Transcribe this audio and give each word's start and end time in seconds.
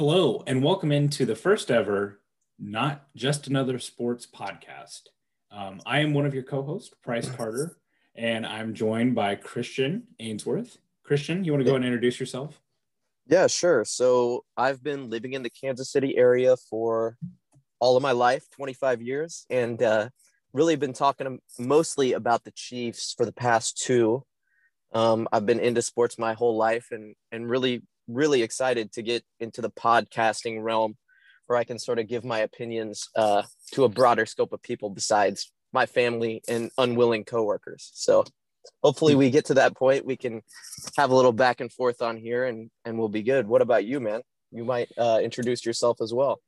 Hello, 0.00 0.42
and 0.46 0.64
welcome 0.64 0.92
into 0.92 1.26
the 1.26 1.36
first 1.36 1.70
ever 1.70 2.22
Not 2.58 3.14
Just 3.14 3.48
Another 3.48 3.78
Sports 3.78 4.26
podcast. 4.26 5.02
Um, 5.50 5.82
I 5.84 5.98
am 5.98 6.14
one 6.14 6.24
of 6.24 6.32
your 6.32 6.42
co 6.42 6.62
hosts, 6.62 6.94
Price 7.02 7.28
Carter, 7.28 7.76
and 8.14 8.46
I'm 8.46 8.72
joined 8.72 9.14
by 9.14 9.34
Christian 9.34 10.04
Ainsworth. 10.18 10.78
Christian, 11.04 11.44
you 11.44 11.52
want 11.52 11.62
to 11.66 11.70
go 11.70 11.76
and 11.76 11.84
introduce 11.84 12.18
yourself? 12.18 12.62
Yeah, 13.26 13.46
sure. 13.46 13.84
So 13.84 14.46
I've 14.56 14.82
been 14.82 15.10
living 15.10 15.34
in 15.34 15.42
the 15.42 15.50
Kansas 15.50 15.92
City 15.92 16.16
area 16.16 16.56
for 16.56 17.18
all 17.78 17.98
of 17.98 18.02
my 18.02 18.12
life, 18.12 18.48
25 18.52 19.02
years, 19.02 19.44
and 19.50 19.82
uh, 19.82 20.08
really 20.54 20.76
been 20.76 20.94
talking 20.94 21.40
mostly 21.58 22.14
about 22.14 22.44
the 22.44 22.52
Chiefs 22.52 23.12
for 23.14 23.26
the 23.26 23.34
past 23.34 23.76
two. 23.76 24.24
Um, 24.94 25.28
I've 25.30 25.44
been 25.44 25.60
into 25.60 25.82
sports 25.82 26.18
my 26.18 26.32
whole 26.32 26.56
life 26.56 26.86
and, 26.90 27.14
and 27.30 27.50
really 27.50 27.82
really 28.14 28.42
excited 28.42 28.92
to 28.92 29.02
get 29.02 29.24
into 29.38 29.60
the 29.60 29.70
podcasting 29.70 30.62
realm 30.62 30.96
where 31.46 31.58
I 31.58 31.64
can 31.64 31.78
sort 31.78 31.98
of 31.98 32.06
give 32.06 32.24
my 32.24 32.40
opinions 32.40 33.08
uh, 33.16 33.42
to 33.72 33.84
a 33.84 33.88
broader 33.88 34.24
scope 34.24 34.52
of 34.52 34.62
people 34.62 34.88
besides 34.90 35.50
my 35.72 35.86
family 35.86 36.42
and 36.48 36.70
unwilling 36.78 37.24
coworkers. 37.24 37.90
So 37.94 38.24
hopefully 38.82 39.14
we 39.14 39.30
get 39.30 39.46
to 39.46 39.54
that 39.54 39.76
point. 39.76 40.06
We 40.06 40.16
can 40.16 40.42
have 40.96 41.10
a 41.10 41.14
little 41.14 41.32
back 41.32 41.60
and 41.60 41.72
forth 41.72 42.02
on 42.02 42.16
here 42.16 42.44
and, 42.44 42.70
and 42.84 42.98
we'll 42.98 43.08
be 43.08 43.22
good. 43.22 43.46
What 43.46 43.62
about 43.62 43.84
you, 43.84 44.00
man? 44.00 44.20
You 44.52 44.64
might 44.64 44.90
uh, 44.96 45.20
introduce 45.22 45.64
yourself 45.64 46.00
as 46.00 46.14
well. 46.14 46.40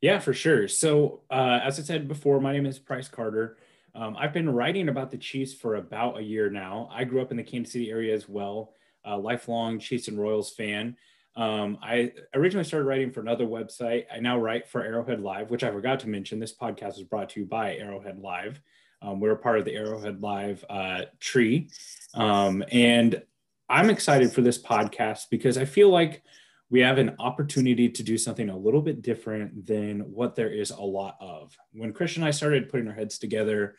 Yeah, 0.00 0.18
for 0.18 0.34
sure. 0.34 0.68
So 0.68 1.20
uh, 1.30 1.60
as 1.62 1.78
I 1.78 1.82
said 1.82 2.08
before, 2.08 2.40
my 2.40 2.52
name 2.52 2.66
is 2.66 2.78
Price 2.78 3.08
Carter. 3.08 3.56
Um, 3.94 4.16
I've 4.18 4.32
been 4.32 4.50
writing 4.50 4.88
about 4.88 5.12
the 5.12 5.18
Chiefs 5.18 5.54
for 5.54 5.76
about 5.76 6.18
a 6.18 6.22
year 6.22 6.50
now. 6.50 6.88
I 6.92 7.04
grew 7.04 7.22
up 7.22 7.30
in 7.30 7.36
the 7.36 7.44
Kansas 7.44 7.72
City 7.72 7.90
area 7.90 8.14
as 8.14 8.28
well 8.28 8.74
a 9.04 9.16
lifelong 9.16 9.78
Chiefs 9.78 10.08
and 10.08 10.18
Royals 10.18 10.52
fan. 10.54 10.96
Um, 11.36 11.78
I 11.82 12.12
originally 12.34 12.64
started 12.64 12.86
writing 12.86 13.10
for 13.10 13.20
another 13.20 13.46
website. 13.46 14.04
I 14.12 14.20
now 14.20 14.38
write 14.38 14.68
for 14.68 14.82
Arrowhead 14.82 15.20
Live, 15.20 15.50
which 15.50 15.64
I 15.64 15.70
forgot 15.70 16.00
to 16.00 16.08
mention. 16.08 16.38
This 16.38 16.56
podcast 16.56 16.96
is 16.96 17.02
brought 17.02 17.30
to 17.30 17.40
you 17.40 17.46
by 17.46 17.76
Arrowhead 17.76 18.18
Live. 18.20 18.60
Um, 19.02 19.20
we're 19.20 19.36
part 19.36 19.58
of 19.58 19.64
the 19.64 19.74
Arrowhead 19.74 20.22
Live 20.22 20.64
uh, 20.70 21.02
tree. 21.20 21.70
Um, 22.14 22.64
and 22.70 23.22
I'm 23.68 23.90
excited 23.90 24.32
for 24.32 24.42
this 24.42 24.62
podcast 24.62 25.24
because 25.30 25.58
I 25.58 25.64
feel 25.64 25.90
like 25.90 26.22
we 26.70 26.80
have 26.80 26.98
an 26.98 27.16
opportunity 27.18 27.88
to 27.88 28.02
do 28.02 28.16
something 28.16 28.48
a 28.48 28.56
little 28.56 28.82
bit 28.82 29.02
different 29.02 29.66
than 29.66 30.00
what 30.00 30.34
there 30.34 30.50
is 30.52 30.70
a 30.70 30.80
lot 30.80 31.16
of. 31.20 31.56
When 31.72 31.92
Christian 31.92 32.22
and 32.22 32.28
I 32.28 32.30
started 32.30 32.68
putting 32.68 32.88
our 32.88 32.94
heads 32.94 33.18
together 33.18 33.76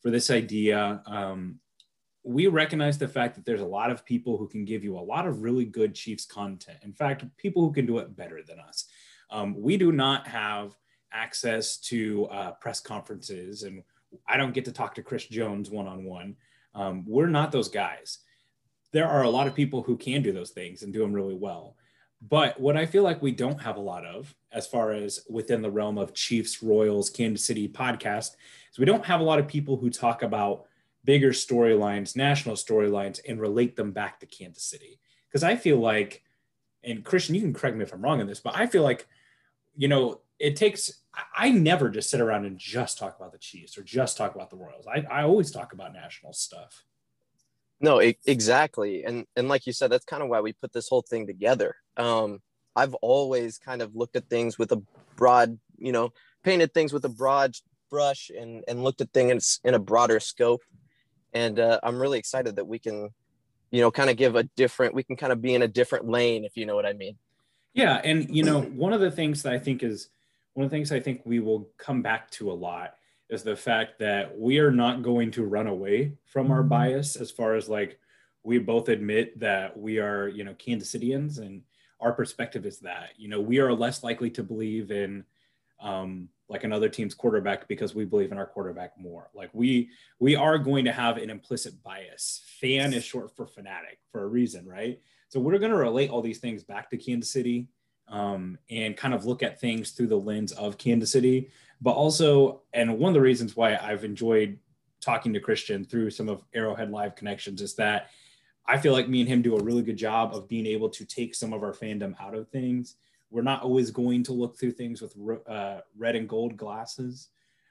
for 0.00 0.10
this 0.10 0.30
idea, 0.30 1.02
um, 1.06 1.58
we 2.24 2.46
recognize 2.46 2.98
the 2.98 3.08
fact 3.08 3.34
that 3.34 3.44
there's 3.44 3.60
a 3.60 3.66
lot 3.66 3.90
of 3.90 4.04
people 4.04 4.36
who 4.36 4.48
can 4.48 4.64
give 4.64 4.84
you 4.84 4.96
a 4.96 5.00
lot 5.00 5.26
of 5.26 5.42
really 5.42 5.64
good 5.64 5.94
Chiefs 5.94 6.24
content. 6.24 6.78
In 6.82 6.92
fact, 6.92 7.24
people 7.36 7.62
who 7.62 7.72
can 7.72 7.86
do 7.86 7.98
it 7.98 8.16
better 8.16 8.40
than 8.46 8.60
us. 8.60 8.86
Um, 9.30 9.60
we 9.60 9.76
do 9.76 9.92
not 9.92 10.26
have 10.28 10.76
access 11.12 11.78
to 11.78 12.26
uh, 12.26 12.52
press 12.52 12.80
conferences, 12.80 13.64
and 13.64 13.82
I 14.28 14.36
don't 14.36 14.54
get 14.54 14.64
to 14.66 14.72
talk 14.72 14.94
to 14.94 15.02
Chris 15.02 15.26
Jones 15.26 15.70
one 15.70 15.86
on 15.86 16.04
one. 16.04 16.36
We're 17.06 17.26
not 17.26 17.50
those 17.52 17.68
guys. 17.68 18.18
There 18.92 19.08
are 19.08 19.22
a 19.22 19.30
lot 19.30 19.46
of 19.46 19.54
people 19.54 19.82
who 19.82 19.96
can 19.96 20.22
do 20.22 20.32
those 20.32 20.50
things 20.50 20.82
and 20.82 20.92
do 20.92 21.00
them 21.00 21.12
really 21.12 21.34
well. 21.34 21.76
But 22.28 22.60
what 22.60 22.76
I 22.76 22.86
feel 22.86 23.02
like 23.02 23.20
we 23.20 23.32
don't 23.32 23.60
have 23.60 23.76
a 23.76 23.80
lot 23.80 24.06
of, 24.06 24.34
as 24.52 24.66
far 24.66 24.92
as 24.92 25.20
within 25.28 25.60
the 25.60 25.70
realm 25.70 25.98
of 25.98 26.14
Chiefs, 26.14 26.62
Royals, 26.62 27.10
Kansas 27.10 27.44
City 27.44 27.68
podcast, 27.68 28.36
is 28.70 28.78
we 28.78 28.84
don't 28.84 29.04
have 29.04 29.20
a 29.20 29.24
lot 29.24 29.40
of 29.40 29.48
people 29.48 29.76
who 29.76 29.90
talk 29.90 30.22
about 30.22 30.66
bigger 31.04 31.30
storylines, 31.30 32.16
national 32.16 32.56
storylines, 32.56 33.20
and 33.28 33.40
relate 33.40 33.76
them 33.76 33.92
back 33.92 34.20
to 34.20 34.26
Kansas 34.26 34.64
City. 34.64 35.00
Because 35.28 35.42
I 35.42 35.56
feel 35.56 35.78
like, 35.78 36.22
and 36.84 37.04
Christian, 37.04 37.34
you 37.34 37.40
can 37.40 37.52
correct 37.52 37.76
me 37.76 37.82
if 37.82 37.92
I'm 37.92 38.02
wrong 38.02 38.20
on 38.20 38.26
this, 38.26 38.40
but 38.40 38.56
I 38.56 38.66
feel 38.66 38.82
like, 38.82 39.06
you 39.76 39.88
know, 39.88 40.20
it 40.38 40.56
takes, 40.56 41.02
I 41.36 41.50
never 41.50 41.88
just 41.88 42.10
sit 42.10 42.20
around 42.20 42.44
and 42.44 42.58
just 42.58 42.98
talk 42.98 43.16
about 43.16 43.32
the 43.32 43.38
Chiefs 43.38 43.78
or 43.78 43.82
just 43.82 44.16
talk 44.16 44.34
about 44.34 44.50
the 44.50 44.56
Royals. 44.56 44.86
I, 44.86 45.04
I 45.10 45.22
always 45.22 45.50
talk 45.50 45.72
about 45.72 45.92
national 45.92 46.32
stuff. 46.32 46.84
No, 47.80 47.98
it, 47.98 48.18
exactly. 48.26 49.04
And, 49.04 49.26
and 49.36 49.48
like 49.48 49.66
you 49.66 49.72
said, 49.72 49.90
that's 49.90 50.04
kind 50.04 50.22
of 50.22 50.28
why 50.28 50.40
we 50.40 50.52
put 50.52 50.72
this 50.72 50.88
whole 50.88 51.02
thing 51.02 51.26
together. 51.26 51.76
Um, 51.96 52.40
I've 52.74 52.94
always 52.94 53.58
kind 53.58 53.82
of 53.82 53.94
looked 53.94 54.16
at 54.16 54.28
things 54.28 54.58
with 54.58 54.72
a 54.72 54.82
broad, 55.16 55.58
you 55.78 55.92
know, 55.92 56.12
painted 56.42 56.74
things 56.74 56.92
with 56.92 57.04
a 57.04 57.08
broad 57.08 57.54
brush 57.90 58.30
and, 58.36 58.64
and 58.66 58.82
looked 58.82 59.00
at 59.00 59.12
things 59.12 59.60
in 59.64 59.74
a 59.74 59.78
broader 59.78 60.20
scope 60.20 60.62
and 61.32 61.58
uh, 61.58 61.78
i'm 61.82 62.00
really 62.00 62.18
excited 62.18 62.56
that 62.56 62.66
we 62.66 62.78
can 62.78 63.10
you 63.70 63.80
know 63.80 63.90
kind 63.90 64.10
of 64.10 64.16
give 64.16 64.36
a 64.36 64.44
different 64.56 64.94
we 64.94 65.02
can 65.02 65.16
kind 65.16 65.32
of 65.32 65.42
be 65.42 65.54
in 65.54 65.62
a 65.62 65.68
different 65.68 66.08
lane 66.08 66.44
if 66.44 66.56
you 66.56 66.66
know 66.66 66.76
what 66.76 66.86
i 66.86 66.92
mean. 66.92 67.16
Yeah 67.74 68.00
and 68.04 68.34
you 68.34 68.44
know 68.44 68.60
one 68.60 68.92
of 68.92 69.00
the 69.00 69.10
things 69.10 69.42
that 69.42 69.52
i 69.52 69.58
think 69.58 69.82
is 69.82 70.10
one 70.54 70.64
of 70.64 70.70
the 70.70 70.76
things 70.76 70.92
i 70.92 71.00
think 71.00 71.22
we 71.24 71.40
will 71.40 71.68
come 71.78 72.02
back 72.02 72.30
to 72.32 72.50
a 72.50 72.54
lot 72.54 72.94
is 73.30 73.42
the 73.42 73.56
fact 73.56 73.98
that 73.98 74.38
we 74.38 74.58
are 74.58 74.70
not 74.70 75.02
going 75.02 75.30
to 75.32 75.44
run 75.44 75.66
away 75.66 76.12
from 76.26 76.50
our 76.50 76.62
bias 76.62 77.16
as 77.16 77.30
far 77.30 77.54
as 77.54 77.68
like 77.68 77.98
we 78.44 78.58
both 78.58 78.90
admit 78.90 79.38
that 79.40 79.76
we 79.76 79.98
are 79.98 80.28
you 80.28 80.44
know 80.44 80.54
kansas 80.58 80.94
cityans 80.94 81.38
and 81.38 81.62
our 82.00 82.12
perspective 82.12 82.66
is 82.66 82.78
that 82.80 83.10
you 83.16 83.28
know 83.28 83.40
we 83.40 83.58
are 83.58 83.72
less 83.72 84.02
likely 84.02 84.28
to 84.28 84.42
believe 84.42 84.90
in 84.90 85.24
um, 85.80 86.28
like 86.52 86.64
another 86.64 86.90
team's 86.90 87.14
quarterback 87.14 87.66
because 87.66 87.94
we 87.94 88.04
believe 88.04 88.30
in 88.30 88.36
our 88.36 88.46
quarterback 88.46 88.92
more. 88.98 89.30
Like 89.34 89.48
we 89.54 89.88
we 90.20 90.36
are 90.36 90.58
going 90.58 90.84
to 90.84 90.92
have 90.92 91.16
an 91.16 91.30
implicit 91.30 91.82
bias. 91.82 92.42
Fan 92.60 92.92
is 92.92 93.02
short 93.02 93.34
for 93.34 93.46
fanatic 93.46 93.98
for 94.12 94.22
a 94.22 94.26
reason, 94.26 94.68
right? 94.68 95.00
So 95.30 95.40
we're 95.40 95.58
going 95.58 95.72
to 95.72 95.78
relate 95.78 96.10
all 96.10 96.20
these 96.20 96.38
things 96.38 96.62
back 96.62 96.90
to 96.90 96.98
Kansas 96.98 97.32
City 97.32 97.68
um, 98.06 98.58
and 98.70 98.94
kind 98.96 99.14
of 99.14 99.24
look 99.24 99.42
at 99.42 99.60
things 99.60 99.92
through 99.92 100.08
the 100.08 100.16
lens 100.16 100.52
of 100.52 100.76
Kansas 100.76 101.10
City. 101.10 101.50
But 101.80 101.92
also, 101.92 102.60
and 102.74 102.98
one 102.98 103.08
of 103.08 103.14
the 103.14 103.22
reasons 103.22 103.56
why 103.56 103.76
I've 103.76 104.04
enjoyed 104.04 104.58
talking 105.00 105.32
to 105.32 105.40
Christian 105.40 105.86
through 105.86 106.10
some 106.10 106.28
of 106.28 106.44
Arrowhead 106.54 106.90
Live 106.90 107.16
connections 107.16 107.62
is 107.62 107.74
that 107.76 108.10
I 108.66 108.76
feel 108.76 108.92
like 108.92 109.08
me 109.08 109.20
and 109.20 109.28
him 109.28 109.40
do 109.40 109.56
a 109.56 109.62
really 109.62 109.82
good 109.82 109.96
job 109.96 110.34
of 110.34 110.48
being 110.48 110.66
able 110.66 110.90
to 110.90 111.04
take 111.06 111.34
some 111.34 111.54
of 111.54 111.62
our 111.62 111.72
fandom 111.72 112.14
out 112.20 112.34
of 112.34 112.48
things 112.50 112.96
we're 113.32 113.42
not 113.42 113.62
always 113.62 113.90
going 113.90 114.22
to 114.24 114.32
look 114.32 114.58
through 114.58 114.72
things 114.72 115.00
with 115.00 115.16
uh, 115.48 115.78
red 115.96 116.14
and 116.14 116.28
gold 116.28 116.56
glasses. 116.56 117.28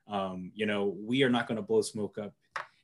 Um, 0.07 0.51
you 0.55 0.65
know, 0.65 0.95
we 0.99 1.23
are 1.23 1.29
not 1.29 1.47
going 1.47 1.57
to 1.57 1.61
blow 1.61 1.81
smoke 1.81 2.17
up 2.17 2.33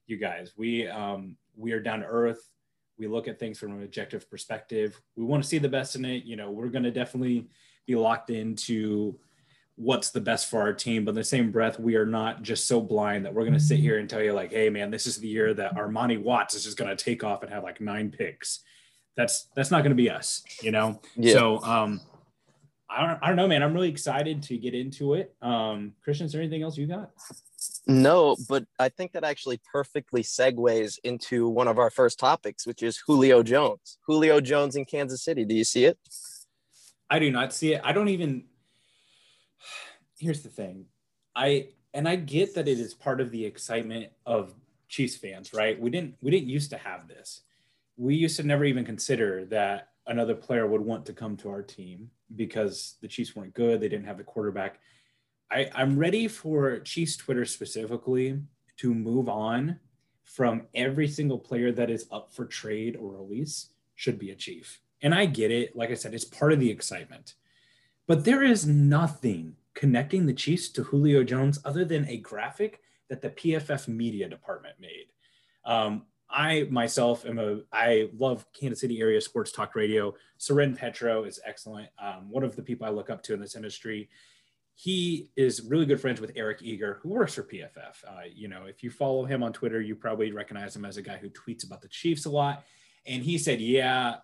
you 0.06 0.18
guys. 0.18 0.54
We 0.56 0.88
um, 0.88 1.36
we 1.56 1.72
are 1.72 1.80
down 1.80 2.02
to 2.02 2.06
earth. 2.06 2.50
We 2.98 3.08
look 3.08 3.28
at 3.28 3.40
things 3.40 3.60
from 3.60 3.74
an 3.74 3.84
objective 3.84 4.30
perspective. 4.30 5.00
We 5.16 5.24
want 5.24 5.44
to 5.44 5.50
see 5.50 5.58
the 5.58 5.70
best 5.70 5.96
in 5.96 6.06
it. 6.06 6.24
You 6.24 6.36
know, 6.36 6.52
we're 6.52 6.70
going 6.70 6.84
to 6.84 6.92
definitely 6.92 7.48
be 7.86 7.96
locked 7.96 8.30
into 8.30 9.20
what's 9.76 10.10
the 10.10 10.22
best 10.22 10.50
for 10.50 10.62
our 10.62 10.74
team. 10.74 11.06
But 11.06 11.12
in 11.12 11.16
the 11.16 11.24
same 11.24 11.52
breath, 11.52 11.80
we 11.80 11.96
are 11.96 12.06
not 12.06 12.42
just 12.42 12.68
so 12.68 12.82
blind 12.82 13.26
that 13.26 13.34
we're 13.34 13.44
going 13.44 13.54
to 13.54 13.60
sit 13.60 13.80
here 13.80 14.00
and 14.00 14.10
tell 14.10 14.22
you 14.22 14.34
like, 14.34 14.52
hey 14.52 14.70
man, 14.70 14.92
this 14.92 15.06
is 15.06 15.18
the 15.18 15.28
year 15.28 15.54
that 15.54 15.76
Armani 15.76 16.22
Watts 16.22 16.56
is 16.56 16.64
just 16.64 16.78
going 16.78 16.96
to 16.96 17.04
take 17.04 17.24
off 17.24 17.44
and 17.44 17.52
have 17.52 17.64
like 17.64 17.82
nine 17.82 18.12
picks. 18.12 18.62
That's 19.16 19.48
that's 19.56 19.72
not 19.72 19.82
going 19.82 19.92
to 19.92 19.96
be 19.96 20.10
us, 20.10 20.44
you 20.62 20.72
know. 20.72 21.02
Yeah. 21.16 21.34
So 21.34 21.64
um, 21.64 22.02
I 22.90 23.06
don't, 23.06 23.20
I 23.22 23.28
don't 23.28 23.36
know, 23.36 23.48
man. 23.48 23.64
I'm 23.64 23.74
really 23.74 23.90
excited 23.90 24.42
to 24.44 24.58
get 24.58 24.74
into 24.74 25.14
it. 25.14 25.36
Um, 25.42 25.94
Christian, 26.04 26.26
is 26.26 26.32
there 26.32 26.42
anything 26.42 26.64
else 26.64 26.78
you 26.78 26.88
got? 26.88 27.12
No, 27.86 28.38
but 28.48 28.66
I 28.80 28.90
think 28.90 29.14
that 29.14 29.24
actually 29.24 29.60
perfectly 29.72 30.24
segues 30.24 30.98
into 31.04 31.50
one 31.50 31.68
of 31.68 31.80
our 31.80 31.90
first 31.90 32.20
topics, 32.20 32.66
which 32.66 32.84
is 32.84 33.02
Julio 33.06 33.44
Jones. 33.44 33.98
Julio 34.06 34.40
Jones 34.40 34.76
in 34.76 34.86
Kansas 34.86 35.24
City. 35.24 35.44
Do 35.46 35.56
you 35.56 35.64
see 35.64 35.86
it? 35.86 35.98
I 37.10 37.20
do 37.20 37.32
not 37.32 37.54
see 37.54 37.74
it. 37.74 37.82
I 37.84 37.92
don't 37.92 38.10
even. 38.10 38.46
Here's 40.20 40.42
the 40.42 40.50
thing. 40.50 40.86
I 41.36 41.70
and 41.94 42.08
I 42.08 42.16
get 42.16 42.56
that 42.56 42.68
it 42.68 42.80
is 42.80 42.94
part 42.94 43.22
of 43.22 43.32
the 43.32 43.46
excitement 43.46 44.12
of 44.26 44.54
Chiefs 44.90 45.16
fans, 45.16 45.54
right? 45.54 45.80
We 45.80 45.90
didn't 45.90 46.16
we 46.22 46.32
didn't 46.32 46.50
used 46.50 46.72
to 46.72 46.78
have 46.78 47.08
this. 47.08 47.42
We 47.96 48.16
used 48.16 48.38
to 48.38 48.44
never 48.44 48.66
even 48.66 48.86
consider 48.86 49.46
that 49.46 49.90
another 50.08 50.36
player 50.36 50.68
would 50.68 50.82
want 50.82 51.06
to 51.06 51.14
come 51.14 51.38
to 51.38 51.50
our 51.50 51.62
team 51.62 52.10
because 52.36 52.96
the 53.02 53.08
Chiefs 53.08 53.36
weren't 53.36 53.54
good. 53.54 53.80
They 53.80 53.90
didn't 53.90 54.08
have 54.08 54.18
the 54.18 54.24
quarterback. 54.24 54.80
I, 55.52 55.70
I'm 55.76 55.98
ready 55.98 56.28
for 56.28 56.80
Chiefs 56.80 57.18
Twitter 57.18 57.46
specifically 57.46 58.42
to 58.78 58.94
move 58.94 59.30
on 59.30 59.80
from 60.24 60.68
every 60.76 61.08
single 61.08 61.40
player 61.40 61.72
that 61.72 61.90
is 61.90 62.08
up 62.12 62.34
for 62.34 62.46
trade 62.46 62.98
or 62.98 63.12
release 63.12 63.70
should 63.96 64.20
be 64.20 64.32
a 64.32 64.36
Chief. 64.36 64.82
And 65.02 65.14
I 65.14 65.26
get 65.26 65.52
it. 65.52 65.76
Like 65.76 65.90
I 65.90 65.94
said, 65.94 66.14
it's 66.14 66.26
part 66.26 66.54
of 66.54 66.60
the 66.60 66.70
excitement. 66.70 67.36
But 68.08 68.26
there 68.26 68.44
is 68.44 68.66
nothing 68.66 69.56
connecting 69.74 70.26
the 70.26 70.34
Chiefs 70.34 70.70
to 70.70 70.84
Julio 70.84 71.24
Jones 71.24 71.60
other 71.64 71.86
than 71.86 72.08
a 72.08 72.18
graphic 72.18 72.82
that 73.10 73.22
the 73.22 73.30
PFF 73.30 73.88
media 73.88 74.28
department 74.28 74.76
made. 74.80 75.08
Um, 75.66 76.04
I 76.30 76.68
myself 76.70 77.26
am 77.26 77.40
a 77.40 77.62
I 77.72 78.10
love 78.18 78.46
Kansas 78.54 78.82
City 78.82 79.00
area 79.00 79.22
sports 79.22 79.52
talk 79.52 79.76
radio. 79.76 80.14
Soren 80.38 80.76
Petro 80.76 81.24
is 81.24 81.40
excellent. 81.46 81.90
Um, 82.00 82.30
one 82.30 82.44
of 82.44 82.56
the 82.56 82.62
people 82.62 82.86
I 82.86 82.90
look 82.90 83.10
up 83.10 83.24
to 83.24 83.34
in 83.34 83.40
this 83.40 83.56
industry. 83.56 84.10
He 84.76 85.32
is 85.36 85.64
really 85.64 85.88
good 85.88 86.00
friends 86.00 86.22
with 86.22 86.34
Eric 86.36 86.62
Eager, 86.62 87.00
who 87.02 87.10
works 87.10 87.34
for 87.34 87.42
PFF. 87.42 88.04
Uh, 88.08 88.22
you 88.32 88.48
know, 88.48 88.66
if 88.66 88.84
you 88.84 88.92
follow 88.92 89.26
him 89.26 89.42
on 89.42 89.52
Twitter, 89.52 89.82
you 89.82 89.96
probably 89.96 90.32
recognize 90.32 90.76
him 90.76 90.86
as 90.86 90.98
a 90.98 91.02
guy 91.02 91.18
who 91.18 91.30
tweets 91.30 91.66
about 91.66 91.82
the 91.82 91.88
Chiefs 91.88 92.26
a 92.26 92.30
lot. 92.30 92.64
And 93.08 93.24
he 93.24 93.38
said, 93.38 93.60
"Yeah, 93.62 94.18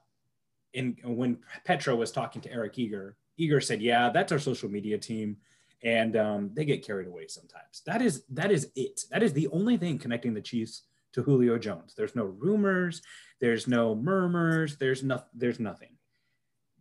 And 0.76 0.98
when 1.04 1.40
Petro 1.66 1.96
was 1.96 2.12
talking 2.12 2.42
to 2.44 2.52
Eric 2.52 2.78
Eager, 2.78 3.16
Eager 3.38 3.62
said, 3.62 3.82
"Yeah, 3.82 4.10
that's 4.10 4.32
our 4.32 4.40
social 4.40 4.70
media 4.70 4.98
team." 4.98 5.38
And 5.84 6.16
um, 6.16 6.52
they 6.54 6.66
get 6.66 6.86
carried 6.86 7.08
away 7.08 7.28
sometimes. 7.28 7.82
That 7.86 8.02
is 8.02 8.24
that 8.30 8.52
is 8.52 8.72
it. 8.76 9.06
That 9.10 9.24
is 9.24 9.34
the 9.34 9.48
only 9.48 9.78
thing 9.78 9.98
connecting 9.98 10.34
the 10.34 10.42
Chiefs 10.42 10.84
to 11.14 11.24
Julio 11.24 11.58
Jones. 11.58 11.94
There's 11.96 12.16
no 12.16 12.26
rumors. 12.26 13.02
There's 13.40 13.68
no 13.68 13.96
murmurs. 13.96 14.78
There's 14.78 15.04
no. 15.04 15.24
There's 15.34 15.60
nothing. 15.60 15.98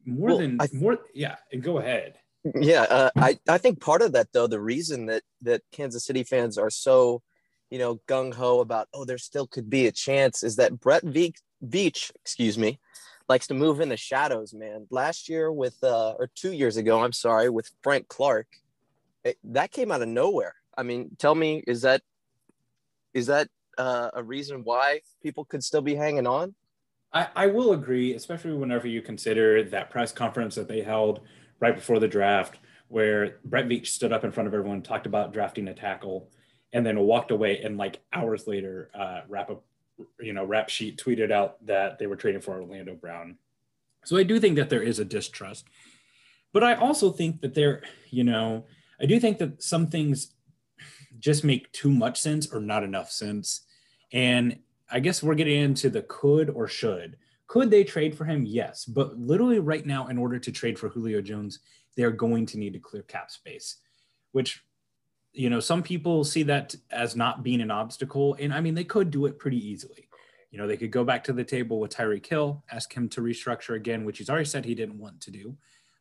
More 0.04 0.28
well, 0.30 0.38
than 0.38 0.58
th- 0.58 0.72
more. 0.72 0.98
Yeah. 1.14 1.36
And 1.52 1.62
go 1.62 1.78
ahead. 1.78 2.18
Yeah, 2.60 2.82
uh, 2.82 3.10
I 3.16 3.38
I 3.48 3.58
think 3.58 3.80
part 3.80 4.02
of 4.02 4.12
that 4.12 4.32
though, 4.32 4.48
the 4.48 4.60
reason 4.60 5.06
that 5.06 5.22
that 5.42 5.62
Kansas 5.70 6.04
City 6.04 6.24
fans 6.24 6.58
are 6.58 6.70
so, 6.70 7.22
you 7.70 7.78
know, 7.78 8.00
gung 8.08 8.34
ho 8.34 8.58
about 8.60 8.88
oh 8.92 9.04
there 9.04 9.18
still 9.18 9.46
could 9.46 9.70
be 9.70 9.86
a 9.86 9.92
chance 9.92 10.42
is 10.42 10.56
that 10.56 10.80
Brett 10.80 11.04
Veach, 11.04 11.36
Veach 11.64 12.10
excuse 12.16 12.58
me, 12.58 12.80
likes 13.28 13.46
to 13.46 13.54
move 13.54 13.80
in 13.80 13.90
the 13.90 13.96
shadows, 13.96 14.52
man. 14.52 14.88
Last 14.90 15.28
year 15.28 15.52
with 15.52 15.76
uh 15.84 16.14
or 16.18 16.30
two 16.34 16.52
years 16.52 16.76
ago, 16.76 17.00
I'm 17.04 17.12
sorry, 17.12 17.48
with 17.48 17.70
Frank 17.82 18.08
Clark, 18.08 18.48
it, 19.24 19.38
that 19.44 19.70
came 19.70 19.92
out 19.92 20.02
of 20.02 20.08
nowhere. 20.08 20.56
I 20.76 20.82
mean, 20.82 21.16
tell 21.18 21.36
me, 21.36 21.62
is 21.64 21.82
that 21.82 22.02
is 23.14 23.26
that 23.26 23.48
uh, 23.78 24.10
a 24.14 24.22
reason 24.22 24.64
why 24.64 25.00
people 25.22 25.44
could 25.44 25.62
still 25.62 25.82
be 25.82 25.94
hanging 25.94 26.26
on? 26.26 26.54
I, 27.12 27.28
I 27.34 27.46
will 27.46 27.72
agree, 27.72 28.14
especially 28.14 28.52
whenever 28.54 28.86
you 28.86 29.02
consider 29.02 29.62
that 29.64 29.90
press 29.90 30.12
conference 30.12 30.54
that 30.54 30.68
they 30.68 30.80
held 30.80 31.20
right 31.60 31.74
before 31.74 31.98
the 31.98 32.08
draft, 32.08 32.58
where 32.88 33.38
Brett 33.44 33.68
Veach 33.68 33.86
stood 33.86 34.12
up 34.12 34.24
in 34.24 34.32
front 34.32 34.46
of 34.46 34.54
everyone, 34.54 34.82
talked 34.82 35.06
about 35.06 35.32
drafting 35.32 35.68
a 35.68 35.74
tackle, 35.74 36.30
and 36.72 36.84
then 36.84 36.98
walked 37.00 37.30
away. 37.30 37.60
And 37.60 37.76
like 37.76 38.00
hours 38.12 38.46
later, 38.46 38.90
uh, 38.98 39.20
Rap, 39.28 39.50
you 40.20 40.32
know, 40.32 40.44
Rap 40.44 40.68
Sheet 40.68 41.02
tweeted 41.02 41.30
out 41.30 41.64
that 41.66 41.98
they 41.98 42.06
were 42.06 42.16
trading 42.16 42.40
for 42.40 42.60
Orlando 42.60 42.94
Brown. 42.94 43.36
So 44.04 44.16
I 44.16 44.24
do 44.24 44.40
think 44.40 44.56
that 44.56 44.68
there 44.68 44.82
is 44.82 44.98
a 44.98 45.04
distrust, 45.04 45.68
but 46.52 46.64
I 46.64 46.74
also 46.74 47.12
think 47.12 47.40
that 47.42 47.54
there, 47.54 47.82
you 48.10 48.24
know, 48.24 48.64
I 49.00 49.06
do 49.06 49.20
think 49.20 49.38
that 49.38 49.62
some 49.62 49.86
things 49.88 50.34
just 51.22 51.44
make 51.44 51.72
too 51.72 51.90
much 51.90 52.20
sense 52.20 52.52
or 52.52 52.60
not 52.60 52.82
enough 52.82 53.10
sense. 53.10 53.62
And 54.12 54.58
I 54.90 55.00
guess 55.00 55.22
we're 55.22 55.36
getting 55.36 55.60
into 55.62 55.88
the 55.88 56.02
could 56.02 56.50
or 56.50 56.68
should. 56.68 57.16
Could 57.46 57.70
they 57.70 57.84
trade 57.84 58.14
for 58.14 58.24
him? 58.24 58.44
Yes. 58.44 58.84
But 58.84 59.18
literally 59.18 59.60
right 59.60 59.86
now, 59.86 60.08
in 60.08 60.18
order 60.18 60.38
to 60.38 60.52
trade 60.52 60.78
for 60.78 60.88
Julio 60.88 61.22
Jones, 61.22 61.60
they're 61.96 62.10
going 62.10 62.44
to 62.46 62.58
need 62.58 62.72
to 62.72 62.78
clear 62.78 63.02
cap 63.02 63.30
space, 63.30 63.76
which, 64.32 64.64
you 65.32 65.48
know, 65.48 65.60
some 65.60 65.82
people 65.82 66.24
see 66.24 66.42
that 66.42 66.74
as 66.90 67.14
not 67.14 67.42
being 67.42 67.60
an 67.60 67.70
obstacle. 67.70 68.36
And 68.40 68.52
I 68.52 68.60
mean, 68.60 68.74
they 68.74 68.84
could 68.84 69.10
do 69.10 69.26
it 69.26 69.38
pretty 69.38 69.64
easily. 69.66 70.08
You 70.50 70.58
know, 70.58 70.66
they 70.66 70.76
could 70.76 70.90
go 70.90 71.04
back 71.04 71.24
to 71.24 71.32
the 71.32 71.44
table 71.44 71.78
with 71.78 71.94
Tyreek 71.94 72.26
Hill, 72.26 72.62
ask 72.70 72.92
him 72.92 73.08
to 73.10 73.22
restructure 73.22 73.76
again, 73.76 74.04
which 74.04 74.18
he's 74.18 74.28
already 74.28 74.44
said 74.44 74.64
he 74.64 74.74
didn't 74.74 74.98
want 74.98 75.20
to 75.22 75.30
do. 75.30 75.56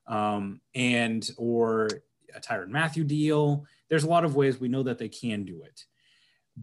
Um, 0.07 0.62
and 0.74 1.29
or 1.38 1.88
a 2.35 2.39
Tyrann 2.39 2.69
Mathieu 2.69 3.03
deal. 3.03 3.65
There's 3.91 4.05
a 4.05 4.09
lot 4.09 4.23
of 4.23 4.35
ways 4.35 4.57
we 4.57 4.69
know 4.69 4.83
that 4.83 4.97
they 4.97 5.09
can 5.09 5.43
do 5.43 5.63
it. 5.63 5.83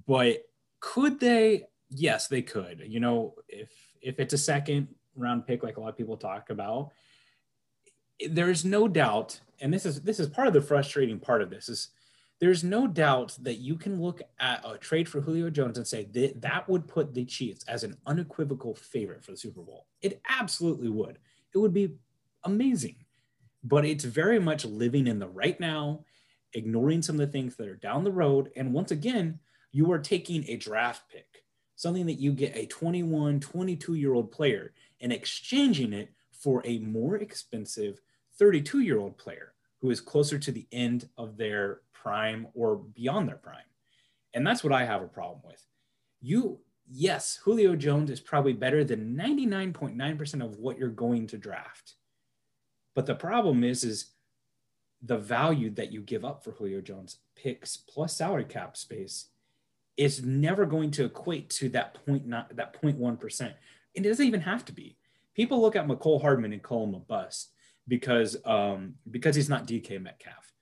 But 0.07 0.39
could 0.81 1.21
they? 1.21 1.65
Yes, 1.91 2.27
they 2.27 2.41
could. 2.41 2.83
You 2.87 3.01
know, 3.01 3.35
if 3.49 3.71
if 4.01 4.19
it's 4.19 4.33
a 4.33 4.39
second 4.39 4.89
round 5.15 5.47
pick, 5.47 5.63
like 5.63 5.77
a 5.77 5.81
lot 5.81 5.91
of 5.91 5.97
people 5.97 6.17
talk 6.17 6.49
about, 6.49 6.91
there's 8.31 8.65
no 8.65 8.89
doubt, 8.89 9.41
and 9.61 9.73
this 9.73 9.85
is 9.85 10.01
this 10.01 10.19
is 10.19 10.27
part 10.27 10.49
of 10.49 10.55
the 10.55 10.63
frustrating 10.63 11.21
part 11.21 11.43
of 11.43 11.51
this 11.51 11.69
is 11.69 11.89
there's 12.41 12.65
no 12.65 12.87
doubt 12.87 13.37
that 13.43 13.57
you 13.57 13.77
can 13.77 14.01
look 14.01 14.23
at 14.41 14.65
a 14.65 14.79
trade 14.79 15.07
for 15.07 15.21
Julio 15.21 15.51
Jones 15.51 15.77
and 15.77 15.87
say 15.87 16.05
that 16.13 16.41
that 16.41 16.67
would 16.67 16.89
put 16.89 17.13
the 17.13 17.27
Chiefs 17.27 17.63
as 17.69 17.85
an 17.85 17.97
unequivocal 18.07 18.75
favorite 18.75 19.23
for 19.23 19.33
the 19.33 19.37
Super 19.37 19.61
Bowl. 19.61 19.87
It 20.01 20.23
absolutely 20.31 20.89
would. 20.89 21.19
It 21.55 21.59
would 21.59 21.75
be 21.75 21.97
amazing. 22.45 22.97
But 23.65 23.85
it's 23.85 24.05
very 24.05 24.39
much 24.39 24.65
living 24.65 25.09
in 25.09 25.19
the 25.19 25.29
right 25.29 25.59
now, 25.59 26.05
ignoring 26.55 27.03
some 27.03 27.17
of 27.17 27.27
the 27.27 27.33
things 27.33 27.57
that 27.57 27.69
are 27.69 27.77
down 27.77 28.05
the 28.05 28.11
road. 28.11 28.51
And 28.57 28.73
once 28.73 28.91
again, 28.91 29.39
you 29.73 29.91
are 29.93 29.99
taking 29.99 30.45
a 30.49 30.57
draft 30.57 31.03
pick, 31.11 31.45
something 31.77 32.07
that 32.07 32.21
you 32.21 32.33
get 32.33 32.57
a 32.57 32.67
21, 32.67 33.41
22 33.41 33.95
year 33.95 34.15
old 34.15 34.31
player, 34.31 34.73
and 35.01 35.13
exchanging 35.13 35.93
it 35.93 36.13
for 36.33 36.63
a 36.65 36.79
more 36.79 37.17
expensive 37.17 38.01
32 38.39 38.81
year 38.81 38.99
old 38.99 39.19
player 39.19 39.53
who 39.81 39.91
is 39.91 40.01
closer 40.01 40.39
to 40.39 40.53
the 40.53 40.67
end 40.73 41.09
of 41.17 41.37
their 41.37 41.81
prime 41.93 42.49
or 42.55 42.77
beyond 42.77 43.29
their 43.29 43.37
prime. 43.37 43.59
And 44.35 44.47
that's 44.47 44.63
what 44.65 44.73
I 44.73 44.85
have 44.85 45.03
a 45.03 45.09
problem 45.09 45.41
with. 45.45 45.63
You, 46.21 46.61
yes, 46.91 47.39
Julio 47.45 47.77
Jones 47.77 48.11
is 48.11 48.21
probably 48.21 48.53
better 48.53 48.85
than 48.85 49.17
99.9% 49.17 50.45
of 50.45 50.59
what 50.59 50.79
you're 50.79 50.89
going 50.89 51.27
to 51.29 51.39
draft. 51.39 51.95
But 52.95 53.07
the 53.07 53.15
problem 53.15 53.63
is, 53.63 53.85
is 53.85 54.07
the 55.03 55.19
value 55.19 55.71
that 55.71 55.93
you 55.93 56.01
give 56.01 56.25
up 56.25 56.43
for 56.43 56.53
Julio 56.53 56.81
Jones 56.81 57.19
picks 57.37 57.77
plus 57.77 58.17
salary 58.17 58.45
cap 58.45 58.77
space 58.77 59.27
is 59.97 60.25
never 60.25 60.67
going 60.67 60.91
to 60.93 61.05
equate 61.05 61.51
to 61.51 61.69
that 61.71 61.95
point 62.07 62.27
not 62.27 62.55
that 62.57 62.81
0.1 62.81 63.19
percent. 63.19 63.55
It 63.95 64.03
doesn't 64.03 64.27
even 64.27 64.41
have 64.43 64.65
to 64.67 64.73
be. 64.73 64.97
People 65.35 65.61
look 65.61 65.77
at 65.77 65.87
Mecole 65.87 66.21
Hardman 66.21 66.53
and 66.53 66.63
call 66.63 66.85
him 66.85 66.95
a 66.95 66.99
bust 66.99 67.53
because 67.87 68.37
um, 68.45 68.95
because 69.11 69.35
he's 69.35 69.49
not 69.49 69.67
DK 69.67 70.01
Metcalf. 70.01 70.53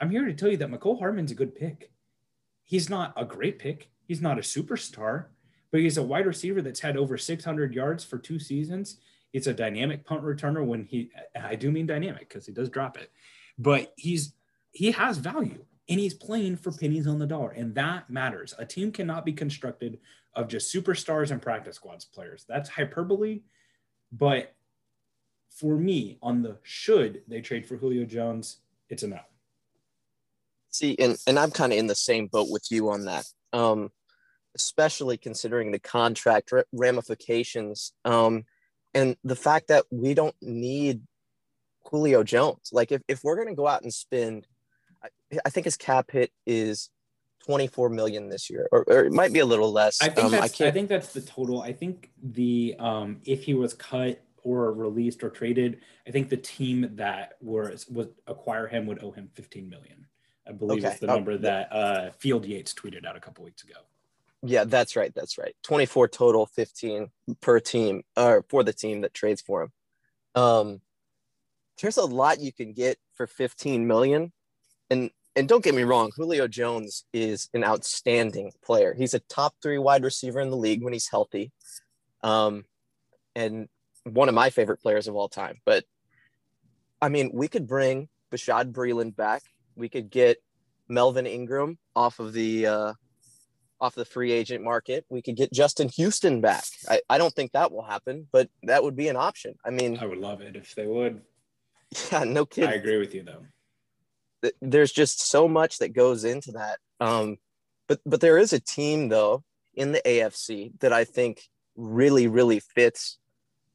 I'm 0.00 0.10
here 0.10 0.24
to 0.24 0.32
tell 0.32 0.48
you 0.48 0.56
that 0.58 0.70
Mecole 0.70 0.98
Hardman's 0.98 1.32
a 1.32 1.34
good 1.34 1.54
pick. 1.54 1.90
He's 2.64 2.88
not 2.88 3.12
a 3.16 3.24
great 3.24 3.58
pick. 3.58 3.90
He's 4.06 4.22
not 4.22 4.38
a 4.38 4.42
superstar, 4.42 5.26
but 5.70 5.80
he's 5.80 5.98
a 5.98 6.02
wide 6.02 6.26
receiver 6.26 6.62
that's 6.62 6.80
had 6.80 6.96
over 6.96 7.18
600 7.18 7.74
yards 7.74 8.04
for 8.04 8.18
two 8.18 8.38
seasons. 8.38 8.98
It's 9.32 9.46
a 9.46 9.52
dynamic 9.52 10.04
punt 10.06 10.22
returner 10.22 10.64
when 10.64 10.84
he. 10.84 11.10
I 11.38 11.56
do 11.56 11.70
mean 11.70 11.86
dynamic 11.86 12.28
because 12.28 12.46
he 12.46 12.52
does 12.52 12.70
drop 12.70 12.96
it, 12.96 13.10
but 13.58 13.92
he's 13.96 14.32
he 14.70 14.92
has 14.92 15.18
value 15.18 15.64
and 15.88 15.98
he's 15.98 16.14
playing 16.14 16.56
for 16.56 16.70
pennies 16.70 17.06
on 17.06 17.18
the 17.18 17.26
dollar, 17.26 17.50
and 17.50 17.74
that 17.74 18.08
matters. 18.10 18.54
A 18.58 18.64
team 18.64 18.92
cannot 18.92 19.24
be 19.24 19.32
constructed 19.32 19.98
of 20.34 20.48
just 20.48 20.72
superstars 20.72 21.30
and 21.30 21.42
practice 21.42 21.76
squads 21.76 22.04
players. 22.04 22.44
That's 22.48 22.68
hyperbole, 22.68 23.40
but 24.12 24.54
for 25.50 25.76
me, 25.76 26.18
on 26.22 26.42
the 26.42 26.58
should 26.62 27.22
they 27.26 27.40
trade 27.40 27.66
for 27.66 27.76
Julio 27.76 28.04
Jones, 28.04 28.58
it's 28.88 29.02
a 29.02 29.08
no. 29.08 29.20
See, 30.70 30.96
and, 30.98 31.16
and 31.26 31.38
I'm 31.38 31.50
kind 31.50 31.72
of 31.72 31.78
in 31.78 31.86
the 31.86 31.94
same 31.94 32.26
boat 32.26 32.48
with 32.50 32.66
you 32.70 32.90
on 32.90 33.06
that, 33.06 33.24
um, 33.52 33.90
especially 34.54 35.16
considering 35.16 35.72
the 35.72 35.80
contract 35.80 36.52
ramifications 36.72 37.92
um, 38.04 38.44
and 38.94 39.16
the 39.24 39.36
fact 39.36 39.68
that 39.68 39.84
we 39.90 40.14
don't 40.14 40.36
need 40.40 41.00
Julio 41.90 42.22
Jones. 42.22 42.70
Like, 42.72 42.92
if, 42.92 43.02
if 43.08 43.24
we're 43.24 43.36
going 43.36 43.48
to 43.48 43.54
go 43.54 43.66
out 43.66 43.82
and 43.82 43.92
spend– 43.92 44.46
I 45.44 45.50
think 45.50 45.64
his 45.64 45.76
cap 45.76 46.10
hit 46.10 46.32
is 46.46 46.90
24 47.44 47.90
million 47.90 48.28
this 48.28 48.50
year, 48.50 48.68
or, 48.72 48.84
or 48.88 49.04
it 49.04 49.12
might 49.12 49.32
be 49.32 49.38
a 49.40 49.46
little 49.46 49.72
less. 49.72 50.00
I 50.02 50.08
think 50.08 50.26
um, 50.26 50.30
that's, 50.32 50.60
I, 50.60 50.66
I, 50.66 50.70
think 50.70 50.88
that's 50.88 51.12
the 51.12 51.20
total. 51.20 51.62
I 51.62 51.72
think 51.72 52.10
the 52.22 52.74
um, 52.78 53.20
if 53.24 53.44
he 53.44 53.54
was 53.54 53.74
cut 53.74 54.22
or 54.42 54.72
released 54.72 55.22
or 55.22 55.30
traded, 55.30 55.80
I 56.06 56.10
think 56.10 56.28
the 56.28 56.36
team 56.36 56.90
that 56.96 57.34
was 57.40 57.86
would 57.88 58.10
acquire 58.26 58.66
him 58.66 58.86
would 58.86 59.02
owe 59.02 59.10
him 59.10 59.28
15 59.34 59.68
million. 59.68 60.06
I 60.46 60.52
believe 60.52 60.84
okay. 60.84 60.94
is 60.94 61.00
the 61.00 61.06
number 61.06 61.36
that 61.38 61.72
uh, 61.72 62.10
Field 62.12 62.46
Yates 62.46 62.72
tweeted 62.72 63.04
out 63.04 63.16
a 63.16 63.20
couple 63.20 63.44
weeks 63.44 63.64
ago. 63.64 63.80
Yeah, 64.42 64.64
that's 64.64 64.96
right. 64.96 65.12
That's 65.14 65.36
right. 65.36 65.54
24 65.64 66.08
total, 66.08 66.46
15 66.46 67.10
per 67.40 67.60
team, 67.60 68.02
or 68.16 68.44
for 68.48 68.62
the 68.62 68.72
team 68.72 69.02
that 69.02 69.12
trades 69.12 69.42
for 69.42 69.64
him. 69.64 69.72
Um, 70.34 70.80
there's 71.80 71.96
a 71.96 72.04
lot 72.04 72.40
you 72.40 72.52
can 72.52 72.72
get 72.72 72.98
for 73.14 73.26
15 73.26 73.86
million, 73.86 74.32
and 74.90 75.10
and 75.36 75.48
don't 75.48 75.62
get 75.62 75.74
me 75.74 75.84
wrong, 75.84 76.10
Julio 76.16 76.48
Jones 76.48 77.04
is 77.12 77.48
an 77.54 77.62
outstanding 77.62 78.50
player. 78.64 78.92
He's 78.92 79.14
a 79.14 79.20
top 79.20 79.54
three 79.62 79.78
wide 79.78 80.02
receiver 80.02 80.40
in 80.40 80.50
the 80.50 80.56
league 80.56 80.82
when 80.82 80.92
he's 80.92 81.08
healthy, 81.08 81.52
um, 82.22 82.64
and 83.36 83.68
one 84.04 84.28
of 84.28 84.34
my 84.34 84.50
favorite 84.50 84.80
players 84.80 85.06
of 85.06 85.14
all 85.14 85.28
time. 85.28 85.60
But 85.64 85.84
I 87.00 87.08
mean, 87.08 87.30
we 87.32 87.48
could 87.48 87.66
bring 87.66 88.08
Bashaud 88.32 88.72
Breeland 88.72 89.16
back. 89.16 89.42
We 89.76 89.88
could 89.88 90.10
get 90.10 90.38
Melvin 90.88 91.26
Ingram 91.26 91.78
off 91.94 92.18
of 92.18 92.32
the 92.32 92.66
uh, 92.66 92.92
off 93.80 93.94
the 93.94 94.04
free 94.04 94.32
agent 94.32 94.64
market. 94.64 95.04
We 95.08 95.22
could 95.22 95.36
get 95.36 95.52
Justin 95.52 95.88
Houston 95.90 96.40
back. 96.40 96.64
I, 96.88 97.00
I 97.08 97.18
don't 97.18 97.32
think 97.32 97.52
that 97.52 97.70
will 97.70 97.82
happen, 97.82 98.26
but 98.32 98.48
that 98.64 98.82
would 98.82 98.96
be 98.96 99.08
an 99.08 99.16
option. 99.16 99.54
I 99.64 99.70
mean, 99.70 99.98
I 99.98 100.06
would 100.06 100.18
love 100.18 100.40
it 100.40 100.56
if 100.56 100.74
they 100.74 100.86
would. 100.86 101.22
Yeah, 102.12 102.24
no 102.24 102.44
kidding. 102.44 102.70
I 102.70 102.74
agree 102.74 102.98
with 102.98 103.14
you 103.14 103.22
though 103.22 103.44
there's 104.60 104.92
just 104.92 105.20
so 105.20 105.48
much 105.48 105.78
that 105.78 105.92
goes 105.92 106.24
into 106.24 106.52
that. 106.52 106.78
Um, 107.00 107.38
but 107.86 108.00
but 108.04 108.20
there 108.20 108.38
is 108.38 108.52
a 108.52 108.60
team 108.60 109.08
though 109.08 109.44
in 109.74 109.92
the 109.92 110.02
AFC 110.04 110.78
that 110.80 110.92
I 110.92 111.04
think 111.04 111.42
really 111.76 112.26
really 112.26 112.60
fits 112.60 113.18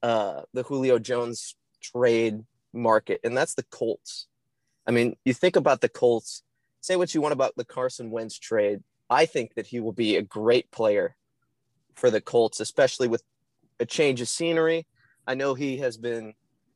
uh, 0.02 0.42
the 0.54 0.64
Julio 0.64 1.00
Jones 1.00 1.56
trade 1.82 2.44
market, 2.74 3.20
and 3.24 3.36
that's 3.36 3.56
the 3.56 3.64
Colts. 3.64 4.28
I 4.86 4.92
mean, 4.92 5.16
you 5.26 5.34
think 5.34 5.56
about 5.56 5.82
the 5.82 5.90
Colts. 5.90 6.44
Say 6.82 6.96
what 6.98 7.16
you 7.16 7.22
want 7.22 7.34
about 7.34 7.56
the 7.56 7.66
Carson 7.66 8.12
Wentz 8.12 8.38
trade. 8.38 8.84
I 9.10 9.26
think 9.26 9.56
that 9.56 9.68
he 9.68 9.80
will 9.80 9.94
be 9.94 10.18
a 10.18 10.22
great 10.22 10.70
player 10.72 11.16
for 11.94 12.10
the 12.10 12.20
Colts, 12.20 12.60
especially 12.60 13.08
with 13.08 13.24
a 13.80 13.86
change 13.86 14.20
of 14.20 14.28
scenery, 14.28 14.86
I 15.26 15.36
know 15.36 15.54
he 15.54 15.78
has 15.78 15.98
been, 15.98 16.34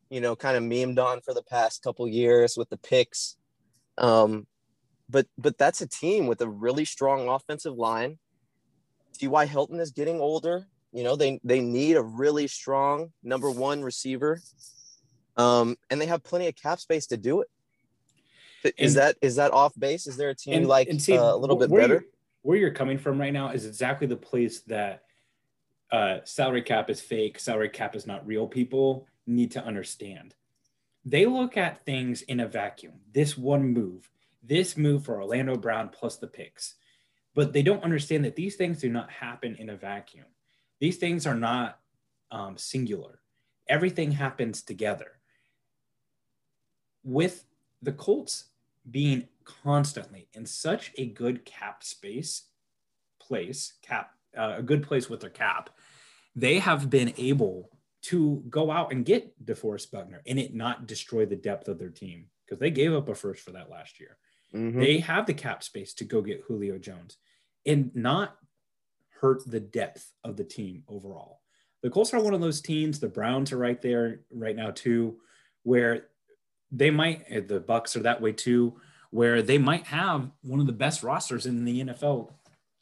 you 0.10 0.22
know, 0.22 0.36
kind 0.36 0.58
of 0.58 0.64
memed 0.64 1.00
on 1.00 1.22
for 1.22 1.34
the 1.34 1.44
past 1.44 1.84
couple 1.84 2.08
years 2.08 2.56
with 2.58 2.70
the 2.70 2.78
picks. 2.78 3.38
Um, 3.98 4.48
but 5.10 5.28
but 5.38 5.58
that's 5.58 5.82
a 5.82 5.88
team 5.88 6.28
with 6.28 6.42
a 6.42 6.48
really 6.48 6.86
strong 6.86 7.28
offensive 7.28 7.76
line. 7.76 8.18
T.Y. 9.18 9.46
Hilton 9.46 9.80
is 9.80 9.92
getting 9.92 10.20
older. 10.20 10.68
You 10.92 11.04
know, 11.04 11.16
they 11.16 11.40
they 11.44 11.62
need 11.62 11.98
a 11.98 12.02
really 12.02 12.48
strong 12.48 13.12
number 13.24 13.50
one 13.50 13.84
receiver. 13.84 14.42
Um, 15.36 15.78
and 15.90 16.02
they 16.02 16.08
have 16.08 16.24
plenty 16.24 16.48
of 16.48 16.56
cap 16.56 16.80
space 16.80 17.08
to 17.08 17.18
do 17.18 17.42
it. 17.42 17.48
Is 18.78 18.96
and, 18.96 19.04
that 19.04 19.18
is 19.22 19.36
that 19.36 19.52
off 19.52 19.74
base? 19.78 20.08
Is 20.08 20.18
there 20.18 20.30
a 20.30 20.36
team 20.36 20.56
and, 20.56 20.68
like 20.68 20.90
and 20.90 21.02
see, 21.02 21.18
uh, 21.18 21.36
a 21.36 21.38
little 21.38 21.56
bit 21.56 21.70
better? 21.70 21.94
You're, 21.94 22.04
where 22.42 22.58
you're 22.58 22.72
coming 22.72 22.98
from 22.98 23.20
right 23.20 23.32
now 23.32 23.50
is 23.50 23.66
exactly 23.66 24.08
the 24.08 24.18
place 24.18 24.62
that 24.62 25.04
uh, 25.92 26.18
salary 26.24 26.64
cap 26.64 26.90
is 26.90 27.00
fake, 27.00 27.40
salary 27.40 27.70
cap 27.70 27.96
is 27.96 28.08
not 28.08 28.26
real. 28.26 28.48
People 28.48 29.08
need 29.28 29.52
to 29.52 29.64
understand. 29.64 30.36
They 31.06 31.26
look 31.26 31.58
at 31.58 31.86
things 31.86 32.22
in 32.24 32.40
a 32.40 32.48
vacuum. 32.48 33.02
This 33.14 33.38
one 33.38 33.74
move, 33.74 34.10
this 34.44 34.76
move 34.76 35.06
for 35.06 35.22
Orlando 35.22 35.56
Brown 35.56 35.90
plus 35.90 36.18
the 36.18 36.28
picks, 36.28 36.76
but 37.34 37.54
they 37.54 37.62
don't 37.62 37.84
understand 37.84 38.26
that 38.26 38.36
these 38.36 38.56
things 38.56 38.80
do 38.82 38.90
not 38.90 39.10
happen 39.12 39.56
in 39.56 39.70
a 39.70 39.76
vacuum. 39.76 40.26
These 40.80 40.98
things 40.98 41.26
are 41.26 41.36
not 41.36 41.80
um, 42.32 42.58
singular. 42.58 43.20
Everything 43.68 44.12
happens 44.12 44.62
together. 44.62 45.12
With 47.04 47.46
the 47.82 47.92
Colts 47.92 48.46
being 48.90 49.28
constantly 49.44 50.28
in 50.34 50.46
such 50.46 50.92
a 50.98 51.06
good 51.06 51.46
cap 51.46 51.84
space 51.84 52.44
place, 53.20 53.74
cap 53.82 54.12
uh, 54.38 54.56
a 54.58 54.64
good 54.64 54.84
place 54.84 55.10
with 55.10 55.22
their 55.22 55.30
cap, 55.30 55.70
they 56.36 56.60
have 56.60 56.90
been 56.90 57.14
able 57.18 57.70
to 58.08 58.44
go 58.50 58.72
out 58.72 58.92
and 58.92 59.06
get 59.06 59.46
DeForest 59.46 59.92
Buckner 59.92 60.22
and 60.26 60.40
it 60.40 60.54
not 60.54 60.88
destroy 60.88 61.26
the 61.26 61.36
depth 61.36 61.68
of 61.68 61.80
their 61.80 61.90
team 61.90 62.28
because 62.46 62.60
they 62.60 62.72
gave 62.72 62.94
up 62.94 63.10
a 63.10 63.16
first 63.16 63.44
for 63.44 63.52
that 63.52 63.70
last 63.70 64.00
year. 64.00 64.18
Mm-hmm. 64.54 64.80
They 64.80 65.00
have 65.00 65.26
the 65.26 65.34
cap 65.34 65.64
space 65.64 65.94
to 65.96 66.06
go 66.06 66.22
get 66.22 66.44
Julio 66.48 66.78
Jones 66.78 67.18
and 67.66 67.94
not 67.96 68.38
hurt 69.20 69.44
the 69.46 69.60
depth 69.60 70.12
of 70.24 70.38
the 70.38 70.44
team 70.44 70.84
overall. 70.88 71.42
The 71.84 71.90
Colts 71.90 72.14
are 72.14 72.22
one 72.22 72.34
of 72.34 72.42
those 72.42 72.62
teams. 72.62 73.00
The 73.00 73.08
Browns 73.08 73.52
are 73.52 73.58
right 73.58 73.82
there 73.82 74.22
right 74.32 74.56
now 74.56 74.72
too, 74.72 75.18
where 75.64 76.06
they 76.72 76.92
might 76.92 77.26
eh, 77.30 77.42
the 77.46 77.60
Bucs 77.60 77.96
are 77.96 78.04
that 78.04 78.22
way 78.22 78.32
too 78.32 78.80
where 79.12 79.42
they 79.42 79.58
might 79.58 79.86
have 79.88 80.30
one 80.42 80.60
of 80.60 80.68
the 80.68 80.74
best 80.74 81.04
rosters 81.04 81.46
in 81.46 81.66
the 81.66 81.84
nfl 81.84 82.30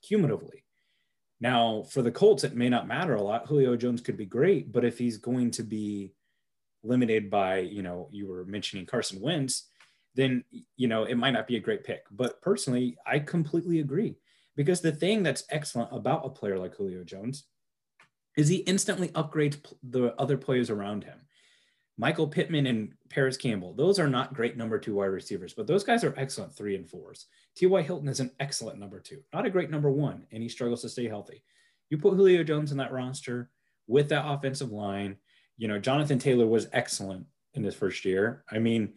cumulatively 0.01 0.63
now 1.39 1.83
for 1.83 2.01
the 2.01 2.11
colts 2.11 2.43
it 2.43 2.55
may 2.55 2.69
not 2.69 2.87
matter 2.87 3.15
a 3.15 3.21
lot. 3.21 3.47
Julio 3.47 3.75
jones 3.75 4.01
could 4.01 4.17
be 4.17 4.25
great 4.25 4.71
but 4.71 4.85
if 4.85 4.97
he's 4.97 5.17
going 5.17 5.51
to 5.51 5.63
be 5.63 6.13
limited 6.83 7.29
by 7.29 7.59
you 7.59 7.81
know 7.81 8.07
you 8.11 8.27
were 8.27 8.45
mentioning 8.45 8.85
carson 8.85 9.19
wentz 9.19 9.69
then 10.13 10.43
you 10.77 10.87
know 10.87 11.03
it 11.03 11.15
might 11.15 11.31
not 11.31 11.47
be 11.47 11.57
a 11.57 11.59
great 11.59 11.83
pick. 11.83 12.03
But 12.11 12.41
personally 12.41 12.97
i 13.05 13.19
completely 13.19 13.79
agree. 13.79 14.15
Because 14.55 14.79
the 14.79 14.93
thing 14.93 15.21
that's 15.21 15.43
excellent 15.49 15.89
about 15.91 16.25
a 16.25 16.29
player 16.29 16.57
like 16.57 16.75
julio 16.75 17.03
jones 17.03 17.45
is 18.37 18.47
he 18.47 18.57
instantly 18.57 19.09
upgrades 19.09 19.57
the 19.83 20.13
other 20.19 20.37
players 20.37 20.69
around 20.69 21.03
him 21.03 21.24
Michael 21.97 22.27
Pittman 22.27 22.67
and 22.67 22.93
Parris 23.09 23.37
Campbell, 23.37 23.73
those 23.73 23.99
are 23.99 24.09
not 24.09 24.33
great 24.33 24.57
number 24.57 24.77
two 24.77 24.95
wide 24.95 25.05
receivers, 25.05 25.53
but 25.53 25.65
those 25.65 25.83
guys 25.83 26.03
are 26.03 26.13
excellent 26.17 26.53
three 26.53 26.75
and 26.75 26.89
fours. 26.89 27.27
T.Y. 27.55 27.81
Hilton 27.81 28.09
is 28.09 28.19
an 28.19 28.31
excellent 28.39 28.79
number 28.79 28.99
two, 28.99 29.21
not 29.33 29.45
a 29.45 29.49
great 29.49 29.69
number 29.69 29.89
one, 29.89 30.25
and 30.31 30.43
he 30.43 30.49
struggles 30.49 30.81
to 30.81 30.89
stay 30.89 31.07
healthy. 31.07 31.43
You 31.89 31.97
put 31.97 32.15
Julio 32.15 32.43
Jones 32.43 32.71
in 32.71 32.77
that 32.79 32.91
roster 32.91 33.49
with 33.87 34.09
that 34.09 34.27
offensive 34.27 34.71
line. 34.71 35.17
You 35.57 35.69
know, 35.69 35.79
Jonathan 35.79 36.19
Taylor 36.19 36.47
was 36.47 36.67
excellent 36.73 37.27
in 37.53 37.63
his 37.63 37.75
first 37.75 38.03
year. 38.03 38.43
I 38.51 38.59
mean, 38.59 38.95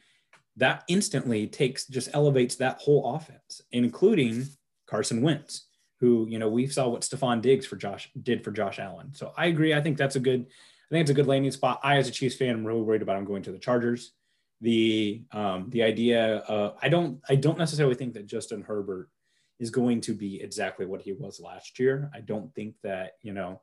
that 0.56 0.82
instantly 0.88 1.46
takes 1.46 1.86
just 1.86 2.10
elevates 2.14 2.56
that 2.56 2.80
whole 2.80 3.14
offense, 3.14 3.60
including 3.70 4.46
Carson 4.88 5.22
Wentz, 5.22 5.68
who, 6.00 6.26
you 6.28 6.38
know, 6.38 6.48
we 6.48 6.66
saw 6.66 6.88
what 6.88 7.02
Stefon 7.02 7.40
Diggs 7.40 7.66
for 7.66 7.76
Josh 7.76 8.10
did 8.22 8.42
for 8.42 8.50
Josh 8.50 8.80
Allen. 8.80 9.14
So 9.14 9.32
I 9.36 9.46
agree. 9.46 9.72
I 9.72 9.80
think 9.80 9.96
that's 9.96 10.16
a 10.16 10.20
good 10.20 10.46
I 10.90 10.94
think 10.94 11.02
it's 11.02 11.10
a 11.10 11.14
good 11.14 11.26
landing 11.26 11.50
spot. 11.50 11.80
I, 11.82 11.98
as 11.98 12.08
a 12.08 12.12
Chiefs 12.12 12.36
fan, 12.36 12.50
am 12.50 12.64
really 12.64 12.80
worried 12.80 13.02
about 13.02 13.18
him 13.18 13.24
going 13.24 13.42
to 13.42 13.52
the 13.52 13.58
Chargers. 13.58 14.12
The 14.60 15.22
um, 15.32 15.66
the 15.68 15.82
idea, 15.82 16.38
uh, 16.38 16.74
I 16.82 16.88
don't 16.88 17.20
I 17.28 17.36
don't 17.36 17.58
necessarily 17.58 17.94
think 17.94 18.14
that 18.14 18.26
Justin 18.26 18.62
Herbert 18.62 19.10
is 19.60 19.70
going 19.70 20.00
to 20.02 20.14
be 20.14 20.40
exactly 20.40 20.86
what 20.86 21.02
he 21.02 21.12
was 21.12 21.40
last 21.40 21.78
year. 21.78 22.10
I 22.14 22.20
don't 22.20 22.52
think 22.54 22.74
that 22.82 23.12
you 23.22 23.32
know 23.32 23.60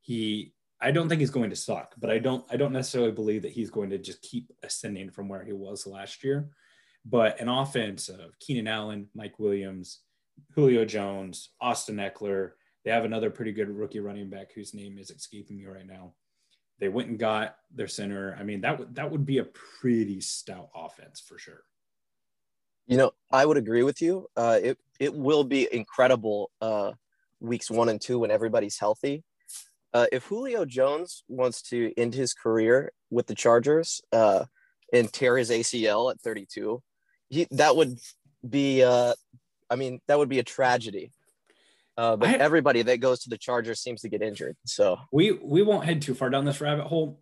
he. 0.00 0.54
I 0.80 0.90
don't 0.90 1.08
think 1.08 1.20
he's 1.20 1.30
going 1.30 1.50
to 1.50 1.56
suck, 1.56 1.94
but 1.98 2.10
I 2.10 2.18
don't 2.18 2.44
I 2.50 2.56
don't 2.56 2.72
necessarily 2.72 3.12
believe 3.12 3.42
that 3.42 3.52
he's 3.52 3.70
going 3.70 3.90
to 3.90 3.98
just 3.98 4.22
keep 4.22 4.50
ascending 4.62 5.10
from 5.10 5.28
where 5.28 5.44
he 5.44 5.52
was 5.52 5.86
last 5.86 6.24
year. 6.24 6.48
But 7.04 7.40
an 7.40 7.48
offense 7.48 8.08
of 8.08 8.38
Keenan 8.40 8.66
Allen, 8.66 9.08
Mike 9.14 9.38
Williams, 9.38 10.00
Julio 10.54 10.84
Jones, 10.84 11.50
Austin 11.60 11.96
Ekeler. 11.96 12.52
They 12.84 12.90
have 12.90 13.04
another 13.04 13.30
pretty 13.30 13.52
good 13.52 13.68
rookie 13.68 14.00
running 14.00 14.30
back 14.30 14.52
whose 14.52 14.74
name 14.74 14.98
is 14.98 15.10
escaping 15.10 15.58
me 15.58 15.66
right 15.66 15.86
now. 15.86 16.14
They 16.78 16.88
went 16.88 17.08
and 17.08 17.18
got 17.18 17.56
their 17.74 17.88
center. 17.88 18.36
I 18.38 18.42
mean, 18.42 18.60
that 18.62 18.78
would 18.78 18.94
that 18.96 19.10
would 19.10 19.24
be 19.24 19.38
a 19.38 19.44
pretty 19.44 20.20
stout 20.20 20.70
offense 20.74 21.20
for 21.20 21.38
sure. 21.38 21.62
You 22.86 22.96
know, 22.96 23.12
I 23.30 23.46
would 23.46 23.56
agree 23.56 23.82
with 23.82 24.02
you. 24.02 24.26
Uh, 24.36 24.58
it 24.62 24.78
it 25.00 25.14
will 25.14 25.44
be 25.44 25.68
incredible 25.72 26.50
uh, 26.60 26.92
weeks 27.40 27.70
one 27.70 27.88
and 27.88 28.00
two 28.00 28.18
when 28.18 28.30
everybody's 28.30 28.78
healthy. 28.78 29.24
Uh, 29.92 30.06
if 30.10 30.24
Julio 30.24 30.64
Jones 30.64 31.22
wants 31.28 31.62
to 31.62 31.92
end 31.96 32.14
his 32.14 32.34
career 32.34 32.90
with 33.10 33.28
the 33.28 33.34
Chargers 33.34 34.02
uh, 34.12 34.44
and 34.92 35.12
tear 35.12 35.38
his 35.38 35.50
ACL 35.50 36.10
at 36.10 36.20
32, 36.20 36.82
he, 37.28 37.46
that 37.52 37.76
would 37.76 38.00
be, 38.48 38.82
uh, 38.82 39.14
I 39.70 39.76
mean, 39.76 40.00
that 40.08 40.18
would 40.18 40.28
be 40.28 40.40
a 40.40 40.44
tragedy 40.44 41.12
uh, 41.96 42.16
but 42.16 42.28
I, 42.28 42.32
everybody 42.34 42.82
that 42.82 42.98
goes 42.98 43.20
to 43.20 43.30
the 43.30 43.38
Chargers 43.38 43.80
seems 43.80 44.02
to 44.02 44.08
get 44.08 44.22
injured. 44.22 44.56
So 44.66 44.98
we 45.12 45.32
we 45.32 45.62
won't 45.62 45.84
head 45.84 46.02
too 46.02 46.14
far 46.14 46.30
down 46.30 46.44
this 46.44 46.60
rabbit 46.60 46.86
hole, 46.86 47.20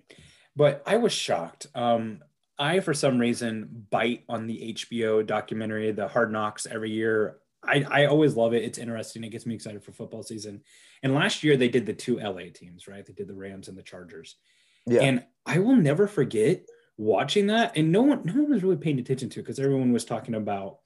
but 0.57 0.83
I 0.87 0.97
was 0.97 1.12
shocked. 1.12 1.67
Um, 1.75 2.21
I 2.59 2.81
for 2.81 2.95
some 2.95 3.19
reason 3.19 3.87
bite 3.91 4.25
on 4.29 4.47
the 4.47 4.75
HBO 4.75 5.26
documentary, 5.26 5.91
the 5.93 6.09
Hard 6.09 6.33
Knocks, 6.33 6.67
every 6.67 6.91
year. 6.91 7.38
I, 7.64 7.87
I 7.88 8.07
always 8.07 8.35
love 8.35 8.55
it. 8.55 8.64
It's 8.64 8.79
interesting. 8.79 9.23
It 9.23 9.31
gets 9.31 9.47
me 9.47 9.55
excited 9.55 9.85
for 9.85 9.93
football 9.93 10.25
season. 10.25 10.62
And 11.05 11.14
last 11.14 11.45
year 11.45 11.57
they 11.57 11.69
did 11.69 11.87
the 11.87 11.93
two 11.93 12.19
LA 12.19 12.50
teams, 12.52 12.88
right? 12.88 13.07
They 13.07 13.12
did 13.12 13.29
the 13.29 13.35
Rams 13.35 13.69
and 13.69 13.79
the 13.79 13.85
Chargers. 13.85 14.35
Yeah. 14.85 15.02
And 15.02 15.25
I 15.47 15.61
will 15.61 15.76
never 15.76 16.09
forget 16.09 16.64
watching 16.97 17.49
that. 17.49 17.76
And 17.76 17.93
no 17.93 18.02
one 18.02 18.23
no 18.25 18.35
one 18.35 18.50
was 18.50 18.62
really 18.62 18.76
paying 18.76 18.99
attention 18.99 19.29
to 19.31 19.41
because 19.41 19.59
everyone 19.59 19.93
was 19.93 20.05
talking 20.05 20.35
about 20.35 20.79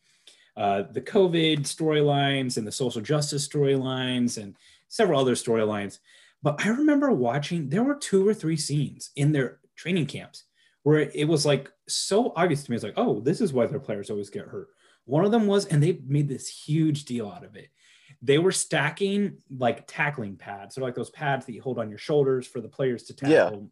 uh, 0.56 0.84
the 0.90 1.00
COVID 1.00 1.60
storylines 1.60 2.56
and 2.56 2.66
the 2.66 2.72
social 2.72 3.02
justice 3.02 3.46
storylines 3.46 4.40
and 4.40 4.56
several 4.88 5.20
other 5.20 5.34
storylines. 5.34 5.98
But 6.42 6.64
I 6.64 6.68
remember 6.68 7.10
watching, 7.10 7.68
there 7.68 7.82
were 7.82 7.96
two 7.96 8.26
or 8.26 8.34
three 8.34 8.56
scenes 8.56 9.10
in 9.16 9.32
their 9.32 9.58
training 9.74 10.06
camps 10.06 10.44
where 10.82 11.00
it 11.00 11.26
was 11.26 11.44
like 11.44 11.70
so 11.88 12.32
obvious 12.36 12.62
to 12.64 12.70
me. 12.70 12.76
It's 12.76 12.84
like, 12.84 12.94
oh, 12.96 13.20
this 13.20 13.40
is 13.40 13.52
why 13.52 13.66
their 13.66 13.80
players 13.80 14.10
always 14.10 14.30
get 14.30 14.46
hurt. 14.46 14.68
One 15.04 15.24
of 15.24 15.30
them 15.30 15.46
was, 15.46 15.66
and 15.66 15.82
they 15.82 16.00
made 16.06 16.28
this 16.28 16.48
huge 16.48 17.04
deal 17.04 17.28
out 17.28 17.44
of 17.44 17.56
it. 17.56 17.68
They 18.22 18.38
were 18.38 18.52
stacking 18.52 19.38
like 19.58 19.86
tackling 19.86 20.36
pads. 20.36 20.74
So 20.74 20.80
like 20.80 20.94
those 20.94 21.10
pads 21.10 21.44
that 21.46 21.52
you 21.52 21.62
hold 21.62 21.78
on 21.78 21.90
your 21.90 21.98
shoulders 21.98 22.46
for 22.46 22.60
the 22.60 22.68
players 22.68 23.02
to 23.04 23.14
tackle. 23.14 23.70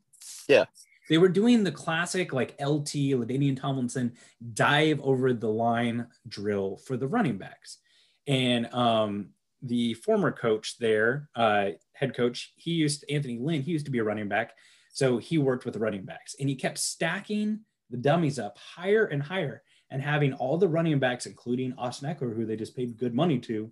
Yeah. 0.48 0.58
Yeah. 0.58 0.64
They 1.08 1.18
were 1.18 1.28
doing 1.28 1.64
the 1.64 1.73
classic 1.73 2.32
like 2.32 2.54
LT, 2.61 2.94
LaDainian 3.14 3.61
Tomlinson 3.61 4.14
dive 4.54 5.00
over 5.02 5.32
the 5.32 5.50
line 5.50 6.06
drill 6.28 6.78
for 6.78 6.96
the 6.96 7.06
running 7.06 7.38
backs. 7.38 7.78
And 8.26 8.73
um, 8.73 9.30
the 9.62 9.94
former 9.94 10.32
coach 10.32 10.78
there, 10.78 11.28
uh, 11.34 11.70
head 11.92 12.14
coach, 12.16 12.52
he 12.56 12.73
used 12.73 13.04
Anthony 13.11 13.38
Lynn, 13.38 13.62
he 13.62 13.73
used 13.73 13.87
to 13.87 13.92
be 13.92 13.99
a 13.99 14.04
running 14.04 14.28
back. 14.28 14.52
So 14.92 15.18
he 15.18 15.38
worked 15.38 15.64
with 15.64 15.75
the 15.75 15.80
running 15.80 16.04
backs 16.04 16.37
and 16.38 16.49
he 16.49 16.54
kept 16.54 16.78
stacking 16.78 17.61
the 17.90 17.96
dummies 17.96 18.38
up 18.38 18.56
higher 18.58 19.06
and 19.06 19.23
higher 19.23 19.62
and 19.90 20.00
having 20.00 20.32
all 20.32 20.56
the 20.56 20.68
running 20.68 20.99
backs, 20.99 21.26
including 21.26 21.75
Austin 21.76 22.08
Ekeler, 22.08 22.34
who 22.34 22.46
they 22.46 22.56
just 22.56 22.76
paid 22.76 22.96
good 22.96 23.14
money 23.14 23.38
to, 23.40 23.70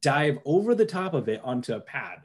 dive 0.00 0.38
over 0.44 0.74
the 0.74 0.84
top 0.84 1.14
of 1.14 1.28
it 1.28 1.40
onto 1.42 1.74
a 1.74 1.80
pad 1.80 2.18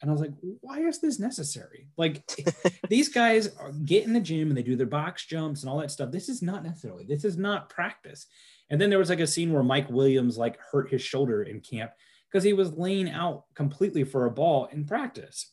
and 0.00 0.10
I 0.10 0.12
was 0.12 0.20
like, 0.20 0.32
why 0.60 0.80
is 0.80 1.00
this 1.00 1.18
necessary? 1.18 1.88
Like 1.96 2.22
these 2.88 3.08
guys 3.08 3.50
get 3.84 4.04
in 4.04 4.12
the 4.12 4.20
gym 4.20 4.48
and 4.48 4.56
they 4.56 4.62
do 4.62 4.76
their 4.76 4.86
box 4.86 5.26
jumps 5.26 5.62
and 5.62 5.70
all 5.70 5.78
that 5.78 5.90
stuff. 5.90 6.12
This 6.12 6.28
is 6.28 6.40
not 6.40 6.62
necessarily, 6.62 7.04
this 7.04 7.24
is 7.24 7.36
not 7.36 7.68
practice. 7.68 8.26
And 8.70 8.80
then 8.80 8.90
there 8.90 8.98
was 8.98 9.10
like 9.10 9.20
a 9.20 9.26
scene 9.26 9.52
where 9.52 9.62
Mike 9.62 9.90
Williams 9.90 10.38
like 10.38 10.58
hurt 10.60 10.90
his 10.90 11.02
shoulder 11.02 11.42
in 11.42 11.60
camp 11.60 11.90
because 12.30 12.44
he 12.44 12.52
was 12.52 12.74
laying 12.74 13.10
out 13.10 13.44
completely 13.54 14.04
for 14.04 14.26
a 14.26 14.30
ball 14.30 14.66
in 14.66 14.84
practice. 14.84 15.52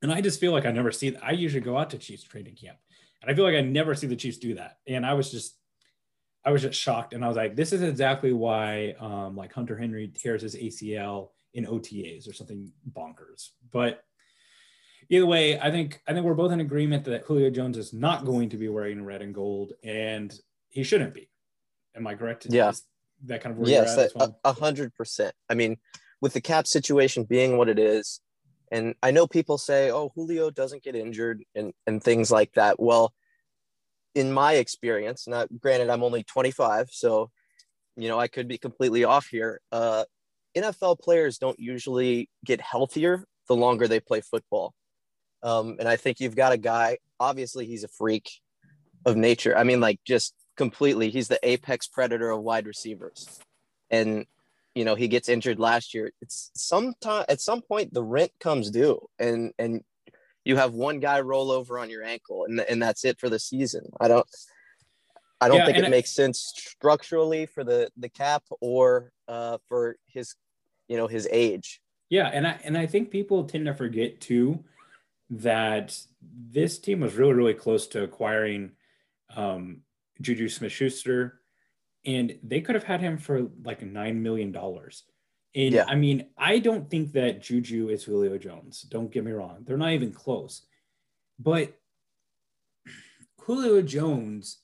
And 0.00 0.12
I 0.12 0.20
just 0.20 0.40
feel 0.40 0.50
like 0.50 0.66
I 0.66 0.72
never 0.72 0.90
see 0.90 1.10
that. 1.10 1.24
I 1.24 1.30
usually 1.30 1.60
go 1.60 1.78
out 1.78 1.90
to 1.90 1.98
Chiefs 1.98 2.24
training 2.24 2.56
camp 2.56 2.78
and 3.20 3.30
I 3.30 3.34
feel 3.34 3.44
like 3.44 3.54
I 3.54 3.60
never 3.60 3.94
see 3.94 4.08
the 4.08 4.16
Chiefs 4.16 4.38
do 4.38 4.54
that. 4.54 4.78
And 4.88 5.06
I 5.06 5.14
was 5.14 5.30
just, 5.30 5.56
I 6.44 6.50
was 6.50 6.62
just 6.62 6.80
shocked. 6.80 7.12
And 7.12 7.24
I 7.24 7.28
was 7.28 7.36
like, 7.36 7.54
this 7.54 7.72
is 7.72 7.82
exactly 7.82 8.32
why 8.32 8.96
um, 8.98 9.36
like 9.36 9.52
Hunter 9.52 9.78
Henry 9.78 10.08
tears 10.08 10.42
his 10.42 10.56
ACL 10.56 11.28
in 11.54 11.66
OTAs 11.66 12.28
or 12.28 12.32
something 12.32 12.72
bonkers. 12.96 13.50
But 13.70 14.04
either 15.08 15.26
way, 15.26 15.58
I 15.58 15.70
think 15.70 16.00
I 16.06 16.12
think 16.12 16.24
we're 16.24 16.34
both 16.34 16.52
in 16.52 16.60
agreement 16.60 17.04
that 17.04 17.22
Julio 17.22 17.50
Jones 17.50 17.76
is 17.76 17.92
not 17.92 18.24
going 18.24 18.48
to 18.50 18.56
be 18.56 18.68
wearing 18.68 19.04
red 19.04 19.22
and 19.22 19.34
gold, 19.34 19.72
and 19.82 20.32
he 20.68 20.82
shouldn't 20.82 21.14
be. 21.14 21.28
Am 21.94 22.06
I 22.06 22.14
correct? 22.14 22.46
Yeah. 22.48 22.70
Is 22.70 22.84
that 23.24 23.42
kind 23.42 23.52
of 23.52 23.58
where 23.58 23.68
yes, 23.68 23.96
you're 23.96 24.22
at 24.22 24.30
a 24.44 24.52
hundred 24.52 24.94
percent. 24.94 25.34
I 25.48 25.54
mean, 25.54 25.76
with 26.20 26.32
the 26.32 26.40
cap 26.40 26.66
situation 26.66 27.24
being 27.24 27.56
what 27.56 27.68
it 27.68 27.78
is, 27.78 28.20
and 28.70 28.94
I 29.02 29.10
know 29.10 29.26
people 29.26 29.58
say, 29.58 29.90
"Oh, 29.90 30.10
Julio 30.14 30.50
doesn't 30.50 30.82
get 30.82 30.96
injured," 30.96 31.44
and 31.54 31.72
and 31.86 32.02
things 32.02 32.30
like 32.30 32.52
that. 32.54 32.80
Well, 32.80 33.12
in 34.14 34.32
my 34.32 34.54
experience, 34.54 35.28
not 35.28 35.48
granted, 35.60 35.90
I'm 35.90 36.02
only 36.02 36.24
25, 36.24 36.88
so 36.90 37.30
you 37.96 38.08
know 38.08 38.18
I 38.18 38.28
could 38.28 38.48
be 38.48 38.58
completely 38.58 39.04
off 39.04 39.26
here. 39.26 39.60
Uh, 39.70 40.04
NFL 40.56 41.00
players 41.00 41.38
don't 41.38 41.58
usually 41.58 42.28
get 42.44 42.60
healthier 42.60 43.24
the 43.48 43.56
longer 43.56 43.88
they 43.88 44.00
play 44.00 44.20
football. 44.20 44.74
Um, 45.42 45.76
and 45.78 45.88
I 45.88 45.96
think 45.96 46.20
you've 46.20 46.36
got 46.36 46.52
a 46.52 46.58
guy, 46.58 46.98
obviously, 47.18 47.66
he's 47.66 47.84
a 47.84 47.88
freak 47.88 48.30
of 49.04 49.16
nature. 49.16 49.56
I 49.56 49.64
mean, 49.64 49.80
like, 49.80 50.00
just 50.06 50.34
completely, 50.56 51.10
he's 51.10 51.28
the 51.28 51.40
apex 51.42 51.88
predator 51.88 52.30
of 52.30 52.42
wide 52.42 52.66
receivers. 52.66 53.40
And, 53.90 54.26
you 54.74 54.84
know, 54.84 54.94
he 54.94 55.08
gets 55.08 55.28
injured 55.28 55.58
last 55.58 55.94
year. 55.94 56.12
It's 56.20 56.50
sometime 56.54 57.24
at 57.28 57.40
some 57.40 57.62
point 57.62 57.92
the 57.92 58.04
rent 58.04 58.30
comes 58.38 58.70
due, 58.70 59.08
and, 59.18 59.52
and, 59.58 59.82
you 60.44 60.56
have 60.56 60.72
one 60.74 61.00
guy 61.00 61.20
roll 61.20 61.50
over 61.50 61.78
on 61.78 61.90
your 61.90 62.02
ankle 62.02 62.44
and, 62.46 62.60
and 62.60 62.82
that's 62.82 63.04
it 63.04 63.18
for 63.20 63.28
the 63.28 63.38
season. 63.38 63.84
I 64.00 64.08
don't, 64.08 64.26
I 65.42 65.48
don't 65.48 65.58
Yeah, 65.58 65.66
think 65.66 65.78
it 65.78 65.84
I- 65.84 65.88
makes 65.88 66.10
sense 66.10 66.38
structurally 66.56 67.46
for 67.46 67.64
the 67.64 67.90
the 67.96 68.08
cap 68.08 68.44
or 68.60 69.12
uh, 69.28 69.58
for 69.68 69.96
his, 70.06 70.34
you 70.88 70.96
know, 70.96 71.06
his 71.08 71.26
age. 71.30 71.80
Yeah, 72.10 72.28
and 72.28 72.46
I 72.46 72.58
and 72.64 72.76
I 72.78 72.86
think 72.86 73.10
people 73.10 73.44
tend 73.44 73.66
to 73.66 73.74
forget 73.74 74.20
too 74.20 74.64
that 75.30 75.98
this 76.20 76.78
team 76.78 77.00
was 77.00 77.14
really 77.14 77.32
really 77.34 77.54
close 77.54 77.86
to 77.88 78.02
acquiring 78.04 78.72
um, 79.34 79.80
Juju 80.20 80.48
Smith-Schuster, 80.48 81.40
and 82.04 82.38
they 82.42 82.60
could 82.60 82.74
have 82.74 82.84
had 82.84 83.00
him 83.00 83.18
for 83.18 83.48
like 83.64 83.82
nine 83.82 84.22
million 84.22 84.52
dollars. 84.52 85.04
And 85.54 85.74
Yeah. 85.74 85.84
I 85.88 85.96
mean, 85.96 86.26
I 86.38 86.58
don't 86.60 86.88
think 86.88 87.12
that 87.12 87.42
Juju 87.42 87.88
is 87.90 88.04
Julio 88.04 88.38
Jones. 88.38 88.82
Don't 88.82 89.10
get 89.10 89.24
me 89.24 89.32
wrong; 89.32 89.64
they're 89.64 89.76
not 89.76 89.92
even 89.92 90.12
close. 90.12 90.62
But 91.38 91.72
Julio 93.40 93.82
Jones 93.82 94.58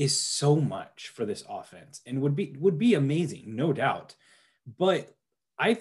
is 0.00 0.18
so 0.18 0.56
much 0.56 1.08
for 1.14 1.26
this 1.26 1.44
offense, 1.46 2.00
and 2.06 2.22
would 2.22 2.34
be 2.34 2.56
would 2.58 2.78
be 2.78 2.94
amazing, 2.94 3.54
no 3.54 3.70
doubt. 3.70 4.14
But 4.78 5.14
I 5.58 5.78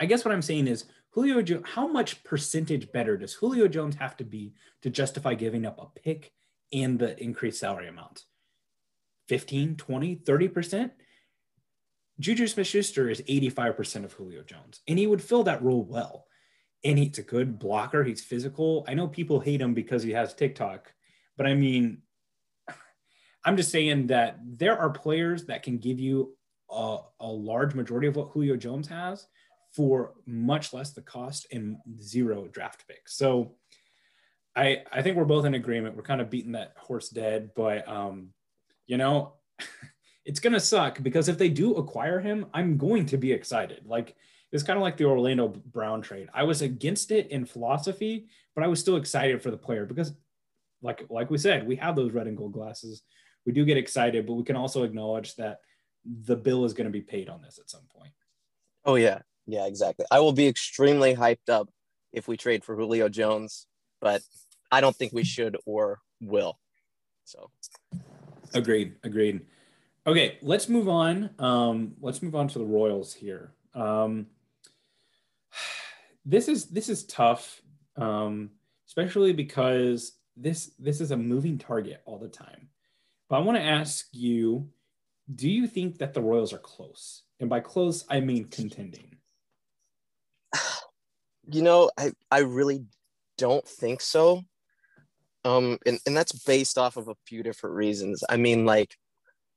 I 0.00 0.06
guess 0.06 0.24
what 0.24 0.32
I'm 0.32 0.40
saying 0.40 0.66
is 0.66 0.86
Julio 1.10 1.42
Jones, 1.42 1.66
how 1.66 1.86
much 1.86 2.24
percentage 2.24 2.90
better 2.90 3.18
does 3.18 3.34
Julio 3.34 3.68
Jones 3.68 3.96
have 3.96 4.16
to 4.16 4.24
be 4.24 4.54
to 4.80 4.88
justify 4.88 5.34
giving 5.34 5.66
up 5.66 5.78
a 5.78 6.00
pick 6.00 6.32
and 6.72 6.98
the 6.98 7.22
increased 7.22 7.60
salary 7.60 7.86
amount? 7.86 8.24
15, 9.28 9.76
20, 9.76 10.16
30%? 10.16 10.90
Juju 12.20 12.46
Smith 12.46 12.66
Schuster 12.66 13.10
is 13.10 13.20
85% 13.22 14.04
of 14.04 14.12
Julio 14.14 14.42
Jones, 14.42 14.80
and 14.88 14.98
he 14.98 15.06
would 15.06 15.22
fill 15.22 15.42
that 15.44 15.62
role 15.62 15.84
well. 15.84 16.26
And 16.82 16.98
he's 16.98 17.18
a 17.18 17.22
good 17.22 17.58
blocker. 17.58 18.04
He's 18.04 18.24
physical. 18.24 18.86
I 18.88 18.94
know 18.94 19.06
people 19.06 19.40
hate 19.40 19.60
him 19.60 19.74
because 19.74 20.02
he 20.02 20.12
has 20.12 20.32
TikTok, 20.32 20.92
but 21.36 21.46
I 21.46 21.54
mean, 21.54 22.02
I'm 23.44 23.56
just 23.56 23.70
saying 23.70 24.08
that 24.08 24.38
there 24.42 24.78
are 24.78 24.90
players 24.90 25.44
that 25.46 25.62
can 25.62 25.78
give 25.78 26.00
you 26.00 26.34
a, 26.70 26.98
a 27.20 27.26
large 27.26 27.74
majority 27.74 28.08
of 28.08 28.16
what 28.16 28.28
Julio 28.28 28.56
Jones 28.56 28.88
has 28.88 29.26
for 29.74 30.14
much 30.26 30.72
less 30.72 30.92
the 30.92 31.02
cost 31.02 31.46
and 31.52 31.76
zero 32.00 32.46
draft 32.46 32.86
picks. 32.88 33.16
So 33.16 33.56
I 34.56 34.82
I 34.90 35.02
think 35.02 35.16
we're 35.16 35.24
both 35.24 35.44
in 35.44 35.54
agreement. 35.54 35.96
We're 35.96 36.02
kind 36.02 36.20
of 36.20 36.30
beating 36.30 36.52
that 36.52 36.74
horse 36.76 37.08
dead, 37.08 37.50
but 37.56 37.86
um, 37.88 38.28
you 38.86 38.96
know, 38.96 39.34
it's 40.24 40.40
gonna 40.40 40.60
suck 40.60 41.02
because 41.02 41.28
if 41.28 41.38
they 41.38 41.48
do 41.48 41.74
acquire 41.74 42.20
him, 42.20 42.46
I'm 42.54 42.76
going 42.76 43.06
to 43.06 43.16
be 43.16 43.32
excited. 43.32 43.82
Like 43.84 44.14
it's 44.52 44.62
kind 44.62 44.76
of 44.76 44.82
like 44.82 44.96
the 44.96 45.04
Orlando 45.04 45.48
Brown 45.48 46.00
trade. 46.00 46.28
I 46.32 46.44
was 46.44 46.62
against 46.62 47.10
it 47.10 47.30
in 47.32 47.44
philosophy, 47.44 48.28
but 48.54 48.62
I 48.62 48.68
was 48.68 48.78
still 48.78 48.96
excited 48.96 49.42
for 49.42 49.50
the 49.50 49.56
player 49.56 49.84
because 49.84 50.12
like 50.82 51.04
like 51.10 51.30
we 51.30 51.38
said, 51.38 51.66
we 51.66 51.76
have 51.76 51.96
those 51.96 52.12
red 52.12 52.28
and 52.28 52.36
gold 52.36 52.52
glasses. 52.52 53.02
We 53.46 53.52
do 53.52 53.64
get 53.64 53.76
excited, 53.76 54.26
but 54.26 54.34
we 54.34 54.44
can 54.44 54.56
also 54.56 54.84
acknowledge 54.84 55.36
that 55.36 55.60
the 56.04 56.36
bill 56.36 56.64
is 56.64 56.72
going 56.72 56.86
to 56.86 56.90
be 56.90 57.00
paid 57.00 57.28
on 57.28 57.42
this 57.42 57.58
at 57.58 57.70
some 57.70 57.82
point. 57.94 58.12
Oh 58.84 58.96
yeah, 58.96 59.20
yeah, 59.46 59.66
exactly. 59.66 60.06
I 60.10 60.20
will 60.20 60.32
be 60.32 60.46
extremely 60.46 61.14
hyped 61.14 61.48
up 61.48 61.68
if 62.12 62.28
we 62.28 62.36
trade 62.36 62.64
for 62.64 62.76
Julio 62.76 63.08
Jones, 63.08 63.66
but 64.00 64.22
I 64.70 64.80
don't 64.80 64.94
think 64.94 65.12
we 65.12 65.24
should 65.24 65.56
or 65.66 66.00
will. 66.20 66.58
So 67.24 67.50
Agreed. 68.54 68.94
Agreed. 69.02 69.40
Okay, 70.06 70.38
let's 70.42 70.68
move 70.68 70.88
on. 70.88 71.30
Um, 71.38 71.94
let's 72.00 72.22
move 72.22 72.34
on 72.34 72.46
to 72.48 72.58
the 72.58 72.64
Royals 72.64 73.12
here. 73.12 73.52
Um, 73.74 74.26
this 76.24 76.48
is 76.48 76.66
this 76.66 76.88
is 76.88 77.04
tough, 77.04 77.60
um, 77.96 78.50
especially 78.86 79.32
because 79.32 80.12
this 80.36 80.72
this 80.78 81.00
is 81.00 81.10
a 81.10 81.16
moving 81.16 81.58
target 81.58 82.02
all 82.04 82.18
the 82.18 82.28
time. 82.28 82.68
But 83.34 83.40
I 83.40 83.42
want 83.46 83.58
to 83.58 83.64
ask 83.64 84.06
you: 84.12 84.68
Do 85.34 85.50
you 85.50 85.66
think 85.66 85.98
that 85.98 86.14
the 86.14 86.22
Royals 86.22 86.52
are 86.52 86.58
close? 86.58 87.24
And 87.40 87.50
by 87.50 87.58
close, 87.58 88.04
I 88.08 88.20
mean 88.20 88.44
contending. 88.44 89.16
you 91.50 91.62
know, 91.62 91.90
I 91.98 92.12
I 92.30 92.42
really 92.42 92.84
don't 93.36 93.66
think 93.66 94.02
so. 94.02 94.42
Um, 95.44 95.78
and, 95.84 95.98
and 96.06 96.16
that's 96.16 96.44
based 96.44 96.78
off 96.78 96.96
of 96.96 97.08
a 97.08 97.16
few 97.26 97.42
different 97.42 97.74
reasons. 97.74 98.22
I 98.28 98.36
mean, 98.36 98.66
like 98.66 98.94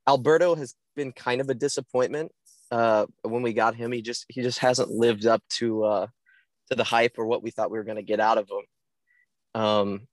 Alberto 0.08 0.56
has 0.56 0.74
been 0.96 1.12
kind 1.12 1.40
of 1.40 1.52
a 1.52 1.54
disappointment. 1.54 2.32
Uh, 2.72 3.06
when 3.22 3.44
we 3.44 3.54
got 3.54 3.76
him, 3.76 3.92
he 3.92 4.02
just 4.02 4.26
he 4.28 4.42
just 4.42 4.58
hasn't 4.58 4.90
lived 4.90 5.28
up 5.28 5.44
to 5.50 5.84
uh 5.84 6.08
to 6.72 6.76
the 6.76 6.84
hype 6.84 7.20
or 7.20 7.28
what 7.28 7.44
we 7.44 7.52
thought 7.52 7.70
we 7.70 7.78
were 7.78 7.84
going 7.84 7.98
to 7.98 8.02
get 8.02 8.20
out 8.20 8.40
of 8.40 8.50
him. 8.50 9.62
Um, 9.62 10.08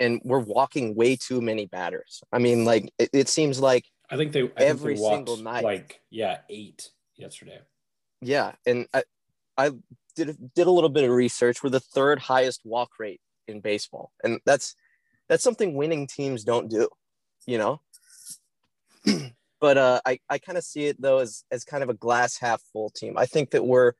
and 0.00 0.20
we're 0.24 0.40
walking 0.40 0.94
way 0.94 1.16
too 1.16 1.40
many 1.40 1.66
batters. 1.66 2.22
I 2.32 2.38
mean, 2.38 2.64
like 2.64 2.92
it, 2.98 3.10
it 3.12 3.28
seems 3.28 3.60
like 3.60 3.84
I 4.10 4.16
think 4.16 4.32
they 4.32 4.42
I 4.42 4.46
think 4.46 4.60
Every 4.60 4.94
they 4.94 5.00
walked, 5.00 5.16
single 5.28 5.36
night. 5.38 5.64
like 5.64 6.00
yeah, 6.10 6.38
eight 6.48 6.90
yesterday. 7.16 7.60
yeah, 8.20 8.52
and 8.66 8.86
I 8.92 9.04
I 9.56 9.70
did 10.16 10.36
did 10.54 10.66
a 10.66 10.70
little 10.70 10.90
bit 10.90 11.04
of 11.04 11.10
research. 11.10 11.62
We're 11.62 11.70
the 11.70 11.80
third 11.80 12.18
highest 12.18 12.62
walk 12.64 12.90
rate 12.98 13.20
in 13.48 13.60
baseball, 13.60 14.12
and 14.22 14.40
that's 14.44 14.74
that's 15.28 15.42
something 15.42 15.74
winning 15.74 16.06
teams 16.06 16.44
don't 16.44 16.68
do, 16.68 16.88
you 17.46 17.58
know. 17.58 17.80
but 19.60 19.78
uh, 19.78 20.00
I 20.04 20.18
I 20.28 20.38
kind 20.38 20.58
of 20.58 20.64
see 20.64 20.86
it 20.86 21.00
though 21.00 21.18
as 21.18 21.44
as 21.50 21.64
kind 21.64 21.82
of 21.82 21.88
a 21.88 21.94
glass 21.94 22.38
half 22.38 22.62
full 22.72 22.90
team. 22.90 23.16
I 23.16 23.26
think 23.26 23.50
that 23.50 23.64
we're 23.64 23.92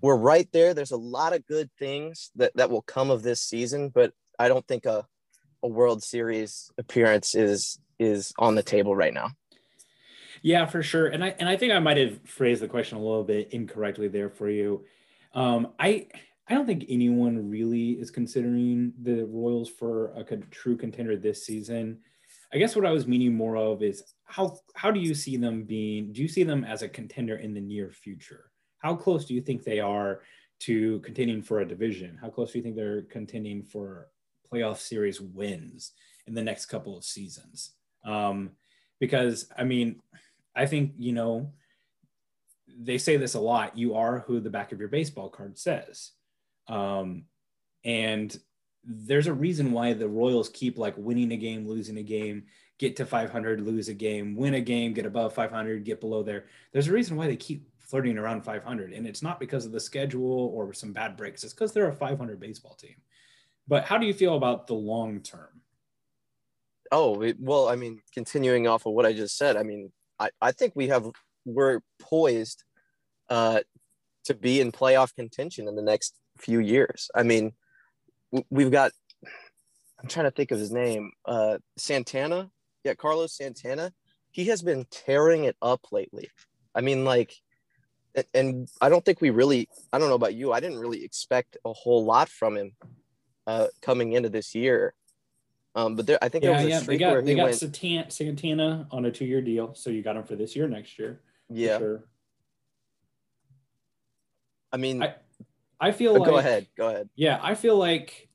we're 0.00 0.16
right 0.16 0.48
there. 0.52 0.74
There's 0.74 0.92
a 0.92 0.96
lot 0.96 1.34
of 1.34 1.46
good 1.46 1.70
things 1.78 2.30
that 2.36 2.52
that 2.56 2.70
will 2.70 2.82
come 2.82 3.10
of 3.10 3.22
this 3.22 3.40
season, 3.40 3.88
but 3.88 4.12
I 4.38 4.48
don't 4.48 4.66
think 4.66 4.86
a 4.86 5.06
a 5.62 5.68
World 5.68 6.02
Series 6.02 6.70
appearance 6.78 7.34
is 7.34 7.78
is 7.98 8.32
on 8.38 8.54
the 8.54 8.62
table 8.62 8.94
right 8.94 9.14
now. 9.14 9.30
Yeah, 10.42 10.66
for 10.66 10.82
sure. 10.82 11.06
And 11.08 11.24
I 11.24 11.34
and 11.38 11.48
I 11.48 11.56
think 11.56 11.72
I 11.72 11.78
might 11.78 11.96
have 11.96 12.20
phrased 12.24 12.62
the 12.62 12.68
question 12.68 12.98
a 12.98 13.00
little 13.00 13.24
bit 13.24 13.52
incorrectly 13.52 14.08
there 14.08 14.30
for 14.30 14.48
you. 14.48 14.84
Um, 15.34 15.72
I 15.78 16.06
I 16.48 16.54
don't 16.54 16.66
think 16.66 16.86
anyone 16.88 17.50
really 17.50 17.92
is 17.92 18.10
considering 18.10 18.92
the 19.02 19.24
Royals 19.26 19.68
for 19.68 20.12
a 20.14 20.24
con- 20.24 20.46
true 20.50 20.76
contender 20.76 21.16
this 21.16 21.44
season. 21.44 21.98
I 22.52 22.58
guess 22.58 22.74
what 22.74 22.86
I 22.86 22.90
was 22.90 23.06
meaning 23.06 23.34
more 23.34 23.56
of 23.56 23.82
is 23.82 24.02
how 24.24 24.58
how 24.74 24.90
do 24.90 25.00
you 25.00 25.14
see 25.14 25.36
them 25.36 25.64
being? 25.64 26.12
Do 26.12 26.22
you 26.22 26.28
see 26.28 26.44
them 26.44 26.64
as 26.64 26.82
a 26.82 26.88
contender 26.88 27.36
in 27.36 27.52
the 27.52 27.60
near 27.60 27.90
future? 27.90 28.50
How 28.78 28.94
close 28.94 29.24
do 29.24 29.34
you 29.34 29.40
think 29.40 29.64
they 29.64 29.80
are 29.80 30.20
to 30.60 31.00
contending 31.00 31.42
for 31.42 31.60
a 31.60 31.68
division? 31.68 32.16
How 32.20 32.30
close 32.30 32.52
do 32.52 32.58
you 32.58 32.62
think 32.62 32.76
they're 32.76 33.02
contending 33.02 33.62
for 33.62 34.08
playoff 34.52 34.78
series 34.78 35.20
wins 35.20 35.92
in 36.26 36.34
the 36.34 36.42
next 36.42 36.66
couple 36.66 36.96
of 36.96 37.04
seasons? 37.04 37.72
Um, 38.04 38.50
because 39.00 39.48
I 39.56 39.64
mean, 39.64 40.00
I 40.54 40.66
think 40.66 40.94
you 40.98 41.12
know 41.12 41.52
they 42.66 42.98
say 42.98 43.16
this 43.16 43.34
a 43.34 43.40
lot. 43.40 43.76
You 43.76 43.94
are 43.94 44.20
who 44.20 44.40
the 44.40 44.50
back 44.50 44.72
of 44.72 44.78
your 44.78 44.88
baseball 44.88 45.28
card 45.28 45.58
says, 45.58 46.12
um, 46.68 47.24
and 47.84 48.36
there's 48.84 49.26
a 49.26 49.34
reason 49.34 49.72
why 49.72 49.92
the 49.92 50.08
Royals 50.08 50.48
keep 50.48 50.78
like 50.78 50.94
winning 50.96 51.32
a 51.32 51.36
game, 51.36 51.66
losing 51.68 51.98
a 51.98 52.02
game, 52.02 52.44
get 52.78 52.96
to 52.96 53.06
500, 53.06 53.60
lose 53.60 53.88
a 53.88 53.94
game, 53.94 54.36
win 54.36 54.54
a 54.54 54.60
game, 54.60 54.92
get 54.92 55.06
above 55.06 55.34
500, 55.34 55.84
get 55.84 56.00
below 56.00 56.22
there. 56.22 56.46
There's 56.72 56.88
a 56.88 56.92
reason 56.92 57.16
why 57.16 57.26
they 57.26 57.36
keep 57.36 57.68
flirting 57.78 58.18
around 58.18 58.42
500, 58.42 58.92
and 58.92 59.06
it's 59.06 59.22
not 59.22 59.40
because 59.40 59.66
of 59.66 59.72
the 59.72 59.80
schedule 59.80 60.52
or 60.54 60.72
some 60.72 60.92
bad 60.92 61.16
breaks. 61.16 61.44
It's 61.44 61.52
because 61.52 61.72
they're 61.72 61.88
a 61.88 61.92
500 61.92 62.38
baseball 62.38 62.74
team. 62.74 62.96
But 63.68 63.84
how 63.84 63.98
do 63.98 64.06
you 64.06 64.14
feel 64.14 64.34
about 64.34 64.66
the 64.66 64.74
long 64.74 65.20
term? 65.20 65.60
Oh, 66.90 67.32
well, 67.38 67.68
I 67.68 67.76
mean, 67.76 68.00
continuing 68.14 68.66
off 68.66 68.86
of 68.86 68.94
what 68.94 69.04
I 69.04 69.12
just 69.12 69.36
said, 69.36 69.58
I 69.58 69.62
mean, 69.62 69.92
I, 70.18 70.30
I 70.40 70.52
think 70.52 70.72
we 70.74 70.88
have, 70.88 71.10
we're 71.44 71.80
poised 72.00 72.64
uh, 73.28 73.60
to 74.24 74.34
be 74.34 74.60
in 74.60 74.72
playoff 74.72 75.14
contention 75.14 75.68
in 75.68 75.76
the 75.76 75.82
next 75.82 76.14
few 76.38 76.60
years. 76.60 77.10
I 77.14 77.24
mean, 77.24 77.52
we've 78.50 78.70
got. 78.70 78.92
I'm 80.00 80.08
trying 80.08 80.26
to 80.26 80.30
think 80.30 80.52
of 80.52 80.58
his 80.58 80.70
name. 80.70 81.10
Uh, 81.24 81.58
Santana. 81.76 82.50
Yeah, 82.84 82.94
Carlos 82.94 83.36
Santana. 83.36 83.92
He 84.30 84.44
has 84.44 84.62
been 84.62 84.86
tearing 84.90 85.44
it 85.44 85.56
up 85.60 85.80
lately. 85.90 86.30
I 86.74 86.80
mean, 86.80 87.04
like, 87.04 87.34
and 88.32 88.68
I 88.80 88.88
don't 88.88 89.04
think 89.04 89.20
we 89.20 89.30
really. 89.30 89.68
I 89.92 89.98
don't 89.98 90.08
know 90.08 90.14
about 90.14 90.34
you. 90.34 90.52
I 90.52 90.60
didn't 90.60 90.78
really 90.78 91.04
expect 91.04 91.56
a 91.64 91.72
whole 91.72 92.04
lot 92.04 92.28
from 92.28 92.56
him 92.56 92.72
uh, 93.48 93.68
coming 93.80 94.12
into 94.12 94.28
this 94.28 94.54
year. 94.54 94.94
Um, 95.74 95.96
but 95.96 96.06
there, 96.06 96.18
I 96.20 96.28
think 96.28 96.44
yeah, 96.44 96.60
yeah, 96.60 96.80
they 96.80 96.98
got 96.98 97.24
they 97.24 97.34
got 97.34 97.44
went, 97.44 98.12
Santana 98.12 98.86
on 98.90 99.06
a 99.06 99.10
two-year 99.10 99.40
deal, 99.40 99.74
so 99.74 99.90
you 99.90 100.02
got 100.02 100.16
him 100.16 100.24
for 100.24 100.36
this 100.36 100.54
year, 100.54 100.68
next 100.68 100.98
year. 100.98 101.20
Yeah. 101.48 101.78
Sure. 101.78 102.04
I 104.70 104.76
mean, 104.76 105.02
I, 105.02 105.14
I 105.80 105.92
feel 105.92 106.12
like. 106.18 106.28
Go 106.28 106.36
ahead. 106.36 106.66
Go 106.76 106.88
ahead. 106.88 107.08
Yeah, 107.16 107.40
I 107.42 107.54
feel 107.54 107.76
like 107.76 108.28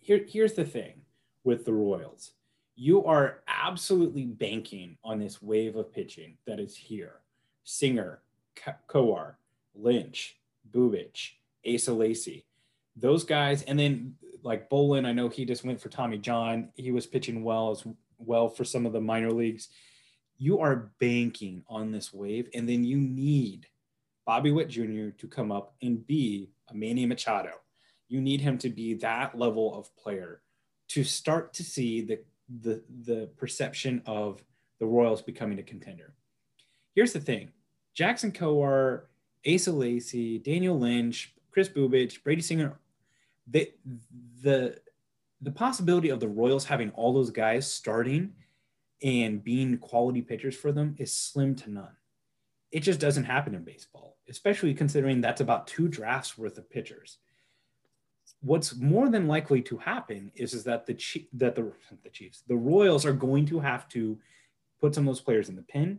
here. 0.00 0.24
Here's 0.28 0.52
the 0.52 0.64
thing 0.64 1.00
with 1.44 1.64
the 1.64 1.72
Royals. 1.72 2.32
You 2.76 3.04
are 3.06 3.40
absolutely 3.48 4.24
banking 4.24 4.98
on 5.02 5.18
this 5.18 5.40
wave 5.40 5.76
of 5.76 5.92
pitching 5.92 6.36
that 6.46 6.60
is 6.60 6.76
here. 6.76 7.20
Singer, 7.64 8.20
Kowar, 8.88 9.34
Lynch, 9.74 10.38
Bubic, 10.70 11.30
Asa 11.66 11.92
Lacy, 11.92 12.44
those 12.96 13.24
guys, 13.24 13.62
and 13.62 13.78
then 13.78 14.16
like 14.42 14.68
Bowlan, 14.68 15.06
I 15.06 15.12
know 15.12 15.28
he 15.28 15.44
just 15.44 15.64
went 15.64 15.80
for 15.80 15.88
Tommy 15.88 16.18
John. 16.18 16.70
He 16.74 16.92
was 16.92 17.06
pitching 17.06 17.42
well 17.42 17.70
as 17.70 17.84
well 18.18 18.48
for 18.48 18.64
some 18.64 18.86
of 18.86 18.92
the 18.92 19.00
minor 19.00 19.30
leagues. 19.30 19.68
You 20.36 20.60
are 20.60 20.92
banking 21.00 21.64
on 21.68 21.90
this 21.90 22.12
wave, 22.12 22.48
and 22.54 22.68
then 22.68 22.84
you 22.84 22.96
need 22.96 23.66
Bobby 24.26 24.50
Witt 24.50 24.68
Jr. 24.68 25.10
to 25.18 25.28
come 25.28 25.50
up 25.50 25.74
and 25.82 26.06
be 26.06 26.50
a 26.68 26.74
Manny 26.74 27.06
Machado. 27.06 27.52
You 28.08 28.20
need 28.20 28.40
him 28.40 28.58
to 28.58 28.68
be 28.68 28.94
that 28.94 29.38
level 29.38 29.76
of 29.76 29.94
player 29.96 30.42
to 30.88 31.04
start 31.04 31.52
to 31.54 31.64
see 31.64 32.00
the 32.00 32.20
the 32.60 32.82
the 33.04 33.28
perception 33.36 34.02
of 34.06 34.42
the 34.80 34.86
Royals 34.86 35.22
becoming 35.22 35.58
a 35.58 35.62
contender. 35.62 36.14
Here's 36.94 37.12
the 37.12 37.20
thing: 37.20 37.52
Jackson 37.94 38.32
Kowar, 38.32 39.02
Asa 39.46 39.72
Lacy, 39.72 40.38
Daniel 40.38 40.78
Lynch, 40.78 41.34
Kris 41.50 41.68
Bubic, 41.68 42.22
Brady 42.22 42.42
Singer 42.42 42.78
the 43.50 43.72
the 44.42 44.78
the 45.40 45.50
possibility 45.50 46.08
of 46.08 46.20
the 46.20 46.28
Royals 46.28 46.64
having 46.64 46.90
all 46.90 47.12
those 47.12 47.30
guys 47.30 47.72
starting 47.72 48.32
and 49.02 49.42
being 49.42 49.78
quality 49.78 50.20
pitchers 50.20 50.56
for 50.56 50.72
them 50.72 50.96
is 50.98 51.12
slim 51.12 51.54
to 51.54 51.70
none. 51.70 51.96
It 52.72 52.80
just 52.80 53.00
doesn't 53.00 53.24
happen 53.24 53.54
in 53.54 53.62
baseball, 53.62 54.16
especially 54.28 54.74
considering 54.74 55.20
that's 55.20 55.40
about 55.40 55.66
two 55.66 55.88
drafts 55.88 56.36
worth 56.36 56.58
of 56.58 56.68
pitchers. 56.68 57.18
What's 58.40 58.76
more 58.76 59.08
than 59.08 59.26
likely 59.26 59.62
to 59.62 59.78
happen 59.78 60.32
is, 60.34 60.54
is 60.54 60.64
that 60.64 60.86
the 60.86 60.94
that 61.34 61.54
the 61.54 61.72
the 62.02 62.10
Chiefs, 62.10 62.42
the 62.46 62.56
Royals 62.56 63.06
are 63.06 63.12
going 63.12 63.46
to 63.46 63.60
have 63.60 63.88
to 63.90 64.18
put 64.80 64.94
some 64.94 65.08
of 65.08 65.14
those 65.14 65.22
players 65.22 65.48
in 65.48 65.56
the 65.56 65.62
pin, 65.62 65.98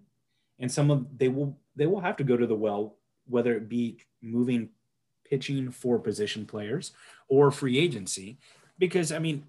and 0.60 0.71
some 0.71 0.91
of 0.91 1.17
they 1.17 1.28
will 1.28 1.58
they 1.75 1.88
will 1.88 1.99
have 1.99 2.17
to 2.17 2.23
go 2.23 2.38
to 2.38 2.47
the 2.47 2.56
well, 2.56 2.97
whether 3.28 3.56
it 3.56 3.67
be 3.67 3.99
moving 4.21 4.69
pitching 5.29 5.71
for 5.71 5.99
position 5.99 6.45
players 6.45 6.91
or 7.27 7.51
free 7.51 7.77
agency. 7.77 8.37
Because 8.77 9.11
I 9.11 9.19
mean 9.19 9.43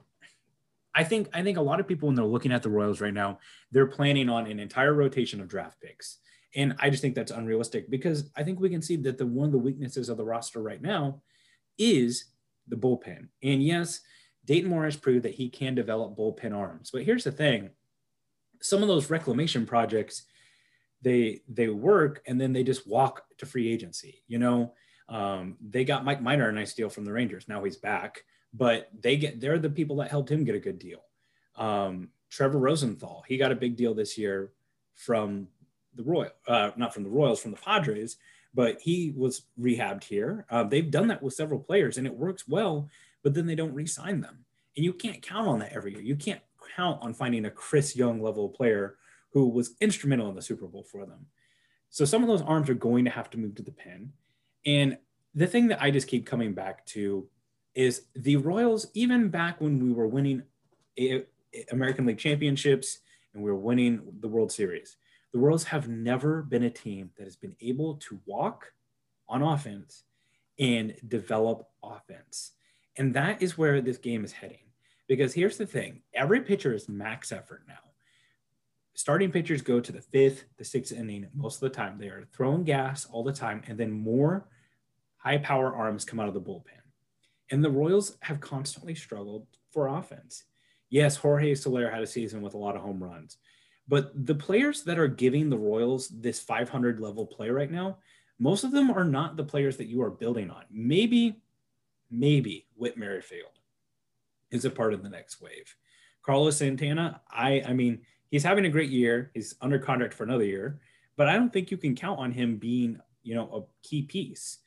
I 0.94 1.04
think 1.04 1.28
I 1.32 1.42
think 1.42 1.58
a 1.58 1.62
lot 1.62 1.80
of 1.80 1.86
people 1.86 2.06
when 2.06 2.16
they're 2.16 2.24
looking 2.24 2.52
at 2.52 2.62
the 2.62 2.70
Royals 2.70 3.00
right 3.00 3.14
now 3.14 3.38
they're 3.70 3.86
planning 3.86 4.28
on 4.28 4.46
an 4.46 4.58
entire 4.58 4.94
rotation 4.94 5.40
of 5.40 5.48
draft 5.48 5.80
picks. 5.80 6.18
And 6.56 6.74
I 6.80 6.90
just 6.90 7.00
think 7.00 7.14
that's 7.14 7.30
unrealistic 7.30 7.90
because 7.90 8.30
I 8.36 8.42
think 8.42 8.58
we 8.58 8.70
can 8.70 8.82
see 8.82 8.96
that 8.96 9.18
the 9.18 9.26
one 9.26 9.46
of 9.46 9.52
the 9.52 9.58
weaknesses 9.58 10.08
of 10.08 10.16
the 10.16 10.24
roster 10.24 10.60
right 10.60 10.82
now 10.82 11.22
is 11.78 12.26
the 12.68 12.76
bullpen. 12.76 13.28
And 13.42 13.62
yes 13.62 14.00
Dayton 14.46 14.70
Moore 14.70 14.84
has 14.84 14.96
proved 14.96 15.24
that 15.24 15.34
he 15.34 15.48
can 15.48 15.74
develop 15.74 16.16
bullpen 16.16 16.56
arms. 16.56 16.90
But 16.90 17.04
here's 17.04 17.24
the 17.24 17.30
thing. 17.30 17.70
Some 18.62 18.82
of 18.82 18.88
those 18.88 19.10
reclamation 19.10 19.66
projects 19.66 20.24
they 21.02 21.40
they 21.48 21.68
work 21.68 22.22
and 22.26 22.40
then 22.40 22.52
they 22.52 22.62
just 22.62 22.86
walk 22.86 23.22
to 23.38 23.46
free 23.46 23.72
agency 23.72 24.22
you 24.28 24.38
know 24.38 24.72
um, 25.10 25.56
they 25.60 25.84
got 25.84 26.04
Mike 26.04 26.22
Minor 26.22 26.48
a 26.48 26.52
nice 26.52 26.72
deal 26.72 26.88
from 26.88 27.04
the 27.04 27.12
Rangers. 27.12 27.48
Now 27.48 27.62
he's 27.64 27.76
back, 27.76 28.24
but 28.54 28.88
they 28.98 29.16
get 29.16 29.40
they're 29.40 29.58
the 29.58 29.68
people 29.68 29.96
that 29.96 30.10
helped 30.10 30.30
him 30.30 30.44
get 30.44 30.54
a 30.54 30.60
good 30.60 30.78
deal. 30.78 31.02
Um, 31.56 32.08
Trevor 32.30 32.58
Rosenthal, 32.58 33.24
he 33.26 33.36
got 33.36 33.52
a 33.52 33.56
big 33.56 33.76
deal 33.76 33.92
this 33.92 34.16
year 34.16 34.52
from 34.94 35.48
the 35.96 36.04
Royal, 36.04 36.30
uh, 36.46 36.70
not 36.76 36.94
from 36.94 37.02
the 37.02 37.10
Royals, 37.10 37.42
from 37.42 37.50
the 37.50 37.56
Padres, 37.56 38.16
but 38.54 38.80
he 38.80 39.12
was 39.16 39.42
rehabbed 39.60 40.04
here. 40.04 40.46
Uh, 40.48 40.62
they've 40.62 40.90
done 40.90 41.08
that 41.08 41.22
with 41.22 41.34
several 41.34 41.58
players, 41.58 41.98
and 41.98 42.06
it 42.06 42.14
works 42.14 42.46
well. 42.46 42.88
But 43.22 43.34
then 43.34 43.46
they 43.46 43.56
don't 43.56 43.74
re-sign 43.74 44.20
them, 44.20 44.44
and 44.76 44.84
you 44.84 44.92
can't 44.92 45.20
count 45.20 45.48
on 45.48 45.58
that 45.58 45.72
every 45.72 45.92
year. 45.92 46.00
You 46.00 46.16
can't 46.16 46.40
count 46.76 47.02
on 47.02 47.12
finding 47.12 47.44
a 47.44 47.50
Chris 47.50 47.96
Young 47.96 48.22
level 48.22 48.48
player 48.48 48.96
who 49.32 49.48
was 49.48 49.74
instrumental 49.80 50.28
in 50.28 50.36
the 50.36 50.42
Super 50.42 50.66
Bowl 50.66 50.84
for 50.84 51.04
them. 51.04 51.26
So 51.90 52.04
some 52.04 52.22
of 52.22 52.28
those 52.28 52.42
arms 52.42 52.70
are 52.70 52.74
going 52.74 53.04
to 53.04 53.10
have 53.10 53.28
to 53.30 53.38
move 53.38 53.56
to 53.56 53.62
the 53.62 53.72
pen. 53.72 54.12
And 54.66 54.98
the 55.34 55.46
thing 55.46 55.68
that 55.68 55.82
I 55.82 55.90
just 55.90 56.08
keep 56.08 56.26
coming 56.26 56.52
back 56.52 56.84
to 56.86 57.28
is 57.74 58.02
the 58.14 58.36
Royals, 58.36 58.86
even 58.94 59.28
back 59.28 59.60
when 59.60 59.82
we 59.82 59.92
were 59.92 60.06
winning 60.06 60.42
American 61.70 62.06
League 62.06 62.18
championships 62.18 62.98
and 63.32 63.42
we 63.42 63.50
were 63.50 63.56
winning 63.56 64.02
the 64.20 64.28
World 64.28 64.52
Series, 64.52 64.96
the 65.32 65.38
Royals 65.38 65.64
have 65.64 65.88
never 65.88 66.42
been 66.42 66.64
a 66.64 66.70
team 66.70 67.10
that 67.16 67.24
has 67.24 67.36
been 67.36 67.56
able 67.60 67.94
to 67.96 68.20
walk 68.26 68.72
on 69.28 69.42
offense 69.42 70.04
and 70.58 70.94
develop 71.06 71.68
offense. 71.82 72.52
And 72.96 73.14
that 73.14 73.40
is 73.40 73.56
where 73.56 73.80
this 73.80 73.98
game 73.98 74.24
is 74.24 74.32
heading. 74.32 74.58
Because 75.06 75.32
here's 75.34 75.56
the 75.56 75.66
thing 75.66 76.02
every 76.14 76.40
pitcher 76.40 76.74
is 76.74 76.88
max 76.88 77.32
effort 77.32 77.62
now. 77.66 77.89
Starting 79.00 79.32
pitchers 79.32 79.62
go 79.62 79.80
to 79.80 79.92
the 79.92 80.02
fifth, 80.02 80.44
the 80.58 80.64
sixth 80.64 80.92
inning 80.92 81.26
most 81.34 81.54
of 81.54 81.60
the 81.60 81.74
time. 81.74 81.96
They 81.96 82.08
are 82.08 82.28
throwing 82.34 82.64
gas 82.64 83.06
all 83.06 83.24
the 83.24 83.32
time, 83.32 83.62
and 83.66 83.78
then 83.78 83.90
more 83.90 84.46
high 85.16 85.38
power 85.38 85.74
arms 85.74 86.04
come 86.04 86.20
out 86.20 86.28
of 86.28 86.34
the 86.34 86.40
bullpen. 86.42 86.82
And 87.50 87.64
the 87.64 87.70
Royals 87.70 88.18
have 88.20 88.42
constantly 88.42 88.94
struggled 88.94 89.46
for 89.70 89.86
offense. 89.88 90.44
Yes, 90.90 91.16
Jorge 91.16 91.54
Soler 91.54 91.90
had 91.90 92.02
a 92.02 92.06
season 92.06 92.42
with 92.42 92.52
a 92.52 92.58
lot 92.58 92.76
of 92.76 92.82
home 92.82 93.02
runs, 93.02 93.38
but 93.88 94.12
the 94.26 94.34
players 94.34 94.82
that 94.82 94.98
are 94.98 95.08
giving 95.08 95.48
the 95.48 95.56
Royals 95.56 96.08
this 96.08 96.38
500 96.38 97.00
level 97.00 97.24
play 97.24 97.48
right 97.48 97.70
now, 97.70 97.96
most 98.38 98.64
of 98.64 98.70
them 98.70 98.90
are 98.90 99.04
not 99.04 99.34
the 99.34 99.44
players 99.44 99.78
that 99.78 99.88
you 99.88 100.02
are 100.02 100.10
building 100.10 100.50
on. 100.50 100.64
Maybe, 100.70 101.40
maybe 102.10 102.66
Whit 102.76 102.98
Merrifield 102.98 103.60
is 104.50 104.66
a 104.66 104.70
part 104.70 104.92
of 104.92 105.02
the 105.02 105.08
next 105.08 105.40
wave. 105.40 105.74
Carlos 106.22 106.58
Santana, 106.58 107.22
I, 107.30 107.62
I 107.66 107.72
mean, 107.72 108.02
he's 108.30 108.42
having 108.42 108.64
a 108.64 108.70
great 108.70 108.90
year. 108.90 109.30
He's 109.34 109.54
under 109.60 109.78
contract 109.78 110.14
for 110.14 110.24
another 110.24 110.44
year, 110.44 110.80
but 111.16 111.28
I 111.28 111.34
don't 111.34 111.52
think 111.52 111.70
you 111.70 111.76
can 111.76 111.94
count 111.94 112.18
on 112.18 112.32
him 112.32 112.56
being, 112.56 113.00
you 113.22 113.34
know, 113.34 113.50
a 113.52 113.86
key 113.86 114.02
piece. 114.02 114.58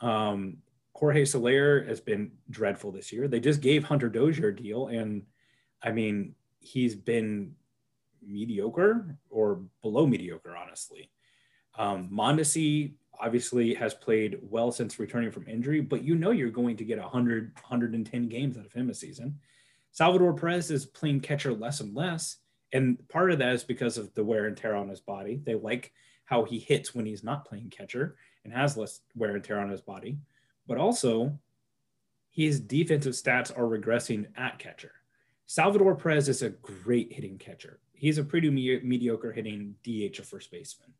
Um, 0.00 0.58
Jorge 0.94 1.24
Soler 1.24 1.84
has 1.84 2.00
been 2.00 2.32
dreadful 2.50 2.92
this 2.92 3.12
year. 3.12 3.28
They 3.28 3.40
just 3.40 3.60
gave 3.60 3.84
Hunter 3.84 4.08
Dozier 4.08 4.48
a 4.48 4.56
deal, 4.56 4.88
and 4.88 5.22
I 5.82 5.92
mean, 5.92 6.34
he's 6.60 6.94
been 6.94 7.54
mediocre 8.26 9.16
or 9.30 9.62
below 9.82 10.06
mediocre, 10.06 10.56
honestly. 10.56 11.10
Um, 11.78 12.08
Mondesi 12.10 12.94
obviously 13.20 13.74
has 13.74 13.94
played 13.94 14.38
well 14.42 14.72
since 14.72 14.98
returning 14.98 15.30
from 15.30 15.48
injury, 15.48 15.80
but 15.80 16.02
you 16.02 16.14
know 16.14 16.30
you're 16.30 16.50
going 16.50 16.76
to 16.76 16.84
get 16.84 16.98
100, 16.98 17.52
110 17.54 18.28
games 18.28 18.58
out 18.58 18.66
of 18.66 18.72
him 18.72 18.90
a 18.90 18.94
season. 18.94 19.38
Salvador 19.92 20.34
Perez 20.34 20.70
is 20.70 20.86
playing 20.86 21.20
catcher 21.20 21.54
less 21.54 21.80
and 21.80 21.94
less. 21.94 22.36
And 22.72 23.08
part 23.08 23.30
of 23.32 23.38
that 23.38 23.52
is 23.52 23.64
because 23.64 23.96
of 23.98 24.12
the 24.14 24.24
wear 24.24 24.46
and 24.46 24.56
tear 24.56 24.74
on 24.74 24.88
his 24.88 25.00
body. 25.00 25.40
They 25.44 25.54
like 25.54 25.92
how 26.24 26.44
he 26.44 26.58
hits 26.58 26.94
when 26.94 27.06
he's 27.06 27.24
not 27.24 27.44
playing 27.44 27.70
catcher 27.70 28.16
and 28.44 28.52
has 28.52 28.76
less 28.76 29.00
wear 29.14 29.34
and 29.34 29.44
tear 29.44 29.60
on 29.60 29.70
his 29.70 29.80
body, 29.80 30.18
but 30.66 30.78
also 30.78 31.38
his 32.30 32.60
defensive 32.60 33.14
stats 33.14 33.56
are 33.56 33.64
regressing 33.64 34.26
at 34.36 34.58
catcher. 34.58 34.92
Salvador 35.46 35.94
Perez 35.94 36.28
is 36.28 36.42
a 36.42 36.50
great 36.50 37.12
hitting 37.12 37.38
catcher. 37.38 37.78
He's 37.94 38.18
a 38.18 38.24
pretty 38.24 38.50
me- 38.50 38.80
mediocre 38.82 39.32
hitting 39.32 39.76
DH 39.84 40.18
of 40.18 40.26
first 40.26 40.50
baseman. 40.50 40.92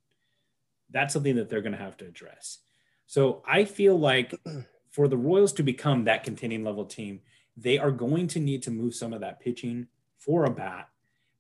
That's 0.91 1.13
something 1.13 1.37
that 1.37 1.51
they're 1.51 1.61
going 1.61 1.77
to 1.77 1.79
have 1.79 1.97
to 1.99 2.07
address. 2.07 2.59
So 3.07 3.43
I 3.47 3.65
feel 3.65 3.99
like 3.99 4.35
for 4.91 5.09
the 5.09 5.17
Royals 5.17 5.53
to 5.55 5.63
become 5.63 6.05
that 6.05 6.25
contending 6.25 6.65
level 6.65 6.85
team, 6.85 7.21
they 7.57 7.79
are 7.79 7.91
going 7.91 8.29
to 8.29 8.41
need 8.41 8.63
to 8.63 8.71
move 8.71 8.95
some 8.95 9.13
of 9.13 9.21
that 9.21 9.41
pitching 9.41 9.89
for 10.17 10.45
a 10.45 10.51
bat 10.51 10.89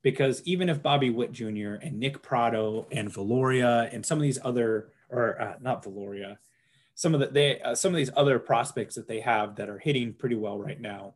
because 0.07 0.41
even 0.45 0.69
if 0.69 0.85
Bobby 0.85 1.11
Witt 1.11 1.33
Jr. 1.33 1.81
and 1.83 1.99
Nick 1.99 2.23
Pratto 2.23 2.87
and 2.93 3.13
Valoria 3.13 3.93
and 3.93 4.07
some 4.07 4.19
of 4.19 4.23
these 4.23 4.39
other 4.45 4.93
or 5.11 5.43
uh, 5.43 5.55
not 5.61 5.83
Valoria, 5.83 6.39
some 6.95 7.13
of 7.13 7.19
the 7.19 7.27
they 7.27 7.61
uh, 7.61 7.75
some 7.75 7.93
of 7.93 7.97
these 7.97 8.13
other 8.17 8.39
prospects 8.39 8.95
that 8.95 9.09
they 9.09 9.19
have 9.19 9.57
that 9.57 9.69
are 9.69 9.81
hitting 9.81 10.13
pretty 10.13 10.37
well 10.37 10.61
right 10.61 10.81
now. 10.81 11.15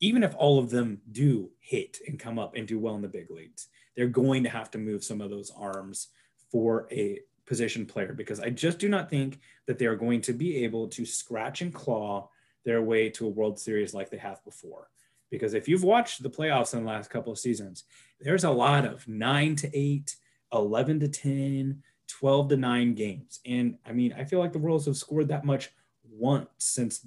Even 0.00 0.24
if 0.24 0.34
all 0.34 0.58
of 0.58 0.70
them 0.70 1.00
do 1.12 1.48
hit 1.60 1.98
and 2.08 2.18
come 2.18 2.40
up 2.40 2.56
and 2.56 2.66
do 2.66 2.76
well 2.76 2.96
in 2.96 3.02
the 3.02 3.08
big 3.08 3.30
leagues, 3.30 3.68
they're 3.94 4.08
going 4.08 4.42
to 4.42 4.50
have 4.50 4.68
to 4.72 4.78
move 4.78 5.04
some 5.04 5.20
of 5.20 5.30
those 5.30 5.52
arms 5.56 6.08
for 6.50 6.88
a 6.90 7.20
position 7.46 7.86
player 7.86 8.14
because 8.14 8.40
I 8.40 8.50
just 8.50 8.80
do 8.80 8.88
not 8.88 9.10
think 9.10 9.38
that 9.66 9.78
they 9.78 9.86
are 9.86 9.94
going 9.94 10.22
to 10.22 10.32
be 10.32 10.64
able 10.64 10.88
to 10.88 11.06
scratch 11.06 11.62
and 11.62 11.72
claw 11.72 12.30
their 12.64 12.82
way 12.82 13.10
to 13.10 13.26
a 13.26 13.30
World 13.30 13.60
Series 13.60 13.94
like 13.94 14.10
they 14.10 14.16
have 14.16 14.44
before. 14.44 14.88
Because 15.30 15.54
if 15.54 15.68
you've 15.68 15.82
watched 15.82 16.22
the 16.22 16.30
playoffs 16.30 16.74
in 16.74 16.84
the 16.84 16.90
last 16.90 17.10
couple 17.10 17.32
of 17.32 17.38
seasons, 17.38 17.84
there's 18.20 18.44
a 18.44 18.50
lot 18.50 18.84
of 18.84 19.06
nine 19.08 19.56
to 19.56 19.70
eight, 19.76 20.16
11 20.52 21.00
to 21.00 21.08
10, 21.08 21.82
12 22.08 22.48
to 22.50 22.56
9 22.56 22.94
games. 22.94 23.40
And 23.44 23.78
I 23.84 23.92
mean, 23.92 24.14
I 24.16 24.24
feel 24.24 24.38
like 24.38 24.52
the 24.52 24.58
Royals 24.58 24.86
have 24.86 24.96
scored 24.96 25.28
that 25.28 25.44
much 25.44 25.70
once 26.08 26.48
since 26.58 27.06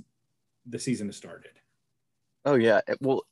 the 0.65 0.79
season 0.79 1.07
has 1.07 1.15
started. 1.15 1.51
Oh 2.45 2.55
yeah, 2.55 2.79
well, 3.01 3.23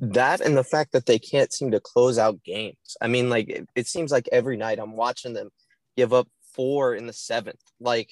that 0.00 0.40
and 0.40 0.56
the 0.56 0.62
fact 0.62 0.92
that 0.92 1.06
they 1.06 1.18
can't 1.18 1.52
seem 1.52 1.72
to 1.72 1.80
close 1.80 2.16
out 2.16 2.44
games. 2.44 2.96
I 3.00 3.08
mean, 3.08 3.28
like 3.28 3.48
it, 3.48 3.68
it 3.74 3.86
seems 3.88 4.12
like 4.12 4.28
every 4.30 4.56
night 4.56 4.78
I'm 4.78 4.94
watching 4.94 5.32
them 5.32 5.50
give 5.96 6.12
up 6.12 6.28
four 6.52 6.94
in 6.94 7.06
the 7.06 7.12
seventh. 7.12 7.60
Like 7.80 8.10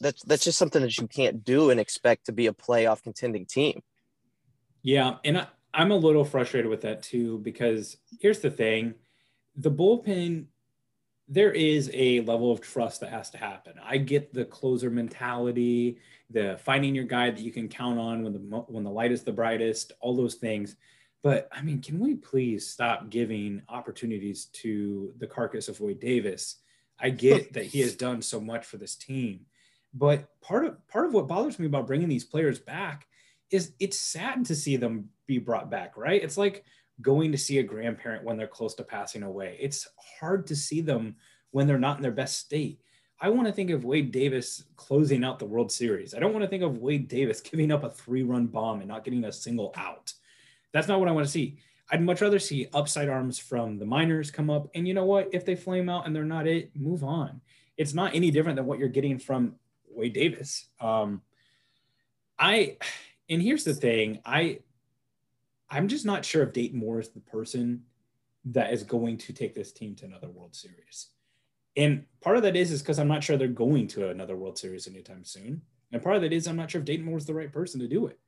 that's 0.00 0.22
that's 0.24 0.44
just 0.44 0.58
something 0.58 0.80
that 0.80 0.96
you 0.96 1.06
can't 1.06 1.44
do 1.44 1.68
and 1.68 1.78
expect 1.78 2.26
to 2.26 2.32
be 2.32 2.46
a 2.46 2.54
playoff 2.54 3.02
contending 3.02 3.44
team. 3.44 3.82
Yeah, 4.82 5.16
and 5.24 5.38
I, 5.38 5.46
I'm 5.72 5.90
a 5.90 5.96
little 5.96 6.24
frustrated 6.24 6.70
with 6.70 6.82
that 6.82 7.02
too 7.02 7.38
because 7.38 7.96
here's 8.20 8.40
the 8.40 8.50
thing: 8.50 8.94
the 9.56 9.70
bullpen 9.70 10.46
there 11.30 11.52
is 11.52 11.88
a 11.94 12.20
level 12.22 12.50
of 12.50 12.60
trust 12.60 13.00
that 13.00 13.10
has 13.10 13.30
to 13.30 13.38
happen. 13.38 13.74
I 13.82 13.98
get 13.98 14.34
the 14.34 14.44
closer 14.44 14.90
mentality, 14.90 15.98
the 16.28 16.58
finding 16.64 16.92
your 16.92 17.04
guy 17.04 17.30
that 17.30 17.40
you 17.40 17.52
can 17.52 17.68
count 17.68 18.00
on 18.00 18.24
when 18.24 18.32
the 18.32 18.40
when 18.66 18.82
the 18.82 18.90
light 18.90 19.12
is 19.12 19.22
the 19.22 19.32
brightest, 19.32 19.92
all 20.00 20.16
those 20.16 20.34
things. 20.34 20.74
But 21.22 21.48
I 21.52 21.62
mean, 21.62 21.80
can 21.82 22.00
we 22.00 22.16
please 22.16 22.66
stop 22.66 23.10
giving 23.10 23.62
opportunities 23.68 24.46
to 24.54 25.12
the 25.18 25.26
carcass 25.26 25.68
of 25.68 25.80
Wade 25.80 26.00
Davis? 26.00 26.56
I 26.98 27.10
get 27.10 27.52
that 27.52 27.64
he 27.64 27.80
has 27.80 27.94
done 27.94 28.22
so 28.22 28.40
much 28.40 28.66
for 28.66 28.76
this 28.76 28.96
team, 28.96 29.46
but 29.94 30.28
part 30.40 30.64
of 30.64 30.84
part 30.88 31.06
of 31.06 31.14
what 31.14 31.28
bothers 31.28 31.60
me 31.60 31.66
about 31.66 31.86
bringing 31.86 32.08
these 32.08 32.24
players 32.24 32.58
back 32.58 33.06
is 33.50 33.72
it's 33.80 33.98
sad 33.98 34.44
to 34.46 34.54
see 34.54 34.76
them 34.76 35.08
be 35.26 35.38
brought 35.38 35.70
back. 35.70 35.96
Right? 35.96 36.22
It's 36.22 36.38
like 36.38 36.64
going 37.00 37.32
to 37.32 37.38
see 37.38 37.58
a 37.58 37.62
grandparent 37.62 38.24
when 38.24 38.36
they're 38.36 38.46
close 38.46 38.74
to 38.74 38.84
passing 38.84 39.22
away. 39.22 39.56
It's 39.60 39.88
hard 40.18 40.46
to 40.48 40.56
see 40.56 40.80
them 40.80 41.16
when 41.50 41.66
they're 41.66 41.78
not 41.78 41.96
in 41.96 42.02
their 42.02 42.12
best 42.12 42.38
state. 42.38 42.80
I 43.22 43.28
want 43.28 43.46
to 43.46 43.52
think 43.52 43.70
of 43.70 43.84
Wade 43.84 44.12
Davis 44.12 44.64
closing 44.76 45.24
out 45.24 45.38
the 45.38 45.44
World 45.44 45.70
Series. 45.70 46.14
I 46.14 46.20
don't 46.20 46.32
want 46.32 46.42
to 46.42 46.48
think 46.48 46.62
of 46.62 46.78
Wade 46.78 47.08
Davis 47.08 47.40
giving 47.50 47.70
up 47.70 47.84
a 47.84 47.90
three 47.90 48.22
run 48.22 48.46
bomb 48.46 48.80
and 48.80 48.88
not 48.88 49.04
getting 49.04 49.24
a 49.24 49.32
single 49.32 49.72
out. 49.76 50.12
That's 50.72 50.88
not 50.88 51.00
what 51.00 51.08
I 51.08 51.12
want 51.12 51.26
to 51.26 51.32
see. 51.32 51.58
I'd 51.92 52.02
much 52.02 52.20
rather 52.20 52.38
see 52.38 52.68
upside 52.72 53.08
arms 53.08 53.38
from 53.38 53.78
the 53.78 53.84
minors 53.84 54.30
come 54.30 54.48
up. 54.48 54.68
And 54.74 54.86
you 54.86 54.94
know 54.94 55.04
what? 55.04 55.28
If 55.32 55.44
they 55.44 55.56
flame 55.56 55.88
out 55.88 56.06
and 56.06 56.14
they're 56.14 56.24
not 56.24 56.46
it, 56.46 56.70
move 56.76 57.02
on. 57.02 57.40
It's 57.76 57.94
not 57.94 58.14
any 58.14 58.30
different 58.30 58.56
than 58.56 58.66
what 58.66 58.78
you're 58.78 58.88
getting 58.88 59.18
from 59.18 59.56
Wade 59.88 60.12
Davis. 60.12 60.68
Um, 60.80 61.22
I, 62.38 62.76
and 63.30 63.40
here's 63.40 63.64
the 63.64 63.74
thing 63.74 64.18
I, 64.24 64.58
I'm 65.70 65.88
just 65.88 66.04
not 66.04 66.24
sure 66.24 66.42
if 66.42 66.52
Dayton 66.52 66.78
Moore 66.78 67.00
is 67.00 67.10
the 67.10 67.20
person 67.20 67.84
that 68.46 68.72
is 68.72 68.82
going 68.82 69.18
to 69.18 69.32
take 69.32 69.54
this 69.54 69.72
team 69.72 69.94
to 69.96 70.04
another 70.04 70.28
World 70.28 70.54
Series. 70.54 71.08
And 71.76 72.04
part 72.20 72.36
of 72.36 72.42
that 72.42 72.56
is 72.56 72.72
is 72.72 72.82
because 72.82 72.98
I'm 72.98 73.08
not 73.08 73.22
sure 73.22 73.36
they're 73.36 73.48
going 73.48 73.86
to 73.88 74.08
another 74.08 74.36
World 74.36 74.58
Series 74.58 74.88
anytime 74.88 75.24
soon. 75.24 75.62
And 75.92 76.02
part 76.02 76.16
of 76.16 76.22
that 76.22 76.32
is 76.32 76.48
I'm 76.48 76.56
not 76.56 76.70
sure 76.70 76.80
if 76.80 76.84
Dayton 76.84 77.04
Moore 77.04 77.18
is 77.18 77.26
the 77.26 77.34
right 77.34 77.52
person 77.52 77.80
to 77.80 77.88
do 77.88 78.06
it. 78.06 78.18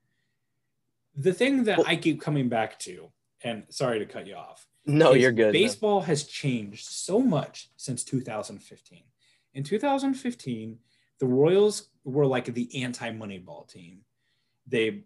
The 1.17 1.33
thing 1.33 1.65
that 1.65 1.81
I 1.87 1.97
keep 1.97 2.21
coming 2.21 2.49
back 2.49 2.79
to, 2.81 3.11
and 3.43 3.65
sorry 3.69 3.99
to 3.99 4.07
cut 4.07 4.27
you 4.27 4.35
off. 4.35 4.67
No, 4.87 5.13
you're 5.13 5.33
good. 5.33 5.53
Baseball 5.53 6.01
man. 6.01 6.09
has 6.09 6.25
changed 6.25 6.87
so 6.87 7.21
much 7.21 7.71
since 7.77 8.05
2015. 8.05 9.03
In 9.55 9.65
2015, 9.65 10.79
the 11.19 11.27
Royals 11.27 11.89
were 12.05 12.27
like 12.27 12.47
the 12.47 12.83
anti-Moneyball 12.83 13.69
team. 13.69 14.01
They 14.73 15.05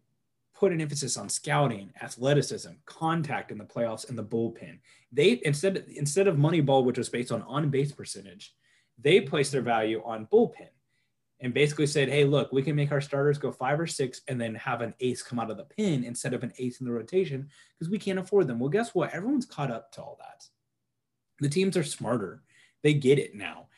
put 0.54 0.72
an 0.72 0.80
emphasis 0.80 1.18
on 1.18 1.28
scouting, 1.28 1.92
athleticism, 2.00 2.70
contact 2.86 3.50
in 3.50 3.58
the 3.58 3.64
playoffs, 3.64 4.08
and 4.08 4.16
the 4.16 4.24
bullpen. 4.24 4.78
They 5.12 5.40
instead 5.44 5.84
instead 5.94 6.28
of 6.28 6.36
Moneyball, 6.36 6.84
which 6.84 6.96
was 6.96 7.10
based 7.10 7.32
on 7.32 7.42
on 7.42 7.68
base 7.68 7.92
percentage, 7.92 8.54
they 8.98 9.20
placed 9.20 9.52
their 9.52 9.60
value 9.60 10.02
on 10.04 10.28
bullpen, 10.32 10.70
and 11.40 11.52
basically 11.52 11.86
said, 11.86 12.08
"Hey, 12.08 12.24
look, 12.24 12.52
we 12.52 12.62
can 12.62 12.76
make 12.76 12.92
our 12.92 13.00
starters 13.00 13.38
go 13.38 13.52
five 13.52 13.78
or 13.78 13.86
six, 13.86 14.22
and 14.28 14.40
then 14.40 14.54
have 14.54 14.80
an 14.80 14.94
ace 15.00 15.22
come 15.22 15.40
out 15.40 15.50
of 15.50 15.58
the 15.58 15.64
pin 15.64 16.04
instead 16.04 16.32
of 16.32 16.42
an 16.42 16.52
ace 16.58 16.80
in 16.80 16.86
the 16.86 16.92
rotation 16.92 17.50
because 17.76 17.90
we 17.90 17.98
can't 17.98 18.18
afford 18.18 18.46
them." 18.46 18.58
Well, 18.58 18.70
guess 18.70 18.94
what? 18.94 19.12
Everyone's 19.12 19.46
caught 19.46 19.70
up 19.70 19.92
to 19.92 20.00
all 20.00 20.16
that. 20.20 20.48
The 21.40 21.50
teams 21.50 21.76
are 21.76 21.84
smarter. 21.84 22.42
They 22.82 22.94
get 22.94 23.18
it 23.18 23.34
now. 23.34 23.68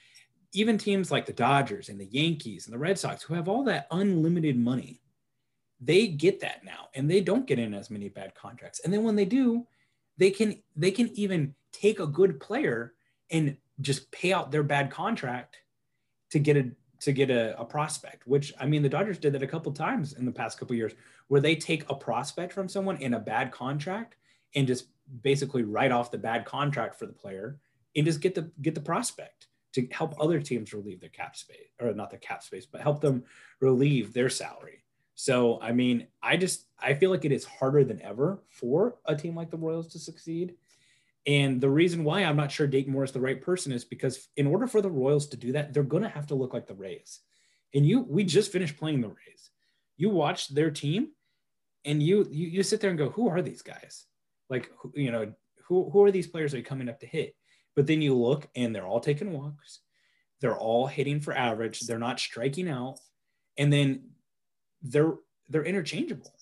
Even 0.53 0.79
teams 0.79 1.11
like 1.11 1.27
the 1.27 1.33
Dodgers 1.33 1.89
and 1.89 2.01
the 2.01 2.07
Yankees 2.07 2.67
and 2.67 2.75
the 2.75 2.79
Red 2.79 2.99
Sox, 2.99 3.23
who 3.23 3.35
have 3.35 3.49
all 3.49 3.65
that 3.65 3.87
unlimited 3.91 4.57
money, 4.57 5.03
they 5.81 6.09
get 6.09 6.41
that 6.41 6.65
now 6.65 6.89
and 6.95 7.11
they 7.11 7.21
don't 7.21 7.47
get 7.47 7.59
in 7.59 7.75
as 7.75 7.91
many 7.91 8.09
bad 8.09 8.35
contracts. 8.35 8.81
And 8.85 8.93
then 8.93 9.05
when 9.05 9.17
they 9.17 9.25
do 9.25 9.67
they 10.19 10.31
can 10.31 10.61
they 10.77 10.91
can 10.91 11.09
even 11.17 11.55
take 11.73 12.01
a 12.01 12.07
good 12.07 12.39
player 12.39 12.93
and 13.31 13.57
just 13.81 14.11
pay 14.11 14.33
out 14.33 14.51
their 14.51 14.63
bad 14.63 14.91
contract 14.91 15.57
to 16.31 16.39
get 16.39 16.57
a 16.57 16.71
to 17.01 17.13
get 17.13 17.31
a, 17.31 17.59
a 17.59 17.65
prospect 17.65 18.27
which 18.27 18.53
i 18.61 18.67
mean 18.67 18.83
the 18.83 18.89
dodgers 18.89 19.19
did 19.19 19.33
that 19.33 19.43
a 19.43 19.47
couple 19.47 19.73
times 19.73 20.15
in 20.15 20.27
the 20.27 20.33
past 20.33 20.59
couple 20.59 20.77
years 20.77 20.93
where 21.29 21.41
they 21.41 21.55
take 21.55 21.89
a 21.89 21.95
prospect 21.95 22.53
from 22.53 22.69
someone 22.69 22.97
in 22.97 23.15
a 23.15 23.21
bad 23.21 23.53
contract 23.53 24.17
and 24.55 24.67
just 24.67 24.89
basically 25.23 25.63
write 25.63 25.93
off 25.93 26.11
the 26.11 26.19
bad 26.19 26.45
contract 26.45 26.99
for 26.99 27.07
the 27.07 27.13
player 27.13 27.59
and 27.97 28.05
just 28.05 28.21
get 28.21 28.35
the 28.35 28.51
get 28.61 28.75
the 28.75 28.81
prospect 28.81 29.47
to 29.73 29.87
help 29.93 30.15
other 30.21 30.41
teams 30.41 30.75
relieve 30.75 31.01
their 31.01 31.09
cap 31.11 31.37
space 31.37 31.69
or 31.81 31.93
not 31.95 32.11
the 32.11 32.17
cap 32.19 32.43
space 32.43 32.67
but 32.67 32.81
help 32.81 33.01
them 33.01 33.23
relieve 33.61 34.13
their 34.13 34.29
salary 34.29 34.83
so, 35.21 35.61
I 35.61 35.73
mean, 35.73 36.07
I 36.23 36.37
just 36.37 36.65
I 36.79 36.95
feel 36.95 37.11
like 37.11 37.25
it 37.25 37.33
is 37.33 37.45
harder 37.45 37.83
than 37.83 38.01
ever 38.03 38.41
for 38.51 38.99
a 39.05 39.17
team 39.17 39.35
like 39.35 39.51
the 39.51 39.57
Royals 39.57 39.89
to 39.89 39.99
succeed. 39.99 40.55
And 41.27 41.61
the 41.61 41.69
reason 41.69 42.05
why 42.05 42.21
I'm 42.23 42.37
not 42.37 42.53
sure 42.53 42.69
Dayton 42.69 42.93
Moore 42.93 43.03
is 43.03 43.11
the 43.11 43.21
right 43.21 43.43
person 43.43 43.73
is 43.73 43.85
because 43.85 44.29
in 44.37 44.47
order 44.47 44.69
for 44.69 44.81
the 44.81 44.89
Royals 44.89 45.27
to 45.31 45.37
do 45.37 45.51
that, 45.53 45.75
they're 45.75 45.83
going 45.83 46.05
to 46.05 46.09
have 46.09 46.29
to 46.29 46.37
look 46.37 46.55
like 46.55 46.69
the 46.69 46.77
Rays. 46.77 47.19
And 47.75 47.85
you, 47.85 48.07
we 48.09 48.23
just 48.23 48.53
finished 48.53 48.77
playing 48.77 49.01
the 49.01 49.09
Rays. 49.09 49.51
You 49.97 50.11
watch 50.11 50.51
their 50.51 50.71
team, 50.71 51.09
and 51.85 52.01
you 52.01 52.25
you, 52.31 52.47
you 52.47 52.63
sit 52.63 52.81
there 52.81 52.91
and 52.91 52.99
go, 52.99 53.11
who 53.11 53.29
are 53.29 53.43
these 53.43 53.63
guys? 53.63 54.07
Like, 54.49 54.71
you 54.95 55.11
know, 55.11 55.33
who 55.67 55.91
who 55.91 56.05
are 56.05 56.13
these 56.13 56.29
players 56.29 56.53
that 56.53 56.59
are 56.59 56.63
coming 56.63 56.89
up 56.89 57.01
to 57.01 57.07
hit? 57.07 57.35
But 57.75 57.89
then 57.89 58.03
you 58.03 58.15
look, 58.15 58.49
and 58.55 58.73
they're 58.73 58.87
all 58.87 59.01
taking 59.01 59.33
walks. 59.33 59.81
They're 60.41 60.57
all 60.57 60.87
hitting 60.87 61.19
for 61.19 61.35
average. 61.35 61.81
They're 61.81 61.99
not 61.99 62.21
striking 62.21 62.69
out. 62.69 63.01
And 63.57 63.73
then 63.73 64.11
they're 64.83 65.15
they're 65.49 65.65
interchangeable. 65.65 66.33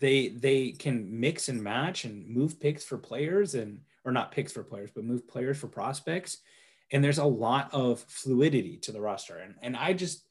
They 0.00 0.28
they 0.28 0.72
can 0.72 1.20
mix 1.20 1.48
and 1.48 1.62
match 1.62 2.04
and 2.04 2.26
move 2.28 2.60
picks 2.60 2.84
for 2.84 2.98
players 2.98 3.54
and 3.54 3.80
or 4.04 4.12
not 4.12 4.32
picks 4.32 4.52
for 4.52 4.64
players, 4.64 4.90
but 4.94 5.04
move 5.04 5.28
players 5.28 5.58
for 5.58 5.68
prospects. 5.68 6.38
And 6.90 7.02
there's 7.02 7.18
a 7.18 7.24
lot 7.24 7.72
of 7.72 8.00
fluidity 8.08 8.76
to 8.78 8.92
the 8.92 9.00
roster. 9.00 9.38
And 9.38 9.54
and 9.62 9.76
I 9.76 9.92
just 9.92 10.24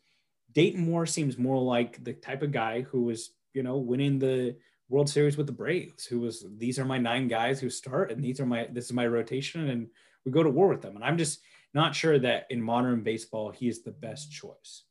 Dayton 0.54 0.86
Moore 0.86 1.06
seems 1.06 1.38
more 1.38 1.62
like 1.62 2.04
the 2.04 2.14
type 2.14 2.42
of 2.42 2.52
guy 2.52 2.82
who 2.82 3.04
was, 3.04 3.32
you 3.54 3.64
know, 3.64 3.78
winning 3.78 4.20
the 4.20 4.58
World 4.90 5.10
Series 5.10 5.38
with 5.38 5.48
the 5.48 5.54
Braves, 5.54 6.06
who 6.06 6.20
was 6.20 6.46
these 6.58 6.78
are 6.78 6.86
my 6.86 6.98
nine 6.98 7.28
guys 7.30 7.60
who 7.60 7.70
start 7.70 8.12
and 8.12 8.22
these 8.22 8.40
are 8.42 8.46
my 8.46 8.68
this 8.72 8.86
is 8.86 8.94
my 8.94 9.08
rotation 9.08 9.70
and 9.70 9.88
we 10.26 10.32
go 10.32 10.44
to 10.44 10.50
war 10.50 10.68
with 10.68 10.82
them. 10.82 10.96
And 10.96 11.04
I'm 11.06 11.18
just 11.18 11.40
not 11.74 11.96
sure 11.96 12.20
that 12.20 12.48
in 12.50 12.62
modern 12.62 13.02
baseball 13.02 13.52
he 13.52 13.70
is 13.70 13.84
the 13.84 13.92
best 13.92 14.32
choice. 14.32 14.84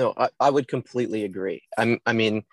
No, 0.00 0.14
I, 0.16 0.30
I 0.40 0.48
would 0.48 0.66
completely 0.66 1.24
agree. 1.24 1.62
I'm, 1.76 2.00
I 2.06 2.14
mean, 2.14 2.44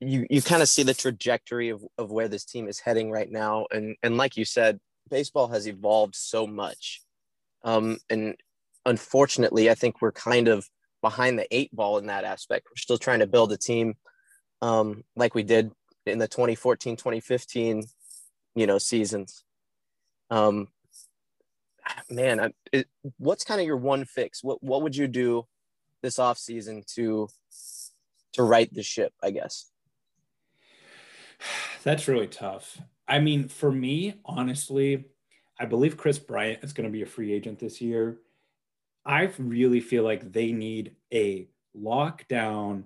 you, 0.00 0.26
you 0.28 0.42
kind 0.42 0.62
of 0.62 0.68
see 0.68 0.82
the 0.82 0.92
trajectory 0.92 1.68
of, 1.68 1.84
of 1.96 2.10
where 2.10 2.26
this 2.26 2.44
team 2.44 2.66
is 2.66 2.80
heading 2.80 3.08
right 3.08 3.30
now. 3.30 3.66
And, 3.70 3.94
and 4.02 4.16
like 4.16 4.36
you 4.36 4.44
said, 4.44 4.80
baseball 5.08 5.46
has 5.46 5.68
evolved 5.68 6.16
so 6.16 6.44
much. 6.44 7.00
Um, 7.62 7.98
and 8.10 8.34
unfortunately, 8.84 9.70
I 9.70 9.74
think 9.74 10.02
we're 10.02 10.10
kind 10.10 10.48
of 10.48 10.68
behind 11.02 11.38
the 11.38 11.46
eight 11.54 11.70
ball 11.72 11.98
in 11.98 12.06
that 12.06 12.24
aspect. 12.24 12.66
We're 12.68 12.78
still 12.78 12.98
trying 12.98 13.20
to 13.20 13.28
build 13.28 13.52
a 13.52 13.56
team 13.56 13.94
um, 14.60 15.04
like 15.14 15.36
we 15.36 15.44
did 15.44 15.70
in 16.04 16.18
the 16.18 16.26
2014, 16.26 16.96
2015, 16.96 17.84
you 18.56 18.66
know, 18.66 18.78
seasons. 18.78 19.44
Um, 20.30 20.66
man, 22.10 22.40
I, 22.40 22.50
it, 22.72 22.88
what's 23.18 23.44
kind 23.44 23.60
of 23.60 23.68
your 23.68 23.76
one 23.76 24.04
fix? 24.04 24.42
What, 24.42 24.60
what 24.64 24.82
would 24.82 24.96
you 24.96 25.06
do 25.06 25.46
this 26.02 26.18
off 26.18 26.38
season 26.38 26.82
to 26.94 27.28
to 28.34 28.42
right 28.42 28.72
the 28.72 28.82
ship, 28.82 29.12
I 29.22 29.30
guess? 29.30 29.70
That's 31.82 32.08
really 32.08 32.28
tough. 32.28 32.80
I 33.08 33.18
mean, 33.18 33.48
for 33.48 33.70
me, 33.70 34.14
honestly, 34.24 35.04
I 35.58 35.66
believe 35.66 35.96
Kris 35.96 36.18
Bryant 36.18 36.64
is 36.64 36.72
going 36.72 36.88
to 36.88 36.92
be 36.92 37.02
a 37.02 37.06
free 37.06 37.32
agent 37.32 37.58
this 37.58 37.80
year. 37.80 38.18
I 39.04 39.30
really 39.38 39.80
feel 39.80 40.04
like 40.04 40.32
they 40.32 40.52
need 40.52 40.96
a 41.12 41.48
lockdown 41.76 42.84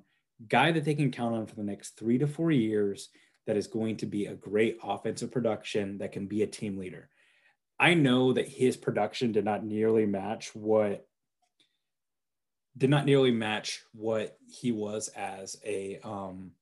guy 0.49 0.73
that 0.73 0.85
they 0.85 0.95
can 0.95 1.11
count 1.11 1.35
on 1.35 1.47
for 1.47 1.55
the 1.55 1.63
next 1.63 1.99
three 1.99 2.19
to 2.19 2.27
four 2.27 2.51
years 2.51 3.09
that 3.47 3.57
is 3.57 3.67
going 3.67 3.97
to 3.99 4.07
be 4.07 4.27
a 4.27 4.35
great 4.35 4.79
offensive 4.83 5.31
production 5.31 5.99
that 5.99 6.13
can 6.13 6.27
be 6.27 6.43
a 6.43 6.47
team 6.47 6.79
leader. 6.79 7.09
I 7.79 7.95
know 7.95 8.33
that 8.33 8.49
his 8.49 8.77
production 8.77 9.33
did 9.33 9.45
not 9.45 9.65
nearly 9.65 10.07
match 10.07 10.55
what 10.55 11.06
did 12.77 12.91
not 12.91 13.07
nearly 13.07 13.31
match 13.31 13.83
what 13.93 14.37
he 14.49 14.73
was 14.73 15.09
as 15.09 15.57
a 15.65 15.99
um, 16.05 16.53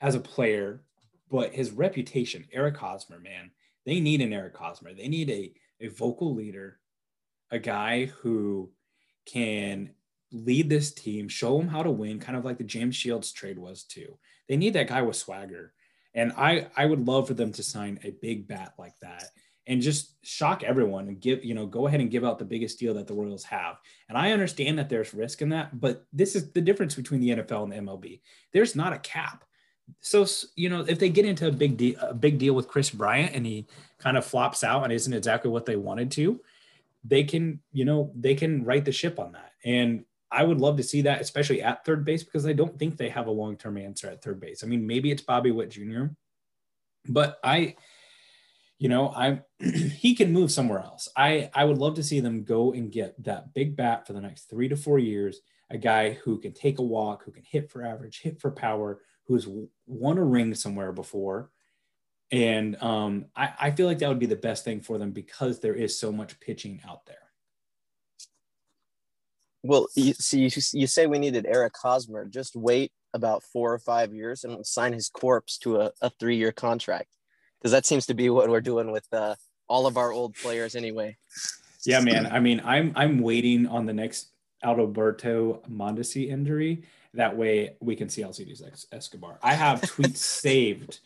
as 0.00 0.14
a 0.14 0.20
player, 0.20 0.82
but 1.30 1.54
his 1.54 1.70
reputation, 1.70 2.46
Eric 2.52 2.76
Hosmer, 2.76 3.18
man, 3.18 3.50
they 3.86 4.00
need 4.00 4.20
an 4.20 4.32
Eric 4.32 4.56
Hosmer. 4.56 4.92
They 4.92 5.08
need 5.08 5.30
a 5.30 5.52
a 5.80 5.88
vocal 5.88 6.34
leader, 6.34 6.78
a 7.50 7.58
guy 7.58 8.06
who 8.06 8.70
can 9.26 9.90
lead 10.30 10.68
this 10.68 10.92
team, 10.92 11.28
show 11.28 11.58
them 11.58 11.68
how 11.68 11.82
to 11.82 11.90
win, 11.90 12.18
kind 12.18 12.36
of 12.36 12.44
like 12.44 12.58
the 12.58 12.64
James 12.64 12.96
Shields 12.96 13.32
trade 13.32 13.58
was 13.58 13.84
too. 13.84 14.18
They 14.48 14.56
need 14.56 14.74
that 14.74 14.88
guy 14.88 15.02
with 15.02 15.16
swagger. 15.16 15.72
And 16.14 16.32
I 16.36 16.68
I 16.76 16.86
would 16.86 17.06
love 17.06 17.28
for 17.28 17.34
them 17.34 17.52
to 17.52 17.62
sign 17.62 17.98
a 18.02 18.10
big 18.10 18.46
bat 18.46 18.74
like 18.78 18.94
that 19.00 19.24
and 19.66 19.80
just 19.80 20.16
shock 20.24 20.62
everyone 20.64 21.08
and 21.08 21.20
give, 21.20 21.44
you 21.44 21.54
know, 21.54 21.66
go 21.66 21.86
ahead 21.86 22.00
and 22.00 22.10
give 22.10 22.24
out 22.24 22.38
the 22.38 22.44
biggest 22.44 22.78
deal 22.78 22.94
that 22.94 23.06
the 23.06 23.14
Royals 23.14 23.44
have. 23.44 23.76
And 24.08 24.18
I 24.18 24.32
understand 24.32 24.78
that 24.78 24.88
there's 24.88 25.14
risk 25.14 25.40
in 25.40 25.50
that, 25.50 25.80
but 25.80 26.04
this 26.12 26.34
is 26.34 26.50
the 26.52 26.60
difference 26.60 26.94
between 26.94 27.20
the 27.20 27.30
NFL 27.30 27.64
and 27.64 27.72
the 27.72 27.92
MLB. 27.92 28.20
There's 28.52 28.74
not 28.74 28.92
a 28.92 28.98
cap. 28.98 29.44
So, 30.00 30.26
you 30.56 30.68
know, 30.68 30.80
if 30.80 30.98
they 30.98 31.10
get 31.10 31.26
into 31.26 31.46
a 31.46 31.52
big 31.52 31.76
deal, 31.76 31.98
a 32.00 32.14
big 32.14 32.38
deal 32.38 32.54
with 32.54 32.68
Kris 32.68 32.90
Bryant 32.90 33.34
and 33.34 33.46
he 33.46 33.66
kind 33.98 34.16
of 34.16 34.24
flops 34.24 34.64
out 34.64 34.84
and 34.84 34.92
isn't 34.92 35.12
exactly 35.12 35.50
what 35.50 35.66
they 35.66 35.76
wanted 35.76 36.10
to, 36.12 36.40
they 37.04 37.24
can, 37.24 37.60
you 37.72 37.84
know, 37.84 38.12
they 38.14 38.34
can 38.34 38.64
right 38.64 38.84
the 38.84 38.92
ship 38.92 39.18
on 39.18 39.32
that. 39.32 39.52
And 39.64 40.04
I 40.30 40.44
would 40.44 40.60
love 40.60 40.78
to 40.78 40.82
see 40.82 41.02
that, 41.02 41.20
especially 41.20 41.62
at 41.62 41.84
third 41.84 42.04
base, 42.04 42.24
because 42.24 42.46
I 42.46 42.52
don't 42.52 42.78
think 42.78 42.96
they 42.96 43.10
have 43.10 43.26
a 43.26 43.32
long 43.32 43.56
term 43.56 43.76
answer 43.76 44.08
at 44.08 44.22
third 44.22 44.40
base. 44.40 44.64
I 44.64 44.66
mean, 44.66 44.86
maybe 44.86 45.10
it's 45.10 45.22
Bobby 45.22 45.50
Witt 45.50 45.70
Jr., 45.70 46.06
but 47.08 47.38
I, 47.44 47.74
you 48.82 48.88
know, 48.88 49.10
I 49.10 49.42
he 49.60 50.12
can 50.16 50.32
move 50.32 50.50
somewhere 50.50 50.80
else. 50.80 51.08
I 51.16 51.50
I 51.54 51.62
would 51.62 51.78
love 51.78 51.94
to 51.94 52.02
see 52.02 52.18
them 52.18 52.42
go 52.42 52.72
and 52.72 52.90
get 52.90 53.14
that 53.22 53.54
big 53.54 53.76
bat 53.76 54.08
for 54.08 54.12
the 54.12 54.20
next 54.20 54.50
three 54.50 54.68
to 54.68 54.76
four 54.76 54.98
years, 54.98 55.38
a 55.70 55.78
guy 55.78 56.14
who 56.14 56.40
can 56.40 56.52
take 56.52 56.80
a 56.80 56.82
walk, 56.82 57.22
who 57.22 57.30
can 57.30 57.44
hit 57.44 57.70
for 57.70 57.84
average, 57.84 58.22
hit 58.22 58.40
for 58.40 58.50
power, 58.50 59.00
who's 59.28 59.46
won 59.86 60.18
a 60.18 60.24
ring 60.24 60.52
somewhere 60.56 60.90
before. 60.90 61.52
And 62.32 62.74
um, 62.82 63.26
I, 63.36 63.52
I 63.60 63.70
feel 63.70 63.86
like 63.86 64.00
that 64.00 64.08
would 64.08 64.18
be 64.18 64.26
the 64.26 64.34
best 64.34 64.64
thing 64.64 64.80
for 64.80 64.98
them 64.98 65.12
because 65.12 65.60
there 65.60 65.76
is 65.76 65.96
so 65.96 66.10
much 66.10 66.40
pitching 66.40 66.80
out 66.84 67.06
there. 67.06 67.18
Well, 69.62 69.86
you 69.94 70.12
see, 70.14 70.50
you 70.72 70.88
say 70.88 71.06
we 71.06 71.20
needed 71.20 71.46
Eric 71.46 71.74
Hosmer. 71.80 72.24
Just 72.24 72.56
wait 72.56 72.90
about 73.14 73.44
four 73.44 73.72
or 73.72 73.78
five 73.78 74.12
years 74.12 74.42
and 74.42 74.54
we'll 74.54 74.64
sign 74.64 74.92
his 74.92 75.08
corpse 75.08 75.56
to 75.58 75.82
a, 75.82 75.92
a 76.00 76.10
three 76.18 76.36
year 76.36 76.50
contract. 76.50 77.06
Because 77.62 77.70
that 77.70 77.86
seems 77.86 78.06
to 78.06 78.14
be 78.14 78.28
what 78.28 78.48
we're 78.48 78.60
doing 78.60 78.90
with 78.90 79.06
uh, 79.12 79.36
all 79.68 79.86
of 79.86 79.96
our 79.96 80.12
old 80.12 80.34
players 80.34 80.74
anyway. 80.74 81.16
Yeah, 81.84 82.00
man. 82.00 82.26
I 82.26 82.40
mean, 82.40 82.60
I'm 82.64 82.92
I'm 82.96 83.20
waiting 83.20 83.68
on 83.68 83.86
the 83.86 83.92
next 83.92 84.30
Alberto 84.64 85.62
Mondesi 85.70 86.28
injury. 86.28 86.82
That 87.14 87.36
way 87.36 87.76
we 87.80 87.94
can 87.94 88.08
see 88.08 88.24
Alcides 88.24 88.86
Escobar. 88.90 89.38
I 89.42 89.54
have 89.54 89.80
tweets 89.82 90.16
saved, 90.16 91.00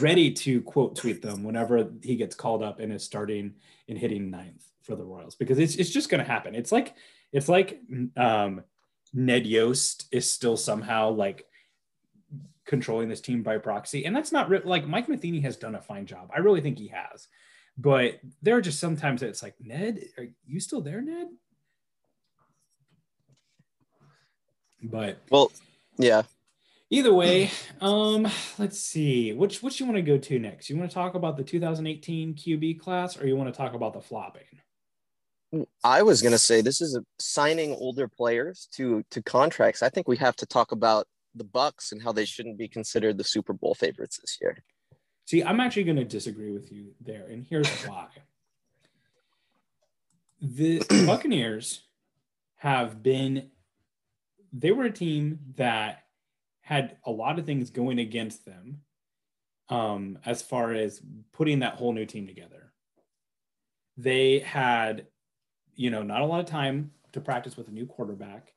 ready 0.00 0.32
to 0.32 0.62
quote 0.62 0.96
tweet 0.96 1.22
them 1.22 1.44
whenever 1.44 1.90
he 2.02 2.16
gets 2.16 2.34
called 2.34 2.62
up 2.62 2.80
and 2.80 2.92
is 2.92 3.04
starting 3.04 3.54
and 3.88 3.96
hitting 3.96 4.30
ninth 4.30 4.64
for 4.82 4.96
the 4.96 5.04
Royals 5.04 5.34
because 5.34 5.58
it's, 5.58 5.76
it's 5.76 5.90
just 5.90 6.08
going 6.08 6.22
to 6.24 6.28
happen. 6.28 6.54
It's 6.54 6.72
like 6.72 6.94
it's 7.32 7.48
like 7.48 7.80
um, 8.16 8.62
Ned 9.12 9.46
Yost 9.46 10.06
is 10.10 10.28
still 10.28 10.56
somehow 10.56 11.10
like 11.10 11.46
controlling 12.70 13.08
this 13.08 13.20
team 13.20 13.42
by 13.42 13.58
proxy, 13.58 14.06
and 14.06 14.14
that's 14.14 14.30
not 14.30 14.64
like 14.64 14.86
Mike 14.86 15.08
Matheny 15.08 15.40
has 15.40 15.56
done 15.56 15.74
a 15.74 15.82
fine 15.82 16.06
job. 16.06 16.30
I 16.34 16.38
really 16.38 16.60
think 16.60 16.78
he 16.78 16.86
has, 16.88 17.26
but 17.76 18.20
there 18.42 18.56
are 18.56 18.60
just 18.60 18.78
sometimes 18.78 19.22
it's 19.22 19.42
like 19.42 19.56
Ned, 19.60 20.00
are 20.16 20.28
you 20.46 20.60
still 20.60 20.80
there, 20.80 21.02
Ned? 21.02 21.26
But 24.82 25.18
well, 25.30 25.50
yeah. 25.98 26.22
Either 26.90 27.12
way, 27.12 27.50
um, 27.80 28.26
let's 28.56 28.78
see. 28.78 29.32
Which 29.32 29.62
which 29.62 29.80
you 29.80 29.86
want 29.86 29.96
to 29.96 30.02
go 30.02 30.16
to 30.16 30.38
next? 30.38 30.70
You 30.70 30.76
want 30.76 30.88
to 30.88 30.94
talk 30.94 31.14
about 31.14 31.36
the 31.36 31.44
2018 31.44 32.34
QB 32.34 32.78
class, 32.78 33.20
or 33.20 33.26
you 33.26 33.36
want 33.36 33.52
to 33.52 33.56
talk 33.56 33.74
about 33.74 33.94
the 33.94 34.00
flopping? 34.00 34.42
I 35.82 36.02
was 36.02 36.22
going 36.22 36.32
to 36.32 36.38
say 36.38 36.60
this 36.60 36.80
is 36.80 36.96
signing 37.18 37.74
older 37.74 38.06
players 38.06 38.68
to 38.76 39.04
to 39.10 39.22
contracts. 39.22 39.82
I 39.82 39.88
think 39.88 40.06
we 40.06 40.16
have 40.18 40.36
to 40.36 40.46
talk 40.46 40.70
about 40.70 41.08
the 41.34 41.44
Bucs 41.44 41.92
and 41.92 42.02
how 42.02 42.12
they 42.12 42.24
shouldn't 42.24 42.58
be 42.58 42.68
considered 42.68 43.18
the 43.18 43.24
Super 43.24 43.52
Bowl 43.52 43.74
favorites 43.74 44.18
this 44.18 44.38
year. 44.40 44.62
See, 45.26 45.42
I'm 45.42 45.60
actually 45.60 45.84
going 45.84 45.96
to 45.96 46.04
disagree 46.04 46.50
with 46.50 46.72
you 46.72 46.94
there, 47.00 47.26
and 47.26 47.46
here's 47.48 47.68
why. 47.86 48.08
The 50.40 50.82
Buccaneers 51.06 51.82
have 52.56 53.02
been 53.02 53.50
they 54.52 54.72
were 54.72 54.84
a 54.84 54.92
team 54.92 55.38
that 55.56 56.04
had 56.60 56.96
a 57.06 57.10
lot 57.10 57.38
of 57.38 57.46
things 57.46 57.70
going 57.70 58.00
against 58.00 58.44
them 58.44 58.80
um, 59.68 60.18
as 60.26 60.42
far 60.42 60.72
as 60.72 61.00
putting 61.32 61.60
that 61.60 61.74
whole 61.74 61.92
new 61.92 62.04
team 62.04 62.26
together. 62.26 62.72
They 63.96 64.40
had 64.40 65.06
you 65.80 65.88
know, 65.88 66.02
not 66.02 66.20
a 66.20 66.26
lot 66.26 66.40
of 66.40 66.46
time 66.46 66.90
to 67.12 67.22
practice 67.22 67.56
with 67.56 67.68
a 67.68 67.72
new 67.72 67.86
quarterback. 67.86 68.52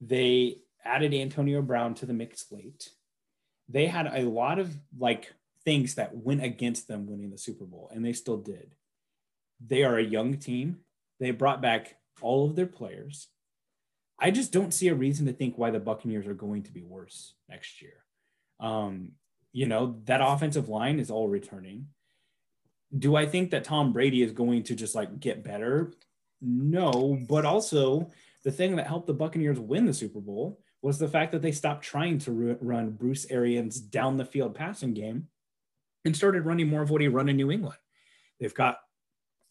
They 0.00 0.56
added 0.84 1.14
Antonio 1.14 1.62
Brown 1.62 1.94
to 1.94 2.06
the 2.06 2.12
mix 2.12 2.50
late. 2.50 2.90
They 3.68 3.86
had 3.86 4.06
a 4.12 4.22
lot 4.22 4.58
of 4.58 4.74
like 4.98 5.32
things 5.64 5.94
that 5.94 6.16
went 6.16 6.42
against 6.42 6.88
them 6.88 7.06
winning 7.06 7.30
the 7.30 7.38
Super 7.38 7.64
Bowl, 7.64 7.90
and 7.92 8.04
they 8.04 8.12
still 8.12 8.38
did. 8.38 8.74
They 9.64 9.84
are 9.84 9.98
a 9.98 10.04
young 10.04 10.38
team. 10.38 10.78
They 11.18 11.30
brought 11.30 11.60
back 11.60 11.96
all 12.20 12.46
of 12.46 12.56
their 12.56 12.66
players. 12.66 13.28
I 14.18 14.30
just 14.30 14.52
don't 14.52 14.74
see 14.74 14.88
a 14.88 14.94
reason 14.94 15.26
to 15.26 15.32
think 15.32 15.56
why 15.56 15.70
the 15.70 15.80
Buccaneers 15.80 16.26
are 16.26 16.34
going 16.34 16.64
to 16.64 16.72
be 16.72 16.82
worse 16.82 17.34
next 17.48 17.80
year. 17.80 18.04
Um, 18.58 19.12
you 19.52 19.66
know, 19.66 20.00
that 20.04 20.20
offensive 20.22 20.68
line 20.68 20.98
is 21.00 21.10
all 21.10 21.28
returning. 21.28 21.88
Do 22.96 23.16
I 23.16 23.26
think 23.26 23.50
that 23.50 23.64
Tom 23.64 23.92
Brady 23.92 24.22
is 24.22 24.32
going 24.32 24.64
to 24.64 24.74
just 24.74 24.94
like 24.94 25.20
get 25.20 25.44
better? 25.44 25.92
No, 26.40 27.18
but 27.28 27.44
also 27.44 28.10
the 28.44 28.52
thing 28.52 28.76
that 28.76 28.86
helped 28.86 29.06
the 29.06 29.14
Buccaneers 29.14 29.58
win 29.58 29.86
the 29.86 29.94
Super 29.94 30.20
Bowl 30.20 30.60
was 30.82 30.98
the 30.98 31.08
fact 31.08 31.32
that 31.32 31.42
they 31.42 31.52
stopped 31.52 31.84
trying 31.84 32.18
to 32.18 32.56
run 32.60 32.90
Bruce 32.90 33.26
Arians 33.30 33.80
down 33.80 34.16
the 34.16 34.24
field 34.24 34.54
passing 34.54 34.94
game 34.94 35.28
and 36.04 36.16
started 36.16 36.46
running 36.46 36.68
more 36.68 36.82
of 36.82 36.90
what 36.90 37.02
he 37.02 37.08
run 37.08 37.28
in 37.28 37.36
New 37.36 37.50
England. 37.50 37.76
They've 38.38 38.54
got 38.54 38.78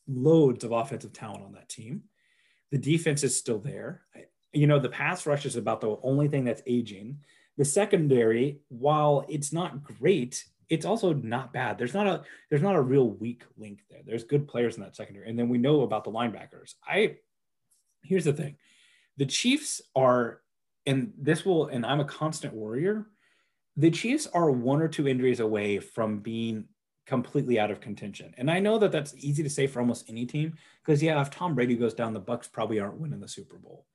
loads 0.07 0.63
of 0.63 0.71
offensive 0.71 1.13
talent 1.13 1.43
on 1.43 1.53
that 1.53 1.69
team. 1.69 2.03
The 2.71 2.79
defense 2.79 3.23
is 3.23 3.37
still 3.37 3.59
there. 3.59 4.01
You 4.53 4.65
know, 4.65 4.79
the 4.79 4.89
pass 4.89 5.27
rush 5.27 5.45
is 5.45 5.55
about 5.55 5.81
the 5.81 5.97
only 6.01 6.27
thing 6.27 6.43
that's 6.43 6.63
aging. 6.65 7.19
The 7.57 7.65
secondary, 7.65 8.61
while 8.69 9.25
it's 9.29 9.53
not 9.53 9.83
great, 9.83 10.43
it's 10.69 10.85
also 10.85 11.13
not 11.13 11.53
bad. 11.53 11.77
There's 11.77 11.93
not 11.93 12.07
a 12.07 12.23
there's 12.49 12.61
not 12.61 12.75
a 12.75 12.81
real 12.81 13.09
weak 13.09 13.43
link 13.57 13.81
there. 13.89 14.01
There's 14.05 14.23
good 14.23 14.47
players 14.47 14.77
in 14.77 14.83
that 14.83 14.95
secondary, 14.95 15.29
and 15.29 15.37
then 15.37 15.49
we 15.49 15.57
know 15.57 15.81
about 15.81 16.03
the 16.03 16.11
linebackers. 16.11 16.75
I 16.87 17.17
here's 18.03 18.25
the 18.25 18.33
thing, 18.33 18.55
the 19.17 19.25
Chiefs 19.25 19.81
are, 19.95 20.41
and 20.89 21.13
this 21.17 21.45
will, 21.45 21.67
and 21.67 21.85
I'm 21.85 21.99
a 21.99 22.05
constant 22.05 22.53
warrior. 22.53 23.07
The 23.77 23.91
Chiefs 23.91 24.27
are 24.33 24.49
one 24.49 24.81
or 24.81 24.87
two 24.87 25.07
injuries 25.07 25.39
away 25.39 25.79
from 25.79 26.19
being 26.19 26.65
completely 27.05 27.59
out 27.59 27.71
of 27.71 27.79
contention, 27.79 28.33
and 28.37 28.49
I 28.49 28.59
know 28.59 28.77
that 28.79 28.91
that's 28.91 29.15
easy 29.17 29.43
to 29.43 29.49
say 29.49 29.67
for 29.67 29.79
almost 29.79 30.09
any 30.09 30.25
team 30.25 30.55
because 30.83 31.01
yeah, 31.01 31.21
if 31.21 31.29
Tom 31.29 31.55
Brady 31.55 31.75
goes 31.75 31.93
down, 31.93 32.13
the 32.13 32.21
Bucs 32.21 32.51
probably 32.51 32.79
aren't 32.79 32.99
winning 32.99 33.19
the 33.19 33.27
Super 33.27 33.57
Bowl, 33.57 33.85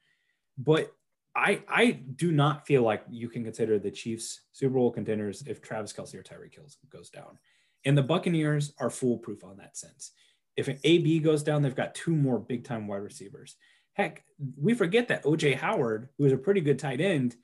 but 0.57 0.93
I 1.35 1.63
I 1.69 1.91
do 1.91 2.31
not 2.31 2.67
feel 2.67 2.83
like 2.83 3.05
you 3.11 3.29
can 3.29 3.43
consider 3.43 3.79
the 3.79 3.91
Chiefs 3.91 4.43
Super 4.53 4.75
Bowl 4.75 4.93
contenders 4.93 5.43
if 5.47 5.61
Travis 5.61 5.93
Kelce 5.93 6.15
or 6.15 6.23
Tyreek 6.23 6.55
Hills 6.55 6.79
goes 6.91 7.11
down. 7.11 7.39
And 7.85 7.99
the 7.99 8.03
Buccaneers 8.03 8.73
are 8.79 8.89
foolproof 8.89 9.45
on 9.45 9.59
that 9.59 9.77
sense. 9.77 10.13
If 10.57 10.69
an 10.69 10.79
AB 10.85 11.19
goes 11.19 11.43
down, 11.43 11.61
they've 11.61 11.75
got 11.75 11.95
two 11.95 12.15
more 12.15 12.39
big 12.39 12.65
time 12.65 12.87
wide 12.87 12.99
receivers. 12.99 13.57
Heck, 13.95 14.25
we 14.61 14.75
forget 14.75 15.09
that 15.09 15.25
OJ 15.25 15.57
Howard, 15.57 16.09
who 16.19 16.25
was 16.25 16.33
a 16.33 16.37
pretty 16.37 16.61
good 16.61 16.79
tight 16.79 17.01
end, 17.01 17.37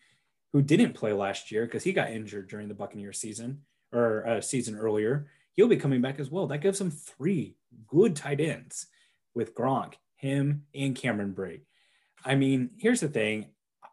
who 0.52 0.62
didn't 0.62 0.94
play 0.94 1.12
last 1.12 1.50
year 1.50 1.64
because 1.64 1.84
he 1.84 1.92
got 1.92 2.10
injured 2.10 2.48
during 2.48 2.68
the 2.68 2.74
Buccaneers 2.74 3.18
season 3.18 3.62
or 3.92 4.22
a 4.22 4.38
uh, 4.38 4.40
season 4.40 4.76
earlier, 4.76 5.28
he'll 5.54 5.68
be 5.68 5.76
coming 5.76 6.00
back 6.00 6.18
as 6.18 6.30
well. 6.30 6.46
That 6.46 6.60
gives 6.60 6.78
them 6.78 6.90
three 6.90 7.56
good 7.86 8.16
tight 8.16 8.40
ends 8.40 8.86
with 9.34 9.54
Gronk, 9.54 9.94
him, 10.16 10.64
and 10.74 10.94
Cameron 10.94 11.34
Brate. 11.34 11.62
I 12.24 12.34
mean, 12.34 12.70
here's 12.78 13.00
the 13.00 13.08
thing 13.08 13.46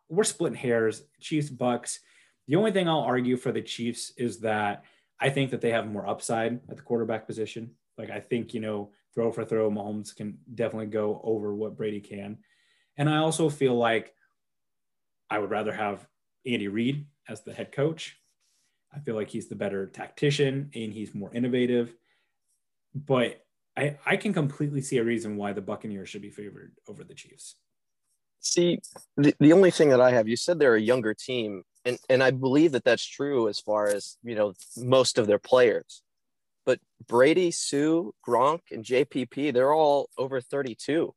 we're 0.10 0.24
splitting 0.24 0.58
hairs. 0.58 1.04
Chiefs, 1.20 1.50
Bucs. 1.50 2.00
The 2.48 2.56
only 2.56 2.72
thing 2.72 2.88
I'll 2.88 3.00
argue 3.02 3.38
for 3.38 3.52
the 3.52 3.62
Chiefs 3.62 4.14
is 4.18 4.40
that 4.40 4.84
I 5.20 5.30
think 5.30 5.52
that 5.52 5.62
they 5.62 5.72
have 5.72 5.92
more 5.92 6.08
upside 6.08 6.60
at 6.70 6.78
the 6.78 6.84
quarterback 6.84 7.28
position. 7.28 7.72
Like 7.98 8.10
I 8.10 8.20
think 8.20 8.54
you 8.54 8.62
know, 8.62 8.92
throw 9.18 9.32
for 9.32 9.44
throw, 9.44 9.72
Mahomes 9.72 10.16
can 10.16 10.38
definitely 10.54 10.86
go 10.86 11.20
over 11.24 11.56
what 11.56 11.76
Brady 11.76 12.02
can, 12.02 12.38
and 12.98 13.10
I 13.10 13.18
also 13.18 13.50
feel 13.50 13.76
like 13.76 14.14
I 15.30 15.40
would 15.40 15.50
rather 15.50 15.74
have 15.74 16.08
Andy 16.46 16.68
Reid 16.68 17.08
as 17.28 17.42
the 17.42 17.54
head 17.54 17.72
coach. 17.72 18.16
I 18.94 19.00
feel 19.00 19.16
like 19.16 19.30
he's 19.30 19.50
the 19.50 19.56
better 19.56 19.88
tactician 19.88 20.72
and 20.74 20.94
he's 20.94 21.14
more 21.14 21.34
innovative. 21.34 21.94
But 22.96 23.46
I, 23.76 23.98
I 24.06 24.18
can 24.18 24.34
completely 24.34 24.82
see 24.82 24.98
a 24.98 25.04
reason 25.04 25.36
why 25.36 25.54
the 25.54 25.62
Buccaneers 25.62 26.10
should 26.10 26.22
be 26.22 26.30
favored 26.30 26.74
over 26.88 27.04
the 27.04 27.14
Chiefs. 27.14 27.56
See, 28.40 28.80
the, 29.18 29.34
the 29.40 29.52
only 29.52 29.72
thing 29.72 29.90
that 29.90 30.00
I 30.00 30.12
have, 30.12 30.28
you 30.28 30.38
said 30.38 30.58
they're 30.58 30.76
a 30.76 30.82
younger 30.82 31.14
team, 31.14 31.64
and, 31.84 31.98
and 32.10 32.24
I 32.24 32.32
believe 32.32 32.72
that 32.72 32.86
that's 32.86 33.06
true 33.06 33.50
as 33.50 33.60
far 33.60 33.88
as, 33.88 34.18
you 34.24 34.36
know, 34.36 34.54
most 34.78 35.18
of 35.18 35.28
their 35.28 35.40
players. 35.40 36.02
But 36.68 36.82
Brady, 37.08 37.50
Suh, 37.52 38.12
Gronk, 38.28 38.60
and 38.72 38.84
JPP, 38.84 39.54
they're 39.54 39.74
all 39.74 40.10
over 40.18 40.42
32. 40.42 41.16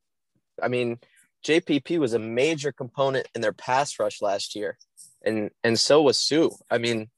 I 0.63 0.69
mean, 0.69 0.97
JPP 1.45 1.99
was 1.99 2.13
a 2.13 2.19
major 2.19 2.71
component 2.71 3.27
in 3.35 3.41
their 3.41 3.51
pass 3.51 3.99
rush 3.99 4.21
last 4.21 4.55
year, 4.55 4.77
and 5.23 5.51
and 5.63 5.77
so 5.77 6.01
was 6.03 6.17
Suh. 6.17 6.49
I 6.69 6.77
mean, 6.77 7.09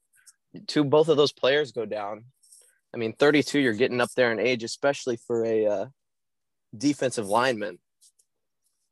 two 0.66 0.82
both 0.82 1.08
of 1.08 1.16
those 1.16 1.32
players 1.32 1.70
go 1.70 1.86
down. 1.86 2.24
I 2.92 2.96
mean, 2.96 3.12
32, 3.12 3.60
you're 3.60 3.72
getting 3.72 4.00
up 4.00 4.10
there 4.16 4.32
in 4.32 4.40
age, 4.40 4.64
especially 4.64 5.16
for 5.16 5.44
a 5.44 5.66
uh, 5.66 5.86
defensive 6.76 7.28
lineman. 7.28 7.78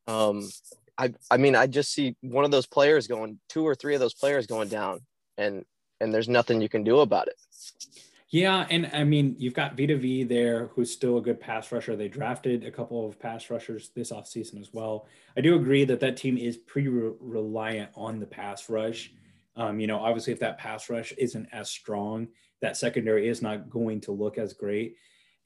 Um, 0.07 0.49
I 0.97 1.15
I 1.33 1.37
mean, 1.37 1.57
I 1.57 1.67
just 1.67 1.93
see 1.93 2.15
one 2.21 2.45
of 2.45 2.53
those 2.53 2.67
players 2.67 3.09
going, 3.09 3.41
two 3.49 3.67
or 3.67 3.75
three 3.75 3.95
of 3.95 4.01
those 4.01 4.15
players 4.15 4.47
going 4.47 4.69
down, 4.69 5.01
and 5.37 5.65
and 6.01 6.15
there's 6.15 6.29
nothing 6.29 6.61
you 6.61 6.69
can 6.69 6.85
do 6.85 7.01
about 7.01 7.27
it. 7.27 7.35
Yeah, 8.33 8.67
and 8.71 8.91
I 8.95 9.05
mean, 9.05 9.37
you've 9.39 9.53
got 9.53 9.77
Vita 9.77 9.95
Vea 9.97 10.25
there, 10.25 10.69
who's 10.69 10.91
still 10.91 11.19
a 11.19 11.23
good 11.23 11.39
pass 11.39 11.71
rusher. 11.71 11.95
They 11.97 12.09
drafted 12.09 12.65
a 12.65 12.71
couple 12.71 13.07
of 13.07 13.21
pass 13.21 13.51
rushers 13.51 13.91
this 13.95 14.11
offseason 14.11 14.59
as 14.59 14.73
well. 14.73 15.07
I 15.37 15.43
do 15.43 15.55
agree 15.55 15.85
that 15.85 16.01
that 16.01 16.17
team 16.17 16.39
is 16.39 16.57
pretty 16.57 16.89
re- 16.89 17.13
reliant 17.21 17.91
on 17.95 18.19
the 18.21 18.27
pass 18.27 18.71
rush. 18.71 19.13
Um, 19.55 19.79
you 19.81 19.87
know, 19.87 19.99
obviously, 19.99 20.33
if 20.33 20.41
that 20.41 20.57
pass 20.57 20.89
rush 20.89 21.13
isn't 21.19 21.47
as 21.53 21.69
strong, 21.71 22.29
that 22.63 22.79
secondary 22.79 23.29
is 23.29 23.43
not 23.43 23.69
going 23.69 24.01
to 24.03 24.13
look 24.13 24.39
as 24.39 24.55
great. 24.55 24.97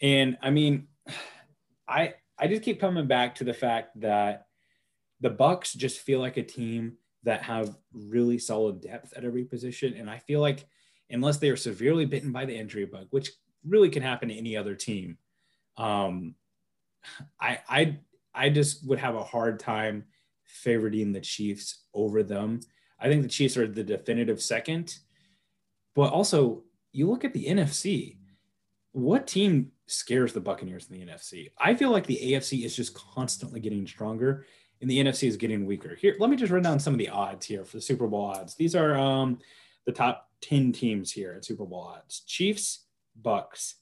And 0.00 0.38
I 0.40 0.50
mean, 0.50 0.86
I 1.88 2.14
I 2.38 2.48
just 2.48 2.62
keep 2.62 2.80
coming 2.80 3.06
back 3.06 3.34
to 3.36 3.44
the 3.44 3.54
fact 3.54 4.00
that 4.00 4.46
the 5.20 5.30
Bucs 5.30 5.76
just 5.76 6.00
feel 6.00 6.20
like 6.20 6.36
a 6.36 6.42
team 6.42 6.98
that 7.24 7.42
have 7.42 7.76
really 7.92 8.38
solid 8.38 8.80
depth 8.80 9.14
at 9.16 9.24
every 9.24 9.44
position, 9.44 9.94
and 9.94 10.10
I 10.10 10.18
feel 10.18 10.40
like 10.40 10.66
unless 11.10 11.38
they 11.38 11.50
are 11.50 11.56
severely 11.56 12.04
bitten 12.04 12.32
by 12.32 12.44
the 12.44 12.56
injury 12.56 12.84
bug, 12.84 13.06
which 13.10 13.30
really 13.66 13.90
can 13.90 14.02
happen 14.02 14.28
to 14.28 14.34
any 14.34 14.56
other 14.56 14.74
team. 14.74 15.18
Um, 15.76 16.34
I 17.40 17.58
I 17.68 17.98
I 18.34 18.50
just 18.50 18.86
would 18.86 18.98
have 18.98 19.14
a 19.14 19.24
hard 19.24 19.60
time 19.60 20.04
favoriting 20.64 21.12
the 21.12 21.20
Chiefs 21.20 21.84
over 21.94 22.22
them. 22.22 22.60
I 22.98 23.08
think 23.08 23.22
the 23.22 23.28
Chiefs 23.28 23.56
are 23.56 23.66
the 23.66 23.84
definitive 23.84 24.42
second, 24.42 24.98
but 25.94 26.12
also 26.12 26.64
you 26.92 27.08
look 27.08 27.24
at 27.24 27.34
the 27.34 27.46
NFC. 27.46 28.18
What 28.92 29.26
team 29.26 29.72
scares 29.86 30.32
the 30.32 30.40
Buccaneers 30.40 30.88
in 30.88 30.98
the 30.98 31.06
NFC? 31.06 31.50
I 31.58 31.74
feel 31.74 31.90
like 31.90 32.06
the 32.06 32.18
AFC 32.22 32.64
is 32.64 32.74
just 32.74 32.94
constantly 32.94 33.60
getting 33.60 33.86
stronger, 33.86 34.46
and 34.80 34.90
the 34.90 34.98
NFC 34.98 35.28
is 35.28 35.36
getting 35.36 35.66
weaker. 35.66 35.94
Here, 35.94 36.16
let 36.18 36.30
me 36.30 36.36
just 36.36 36.52
run 36.52 36.62
down 36.62 36.80
some 36.80 36.94
of 36.94 36.98
the 36.98 37.10
odds 37.10 37.44
here 37.44 37.64
for 37.64 37.76
the 37.76 37.82
Super 37.82 38.06
Bowl 38.06 38.24
odds. 38.24 38.54
These 38.54 38.74
are 38.74 38.96
um, 38.96 39.38
the 39.84 39.92
top 39.92 40.25
10 40.42 40.72
teams 40.72 41.12
here 41.12 41.34
at 41.36 41.44
Super 41.44 41.64
Bowl 41.64 41.92
odds 41.94 42.20
Chiefs, 42.20 42.84
Bucs, 43.20 43.74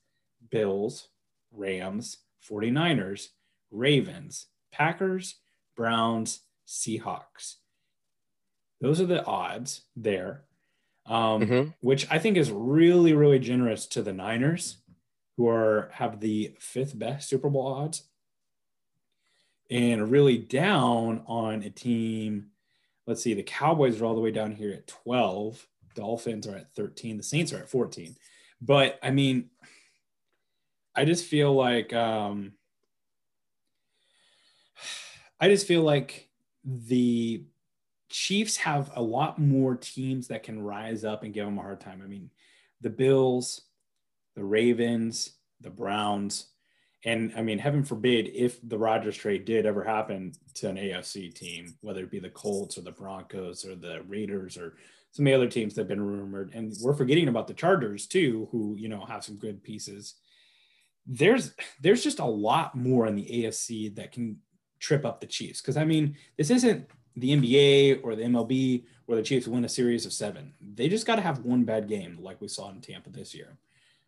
Bills, 0.50 1.09
Rams, 1.52 2.18
49ers, 2.48 3.28
Ravens, 3.70 4.46
Packers, 4.72 5.36
Browns, 5.76 6.40
Seahawks. 6.66 7.57
Those 8.80 9.00
are 9.00 9.07
the 9.07 9.24
odds 9.24 9.82
there, 9.96 10.44
um, 11.07 11.42
mm-hmm. 11.42 11.70
which 11.80 12.07
I 12.11 12.18
think 12.18 12.36
is 12.36 12.50
really, 12.50 13.12
really 13.12 13.38
generous 13.38 13.86
to 13.86 14.02
the 14.02 14.12
Niners, 14.12 14.78
who 15.36 15.48
are 15.48 15.90
have 15.94 16.20
the 16.20 16.55
fifth 16.59 16.98
best 16.98 17.28
Super 17.28 17.48
Bowl 17.48 17.66
odds, 17.66 18.05
and 19.70 20.11
really 20.11 20.38
down 20.38 21.22
on 21.26 21.62
a 21.62 21.70
team. 21.70 22.50
Let's 23.07 23.22
see, 23.22 23.34
the 23.34 23.42
Cowboys 23.42 24.00
are 24.00 24.07
all 24.07 24.14
the 24.14 24.20
way 24.20 24.30
down 24.30 24.52
here 24.52 24.72
at 24.72 24.86
12. 24.86 25.66
Dolphins 25.95 26.47
are 26.47 26.57
at 26.57 26.74
13. 26.74 27.16
The 27.16 27.22
Saints 27.22 27.53
are 27.53 27.59
at 27.59 27.70
14. 27.70 28.16
But 28.61 28.99
I 29.03 29.11
mean, 29.11 29.51
I 30.95 31.05
just 31.05 31.26
feel 31.26 31.53
like 31.53 31.92
um, 31.92 32.53
I 35.40 35.49
just 35.49 35.66
feel 35.66 35.82
like 35.82 36.28
the 36.64 37.45
Chiefs 38.09 38.57
have 38.59 38.92
a 38.95 39.03
lot 39.03 39.38
more 39.38 39.74
teams 39.74 40.28
that 40.28 40.45
can 40.45 40.62
rise 40.62 41.05
up 41.05 41.24
and 41.24 41.34
give 41.34 41.45
them 41.45 41.59
a 41.59 41.62
hard 41.62 41.80
time. 41.80 42.01
I 42.03 42.07
mean, 42.07 42.30
the 42.80 42.90
Bills, 42.90 43.62
the 44.36 44.45
Ravens, 44.45 45.32
the 45.61 45.70
Browns, 45.70 46.47
and 47.05 47.32
I 47.36 47.42
mean, 47.42 47.59
heaven 47.59 47.84
forbid 47.84 48.30
if 48.34 48.59
the 48.66 48.78
Rodgers 48.78 49.16
trade 49.16 49.45
did 49.45 49.66
ever 49.66 49.84
happen 49.84 50.32
to 50.55 50.68
an 50.68 50.76
AFC 50.76 51.34
team, 51.34 51.74
whether 51.82 52.01
it 52.01 52.11
be 52.11 52.18
the 52.18 52.30
Colts 52.30 52.78
or 52.78 52.80
the 52.80 52.92
Broncos 52.92 53.64
or 53.64 53.74
the 53.74 54.03
Raiders 54.09 54.57
or 54.57 54.76
some 55.14 55.28
of 55.28 55.30
the 55.30 55.36
other 55.36 55.48
teams 55.48 55.74
that 55.74 55.82
have 55.82 55.88
been 55.88 56.04
rumored, 56.04 56.50
and 56.54 56.74
we're 56.82 56.92
forgetting 56.92 57.28
about 57.28 57.46
the 57.46 57.54
Chargers 57.54 58.08
too, 58.08 58.48
who 58.50 58.74
you 58.76 58.88
know 58.88 59.04
have 59.04 59.22
some 59.22 59.36
good 59.36 59.62
pieces. 59.62 60.14
There's 61.06 61.54
there's 61.80 62.02
just 62.02 62.18
a 62.18 62.24
lot 62.24 62.74
more 62.74 63.06
in 63.06 63.14
the 63.14 63.24
AFC 63.24 63.94
that 63.94 64.10
can 64.10 64.38
trip 64.80 65.04
up 65.04 65.20
the 65.20 65.28
Chiefs 65.28 65.60
because 65.60 65.76
I 65.76 65.84
mean 65.84 66.16
this 66.36 66.50
isn't 66.50 66.88
the 67.16 67.30
NBA 67.30 68.00
or 68.02 68.16
the 68.16 68.24
MLB 68.24 68.86
where 69.06 69.16
the 69.16 69.22
Chiefs 69.22 69.46
win 69.46 69.64
a 69.64 69.68
series 69.68 70.04
of 70.04 70.12
seven. 70.12 70.52
They 70.60 70.88
just 70.88 71.06
got 71.06 71.14
to 71.14 71.22
have 71.22 71.44
one 71.44 71.62
bad 71.62 71.86
game 71.88 72.18
like 72.20 72.40
we 72.40 72.48
saw 72.48 72.70
in 72.70 72.80
Tampa 72.80 73.10
this 73.10 73.36
year. 73.36 73.56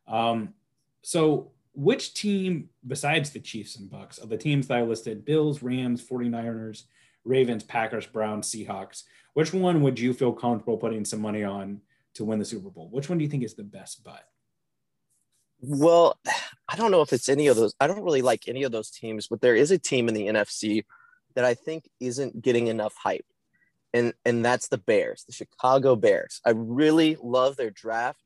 Um, 0.08 0.54
so 1.02 1.52
which 1.72 2.14
team 2.14 2.68
besides 2.84 3.30
the 3.30 3.38
Chiefs 3.38 3.76
and 3.76 3.88
Bucs 3.88 4.20
of 4.20 4.28
the 4.28 4.36
teams 4.36 4.66
that 4.66 4.78
I 4.78 4.82
listed, 4.82 5.24
Bills, 5.24 5.62
Rams, 5.62 6.02
49ers, 6.02 6.82
Ravens, 7.24 7.62
Packers, 7.62 8.06
Browns, 8.06 8.50
Seahawks, 8.50 9.04
which 9.36 9.52
one 9.52 9.82
would 9.82 10.00
you 10.00 10.14
feel 10.14 10.32
comfortable 10.32 10.78
putting 10.78 11.04
some 11.04 11.20
money 11.20 11.44
on 11.44 11.82
to 12.14 12.24
win 12.24 12.38
the 12.38 12.44
Super 12.46 12.70
Bowl? 12.70 12.88
Which 12.90 13.10
one 13.10 13.18
do 13.18 13.24
you 13.24 13.28
think 13.28 13.44
is 13.44 13.52
the 13.52 13.62
best 13.62 14.02
bet? 14.02 14.24
Well, 15.60 16.18
I 16.68 16.76
don't 16.76 16.90
know 16.90 17.02
if 17.02 17.12
it's 17.12 17.28
any 17.28 17.48
of 17.48 17.56
those. 17.56 17.74
I 17.78 17.86
don't 17.86 18.02
really 18.02 18.22
like 18.22 18.48
any 18.48 18.62
of 18.62 18.72
those 18.72 18.90
teams, 18.90 19.28
but 19.28 19.42
there 19.42 19.54
is 19.54 19.70
a 19.70 19.78
team 19.78 20.08
in 20.08 20.14
the 20.14 20.28
NFC 20.28 20.86
that 21.34 21.44
I 21.44 21.52
think 21.52 21.86
isn't 22.00 22.40
getting 22.40 22.68
enough 22.68 22.94
hype. 22.96 23.26
And 23.92 24.14
and 24.24 24.42
that's 24.42 24.68
the 24.68 24.78
Bears, 24.78 25.24
the 25.24 25.34
Chicago 25.34 25.96
Bears. 25.96 26.40
I 26.46 26.52
really 26.56 27.18
love 27.22 27.56
their 27.56 27.70
draft. 27.70 28.22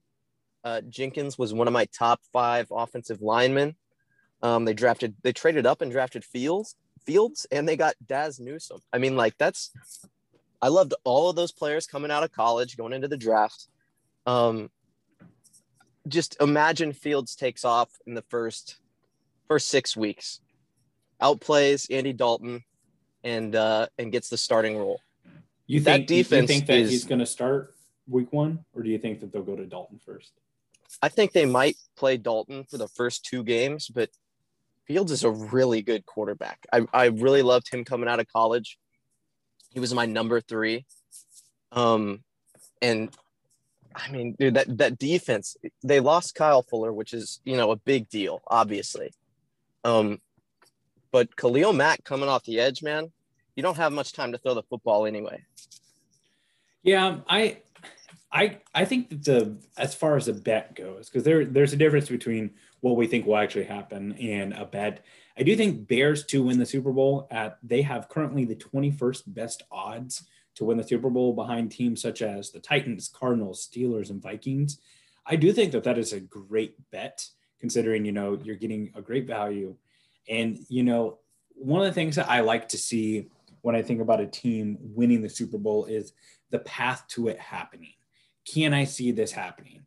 Uh, 0.62 0.80
Jenkins 0.82 1.36
was 1.36 1.52
one 1.52 1.66
of 1.66 1.72
my 1.72 1.86
top 1.86 2.20
five 2.32 2.68
offensive 2.70 3.20
linemen. 3.20 3.74
Um, 4.44 4.64
they 4.64 4.74
drafted, 4.74 5.16
they 5.22 5.32
traded 5.32 5.66
up 5.66 5.80
and 5.80 5.90
drafted 5.90 6.24
Fields, 6.24 6.76
Fields, 7.04 7.48
and 7.50 7.68
they 7.68 7.76
got 7.76 7.94
Dazz 8.06 8.38
Newsome. 8.38 8.80
I 8.92 8.98
mean, 8.98 9.16
like 9.16 9.36
that's 9.38 9.72
I 10.62 10.68
loved 10.68 10.94
all 11.04 11.30
of 11.30 11.36
those 11.36 11.52
players 11.52 11.86
coming 11.86 12.10
out 12.10 12.22
of 12.22 12.32
college, 12.32 12.76
going 12.76 12.92
into 12.92 13.08
the 13.08 13.16
draft. 13.16 13.68
Um, 14.26 14.70
just 16.08 16.36
imagine 16.40 16.92
Fields 16.92 17.34
takes 17.34 17.64
off 17.64 17.90
in 18.06 18.14
the 18.14 18.22
first 18.22 18.76
first 19.48 19.68
six 19.68 19.96
weeks, 19.96 20.40
outplays 21.20 21.86
Andy 21.90 22.12
Dalton, 22.12 22.64
and 23.24 23.54
uh, 23.54 23.86
and 23.98 24.12
gets 24.12 24.28
the 24.28 24.36
starting 24.36 24.76
role. 24.76 25.00
You 25.66 25.80
think 25.80 26.08
that 26.08 26.14
defense? 26.14 26.42
You 26.42 26.46
think 26.46 26.66
that 26.66 26.78
is, 26.78 26.90
he's 26.90 27.04
going 27.04 27.20
to 27.20 27.26
start 27.26 27.74
week 28.08 28.32
one, 28.32 28.64
or 28.74 28.82
do 28.82 28.90
you 28.90 28.98
think 28.98 29.20
that 29.20 29.32
they'll 29.32 29.42
go 29.42 29.56
to 29.56 29.66
Dalton 29.66 30.00
first? 30.04 30.32
I 31.02 31.08
think 31.08 31.32
they 31.32 31.46
might 31.46 31.76
play 31.96 32.16
Dalton 32.16 32.64
for 32.64 32.76
the 32.76 32.88
first 32.88 33.24
two 33.24 33.44
games, 33.44 33.88
but 33.88 34.10
Fields 34.86 35.12
is 35.12 35.22
a 35.22 35.30
really 35.30 35.82
good 35.82 36.04
quarterback. 36.04 36.66
I, 36.72 36.86
I 36.92 37.04
really 37.06 37.42
loved 37.42 37.72
him 37.72 37.84
coming 37.84 38.08
out 38.08 38.18
of 38.18 38.26
college. 38.26 38.76
He 39.70 39.80
was 39.80 39.94
my 39.94 40.06
number 40.06 40.40
three. 40.40 40.84
Um, 41.72 42.22
and 42.82 43.10
I 43.94 44.10
mean, 44.10 44.36
dude, 44.38 44.54
that 44.54 44.78
that 44.78 44.98
defense, 44.98 45.56
they 45.82 46.00
lost 46.00 46.34
Kyle 46.34 46.62
Fuller, 46.62 46.92
which 46.92 47.12
is 47.12 47.40
you 47.44 47.56
know 47.56 47.70
a 47.70 47.76
big 47.76 48.08
deal, 48.08 48.42
obviously. 48.46 49.12
Um, 49.84 50.20
but 51.12 51.36
Khalil 51.36 51.72
Mack 51.72 52.04
coming 52.04 52.28
off 52.28 52.44
the 52.44 52.60
edge, 52.60 52.82
man, 52.82 53.10
you 53.56 53.62
don't 53.62 53.76
have 53.76 53.92
much 53.92 54.12
time 54.12 54.32
to 54.32 54.38
throw 54.38 54.54
the 54.54 54.62
football 54.62 55.06
anyway. 55.06 55.44
Yeah, 56.82 57.18
I 57.28 57.58
I 58.32 58.58
I 58.74 58.84
think 58.84 59.10
that 59.10 59.24
the 59.24 59.56
as 59.76 59.94
far 59.94 60.16
as 60.16 60.28
a 60.28 60.32
bet 60.32 60.74
goes, 60.74 61.08
because 61.08 61.24
there 61.24 61.44
there's 61.44 61.72
a 61.72 61.76
difference 61.76 62.08
between 62.08 62.50
what 62.80 62.96
we 62.96 63.06
think 63.06 63.26
will 63.26 63.36
actually 63.36 63.64
happen 63.64 64.12
and 64.18 64.54
a 64.54 64.64
bet. 64.64 65.04
I 65.38 65.42
do 65.42 65.56
think 65.56 65.88
Bears 65.88 66.24
to 66.26 66.42
win 66.42 66.58
the 66.58 66.66
Super 66.66 66.92
Bowl 66.92 67.26
at 67.30 67.58
they 67.62 67.82
have 67.82 68.08
currently 68.08 68.44
the 68.44 68.56
21st 68.56 69.22
best 69.26 69.62
odds 69.70 70.24
to 70.56 70.64
win 70.64 70.76
the 70.76 70.84
Super 70.84 71.10
Bowl 71.10 71.32
behind 71.32 71.70
teams 71.70 72.02
such 72.02 72.22
as 72.22 72.50
the 72.50 72.60
Titans, 72.60 73.08
Cardinals, 73.08 73.66
Steelers, 73.66 74.10
and 74.10 74.22
Vikings. 74.22 74.78
I 75.26 75.36
do 75.36 75.52
think 75.52 75.72
that 75.72 75.84
that 75.84 75.98
is 75.98 76.12
a 76.12 76.20
great 76.20 76.74
bet 76.90 77.26
considering 77.60 78.04
you 78.04 78.12
know 78.12 78.38
you're 78.42 78.56
getting 78.56 78.90
a 78.94 79.02
great 79.02 79.26
value, 79.26 79.76
and 80.28 80.58
you 80.68 80.82
know 80.82 81.18
one 81.54 81.80
of 81.80 81.86
the 81.86 81.92
things 81.92 82.16
that 82.16 82.28
I 82.28 82.40
like 82.40 82.68
to 82.70 82.78
see 82.78 83.26
when 83.62 83.76
I 83.76 83.82
think 83.82 84.00
about 84.00 84.20
a 84.20 84.26
team 84.26 84.78
winning 84.80 85.22
the 85.22 85.28
Super 85.28 85.58
Bowl 85.58 85.84
is 85.84 86.12
the 86.50 86.60
path 86.60 87.04
to 87.08 87.28
it 87.28 87.38
happening. 87.38 87.92
Can 88.46 88.72
I 88.72 88.84
see 88.84 89.12
this 89.12 89.32
happening? 89.32 89.82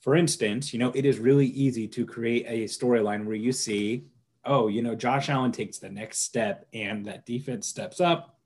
For 0.00 0.16
instance, 0.16 0.72
you 0.72 0.78
know, 0.78 0.92
it 0.94 1.04
is 1.04 1.18
really 1.18 1.46
easy 1.46 1.86
to 1.88 2.06
create 2.06 2.46
a 2.48 2.64
storyline 2.64 3.26
where 3.26 3.36
you 3.36 3.52
see, 3.52 4.04
oh, 4.44 4.68
you 4.68 4.82
know, 4.82 4.94
Josh 4.94 5.28
Allen 5.28 5.52
takes 5.52 5.78
the 5.78 5.90
next 5.90 6.20
step 6.20 6.66
and 6.72 7.06
that 7.06 7.26
defense 7.26 7.66
steps 7.66 8.00
up 8.00 8.40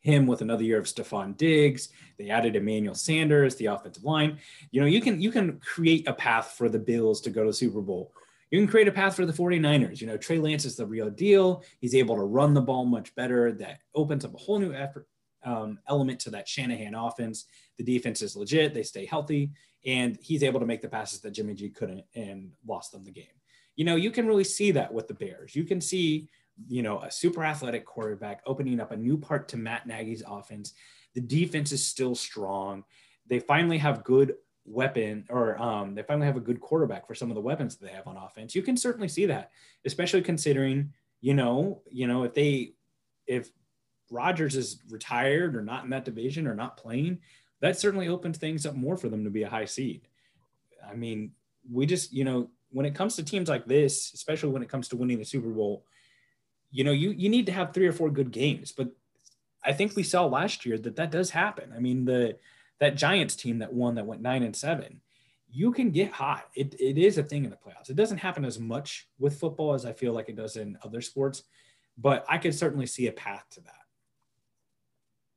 him 0.00 0.26
with 0.26 0.42
another 0.42 0.62
year 0.62 0.78
of 0.78 0.84
Stefon 0.84 1.36
Diggs. 1.36 1.88
They 2.18 2.30
added 2.30 2.56
Emmanuel 2.56 2.94
Sanders, 2.94 3.56
the 3.56 3.66
offensive 3.66 4.04
line. 4.04 4.38
You 4.70 4.80
know, 4.80 4.86
you 4.86 5.00
can 5.00 5.20
you 5.20 5.30
can 5.30 5.58
create 5.60 6.06
a 6.06 6.12
path 6.12 6.54
for 6.56 6.68
the 6.68 6.78
Bills 6.78 7.20
to 7.22 7.30
go 7.30 7.42
to 7.42 7.50
the 7.50 7.54
Super 7.54 7.80
Bowl. 7.80 8.12
You 8.50 8.60
can 8.60 8.68
create 8.68 8.86
a 8.86 8.92
path 8.92 9.16
for 9.16 9.26
the 9.26 9.32
49ers. 9.32 10.00
You 10.00 10.06
know, 10.06 10.16
Trey 10.16 10.38
Lance 10.38 10.64
is 10.64 10.76
the 10.76 10.86
real 10.86 11.10
deal. 11.10 11.64
He's 11.80 11.94
able 11.94 12.14
to 12.16 12.22
run 12.22 12.54
the 12.54 12.60
ball 12.60 12.84
much 12.84 13.14
better. 13.14 13.52
That 13.52 13.80
opens 13.94 14.24
up 14.24 14.34
a 14.34 14.38
whole 14.38 14.58
new 14.58 14.72
effort, 14.72 15.08
um, 15.42 15.78
element 15.88 16.20
to 16.20 16.30
that 16.30 16.46
Shanahan 16.46 16.94
offense. 16.94 17.46
The 17.78 17.84
defense 17.84 18.22
is 18.22 18.36
legit. 18.36 18.74
They 18.74 18.84
stay 18.84 19.06
healthy. 19.06 19.50
And 19.86 20.16
he's 20.20 20.42
able 20.42 20.60
to 20.60 20.66
make 20.66 20.82
the 20.82 20.88
passes 20.88 21.20
that 21.22 21.32
Jimmy 21.32 21.54
G 21.54 21.68
couldn't 21.68 22.04
and 22.14 22.52
lost 22.66 22.92
them 22.92 23.04
the 23.04 23.10
game. 23.10 23.26
You 23.76 23.84
know, 23.84 23.96
you 23.96 24.10
can 24.10 24.26
really 24.26 24.44
see 24.44 24.70
that 24.72 24.92
with 24.92 25.08
the 25.08 25.14
Bears. 25.14 25.54
You 25.54 25.64
can 25.64 25.80
see 25.80 26.28
you 26.68 26.82
know, 26.82 27.00
a 27.02 27.10
super 27.10 27.44
athletic 27.44 27.84
quarterback 27.84 28.42
opening 28.46 28.80
up 28.80 28.92
a 28.92 28.96
new 28.96 29.16
part 29.16 29.48
to 29.48 29.56
Matt 29.56 29.86
Nagy's 29.86 30.22
offense. 30.26 30.74
The 31.14 31.20
defense 31.20 31.72
is 31.72 31.84
still 31.84 32.14
strong. 32.14 32.84
They 33.26 33.38
finally 33.38 33.78
have 33.78 34.04
good 34.04 34.36
weapon 34.66 35.26
or 35.28 35.60
um, 35.60 35.94
they 35.94 36.02
finally 36.02 36.26
have 36.26 36.36
a 36.36 36.40
good 36.40 36.60
quarterback 36.60 37.06
for 37.06 37.14
some 37.14 37.30
of 37.30 37.34
the 37.34 37.40
weapons 37.40 37.76
that 37.76 37.86
they 37.86 37.92
have 37.92 38.06
on 38.06 38.16
offense. 38.16 38.54
You 38.54 38.62
can 38.62 38.76
certainly 38.76 39.08
see 39.08 39.26
that, 39.26 39.50
especially 39.84 40.22
considering, 40.22 40.92
you 41.20 41.34
know, 41.34 41.82
you 41.90 42.06
know, 42.06 42.24
if 42.24 42.34
they 42.34 42.74
if 43.26 43.50
Rodgers 44.10 44.54
is 44.54 44.80
retired 44.90 45.56
or 45.56 45.62
not 45.62 45.84
in 45.84 45.90
that 45.90 46.04
division 46.04 46.46
or 46.46 46.54
not 46.54 46.76
playing, 46.76 47.18
that 47.60 47.78
certainly 47.78 48.08
opens 48.08 48.38
things 48.38 48.66
up 48.66 48.74
more 48.74 48.96
for 48.96 49.08
them 49.08 49.24
to 49.24 49.30
be 49.30 49.42
a 49.42 49.48
high 49.48 49.64
seed. 49.64 50.08
I 50.86 50.94
mean, 50.94 51.32
we 51.70 51.86
just, 51.86 52.12
you 52.12 52.24
know, 52.24 52.50
when 52.74 52.86
it 52.86 52.94
comes 52.94 53.14
to 53.16 53.22
teams 53.22 53.48
like 53.48 53.66
this, 53.66 54.12
especially 54.12 54.50
when 54.50 54.62
it 54.62 54.68
comes 54.68 54.88
to 54.88 54.96
winning 54.96 55.18
the 55.18 55.24
Super 55.24 55.48
Bowl, 55.48 55.86
you 56.72 56.82
know, 56.82 56.90
you 56.90 57.10
you 57.12 57.28
need 57.28 57.46
to 57.46 57.52
have 57.52 57.72
three 57.72 57.86
or 57.86 57.92
four 57.92 58.10
good 58.10 58.32
games. 58.32 58.72
But 58.72 58.88
I 59.64 59.72
think 59.72 59.94
we 59.94 60.02
saw 60.02 60.26
last 60.26 60.66
year 60.66 60.76
that 60.78 60.96
that 60.96 61.12
does 61.12 61.30
happen. 61.30 61.72
I 61.74 61.78
mean, 61.78 62.04
the 62.04 62.36
that 62.80 62.96
Giants 62.96 63.36
team 63.36 63.60
that 63.60 63.72
won 63.72 63.94
that 63.94 64.06
went 64.06 64.22
nine 64.22 64.42
and 64.42 64.56
seven, 64.56 65.00
you 65.48 65.70
can 65.70 65.92
get 65.92 66.10
hot. 66.10 66.48
It 66.56 66.74
it 66.80 66.98
is 66.98 67.16
a 67.16 67.22
thing 67.22 67.44
in 67.44 67.50
the 67.50 67.56
playoffs. 67.56 67.90
It 67.90 67.96
doesn't 67.96 68.18
happen 68.18 68.44
as 68.44 68.58
much 68.58 69.08
with 69.20 69.38
football 69.38 69.72
as 69.72 69.86
I 69.86 69.92
feel 69.92 70.12
like 70.12 70.28
it 70.28 70.36
does 70.36 70.56
in 70.56 70.76
other 70.82 71.00
sports, 71.00 71.44
but 71.96 72.24
I 72.28 72.38
could 72.38 72.54
certainly 72.54 72.86
see 72.86 73.06
a 73.06 73.12
path 73.12 73.46
to 73.52 73.60
that. 73.60 73.84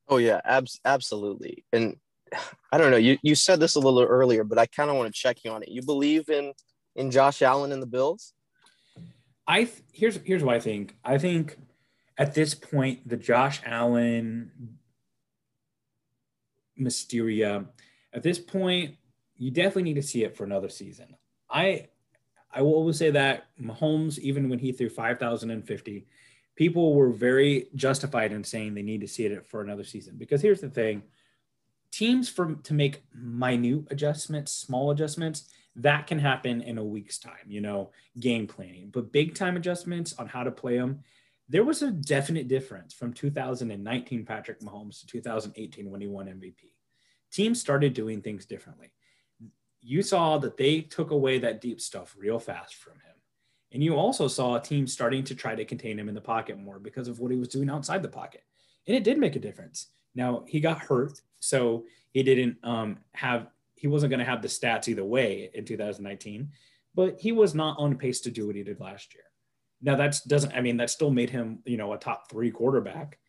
Oh 0.07 0.17
yeah, 0.17 0.41
abs- 0.43 0.81
absolutely. 0.83 1.65
And 1.71 1.97
I 2.71 2.79
don't 2.79 2.89
know. 2.89 2.97
You 2.97 3.19
you 3.21 3.35
said 3.35 3.59
this 3.59 3.75
a 3.75 3.79
little 3.79 4.01
earlier, 4.01 4.43
but 4.43 4.57
I 4.57 4.65
kind 4.65 4.89
of 4.89 4.95
want 4.95 5.13
to 5.13 5.21
check 5.21 5.43
you 5.43 5.51
on 5.51 5.61
it. 5.61 5.69
You 5.69 5.83
believe 5.83 6.29
in 6.29 6.53
in 6.97 7.11
Josh 7.11 7.41
Allen 7.41 7.71
and 7.71 7.81
the 7.81 7.87
Bills? 7.87 8.33
I 9.47 9.63
th- 9.63 9.83
here's 9.93 10.17
here's 10.17 10.43
what 10.43 10.55
I 10.55 10.59
think. 10.59 10.95
I 11.05 11.17
think 11.17 11.57
at 12.17 12.33
this 12.33 12.53
point, 12.53 13.07
the 13.07 13.15
Josh 13.15 13.61
Allen 13.65 14.51
Mysteria, 16.75 17.65
at 18.11 18.23
this 18.23 18.39
point, 18.39 18.95
you 19.37 19.51
definitely 19.51 19.83
need 19.83 19.95
to 19.95 20.03
see 20.03 20.23
it 20.23 20.35
for 20.35 20.43
another 20.43 20.69
season. 20.69 21.15
I 21.49 21.87
I 22.51 22.61
will 22.61 22.73
always 22.73 22.97
say 22.97 23.11
that 23.11 23.45
Mahomes, 23.61 24.19
even 24.19 24.49
when 24.49 24.59
he 24.59 24.71
threw 24.71 24.89
5,050, 24.89 26.07
people 26.55 26.95
were 26.95 27.11
very 27.11 27.67
justified 27.75 28.31
in 28.31 28.43
saying 28.43 28.73
they 28.73 28.81
need 28.81 29.01
to 29.01 29.07
see 29.07 29.25
it 29.25 29.45
for 29.45 29.61
another 29.61 29.83
season. 29.83 30.15
Because 30.17 30.41
here's 30.41 30.61
the 30.61 30.69
thing 30.69 31.03
teams 31.91 32.27
for 32.27 32.55
to 32.55 32.73
make 32.73 33.03
minute 33.13 33.85
adjustments, 33.91 34.51
small 34.51 34.91
adjustments, 34.91 35.49
that 35.77 36.07
can 36.07 36.17
happen 36.19 36.61
in 36.61 36.77
a 36.79 36.83
week's 36.83 37.19
time, 37.19 37.45
you 37.47 37.61
know, 37.61 37.91
game 38.19 38.47
planning. 38.47 38.89
But 38.91 39.11
big 39.11 39.35
time 39.35 39.55
adjustments 39.55 40.13
on 40.17 40.27
how 40.27 40.43
to 40.43 40.51
play 40.51 40.77
them, 40.77 41.01
there 41.47 41.63
was 41.63 41.81
a 41.81 41.91
definite 41.91 42.47
difference 42.47 42.93
from 42.93 43.13
2019 43.13 44.25
Patrick 44.25 44.59
Mahomes 44.59 44.99
to 45.01 45.07
2018 45.07 45.89
when 45.89 46.01
he 46.01 46.07
won 46.07 46.25
MVP. 46.25 46.71
Teams 47.31 47.61
started 47.61 47.93
doing 47.93 48.21
things 48.21 48.45
differently. 48.45 48.91
You 49.81 50.01
saw 50.01 50.39
that 50.39 50.57
they 50.57 50.81
took 50.81 51.11
away 51.11 51.39
that 51.39 51.61
deep 51.61 51.79
stuff 51.79 52.15
real 52.17 52.39
fast 52.39 52.75
from 52.75 52.93
him. 52.93 53.15
And 53.71 53.83
you 53.83 53.95
also 53.95 54.27
saw 54.27 54.55
a 54.55 54.61
team 54.61 54.87
starting 54.87 55.23
to 55.25 55.35
try 55.35 55.53
to 55.53 55.65
contain 55.65 55.99
him 55.99 56.09
in 56.09 56.15
the 56.15 56.21
pocket 56.21 56.57
more 56.57 56.79
because 56.79 57.07
of 57.07 57.19
what 57.19 57.31
he 57.31 57.37
was 57.37 57.49
doing 57.49 57.69
outside 57.69 58.01
the 58.01 58.09
pocket. 58.09 58.43
And 58.87 58.95
it 58.95 59.03
did 59.03 59.17
make 59.17 59.35
a 59.35 59.39
difference. 59.39 59.87
Now, 60.15 60.43
he 60.47 60.59
got 60.59 60.79
hurt, 60.79 61.21
so 61.39 61.85
he 62.11 62.23
didn't 62.23 62.57
um, 62.63 62.97
have 63.13 63.47
he 63.77 63.87
wasn't 63.87 64.09
going 64.09 64.19
to 64.19 64.25
have 64.25 64.41
the 64.41 64.47
stats 64.47 64.87
either 64.87 65.05
way 65.05 65.51
in 65.53 65.63
2019, 65.63 66.49
but 66.95 67.19
he 67.19 67.31
was 67.31 67.53
not 67.53 67.77
on 67.77 67.95
pace 67.95 68.21
to 68.21 68.31
do 68.31 68.47
what 68.47 68.55
he 68.55 68.63
did 68.63 68.79
last 68.79 69.13
year. 69.13 69.23
Now 69.81 69.95
that 69.95 70.19
doesn't, 70.27 70.53
I 70.53 70.61
mean, 70.61 70.77
that 70.77 70.89
still 70.89 71.11
made 71.11 71.29
him, 71.29 71.59
you 71.63 71.77
know, 71.77 71.93
a 71.93 71.97
top 71.97 72.29
three 72.29 72.49
quarterback. 72.49 73.19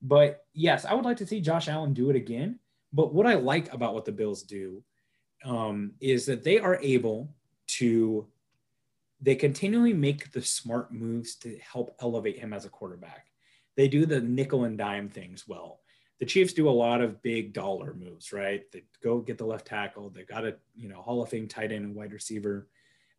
But 0.00 0.44
yes, 0.54 0.86
I 0.86 0.94
would 0.94 1.04
like 1.04 1.18
to 1.18 1.26
see 1.26 1.42
Josh 1.42 1.68
Allen 1.68 1.92
do 1.92 2.08
it 2.08 2.16
again. 2.16 2.58
But 2.94 3.12
what 3.12 3.26
I 3.26 3.34
like 3.34 3.72
about 3.72 3.92
what 3.92 4.06
the 4.06 4.12
Bills 4.12 4.42
do 4.42 4.82
um, 5.44 5.92
is 6.00 6.24
that 6.26 6.42
they 6.42 6.58
are 6.58 6.78
able 6.80 7.34
to, 7.78 8.26
they 9.20 9.34
continually 9.34 9.92
make 9.92 10.32
the 10.32 10.40
smart 10.40 10.90
moves 10.90 11.36
to 11.36 11.58
help 11.58 11.94
elevate 12.00 12.38
him 12.38 12.54
as 12.54 12.64
a 12.64 12.70
quarterback. 12.70 13.26
They 13.76 13.86
do 13.86 14.06
the 14.06 14.22
nickel 14.22 14.64
and 14.64 14.78
dime 14.78 15.10
things 15.10 15.46
well 15.46 15.80
the 16.20 16.26
Chiefs 16.26 16.52
do 16.52 16.68
a 16.68 16.70
lot 16.70 17.00
of 17.00 17.20
big 17.22 17.52
dollar 17.52 17.94
moves, 17.94 18.32
right? 18.32 18.70
They 18.70 18.84
go 19.02 19.18
get 19.18 19.38
the 19.38 19.46
left 19.46 19.66
tackle. 19.66 20.10
They 20.10 20.22
got 20.22 20.46
a 20.46 20.56
you 20.76 20.88
know 20.88 21.00
Hall 21.00 21.22
of 21.22 21.30
Fame 21.30 21.48
tight 21.48 21.72
end 21.72 21.84
and 21.84 21.96
wide 21.96 22.12
receiver, 22.12 22.68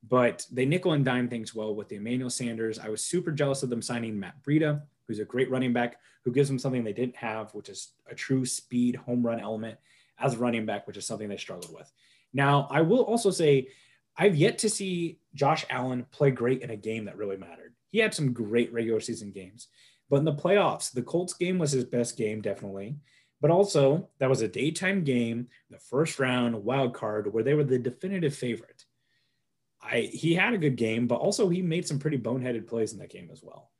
but 0.08 0.46
they 0.52 0.66
nickel 0.66 0.94
and 0.94 1.04
dime 1.04 1.28
things 1.28 1.54
well 1.54 1.76
with 1.76 1.90
the 1.90 1.96
Emmanuel 1.98 2.30
Sanders. 2.30 2.80
I 2.80 2.90
was 2.90 3.04
super 3.04 3.32
jealous 3.32 3.64
of 3.64 3.70
them 3.70 3.82
signing 3.82 4.20
Matt 4.20 4.42
Breida, 4.44 4.84
who's 5.08 5.20
a 5.20 5.26
great 5.26 5.50
running 5.50 5.74
back 5.74 5.98
who 6.24 6.32
gives 6.32 6.48
them 6.48 6.60
something 6.60 6.84
they 6.84 6.94
didn't 6.94 7.16
have, 7.16 7.54
which 7.56 7.68
is 7.68 7.94
a 8.10 8.14
true 8.14 8.46
speed 8.46 8.96
home 8.96 9.26
run 9.26 9.40
element 9.40 9.78
as 10.20 10.36
a 10.36 10.38
running 10.38 10.68
back, 10.68 10.86
which 10.86 10.98
is 10.98 11.06
something 11.06 11.28
they 11.28 11.38
struggled 11.38 11.74
with. 11.74 11.92
Now, 12.34 12.68
I 12.70 12.82
will 12.82 13.02
also 13.02 13.32
say 13.32 13.70
I've 14.16 14.36
yet 14.36 14.60
to 14.60 14.70
see 14.70 15.20
Josh 15.34 15.66
Allen 15.70 16.06
play 16.12 16.32
great 16.32 16.62
in 16.62 16.70
a 16.70 16.76
game 16.76 17.06
that 17.06 17.18
really 17.18 17.38
mattered. 17.38 17.74
He 17.90 17.98
had 17.98 18.14
some 18.14 18.34
great 18.34 18.72
regular 18.72 19.00
season 19.00 19.32
games. 19.32 19.68
But 20.12 20.18
in 20.18 20.26
the 20.26 20.34
playoffs, 20.34 20.92
the 20.92 21.02
Colts 21.02 21.34
game 21.34 21.58
was 21.58 21.72
his 21.72 21.86
best 21.86 22.18
game, 22.18 22.42
definitely. 22.42 22.98
But 23.40 23.50
also, 23.50 24.10
that 24.20 24.30
was 24.30 24.42
a 24.42 24.48
daytime 24.48 25.06
game, 25.06 25.48
the 25.70 25.80
first 25.80 26.20
round 26.20 26.66
wild 26.66 26.94
card, 26.94 27.34
where 27.34 27.44
they 27.44 27.54
were 27.54 27.64
the 27.64 27.80
definitive 27.80 28.36
favorite. 28.36 28.84
I 29.82 30.02
he 30.12 30.36
had 30.36 30.54
a 30.54 30.60
good 30.60 30.76
game, 30.76 31.08
but 31.08 31.16
also 31.16 31.48
he 31.48 31.62
made 31.62 31.88
some 31.88 31.98
pretty 31.98 32.18
boneheaded 32.18 32.68
plays 32.68 32.92
in 32.92 33.00
that 33.00 33.10
game 33.10 33.30
as 33.32 33.42
well. 33.42 33.72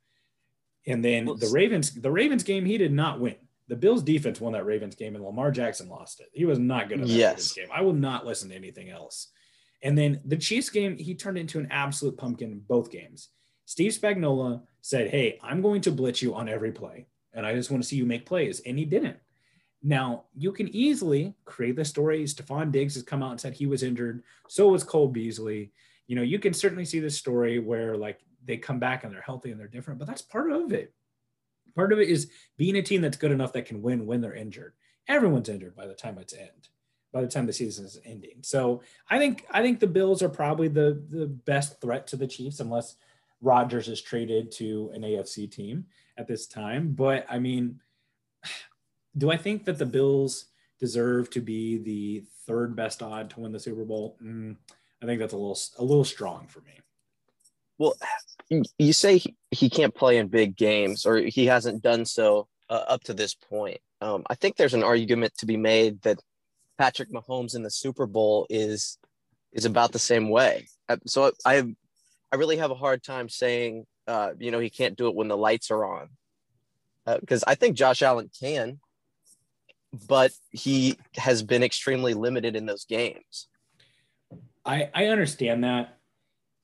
And 0.86 1.04
then 1.04 1.26
the 1.26 1.50
Ravens, 1.52 1.92
the 1.92 2.10
Ravens 2.10 2.42
game, 2.42 2.64
he 2.64 2.78
did 2.78 2.92
not 2.92 3.20
win. 3.20 3.36
The 3.68 3.76
Bills 3.76 4.02
defense 4.02 4.40
won 4.40 4.54
that 4.54 4.66
Ravens 4.66 4.96
game, 4.96 5.14
and 5.14 5.24
Lamar 5.24 5.50
Jackson 5.50 5.90
lost 5.90 6.20
it. 6.20 6.30
He 6.32 6.46
was 6.46 6.58
not 6.58 6.88
good 6.88 7.02
at 7.02 7.08
that 7.08 7.12
yes. 7.12 7.30
Ravens 7.30 7.52
game. 7.52 7.68
I 7.72 7.82
will 7.82 7.92
not 7.92 8.26
listen 8.26 8.48
to 8.48 8.56
anything 8.56 8.88
else. 8.88 9.28
And 9.82 9.98
then 9.98 10.22
the 10.24 10.36
Chiefs 10.38 10.70
game, 10.70 10.96
he 10.96 11.14
turned 11.14 11.38
into 11.38 11.58
an 11.58 11.68
absolute 11.70 12.16
pumpkin 12.16 12.52
in 12.52 12.60
both 12.60 12.90
games. 12.90 13.28
Steve 13.64 13.92
Spagnuolo 13.92 14.62
said, 14.80 15.10
Hey, 15.10 15.38
I'm 15.42 15.62
going 15.62 15.80
to 15.82 15.92
blitz 15.92 16.22
you 16.22 16.34
on 16.34 16.48
every 16.48 16.72
play. 16.72 17.06
And 17.32 17.46
I 17.46 17.54
just 17.54 17.70
want 17.70 17.82
to 17.82 17.88
see 17.88 17.96
you 17.96 18.04
make 18.04 18.26
plays. 18.26 18.60
And 18.60 18.78
he 18.78 18.84
didn't. 18.84 19.16
Now, 19.82 20.24
you 20.36 20.52
can 20.52 20.68
easily 20.68 21.34
create 21.44 21.76
the 21.76 21.84
story. 21.84 22.22
Stefon 22.24 22.70
Diggs 22.70 22.94
has 22.94 23.02
come 23.02 23.22
out 23.22 23.32
and 23.32 23.40
said 23.40 23.54
he 23.54 23.66
was 23.66 23.82
injured. 23.82 24.22
So 24.48 24.68
was 24.68 24.84
Cole 24.84 25.08
Beasley. 25.08 25.72
You 26.06 26.16
know, 26.16 26.22
you 26.22 26.38
can 26.38 26.54
certainly 26.54 26.84
see 26.84 27.00
the 27.00 27.10
story 27.10 27.58
where 27.58 27.96
like 27.96 28.20
they 28.44 28.56
come 28.56 28.78
back 28.78 29.02
and 29.02 29.12
they're 29.12 29.22
healthy 29.22 29.50
and 29.50 29.58
they're 29.58 29.66
different, 29.66 29.98
but 29.98 30.06
that's 30.06 30.22
part 30.22 30.52
of 30.52 30.72
it. 30.72 30.92
Part 31.74 31.92
of 31.92 31.98
it 31.98 32.08
is 32.08 32.30
being 32.56 32.76
a 32.76 32.82
team 32.82 33.00
that's 33.00 33.16
good 33.16 33.32
enough 33.32 33.52
that 33.54 33.66
can 33.66 33.82
win 33.82 34.06
when 34.06 34.20
they're 34.20 34.34
injured. 34.34 34.74
Everyone's 35.08 35.48
injured 35.48 35.74
by 35.74 35.86
the 35.86 35.94
time 35.94 36.18
it's 36.18 36.34
end, 36.34 36.68
by 37.12 37.22
the 37.22 37.28
time 37.28 37.46
the 37.46 37.52
season 37.52 37.84
is 37.84 37.98
ending. 38.04 38.38
So 38.42 38.82
I 39.08 39.18
think 39.18 39.46
I 39.50 39.62
think 39.62 39.80
the 39.80 39.86
Bills 39.86 40.22
are 40.22 40.28
probably 40.28 40.68
the 40.68 41.02
the 41.10 41.26
best 41.26 41.80
threat 41.80 42.06
to 42.08 42.16
the 42.16 42.26
Chiefs, 42.26 42.60
unless 42.60 42.96
Rodgers 43.42 43.88
is 43.88 44.00
traded 44.00 44.52
to 44.52 44.90
an 44.94 45.02
AFC 45.02 45.50
team 45.50 45.84
at 46.16 46.26
this 46.26 46.46
time. 46.46 46.92
But 46.92 47.26
I 47.28 47.38
mean, 47.38 47.80
do 49.18 49.30
I 49.30 49.36
think 49.36 49.64
that 49.66 49.78
the 49.78 49.86
Bills 49.86 50.46
deserve 50.80 51.28
to 51.30 51.40
be 51.40 51.78
the 51.78 52.24
third 52.46 52.74
best 52.74 53.02
odd 53.02 53.30
to 53.30 53.40
win 53.40 53.52
the 53.52 53.60
Super 53.60 53.84
Bowl? 53.84 54.16
Mm, 54.22 54.56
I 55.02 55.06
think 55.06 55.20
that's 55.20 55.34
a 55.34 55.36
little 55.36 55.58
a 55.78 55.84
little 55.84 56.04
strong 56.04 56.46
for 56.46 56.60
me. 56.60 56.78
Well, 57.78 57.94
you 58.78 58.92
say 58.92 59.20
he, 59.50 59.70
can't 59.70 59.94
play 59.94 60.18
in 60.18 60.28
big 60.28 60.56
games, 60.56 61.04
or 61.04 61.16
he 61.18 61.46
hasn't 61.46 61.82
done 61.82 62.04
so 62.04 62.46
uh, 62.68 62.84
up 62.86 63.02
to 63.04 63.14
this 63.14 63.34
point. 63.34 63.80
Um, 64.00 64.22
I 64.30 64.36
think 64.36 64.56
there's 64.56 64.74
an 64.74 64.84
argument 64.84 65.32
to 65.38 65.46
be 65.46 65.56
made 65.56 66.00
that 66.02 66.20
Patrick 66.78 67.10
Mahomes 67.10 67.56
in 67.56 67.62
the 67.62 67.70
Super 67.70 68.06
Bowl 68.06 68.46
is 68.50 68.98
is 69.52 69.64
about 69.64 69.92
the 69.92 69.98
same 69.98 70.28
way. 70.28 70.68
Uh, 70.88 70.98
so 71.06 71.32
I 71.44 71.58
I 71.58 71.74
really 72.36 72.56
have 72.56 72.70
a 72.70 72.76
hard 72.76 73.02
time 73.02 73.28
saying, 73.28 73.86
uh, 74.06 74.32
you 74.38 74.50
know, 74.50 74.58
he 74.58 74.70
can't 74.70 74.96
do 74.96 75.08
it 75.08 75.14
when 75.14 75.28
the 75.28 75.36
lights 75.36 75.70
are 75.70 75.84
on. 75.84 76.08
Because 77.06 77.42
uh, 77.42 77.50
I 77.50 77.54
think 77.54 77.76
Josh 77.76 78.02
Allen 78.02 78.30
can, 78.38 78.78
but 80.08 80.32
he 80.50 80.96
has 81.16 81.42
been 81.42 81.62
extremely 81.62 82.14
limited 82.14 82.56
in 82.56 82.66
those 82.66 82.84
games. 82.84 83.48
I, 84.64 84.90
I 84.94 85.06
understand 85.06 85.64
that, 85.64 85.98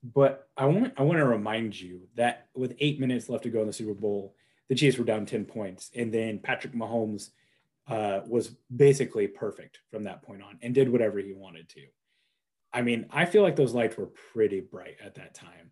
but 0.02 0.48
I 0.56 0.66
want 0.66 0.94
I 0.96 1.02
want 1.02 1.18
to 1.18 1.24
remind 1.24 1.78
you 1.78 2.02
that 2.14 2.46
with 2.54 2.76
eight 2.78 3.00
minutes 3.00 3.28
left 3.28 3.42
to 3.42 3.50
go 3.50 3.60
in 3.60 3.66
the 3.66 3.72
Super 3.72 3.94
Bowl, 3.94 4.36
the 4.68 4.74
Chiefs 4.74 4.98
were 4.98 5.04
down 5.04 5.26
10 5.26 5.44
points. 5.44 5.90
And 5.94 6.12
then 6.12 6.38
Patrick 6.38 6.74
Mahomes 6.74 7.30
uh, 7.88 8.20
was 8.26 8.54
basically 8.74 9.26
perfect 9.26 9.80
from 9.90 10.04
that 10.04 10.22
point 10.22 10.42
on 10.42 10.58
and 10.62 10.74
did 10.74 10.90
whatever 10.90 11.18
he 11.18 11.32
wanted 11.32 11.68
to. 11.70 11.82
I 12.72 12.82
mean, 12.82 13.06
I 13.10 13.24
feel 13.24 13.42
like 13.42 13.56
those 13.56 13.74
lights 13.74 13.96
were 13.96 14.10
pretty 14.32 14.60
bright 14.60 14.96
at 15.02 15.14
that 15.14 15.34
time. 15.34 15.70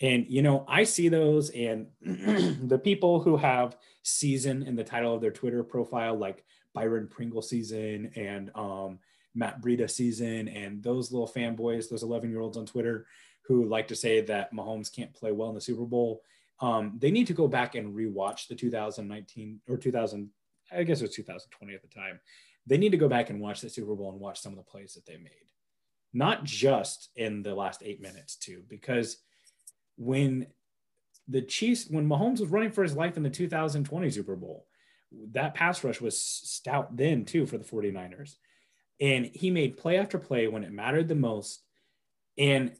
And, 0.00 0.26
you 0.28 0.42
know, 0.42 0.64
I 0.68 0.84
see 0.84 1.08
those 1.08 1.50
and 1.50 1.86
the 2.02 2.80
people 2.82 3.20
who 3.20 3.36
have 3.36 3.76
season 4.02 4.62
in 4.64 4.76
the 4.76 4.84
title 4.84 5.14
of 5.14 5.20
their 5.20 5.30
Twitter 5.30 5.62
profile, 5.62 6.16
like 6.16 6.44
Byron 6.74 7.08
Pringle 7.08 7.42
season 7.42 8.10
and 8.16 8.50
um, 8.54 8.98
Matt 9.34 9.62
Breida 9.62 9.88
season, 9.88 10.48
and 10.48 10.82
those 10.82 11.12
little 11.12 11.28
fanboys, 11.28 11.88
those 11.88 12.02
11 12.02 12.30
year 12.30 12.40
olds 12.40 12.56
on 12.56 12.66
Twitter 12.66 13.06
who 13.42 13.64
like 13.64 13.88
to 13.88 13.96
say 13.96 14.20
that 14.22 14.52
Mahomes 14.52 14.94
can't 14.94 15.12
play 15.12 15.30
well 15.30 15.48
in 15.50 15.54
the 15.54 15.60
Super 15.60 15.84
Bowl. 15.84 16.22
Um, 16.60 16.94
they 16.98 17.10
need 17.10 17.26
to 17.26 17.34
go 17.34 17.46
back 17.46 17.74
and 17.74 17.94
rewatch 17.94 18.48
the 18.48 18.54
2019 18.54 19.60
or 19.68 19.76
2000, 19.76 20.30
I 20.72 20.82
guess 20.82 21.00
it 21.00 21.04
was 21.04 21.14
2020 21.14 21.74
at 21.74 21.82
the 21.82 21.88
time. 21.88 22.20
They 22.66 22.78
need 22.78 22.92
to 22.92 22.96
go 22.96 23.08
back 23.08 23.28
and 23.28 23.40
watch 23.40 23.60
the 23.60 23.68
Super 23.68 23.94
Bowl 23.94 24.10
and 24.10 24.20
watch 24.20 24.40
some 24.40 24.52
of 24.52 24.56
the 24.56 24.64
plays 24.64 24.94
that 24.94 25.04
they 25.04 25.18
made, 25.18 25.50
not 26.14 26.44
just 26.44 27.10
in 27.16 27.42
the 27.42 27.54
last 27.54 27.82
eight 27.84 28.00
minutes, 28.00 28.36
too, 28.36 28.62
because 28.68 29.18
when 29.96 30.46
the 31.28 31.42
Chiefs, 31.42 31.88
when 31.90 32.08
Mahomes 32.08 32.40
was 32.40 32.50
running 32.50 32.70
for 32.70 32.82
his 32.82 32.96
life 32.96 33.16
in 33.16 33.22
the 33.22 33.30
2020 33.30 34.10
Super 34.10 34.36
Bowl, 34.36 34.66
that 35.32 35.54
pass 35.54 35.82
rush 35.84 36.00
was 36.00 36.20
stout 36.20 36.96
then, 36.96 37.24
too, 37.24 37.46
for 37.46 37.58
the 37.58 37.64
49ers. 37.64 38.36
And 39.00 39.26
he 39.26 39.50
made 39.50 39.76
play 39.76 39.98
after 39.98 40.18
play 40.18 40.46
when 40.46 40.64
it 40.64 40.72
mattered 40.72 41.08
the 41.08 41.14
most. 41.14 41.62
And 42.38 42.72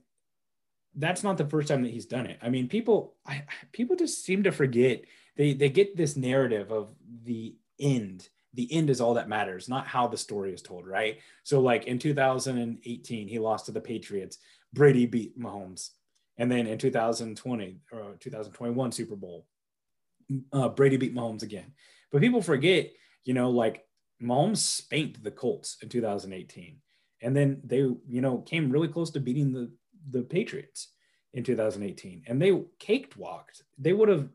that's 0.94 1.24
not 1.24 1.36
the 1.36 1.46
first 1.46 1.68
time 1.68 1.82
that 1.82 1.92
he's 1.92 2.06
done 2.06 2.26
it. 2.26 2.38
I 2.40 2.50
mean, 2.50 2.68
people 2.68 3.16
I, 3.26 3.44
people 3.72 3.96
just 3.96 4.24
seem 4.24 4.44
to 4.44 4.52
forget. 4.52 5.02
They 5.36 5.54
they 5.54 5.68
get 5.68 5.96
this 5.96 6.16
narrative 6.16 6.70
of 6.70 6.94
the 7.24 7.56
end. 7.80 8.28
The 8.54 8.72
end 8.72 8.90
is 8.90 9.00
all 9.00 9.14
that 9.14 9.28
matters, 9.28 9.68
not 9.68 9.86
how 9.86 10.06
the 10.06 10.16
story 10.16 10.52
is 10.52 10.62
told, 10.62 10.86
right? 10.86 11.18
So 11.42 11.60
like 11.60 11.86
in 11.86 11.98
2018, 11.98 13.28
he 13.28 13.38
lost 13.38 13.66
to 13.66 13.72
the 13.72 13.80
Patriots. 13.80 14.38
Brady 14.72 15.06
beat 15.06 15.38
Mahomes. 15.38 15.90
And 16.36 16.50
then 16.50 16.66
in 16.66 16.78
2020 16.78 17.76
or 17.92 18.16
2021 18.18 18.92
Super 18.92 19.16
Bowl, 19.16 19.46
uh, 20.52 20.68
Brady 20.68 20.96
beat 20.96 21.14
Mahomes 21.14 21.42
again. 21.42 21.72
But 22.10 22.22
people 22.22 22.42
forget, 22.42 22.90
you 23.24 23.34
know, 23.34 23.50
like 23.50 23.84
Mahomes 24.22 24.58
spanked 24.58 25.22
the 25.22 25.30
Colts 25.30 25.76
in 25.82 25.88
2018. 25.88 26.78
And 27.22 27.36
then 27.36 27.60
they, 27.64 27.78
you 27.78 28.20
know, 28.20 28.38
came 28.38 28.70
really 28.70 28.88
close 28.88 29.10
to 29.10 29.20
beating 29.20 29.52
the 29.52 29.70
the 30.10 30.22
Patriots 30.22 30.88
in 31.32 31.42
2018, 31.42 32.24
and 32.26 32.40
they 32.40 32.62
caked 32.78 33.16
walked. 33.16 33.62
They 33.78 33.92
would 33.92 34.08
have 34.08 34.28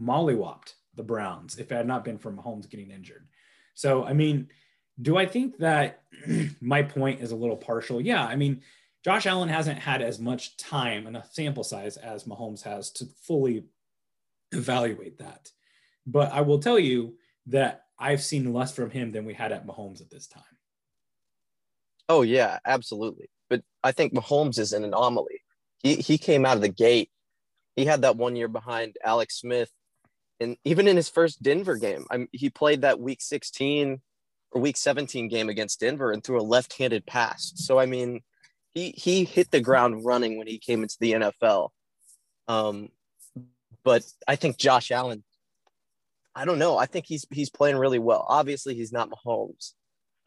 mollywopped 0.00 0.74
the 0.94 1.02
Browns 1.02 1.58
if 1.58 1.72
it 1.72 1.74
had 1.74 1.86
not 1.86 2.04
been 2.04 2.18
for 2.18 2.32
Mahomes 2.32 2.68
getting 2.68 2.90
injured. 2.90 3.26
So, 3.74 4.04
I 4.04 4.12
mean, 4.12 4.48
do 5.00 5.16
I 5.16 5.26
think 5.26 5.58
that 5.58 6.02
my 6.60 6.82
point 6.82 7.20
is 7.20 7.32
a 7.32 7.36
little 7.36 7.56
partial? 7.56 8.00
Yeah, 8.00 8.24
I 8.24 8.36
mean, 8.36 8.62
Josh 9.04 9.26
Allen 9.26 9.48
hasn't 9.48 9.78
had 9.78 10.02
as 10.02 10.18
much 10.18 10.56
time 10.56 11.06
and 11.06 11.16
a 11.16 11.24
sample 11.30 11.64
size 11.64 11.96
as 11.96 12.24
Mahomes 12.24 12.62
has 12.62 12.90
to 12.92 13.06
fully 13.22 13.64
evaluate 14.52 15.18
that. 15.18 15.50
But 16.06 16.32
I 16.32 16.42
will 16.42 16.58
tell 16.58 16.78
you 16.78 17.16
that 17.46 17.84
I've 17.98 18.22
seen 18.22 18.52
less 18.52 18.74
from 18.74 18.90
him 18.90 19.12
than 19.12 19.24
we 19.24 19.34
had 19.34 19.52
at 19.52 19.66
Mahomes 19.66 20.00
at 20.00 20.10
this 20.10 20.26
time. 20.26 20.42
Oh 22.08 22.22
yeah, 22.22 22.58
absolutely 22.64 23.30
but 23.52 23.62
I 23.84 23.92
think 23.92 24.14
Mahomes 24.14 24.58
is 24.58 24.72
an 24.72 24.82
anomaly. 24.82 25.42
He 25.82 25.96
he 25.96 26.16
came 26.16 26.46
out 26.46 26.56
of 26.56 26.62
the 26.62 26.70
gate. 26.70 27.10
He 27.76 27.84
had 27.84 28.00
that 28.00 28.16
one 28.16 28.34
year 28.34 28.48
behind 28.48 28.96
Alex 29.04 29.40
Smith, 29.40 29.70
and 30.42 30.56
even 30.64 30.88
in 30.88 30.96
his 30.96 31.08
first 31.08 31.42
Denver 31.42 31.76
game, 31.76 32.06
I 32.10 32.26
he 32.32 32.50
played 32.50 32.82
that 32.82 33.00
Week 33.00 33.20
16 33.20 34.00
or 34.50 34.60
Week 34.60 34.76
17 34.76 35.28
game 35.28 35.48
against 35.48 35.80
Denver 35.80 36.10
and 36.10 36.22
threw 36.22 36.40
a 36.40 36.42
left-handed 36.42 37.06
pass. 37.06 37.52
So 37.56 37.78
I 37.78 37.86
mean, 37.86 38.22
he 38.74 38.90
he 38.90 39.24
hit 39.24 39.50
the 39.50 39.60
ground 39.60 40.04
running 40.04 40.38
when 40.38 40.46
he 40.46 40.58
came 40.58 40.82
into 40.82 40.96
the 41.00 41.12
NFL. 41.12 41.70
Um, 42.48 42.88
but 43.84 44.04
I 44.28 44.36
think 44.36 44.58
Josh 44.58 44.90
Allen. 44.90 45.24
I 46.34 46.46
don't 46.46 46.58
know. 46.58 46.78
I 46.78 46.86
think 46.86 47.06
he's 47.06 47.26
he's 47.30 47.50
playing 47.50 47.76
really 47.76 47.98
well. 47.98 48.24
Obviously, 48.28 48.74
he's 48.74 48.92
not 48.92 49.10
Mahomes, 49.10 49.72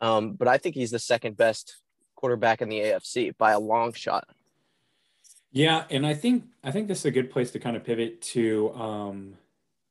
um, 0.02 0.34
but 0.34 0.48
I 0.48 0.58
think 0.58 0.76
he's 0.76 0.92
the 0.92 1.00
second 1.00 1.36
best 1.36 1.78
quarterback 2.16 2.62
in 2.62 2.70
the 2.70 2.80
AFC 2.80 3.36
by 3.38 3.52
a 3.52 3.60
long 3.60 3.92
shot. 3.94 4.28
Yeah, 5.52 5.86
and 5.90 6.06
I 6.06 6.14
think 6.14 6.44
I 6.64 6.72
think 6.72 6.88
this 6.88 7.00
is 7.00 7.06
a 7.06 7.12
good 7.12 7.32
place 7.32 7.52
to 7.52 7.60
kind 7.60 7.76
of 7.76 7.84
pivot 7.84 8.22
to 8.34 8.74
um, 8.74 9.38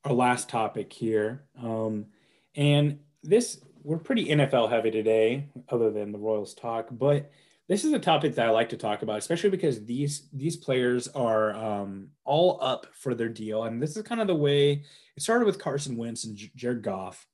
our 0.05 0.13
last 0.13 0.49
topic 0.49 0.93
here. 0.93 1.45
Um, 1.61 2.07
and 2.55 2.99
this 3.23 3.61
we're 3.83 3.99
pretty 3.99 4.27
NFL 4.27 4.71
heavy 4.71 4.91
today, 4.91 5.49
other 5.69 5.91
than 5.91 6.11
the 6.11 6.19
Royals 6.19 6.55
talk, 6.55 6.89
but 6.91 7.31
this 7.69 7.85
is 7.85 7.93
a 7.93 7.99
topic 7.99 8.35
that 8.35 8.47
I 8.47 8.51
like 8.51 8.71
to 8.71 8.77
talk 8.77 9.03
about, 9.03 9.19
especially 9.19 9.51
because 9.51 9.85
these 9.85 10.29
these 10.33 10.57
players 10.57 11.09
are 11.09 11.55
um, 11.55 12.09
all 12.25 12.59
up 12.63 12.87
for 12.95 13.15
their 13.15 13.29
deal, 13.29 13.65
and 13.65 13.83
this 13.83 13.97
is 13.97 14.03
kind 14.03 14.21
of 14.21 14.27
the 14.27 14.35
way 14.35 14.85
it 15.17 15.23
started 15.23 15.47
with 15.47 15.59
Carson 15.59 15.97
Wentz 15.97 16.25
and 16.25 16.37
Jared 16.57 16.83
Goff, 16.83 17.27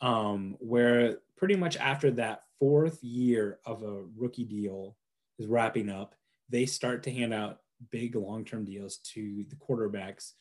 um, 0.00 0.56
where 0.60 1.18
pretty 1.36 1.56
much 1.56 1.76
after 1.76 2.10
that 2.12 2.42
fourth 2.58 3.02
year 3.02 3.58
of 3.66 3.82
a 3.82 4.04
rookie 4.16 4.44
deal 4.44 4.96
is 5.38 5.46
wrapping 5.46 5.90
up, 5.90 6.14
they 6.48 6.66
start 6.66 7.02
to 7.04 7.10
hand 7.10 7.34
out 7.34 7.58
big 7.90 8.14
long-term 8.14 8.64
deals 8.64 8.98
to 8.98 9.44
the 9.48 9.56
quarterbacks 9.56 10.32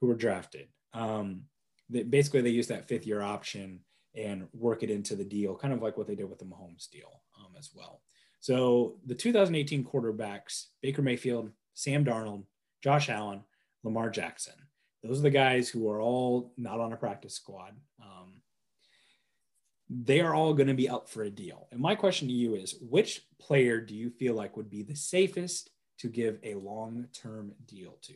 who 0.00 0.06
were 0.06 0.14
drafted. 0.14 0.68
Um, 0.94 1.42
they, 1.90 2.02
basically, 2.02 2.40
they 2.40 2.50
use 2.50 2.68
that 2.68 2.88
fifth-year 2.88 3.20
option 3.20 3.80
and 4.14 4.46
work 4.52 4.82
it 4.82 4.90
into 4.90 5.16
the 5.16 5.24
deal, 5.24 5.56
kind 5.56 5.74
of 5.74 5.82
like 5.82 5.98
what 5.98 6.06
they 6.06 6.14
did 6.14 6.30
with 6.30 6.38
the 6.38 6.44
Mahomes 6.44 6.88
deal 6.88 7.20
um, 7.38 7.52
as 7.58 7.70
well. 7.74 8.00
So 8.40 8.96
the 9.06 9.14
2018 9.14 9.84
quarterbacks: 9.84 10.66
Baker 10.82 11.02
Mayfield, 11.02 11.50
Sam 11.74 12.04
Darnold, 12.04 12.44
Josh 12.82 13.08
Allen, 13.08 13.42
Lamar 13.82 14.10
Jackson. 14.10 14.54
Those 15.02 15.18
are 15.18 15.22
the 15.22 15.30
guys 15.30 15.68
who 15.68 15.90
are 15.90 16.00
all 16.00 16.52
not 16.56 16.80
on 16.80 16.92
a 16.92 16.96
practice 16.96 17.34
squad. 17.34 17.74
Um, 18.02 18.40
they 19.90 20.20
are 20.20 20.34
all 20.34 20.54
going 20.54 20.68
to 20.68 20.74
be 20.74 20.88
up 20.88 21.08
for 21.08 21.24
a 21.24 21.30
deal. 21.30 21.68
And 21.70 21.80
my 21.80 21.94
question 21.94 22.26
to 22.28 22.34
you 22.34 22.54
is 22.54 22.76
which 22.80 23.22
player 23.38 23.80
do 23.80 23.94
you 23.94 24.10
feel 24.10 24.34
like 24.34 24.56
would 24.56 24.70
be 24.70 24.82
the 24.82 24.96
safest 24.96 25.70
to 25.98 26.08
give 26.08 26.38
a 26.42 26.54
long 26.54 27.06
term 27.12 27.52
deal 27.66 27.98
to? 28.02 28.14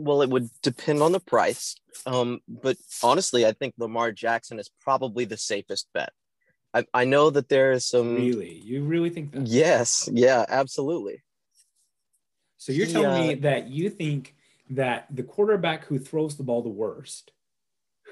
Well, 0.00 0.22
it 0.22 0.30
would 0.30 0.48
depend 0.62 1.02
on 1.02 1.12
the 1.12 1.20
price. 1.20 1.76
Um, 2.06 2.40
but 2.48 2.76
honestly, 3.02 3.46
I 3.46 3.52
think 3.52 3.74
Lamar 3.78 4.12
Jackson 4.12 4.58
is 4.58 4.70
probably 4.80 5.24
the 5.24 5.36
safest 5.36 5.88
bet. 5.92 6.12
I, 6.72 6.86
I 6.94 7.04
know 7.04 7.30
that 7.30 7.48
there 7.48 7.72
is 7.72 7.84
some. 7.84 8.14
Really? 8.14 8.54
You 8.54 8.84
really 8.84 9.10
think 9.10 9.32
that? 9.32 9.46
Yes. 9.46 10.08
Yeah, 10.12 10.44
absolutely. 10.48 11.22
So 12.56 12.72
you're 12.72 12.86
telling 12.86 13.10
uh, 13.10 13.26
me 13.28 13.34
that 13.36 13.68
you 13.68 13.90
think 13.90 14.36
that 14.70 15.06
the 15.10 15.22
quarterback 15.22 15.84
who 15.86 15.98
throws 15.98 16.36
the 16.36 16.42
ball 16.42 16.62
the 16.62 16.68
worst 16.68 17.32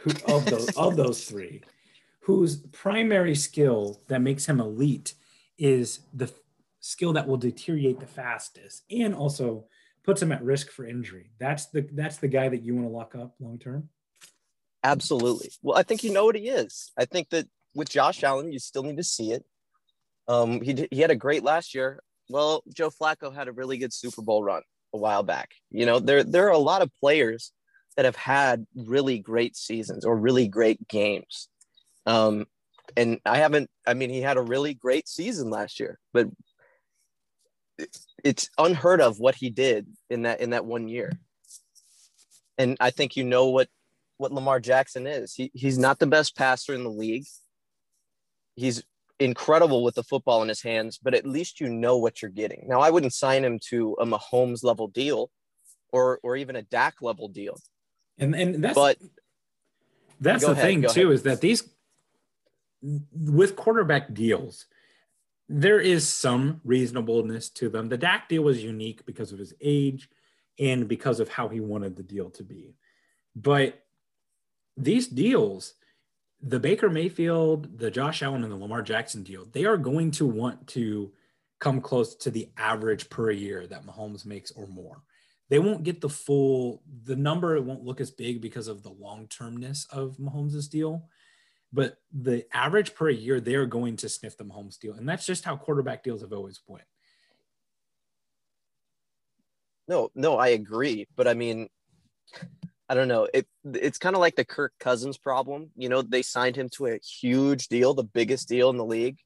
who, 0.03 0.12
of 0.26 0.49
those 0.49 0.68
of 0.76 0.97
those 0.97 1.24
three, 1.24 1.62
whose 2.20 2.57
primary 2.57 3.34
skill 3.34 4.01
that 4.09 4.20
makes 4.20 4.47
him 4.47 4.61
elite 4.61 5.14
is 5.59 6.01
the 6.14 6.32
skill 6.80 7.12
that 7.12 7.26
will 7.28 7.36
deteriorate 7.36 8.01
the 8.01 8.07
fastest 8.07 8.84
and 8.91 9.14
also 9.14 9.66
puts 10.09 10.22
him 10.22 10.32
at 10.32 10.42
risk 10.42 10.70
for 10.70 10.86
injury. 10.86 11.28
That's 11.38 11.66
the 11.66 11.86
that's 11.92 12.16
the 12.16 12.28
guy 12.28 12.48
that 12.48 12.62
you 12.62 12.74
want 12.74 12.86
to 12.86 12.90
lock 12.90 13.14
up 13.14 13.34
long 13.40 13.59
term. 13.59 13.90
Absolutely. 14.82 15.50
Well, 15.62 15.76
I 15.76 15.82
think 15.82 16.02
you 16.02 16.11
know 16.11 16.24
what 16.24 16.34
he 16.34 16.48
is. 16.48 16.90
I 16.96 17.04
think 17.04 17.28
that 17.28 17.46
with 17.74 17.90
Josh 17.90 18.24
Allen, 18.24 18.50
you 18.50 18.59
still 18.59 18.82
need 18.82 18.96
to 18.96 19.04
see 19.04 19.32
it. 19.32 19.44
Um, 20.26 20.62
he 20.62 20.88
he 20.90 21.02
had 21.02 21.11
a 21.11 21.14
great 21.14 21.42
last 21.42 21.74
year. 21.74 22.02
Well, 22.30 22.62
Joe 22.74 22.88
Flacco 22.88 23.34
had 23.34 23.48
a 23.48 23.52
really 23.52 23.76
good 23.76 23.92
Super 23.92 24.22
Bowl 24.22 24.42
run 24.42 24.62
a 24.94 24.98
while 24.98 25.22
back. 25.22 25.50
You 25.70 25.84
know, 25.84 25.98
there 25.98 26.24
there 26.24 26.46
are 26.46 26.52
a 26.52 26.59
lot 26.72 26.80
of 26.80 26.90
players 27.00 27.52
that 27.96 28.06
have 28.06 28.16
had 28.16 28.66
really 28.74 29.18
great 29.18 29.56
seasons 29.56 30.06
or 30.06 30.16
really 30.16 30.48
great 30.48 30.88
games. 30.88 31.50
Um, 32.06 32.46
and 32.96 33.20
I 33.26 33.36
haven't, 33.36 33.68
I 33.86 33.92
mean, 33.92 34.09
he 34.09 34.22
had 34.22 34.38
a 34.38 34.42
really 34.42 34.72
great 34.72 35.06
season 35.06 35.50
last 35.50 35.78
year, 35.78 35.98
but 36.14 36.28
it's 38.25 38.49
unheard 38.59 39.01
of 39.01 39.19
what 39.19 39.35
he 39.35 39.51
did 39.51 39.87
in 40.11 40.23
that, 40.23 40.41
in 40.41 40.51
that 40.51 40.64
one 40.64 40.89
year. 40.89 41.12
And 42.57 42.77
I 42.81 42.91
think 42.91 43.16
you 43.16 43.25
know 43.25 43.49
what, 43.49 43.69
what 44.16 44.33
Lamar 44.33 44.61
Jackson 44.61 45.07
is. 45.07 45.35
He, 45.35 45.51
he's 45.55 45.79
not 45.79 45.99
the 45.99 46.07
best 46.07 46.37
passer 46.37 46.75
in 46.75 46.83
the 46.83 46.91
league. 46.91 47.27
He's 48.57 48.83
incredible 49.21 49.85
with 49.85 49.95
the 49.95 50.03
football 50.03 50.43
in 50.43 50.49
his 50.49 50.62
hands, 50.62 50.99
but 51.01 51.14
at 51.14 51.27
least 51.27 51.61
you 51.61 51.69
know 51.69 51.97
what 51.99 52.23
you're 52.23 52.31
getting. 52.31 52.66
Now, 52.69 52.81
I 52.81 52.91
wouldn't 52.91 53.14
sign 53.14 53.45
him 53.45 53.59
to 53.69 53.97
a 54.01 54.07
Mahomes 54.07 54.64
level 54.64 54.89
deal 54.89 55.31
or 55.93 56.21
or 56.23 56.37
even 56.37 56.57
a 56.57 56.62
Dak 56.62 56.97
level 57.01 57.29
deal. 57.29 57.59
And 58.19 58.35
and 58.35 58.62
that's 58.62 58.75
but 58.75 58.99
that's 60.21 60.45
the 60.45 60.53
ahead, 60.53 60.64
thing 60.64 60.83
too 60.83 61.09
ahead. 61.09 61.12
is 61.12 61.23
that 61.23 61.41
these 61.41 61.69
with 63.12 63.57
quarterback 63.57 64.12
deals, 64.14 64.66
there 65.49 65.80
is 65.80 66.07
some 66.07 66.61
reasonableness 66.64 67.49
to 67.51 67.68
them. 67.68 67.88
The 67.88 67.96
Dak 67.96 68.28
deal 68.28 68.42
was 68.42 68.62
unique 68.62 69.07
because 69.07 69.32
of 69.32 69.38
his 69.38 69.55
age 69.61 70.09
and 70.59 70.88
because 70.88 71.20
of 71.20 71.28
how 71.28 71.49
he 71.49 71.61
wanted 71.61 71.96
the 71.96 72.03
deal 72.03 72.30
to 72.30 72.42
be. 72.42 72.74
But 73.34 73.82
these 74.76 75.07
deals, 75.09 75.74
the 76.42 76.61
Baker 76.61 76.90
Mayfield, 76.90 77.78
the 77.78 77.90
Josh 77.90 78.22
Allen, 78.22 78.42
and 78.42 78.53
the 78.53 78.57
Lamar 78.57 78.82
Jackson 78.82 79.22
deal, 79.22 79.46
they 79.53 79.64
are 79.64 79.78
going 79.78 80.11
to 80.12 80.26
want 80.26 80.66
to 80.68 81.12
come 81.61 81.80
close 81.80 82.14
to 82.14 82.30
the 82.30 82.49
average 82.57 83.09
per 83.09 83.30
year 83.30 83.66
that 83.66 83.86
Mahomes 83.86 84.26
makes 84.26 84.51
or 84.53 84.66
more. 84.66 85.03
They 85.49 85.59
won't 85.59 85.82
get 85.82 86.01
the 86.01 86.11
full, 86.11 86.82
the 87.05 87.16
number 87.16 87.57
it 87.57 87.64
won't 87.64 87.84
look 87.84 88.01
as 88.01 88.11
big 88.11 88.40
because 88.40 88.68
of 88.68 88.82
the 88.82 88.90
long 88.90 89.26
termness 89.28 89.86
of 89.90 90.18
Mahomes' 90.18 90.68
deal. 90.68 91.09
But 91.73 91.99
the 92.12 92.47
average 92.53 92.95
per 92.95 93.11
year, 93.11 93.41
they're 93.41 93.66
going 93.66 93.97
to 93.99 94.09
sniff 94.09 94.37
the 94.37 94.45
Mahomes 94.45 94.79
deal. 94.79 94.95
And 94.95 95.09
that's 95.09 95.27
just 95.27 95.45
how 95.45 95.57
quarterback 95.57 96.03
deals 96.03 96.23
have 96.23 96.33
always 96.33 96.61
went. 96.66 96.85
No, 99.87 100.11
no, 100.14 100.39
I 100.39 100.49
agree. 100.49 101.07
But 101.16 101.29
I 101.29 101.35
mean, 101.35 101.69
I 102.89 102.95
don't 102.95 103.09
know. 103.09 103.29
It 103.33 103.47
it's 103.64 103.99
kind 103.99 104.16
of 104.16 104.21
like 104.21 104.37
the 104.37 104.45
Kirk 104.45 104.73
Cousins 104.81 105.19
problem. 105.19 105.71
You 105.77 105.89
know, 105.89 106.03
they 106.03 106.23
signed 106.23 106.57
him 106.57 106.69
to 106.75 106.87
a 106.87 106.99
huge 106.99 107.69
deal, 107.69 107.93
the 107.95 108.05
biggest 108.05 108.49
deal 108.49 108.71
in 108.71 108.77
the 108.77 108.85
league. 108.85 109.19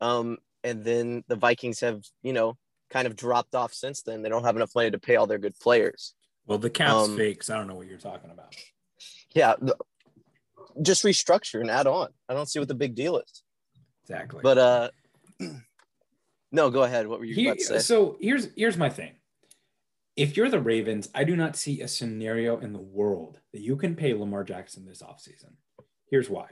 Um, 0.00 0.38
and 0.62 0.84
then 0.84 1.24
the 1.28 1.36
Vikings 1.36 1.80
have, 1.80 2.02
you 2.22 2.32
know, 2.32 2.56
kind 2.90 3.06
of 3.06 3.16
dropped 3.16 3.54
off 3.54 3.74
since 3.74 4.02
then. 4.02 4.22
They 4.22 4.28
don't 4.28 4.44
have 4.44 4.56
enough 4.56 4.74
money 4.74 4.90
to 4.90 4.98
pay 4.98 5.16
all 5.16 5.26
their 5.26 5.38
good 5.38 5.58
players. 5.58 6.14
Well, 6.46 6.58
the 6.58 6.70
cap's 6.70 7.08
um, 7.08 7.16
fakes. 7.16 7.50
I 7.50 7.56
don't 7.56 7.68
know 7.68 7.74
what 7.74 7.86
you're 7.86 7.98
talking 7.98 8.30
about. 8.30 8.54
Yeah, 9.34 9.54
just 10.82 11.04
restructure 11.04 11.60
and 11.60 11.70
add 11.70 11.86
on. 11.86 12.08
I 12.28 12.34
don't 12.34 12.48
see 12.48 12.58
what 12.58 12.68
the 12.68 12.74
big 12.74 12.94
deal 12.94 13.18
is. 13.18 13.42
Exactly. 14.02 14.40
But 14.42 14.58
uh, 14.58 14.90
no, 16.52 16.70
go 16.70 16.82
ahead. 16.82 17.06
What 17.06 17.18
were 17.18 17.24
you 17.24 17.48
about 17.48 17.58
to 17.58 17.64
say? 17.64 17.78
So 17.78 18.16
here's 18.20 18.48
here's 18.56 18.76
my 18.76 18.88
thing 18.88 19.12
if 20.16 20.36
you're 20.36 20.48
the 20.48 20.60
Ravens, 20.60 21.08
I 21.14 21.24
do 21.24 21.34
not 21.34 21.56
see 21.56 21.80
a 21.80 21.88
scenario 21.88 22.58
in 22.58 22.72
the 22.72 22.78
world 22.78 23.40
that 23.52 23.62
you 23.62 23.76
can 23.76 23.96
pay 23.96 24.14
Lamar 24.14 24.44
Jackson 24.44 24.86
this 24.86 25.02
offseason. 25.02 25.54
Here's 26.08 26.30
why. 26.30 26.50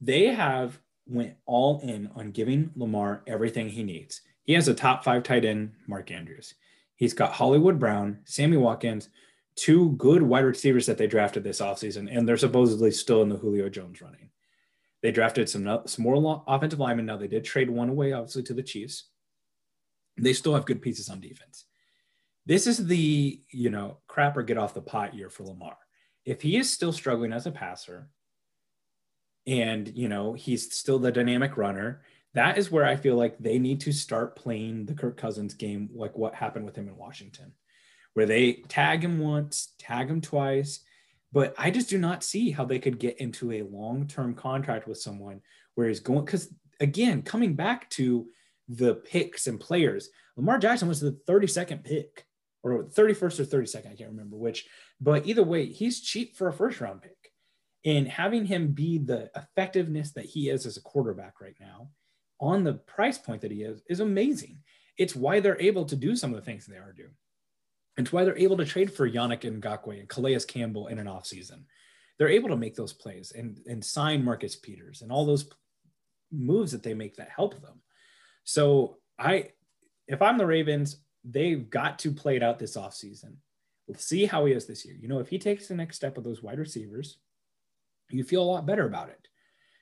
They 0.00 0.26
have 0.26 0.80
went 1.06 1.34
all 1.44 1.80
in 1.80 2.10
on 2.14 2.30
giving 2.30 2.70
Lamar 2.76 3.22
everything 3.26 3.68
he 3.68 3.82
needs. 3.82 4.22
He 4.44 4.54
has 4.54 4.68
a 4.68 4.74
top 4.74 5.04
five 5.04 5.22
tight 5.22 5.44
end, 5.44 5.72
Mark 5.86 6.10
Andrews. 6.10 6.54
He's 6.94 7.14
got 7.14 7.32
Hollywood 7.32 7.78
Brown, 7.78 8.20
Sammy 8.24 8.56
Watkins, 8.56 9.10
two 9.58 9.90
good 9.92 10.22
wide 10.22 10.44
receivers 10.44 10.86
that 10.86 10.98
they 10.98 11.08
drafted 11.08 11.42
this 11.42 11.60
offseason, 11.60 12.08
and 12.10 12.26
they're 12.26 12.36
supposedly 12.36 12.92
still 12.92 13.22
in 13.22 13.28
the 13.28 13.36
Julio 13.36 13.68
Jones 13.68 14.00
running. 14.00 14.30
They 15.02 15.10
drafted 15.10 15.48
some, 15.48 15.80
some 15.86 16.04
more 16.04 16.44
offensive 16.46 16.78
linemen. 16.78 17.06
Now 17.06 17.16
they 17.16 17.28
did 17.28 17.44
trade 17.44 17.68
one 17.68 17.88
away, 17.88 18.12
obviously, 18.12 18.44
to 18.44 18.54
the 18.54 18.62
Chiefs. 18.62 19.08
They 20.16 20.32
still 20.32 20.54
have 20.54 20.64
good 20.64 20.80
pieces 20.80 21.08
on 21.08 21.20
defense. 21.20 21.64
This 22.46 22.66
is 22.66 22.86
the, 22.86 23.42
you 23.50 23.70
know, 23.70 23.98
crap 24.06 24.36
or 24.36 24.42
get 24.42 24.58
off 24.58 24.74
the 24.74 24.80
pot 24.80 25.14
year 25.14 25.28
for 25.28 25.44
Lamar. 25.44 25.76
If 26.24 26.40
he 26.40 26.56
is 26.56 26.72
still 26.72 26.92
struggling 26.92 27.32
as 27.32 27.46
a 27.46 27.50
passer 27.50 28.08
and, 29.46 29.88
you 29.88 30.08
know, 30.08 30.32
he's 30.34 30.72
still 30.74 30.98
the 30.98 31.12
dynamic 31.12 31.56
runner, 31.56 32.02
that 32.34 32.58
is 32.58 32.70
where 32.70 32.84
I 32.84 32.96
feel 32.96 33.16
like 33.16 33.38
they 33.38 33.58
need 33.58 33.80
to 33.82 33.92
start 33.92 34.36
playing 34.36 34.86
the 34.86 34.94
Kirk 34.94 35.16
Cousins 35.16 35.54
game, 35.54 35.90
like 35.92 36.16
what 36.16 36.34
happened 36.34 36.64
with 36.64 36.76
him 36.76 36.88
in 36.88 36.96
Washington, 36.96 37.52
where 38.18 38.26
they 38.26 38.54
tag 38.66 39.04
him 39.04 39.20
once, 39.20 39.74
tag 39.78 40.10
him 40.10 40.20
twice. 40.20 40.80
But 41.30 41.54
I 41.56 41.70
just 41.70 41.88
do 41.88 41.98
not 41.98 42.24
see 42.24 42.50
how 42.50 42.64
they 42.64 42.80
could 42.80 42.98
get 42.98 43.20
into 43.20 43.52
a 43.52 43.62
long 43.62 44.08
term 44.08 44.34
contract 44.34 44.88
with 44.88 44.98
someone 44.98 45.40
where 45.76 45.86
he's 45.86 46.00
going. 46.00 46.24
Because 46.24 46.52
again, 46.80 47.22
coming 47.22 47.54
back 47.54 47.88
to 47.90 48.26
the 48.68 48.96
picks 48.96 49.46
and 49.46 49.60
players, 49.60 50.08
Lamar 50.36 50.58
Jackson 50.58 50.88
was 50.88 50.98
the 50.98 51.16
32nd 51.28 51.84
pick 51.84 52.26
or 52.64 52.86
31st 52.86 53.38
or 53.38 53.44
32nd, 53.44 53.92
I 53.92 53.94
can't 53.94 54.10
remember 54.10 54.36
which. 54.36 54.66
But 55.00 55.28
either 55.28 55.44
way, 55.44 55.66
he's 55.66 56.00
cheap 56.00 56.36
for 56.36 56.48
a 56.48 56.52
first 56.52 56.80
round 56.80 57.02
pick. 57.02 57.30
And 57.84 58.08
having 58.08 58.46
him 58.46 58.72
be 58.72 58.98
the 58.98 59.30
effectiveness 59.36 60.10
that 60.14 60.24
he 60.24 60.48
is 60.48 60.66
as 60.66 60.76
a 60.76 60.82
quarterback 60.82 61.40
right 61.40 61.54
now 61.60 61.90
on 62.40 62.64
the 62.64 62.74
price 62.74 63.16
point 63.16 63.42
that 63.42 63.52
he 63.52 63.62
is 63.62 63.80
is 63.88 64.00
amazing. 64.00 64.58
It's 64.96 65.14
why 65.14 65.38
they're 65.38 65.60
able 65.60 65.84
to 65.84 65.94
do 65.94 66.16
some 66.16 66.34
of 66.34 66.40
the 66.40 66.44
things 66.44 66.66
they 66.66 66.78
are 66.78 66.92
doing. 66.92 67.14
It's 67.98 68.12
why 68.12 68.24
they're 68.24 68.38
able 68.38 68.56
to 68.56 68.64
trade 68.64 68.92
for 68.92 69.10
Yannick 69.10 69.42
Ngakoue 69.42 70.00
and 70.00 70.08
Calais 70.08 70.38
Campbell 70.46 70.86
in 70.86 70.98
an 70.98 71.06
offseason. 71.06 71.64
They're 72.18 72.28
able 72.28 72.48
to 72.48 72.56
make 72.56 72.74
those 72.74 72.92
plays 72.92 73.32
and, 73.32 73.58
and 73.66 73.84
sign 73.84 74.24
Marcus 74.24 74.56
Peters 74.56 75.02
and 75.02 75.12
all 75.12 75.26
those 75.26 75.50
moves 76.32 76.72
that 76.72 76.82
they 76.82 76.94
make 76.94 77.16
that 77.16 77.30
help 77.34 77.60
them. 77.60 77.82
So 78.44 78.98
I 79.18 79.50
if 80.06 80.22
I'm 80.22 80.38
the 80.38 80.46
Ravens, 80.46 80.96
they've 81.24 81.68
got 81.68 81.98
to 82.00 82.12
play 82.12 82.36
it 82.36 82.42
out 82.42 82.58
this 82.58 82.76
offseason. 82.76 83.36
We'll 83.86 83.98
see 83.98 84.24
how 84.26 84.46
he 84.46 84.52
is 84.52 84.66
this 84.66 84.84
year. 84.84 84.96
You 84.98 85.08
know, 85.08 85.18
if 85.18 85.28
he 85.28 85.38
takes 85.38 85.68
the 85.68 85.74
next 85.74 85.96
step 85.96 86.16
with 86.16 86.24
those 86.24 86.42
wide 86.42 86.58
receivers, 86.58 87.18
you 88.10 88.24
feel 88.24 88.42
a 88.42 88.44
lot 88.44 88.66
better 88.66 88.86
about 88.86 89.10
it. 89.10 89.28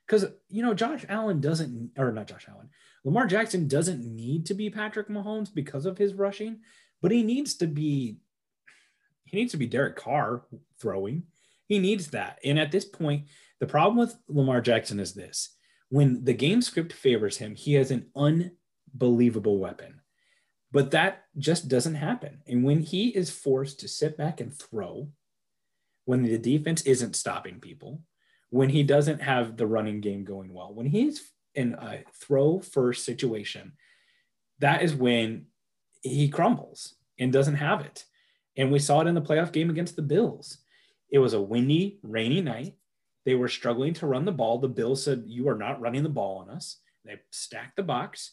Because, 0.07 0.27
you 0.49 0.63
know, 0.63 0.75
Josh 0.75 1.05
Allen 1.09 1.41
doesn't, 1.41 1.93
or 1.97 2.13
not 2.13 2.29
Josh 2.29 2.47
Allen, 2.49 2.71
Lamar 3.05 3.27
Jackson 3.27 3.67
doesn't 3.67 4.05
need 4.05 4.47
to 4.47 4.55
be 4.55 4.71
Patrick 4.71 5.09
Mahomes 5.09 5.53
because 5.53 5.87
of 5.87 5.99
his 5.99 6.15
rushing, 6.15 6.61
but 7.07 7.13
he 7.13 7.23
needs 7.23 7.55
to 7.55 7.69
be, 7.69 8.17
he 9.27 9.37
needs 9.37 9.53
to 9.53 9.57
be 9.57 9.69
Derek 9.69 9.95
Carr 9.95 10.43
throwing. 10.81 11.23
He 11.69 11.79
needs 11.79 12.09
that. 12.09 12.41
And 12.43 12.59
at 12.59 12.73
this 12.73 12.85
point, 12.85 13.27
the 13.61 13.67
problem 13.69 13.97
with 13.97 14.17
Lamar 14.27 14.61
Jackson 14.61 14.99
is 14.99 15.15
this 15.15 15.55
when 15.89 16.25
the 16.25 16.35
game 16.35 16.61
script 16.61 16.93
favors 16.93 17.37
him, 17.37 17.55
he 17.55 17.75
has 17.75 17.93
an 17.93 18.11
unbelievable 18.17 19.61
weapon. 19.61 20.01
But 20.73 20.91
that 20.91 21.27
just 21.39 21.69
doesn't 21.69 21.95
happen. 21.95 22.41
And 22.49 22.65
when 22.65 22.81
he 22.81 23.11
is 23.11 23.31
forced 23.31 23.79
to 23.81 23.89
sit 23.89 24.19
back 24.19 24.41
and 24.41 24.53
throw, 24.53 25.09
when 26.07 26.25
the 26.25 26.39
defense 26.39 26.83
isn't 26.83 27.15
stopping 27.15 27.61
people, 27.61 28.03
when 28.51 28.71
he 28.71 28.83
doesn't 28.83 29.23
have 29.23 29.57
the 29.57 29.69
running 29.69 30.01
game 30.01 30.25
going 30.25 30.53
well, 30.53 30.75
when 30.75 30.87
he's 30.87 31.23
in 31.55 31.75
a 31.75 32.03
throw 32.21 32.59
first 32.59 33.05
situation, 33.05 33.75
that 34.59 34.83
is 34.83 34.93
when 34.93 35.47
he 36.03 36.29
crumbles 36.29 36.95
and 37.19 37.33
doesn't 37.33 37.55
have 37.55 37.81
it. 37.81 38.05
And 38.57 38.73
we 38.73 38.79
saw 38.79 39.01
it 39.01 39.07
in 39.07 39.15
the 39.15 39.23
playoff 39.23 39.53
game 39.53 39.71
against 39.71 39.97
the 39.97 40.03
Bills. 40.03 40.59
It 41.11 41.19
was 41.19 41.35
a 41.35 41.41
windy, 41.41 41.99
rainy 42.03 42.41
night. 42.41 42.75
They 43.25 43.35
were 43.35 43.49
struggling 43.49 43.93
to 43.95 44.07
run 44.07 44.25
the 44.25 44.33
ball. 44.33 44.59
The 44.59 44.69
Bills 44.69 45.03
said, 45.03 45.25
You 45.27 45.49
are 45.49 45.59
not 45.59 45.81
running 45.81 46.03
the 46.03 46.09
ball 46.09 46.39
on 46.39 46.55
us. 46.55 46.79
They 47.05 47.17
stacked 47.31 47.77
the 47.77 47.83
box 47.83 48.33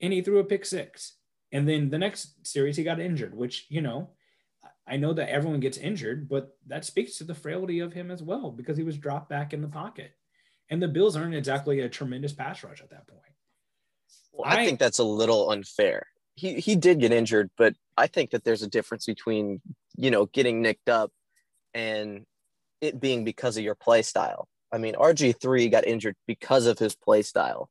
and 0.00 0.12
he 0.12 0.22
threw 0.22 0.38
a 0.38 0.44
pick 0.44 0.64
six. 0.64 1.14
And 1.52 1.68
then 1.68 1.90
the 1.90 1.98
next 1.98 2.46
series, 2.46 2.76
he 2.76 2.84
got 2.84 3.00
injured, 3.00 3.34
which, 3.34 3.66
you 3.68 3.80
know, 3.80 4.10
I 4.86 4.96
know 4.96 5.12
that 5.12 5.28
everyone 5.28 5.60
gets 5.60 5.78
injured, 5.78 6.28
but 6.28 6.56
that 6.66 6.84
speaks 6.84 7.16
to 7.18 7.24
the 7.24 7.34
frailty 7.34 7.80
of 7.80 7.92
him 7.92 8.10
as 8.10 8.22
well 8.22 8.50
because 8.50 8.76
he 8.76 8.82
was 8.82 8.98
dropped 8.98 9.28
back 9.28 9.52
in 9.52 9.62
the 9.62 9.68
pocket. 9.68 10.12
And 10.68 10.80
the 10.80 10.88
Bills 10.88 11.16
aren't 11.16 11.34
exactly 11.34 11.80
a 11.80 11.88
tremendous 11.88 12.32
pass 12.32 12.62
rush 12.62 12.80
at 12.80 12.90
that 12.90 13.06
point. 13.08 13.22
Well, 14.32 14.48
I, 14.48 14.62
I 14.62 14.64
think 14.64 14.78
that's 14.78 14.98
a 14.98 15.04
little 15.04 15.50
unfair. 15.50 16.06
He 16.40 16.58
he 16.58 16.74
did 16.74 17.00
get 17.00 17.12
injured, 17.12 17.50
but 17.58 17.74
I 17.98 18.06
think 18.06 18.30
that 18.30 18.44
there's 18.44 18.62
a 18.62 18.68
difference 18.68 19.04
between, 19.04 19.60
you 19.96 20.10
know, 20.10 20.24
getting 20.26 20.62
nicked 20.62 20.88
up 20.88 21.12
and 21.74 22.24
it 22.80 22.98
being 22.98 23.24
because 23.24 23.58
of 23.58 23.62
your 23.64 23.74
play 23.74 24.00
style. 24.00 24.48
I 24.72 24.78
mean, 24.78 24.94
RG3 24.94 25.70
got 25.70 25.86
injured 25.86 26.16
because 26.26 26.66
of 26.66 26.78
his 26.78 26.96
play 26.96 27.20
style. 27.20 27.68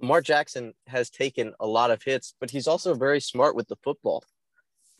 Lamar 0.00 0.20
Jackson 0.20 0.74
has 0.88 1.10
taken 1.10 1.52
a 1.60 1.66
lot 1.66 1.92
of 1.92 2.02
hits, 2.02 2.34
but 2.40 2.50
he's 2.50 2.66
also 2.66 2.94
very 2.94 3.20
smart 3.20 3.54
with 3.54 3.68
the 3.68 3.76
football. 3.84 4.24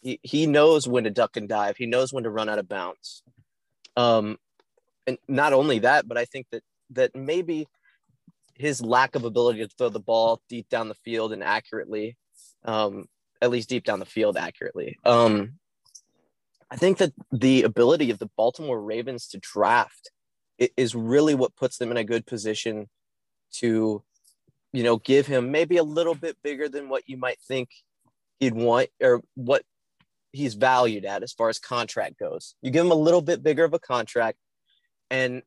He, 0.01 0.21
he 0.23 0.47
knows 0.47 0.87
when 0.87 1.05
to 1.05 1.11
duck 1.11 1.37
and 1.37 1.49
dive. 1.49 1.77
He 1.77 1.87
knows 1.87 2.13
when 2.13 2.25
to 2.25 2.31
run 2.31 2.49
out 2.49 2.61
of 2.61 2.69
bounds. 2.69 3.23
Um, 3.97 4.39
and 5.09 5.19
not 5.27 5.53
only 5.53 5.81
that, 5.81 6.07
but 6.07 6.19
I 6.19 6.25
think 6.25 6.47
that 6.53 6.63
that 6.91 7.17
maybe 7.17 7.67
his 8.55 8.81
lack 8.81 9.15
of 9.15 9.25
ability 9.25 9.61
to 9.61 9.69
throw 9.77 9.89
the 9.89 10.01
ball 10.01 10.41
deep 10.49 10.69
down 10.69 10.89
the 10.89 10.95
field 10.95 11.33
and 11.33 11.43
accurately, 11.43 12.17
um, 12.65 13.07
at 13.41 13.51
least 13.51 13.69
deep 13.69 13.85
down 13.85 14.01
the 14.01 14.07
field 14.07 14.37
accurately. 14.37 14.99
Um, 15.05 15.55
I 16.71 16.77
think 16.77 16.99
that 16.99 17.13
the 17.33 17.63
ability 17.63 18.11
of 18.11 18.19
the 18.19 18.31
Baltimore 18.37 18.81
Ravens 18.81 19.29
to 19.29 19.39
draft 19.39 20.11
is 20.77 20.95
really 20.95 21.35
what 21.35 21.57
puts 21.57 21.79
them 21.79 21.91
in 21.91 21.97
a 21.97 22.05
good 22.05 22.27
position 22.27 22.89
to 23.53 24.03
you 24.73 24.83
know, 24.83 24.99
give 24.99 25.27
him 25.27 25.51
maybe 25.51 25.77
a 25.77 25.83
little 25.83 26.15
bit 26.15 26.37
bigger 26.43 26.69
than 26.69 26.89
what 26.89 27.05
you 27.07 27.17
might 27.17 27.41
think 27.41 27.71
he'd 28.39 28.55
want 28.55 28.89
or 29.03 29.23
what 29.35 29.63
he's 30.33 30.55
valued 30.55 31.05
at 31.05 31.23
as 31.23 31.33
far 31.33 31.49
as 31.49 31.59
contract 31.59 32.19
goes. 32.19 32.55
You 32.63 32.71
give 32.71 32.85
him 32.85 32.93
a 32.93 32.97
little 32.97 33.23
bit 33.23 33.43
bigger 33.43 33.65
of 33.65 33.75
a 33.75 33.79
contract 33.79 34.39
and 35.11 35.43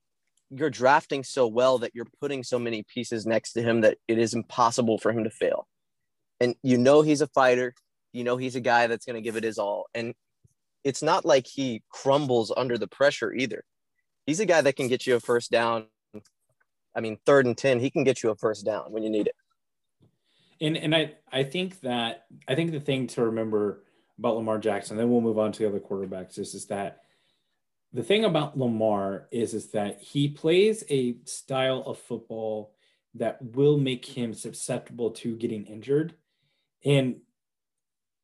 you're 0.50 0.72
drafting 0.72 1.24
so 1.24 1.48
well 1.48 1.78
that 1.80 1.92
you're 1.94 2.08
putting 2.20 2.44
so 2.44 2.60
many 2.60 2.84
pieces 2.84 3.26
next 3.26 3.54
to 3.54 3.62
him 3.62 3.82
that 3.82 3.98
it 4.08 4.18
is 4.18 4.34
impossible 4.34 4.98
for 4.98 5.12
him 5.12 5.24
to 5.24 5.30
fail. 5.30 5.68
And 6.42 6.56
you 6.64 6.78
know 6.78 7.02
he's 7.02 7.22
a 7.22 7.28
fighter, 7.28 7.74
you 8.12 8.24
know 8.24 8.36
he's 8.36 8.58
a 8.58 8.62
guy 8.62 8.88
that's 8.88 9.06
going 9.06 9.16
to 9.16 9.22
give 9.22 9.38
it 9.38 9.44
his 9.44 9.58
all 9.58 9.86
and 9.94 10.14
it's 10.84 11.04
not 11.04 11.24
like 11.24 11.46
he 11.46 11.84
crumbles 11.90 12.52
under 12.58 12.78
the 12.78 12.88
pressure 12.88 13.32
either. 13.32 13.64
He's 14.26 14.40
a 14.40 14.46
guy 14.46 14.62
that 14.62 14.76
can 14.76 14.88
get 14.88 15.06
you 15.06 15.16
a 15.16 15.20
first 15.20 15.52
down 15.52 15.86
I 16.96 17.00
mean, 17.00 17.18
third 17.26 17.46
and 17.46 17.58
10, 17.58 17.80
he 17.80 17.90
can 17.90 18.04
get 18.04 18.24
you 18.24 18.32
a 18.32 18.36
first 18.36 18.66
down 18.66 18.92
when 18.92 19.04
you 19.04 19.10
need 19.10 19.28
it. 19.28 19.36
And, 20.60 20.78
and 20.78 20.94
I, 20.94 21.14
I 21.32 21.44
think 21.44 21.80
that, 21.82 22.26
I 22.48 22.56
think 22.56 22.72
the 22.72 22.80
thing 22.80 23.08
to 23.08 23.26
remember 23.26 23.84
about 24.20 24.36
Lamar 24.36 24.60
Jackson. 24.60 24.98
Then 24.98 25.10
we'll 25.10 25.22
move 25.22 25.40
on 25.40 25.52
to 25.54 25.60
the 25.60 25.68
other 25.68 25.80
quarterbacks. 25.80 26.38
Is 26.38 26.54
is 26.54 26.68
that 26.68 27.00
the 27.92 28.04
thing 28.04 28.24
about 28.24 28.58
Lamar 28.58 29.28
is 29.32 29.56
is 29.56 29.72
that 29.72 30.00
he 30.00 30.28
plays 30.28 30.84
a 30.90 31.16
style 31.26 31.82
of 31.88 31.98
football 31.98 32.76
that 33.16 33.42
will 33.42 33.78
make 33.78 34.06
him 34.06 34.34
susceptible 34.34 35.10
to 35.12 35.36
getting 35.36 35.66
injured, 35.66 36.14
and 36.84 37.18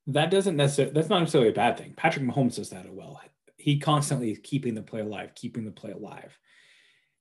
that 0.08 0.32
doesn't 0.32 0.56
necessarily 0.56 0.94
that's 0.94 1.10
not 1.10 1.20
necessarily 1.20 1.50
a 1.50 1.54
bad 1.54 1.78
thing. 1.78 1.94
Patrick 1.96 2.26
Mahomes 2.26 2.56
does 2.56 2.70
that 2.70 2.92
well. 2.92 3.22
He 3.58 3.80
constantly 3.80 4.32
is 4.32 4.40
keeping 4.44 4.76
the 4.76 4.82
play 4.82 5.02
alive, 5.02 5.36
keeping 5.36 5.66
the 5.66 5.72
play 5.72 5.92
alive. 5.92 6.38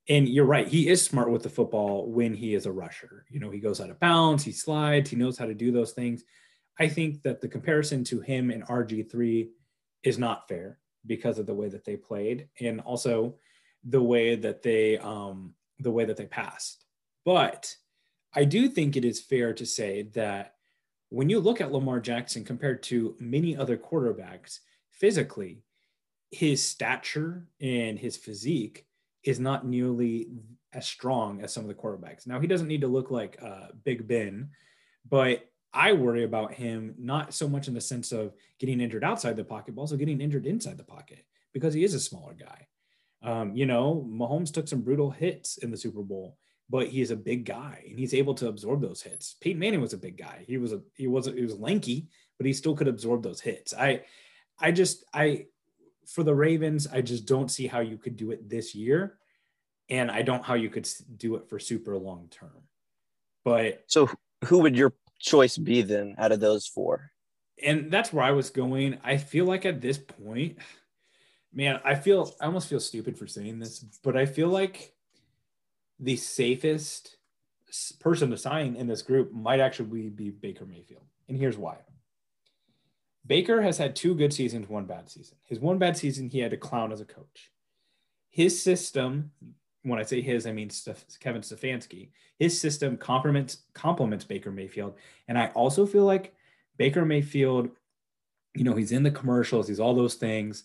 And 0.09 0.29
you're 0.29 0.45
right, 0.45 0.69
he 0.69 0.89
is 0.89 1.05
smart 1.05 1.31
with 1.31 1.43
the 1.43 1.49
football 1.49 2.09
when 2.09 2.33
he 2.33 2.55
is 2.55 2.67
a 2.67 2.73
rusher. 2.73 3.25
You 3.29 3.41
know, 3.41 3.51
he 3.51 3.59
goes 3.59 3.81
out 3.81 3.91
of 3.91 3.99
bounds, 3.99 4.45
he 4.45 4.53
slides, 4.53 5.11
he 5.11 5.17
knows 5.17 5.37
how 5.37 5.47
to 5.47 5.55
do 5.55 5.73
those 5.73 5.93
things. 5.93 6.23
I 6.79 6.89
think 6.89 7.23
that 7.23 7.41
the 7.41 7.49
comparison 7.49 8.05
to 8.05 8.21
him 8.21 8.51
and 8.51 8.65
RG3 8.67 9.49
is 10.05 10.19
not 10.19 10.47
fair 10.47 10.79
because 11.07 11.39
of 11.39 11.47
the 11.47 11.55
way 11.55 11.69
that 11.69 11.85
they 11.85 11.97
played 11.97 12.49
and 12.61 12.81
also 12.81 13.35
the 13.85 14.03
way 14.03 14.37
that 14.37 14.63
they 14.63 14.99
um 14.99 15.55
the 15.79 15.91
way 15.91 16.05
that 16.05 16.17
they 16.17 16.27
passed. 16.27 16.85
But 17.25 17.75
I 18.35 18.45
do 18.45 18.69
think 18.69 18.97
it 18.97 19.05
is 19.05 19.21
fair 19.21 19.53
to 19.55 19.67
say 19.67 20.03
that 20.15 20.56
when 21.11 21.29
you 21.31 21.41
look 21.41 21.61
at 21.61 21.73
Lamar 21.73 22.01
Jackson 22.01 22.45
compared 22.45 22.83
to 22.85 23.17
many 23.19 23.57
other 23.57 23.77
quarterbacks 23.77 24.61
physically, 24.91 25.63
his 26.31 26.67
stature 26.67 27.47
and 27.61 27.99
his 27.99 28.17
physique 28.17 28.87
is 29.23 29.39
not 29.39 29.67
nearly 29.67 30.29
as 30.73 30.87
strong 30.87 31.41
as 31.43 31.53
some 31.53 31.65
of 31.65 31.69
the 31.69 31.75
quarterbacks. 31.75 32.27
Now, 32.27 32.41
he 32.41 32.47
doesn't 32.47 32.69
need 32.69 32.81
to 32.83 32.89
look 32.89 33.11
like 33.11 33.39
uh, 33.43 33.69
Big 33.85 34.07
Ben, 34.07 34.51
but 35.09 35.49
I 35.73 35.93
worry 35.93 36.25
about 36.25 36.55
him 36.55 36.95
not 36.99 37.35
so 37.35 37.49
much 37.49 37.69
in 37.69 37.75
the 37.75 37.81
sense 37.81 38.13
of 38.13 38.33
getting 38.59 38.81
injured 38.81 39.05
outside 39.05 39.37
the 39.37 39.45
pocket, 39.45 39.75
but 39.75 39.83
also 39.83 39.97
getting 39.97 40.21
injured 40.21 40.47
inside 40.47 40.79
the 40.79 40.85
pocket 40.85 41.25
because 41.53 41.75
he 41.75 41.85
is 41.85 41.95
a 41.95 42.01
smaller 42.01 42.35
guy. 42.35 42.67
Um, 43.23 43.55
you 43.57 43.67
know, 43.67 44.07
Mahomes 44.09 44.53
took 44.53 44.69
some 44.69 44.83
brutal 44.83 45.11
hits 45.11 45.59
in 45.59 45.71
the 45.71 45.77
Super 45.77 46.03
Bowl, 46.03 46.39
but 46.69 46.89
he 46.89 47.01
is 47.01 47.11
a 47.11 47.17
big 47.17 47.45
guy 47.45 47.85
and 47.89 47.99
he's 47.99 48.15
able 48.15 48.35
to 48.35 48.49
absorb 48.49 48.81
those 48.81 49.03
hits. 49.03 49.37
Peyton 49.41 49.59
Manning 49.59 49.81
was 49.81 49.93
a 49.93 49.99
big 49.99 50.17
guy. 50.17 50.45
He 50.47 50.59
was 50.59 50.73
a 50.73 50.81
he 50.95 51.07
was 51.07 51.27
he 51.27 51.43
was 51.43 51.59
lanky, 51.59 52.09
but 52.39 52.47
he 52.47 52.53
still 52.53 52.75
could 52.75 52.89
absorb 52.89 53.23
those 53.23 53.41
hits. 53.41 53.73
I 53.75 54.03
I 54.59 54.73
just 54.73 55.05
I 55.15 55.47
for 56.07 56.23
the 56.23 56.35
Ravens, 56.35 56.87
I 56.87 57.01
just 57.03 57.27
don't 57.27 57.51
see 57.51 57.67
how 57.67 57.81
you 57.81 57.99
could 57.99 58.17
do 58.17 58.31
it 58.31 58.49
this 58.49 58.75
year, 58.75 59.19
and 59.89 60.11
I 60.11 60.23
don't 60.23 60.45
how 60.45 60.55
you 60.55 60.71
could 60.71 60.89
do 61.17 61.37
it 61.37 61.49
for 61.49 61.59
super 61.59 61.97
long 61.97 62.29
term. 62.31 62.63
But 63.45 63.85
so, 63.87 64.11
who 64.45 64.59
would 64.61 64.77
your 64.77 64.93
choice 65.19 65.57
be 65.57 65.83
then 65.83 66.15
out 66.19 66.33
of 66.33 66.41
those 66.41 66.67
four? 66.67 67.13
And 67.63 67.91
that's 67.91 68.13
where 68.13 68.25
I 68.25 68.33
was 68.33 68.51
going. 68.51 68.99
I 69.03 69.17
feel 69.17 69.47
like 69.47 69.65
at 69.65 69.81
this 69.81 69.99
point, 69.99 70.59
man, 71.53 71.81
I 71.85 71.95
feel 71.95 72.35
I 72.41 72.47
almost 72.47 72.69
feel 72.69 72.81
stupid 72.81 73.19
for 73.19 73.27
saying 73.27 73.59
this, 73.59 73.79
but 74.03 74.17
I 74.17 74.27
feel 74.27 74.49
like 74.49 74.93
the 75.99 76.17
safest 76.17 77.17
person 78.01 78.31
to 78.31 78.37
sign 78.37 78.77
in 78.77 78.87
this 78.87 79.03
group 79.03 79.33
might 79.33 79.61
actually 79.61 80.09
be 80.11 80.31
Baker 80.31 80.67
Mayfield. 80.67 81.05
And 81.29 81.37
here's 81.37 81.59
why. 81.59 81.79
Baker 83.27 83.61
has 83.63 83.79
had 83.79 83.97
two 83.97 84.15
good 84.15 84.33
seasons, 84.33 84.69
one 84.69 84.85
bad 84.85 85.11
season. 85.11 85.37
His 85.45 85.59
one 85.59 85.79
bad 85.79 85.97
season, 85.97 86.29
he 86.29 86.39
had 86.39 86.53
to 86.53 86.57
clown 86.57 86.93
as 86.93 87.01
a 87.01 87.05
coach. 87.05 87.51
His 88.31 88.63
system, 88.63 89.33
when 89.83 89.99
I 89.99 90.05
say 90.05 90.21
his, 90.21 90.47
I 90.47 90.53
mean 90.53 90.71
Kevin 91.21 91.43
Stefanski. 91.43 92.11
His 92.39 92.61
system 92.61 92.97
complements 92.97 93.63
complements 93.73 94.25
Baker 94.25 94.53
Mayfield, 94.53 94.95
and 95.27 95.39
I 95.39 95.49
also 95.49 95.87
feel 95.87 96.05
like 96.05 96.35
Baker 96.77 97.05
Mayfield, 97.05 97.71
you 98.55 98.65
know, 98.65 98.75
he's 98.75 98.93
in 98.93 99.03
the 99.03 99.11
commercials, 99.11 99.69
he's 99.69 99.81
all 99.81 99.95
those 99.95 100.15
things. 100.15 100.65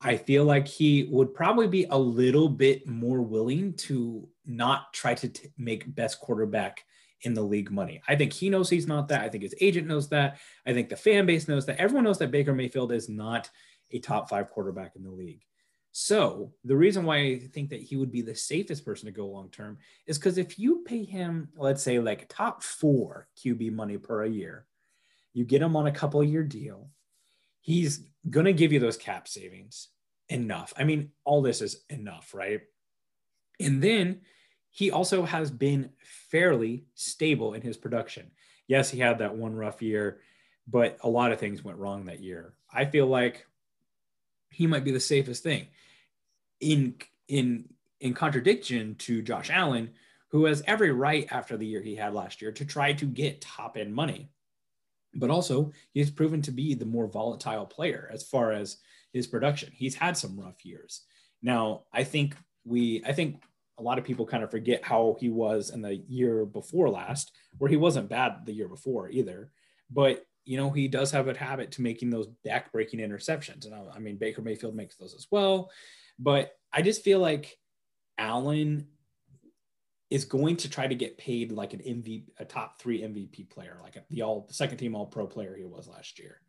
I 0.00 0.16
feel 0.16 0.44
like 0.44 0.66
he 0.66 1.04
would 1.04 1.34
probably 1.34 1.66
be 1.66 1.84
a 1.90 1.98
little 1.98 2.48
bit 2.48 2.86
more 2.86 3.20
willing 3.20 3.74
to 3.74 4.26
not 4.46 4.92
try 4.92 5.14
to 5.14 5.28
t- 5.28 5.48
make 5.56 5.94
best 5.94 6.20
quarterback 6.20 6.84
in 7.22 7.34
the 7.34 7.42
league 7.42 7.70
money. 7.70 8.00
I 8.08 8.16
think 8.16 8.32
he 8.32 8.48
knows 8.48 8.70
he's 8.70 8.86
not 8.86 9.08
that. 9.08 9.22
I 9.22 9.28
think 9.28 9.42
his 9.42 9.54
agent 9.60 9.86
knows 9.86 10.08
that. 10.08 10.38
I 10.66 10.72
think 10.72 10.88
the 10.88 10.96
fan 10.96 11.26
base 11.26 11.48
knows 11.48 11.66
that. 11.66 11.78
Everyone 11.78 12.04
knows 12.04 12.18
that 12.18 12.30
Baker 12.30 12.54
Mayfield 12.54 12.92
is 12.92 13.08
not 13.08 13.50
a 13.90 13.98
top 13.98 14.28
five 14.28 14.50
quarterback 14.50 14.96
in 14.96 15.02
the 15.02 15.10
league. 15.10 15.42
So 15.92 16.52
the 16.64 16.76
reason 16.76 17.04
why 17.04 17.16
I 17.16 17.38
think 17.52 17.70
that 17.70 17.82
he 17.82 17.96
would 17.96 18.12
be 18.12 18.22
the 18.22 18.34
safest 18.34 18.84
person 18.84 19.06
to 19.06 19.12
go 19.12 19.26
long 19.26 19.50
term 19.50 19.78
is 20.06 20.18
because 20.18 20.38
if 20.38 20.58
you 20.58 20.84
pay 20.86 21.04
him, 21.04 21.48
let's 21.56 21.82
say 21.82 21.98
like 21.98 22.28
top 22.28 22.62
four 22.62 23.28
QB 23.36 23.72
money 23.72 23.98
per 23.98 24.22
a 24.22 24.28
year, 24.28 24.66
you 25.32 25.44
get 25.44 25.62
him 25.62 25.76
on 25.76 25.86
a 25.86 25.92
couple 25.92 26.22
year 26.22 26.44
deal, 26.44 26.90
he's 27.60 28.04
gonna 28.28 28.52
give 28.52 28.72
you 28.72 28.78
those 28.78 28.96
cap 28.96 29.26
savings 29.26 29.88
enough. 30.28 30.72
I 30.76 30.84
mean, 30.84 31.10
all 31.24 31.42
this 31.42 31.60
is 31.60 31.84
enough, 31.88 32.34
right? 32.34 32.60
And 33.60 33.82
then 33.82 34.20
he 34.70 34.90
also 34.90 35.24
has 35.24 35.50
been 35.50 35.90
fairly 36.30 36.84
stable 36.94 37.54
in 37.54 37.62
his 37.62 37.76
production. 37.76 38.30
Yes, 38.66 38.90
he 38.90 38.98
had 39.00 39.18
that 39.18 39.34
one 39.34 39.54
rough 39.54 39.82
year, 39.82 40.20
but 40.66 40.96
a 41.02 41.08
lot 41.08 41.32
of 41.32 41.40
things 41.40 41.64
went 41.64 41.78
wrong 41.78 42.04
that 42.04 42.20
year. 42.20 42.54
I 42.72 42.84
feel 42.84 43.06
like 43.06 43.46
he 44.48 44.66
might 44.66 44.84
be 44.84 44.92
the 44.92 45.00
safest 45.00 45.42
thing. 45.42 45.66
In 46.60 46.94
in 47.28 47.68
in 48.00 48.14
contradiction 48.14 48.94
to 48.96 49.22
Josh 49.22 49.50
Allen, 49.50 49.90
who 50.28 50.44
has 50.44 50.62
every 50.66 50.92
right 50.92 51.26
after 51.30 51.56
the 51.56 51.66
year 51.66 51.82
he 51.82 51.96
had 51.96 52.14
last 52.14 52.40
year 52.40 52.52
to 52.52 52.64
try 52.64 52.92
to 52.92 53.04
get 53.04 53.40
top 53.40 53.76
end 53.76 53.94
money. 53.94 54.30
But 55.14 55.30
also, 55.30 55.72
he's 55.92 56.10
proven 56.10 56.40
to 56.42 56.52
be 56.52 56.74
the 56.74 56.84
more 56.84 57.08
volatile 57.08 57.66
player 57.66 58.08
as 58.12 58.22
far 58.22 58.52
as 58.52 58.76
his 59.12 59.26
production. 59.26 59.72
He's 59.74 59.96
had 59.96 60.16
some 60.16 60.38
rough 60.38 60.64
years. 60.64 61.02
Now, 61.42 61.82
I 61.92 62.04
think 62.04 62.36
we 62.64 63.02
I 63.04 63.12
think 63.12 63.42
a 63.80 63.82
lot 63.82 63.98
of 63.98 64.04
people 64.04 64.26
kind 64.26 64.44
of 64.44 64.50
forget 64.50 64.84
how 64.84 65.16
he 65.18 65.30
was 65.30 65.70
in 65.70 65.80
the 65.80 65.96
year 65.96 66.44
before 66.44 66.90
last, 66.90 67.32
where 67.58 67.70
he 67.70 67.76
wasn't 67.76 68.10
bad 68.10 68.44
the 68.44 68.52
year 68.52 68.68
before 68.68 69.08
either. 69.08 69.50
But 69.90 70.24
you 70.44 70.56
know, 70.56 70.70
he 70.70 70.86
does 70.86 71.10
have 71.12 71.28
a 71.28 71.36
habit 71.36 71.72
to 71.72 71.82
making 71.82 72.10
those 72.10 72.26
back-breaking 72.44 73.00
interceptions, 73.00 73.64
and 73.64 73.74
I, 73.74 73.96
I 73.96 73.98
mean 73.98 74.16
Baker 74.16 74.42
Mayfield 74.42 74.74
makes 74.74 74.96
those 74.96 75.14
as 75.14 75.26
well. 75.30 75.70
But 76.18 76.52
I 76.72 76.82
just 76.82 77.02
feel 77.02 77.20
like 77.20 77.56
Allen 78.18 78.86
is 80.10 80.24
going 80.24 80.56
to 80.56 80.68
try 80.68 80.86
to 80.86 80.94
get 80.94 81.18
paid 81.18 81.52
like 81.52 81.72
an 81.72 81.80
MVP, 81.80 82.24
a 82.38 82.44
top 82.44 82.80
three 82.80 83.00
MVP 83.00 83.48
player, 83.48 83.78
like 83.82 83.96
a, 83.96 84.04
the 84.10 84.22
all 84.22 84.44
the 84.46 84.54
second 84.54 84.76
team 84.78 84.94
All 84.94 85.06
Pro 85.06 85.26
player 85.26 85.56
he 85.56 85.64
was 85.64 85.88
last 85.88 86.18
year, 86.18 86.40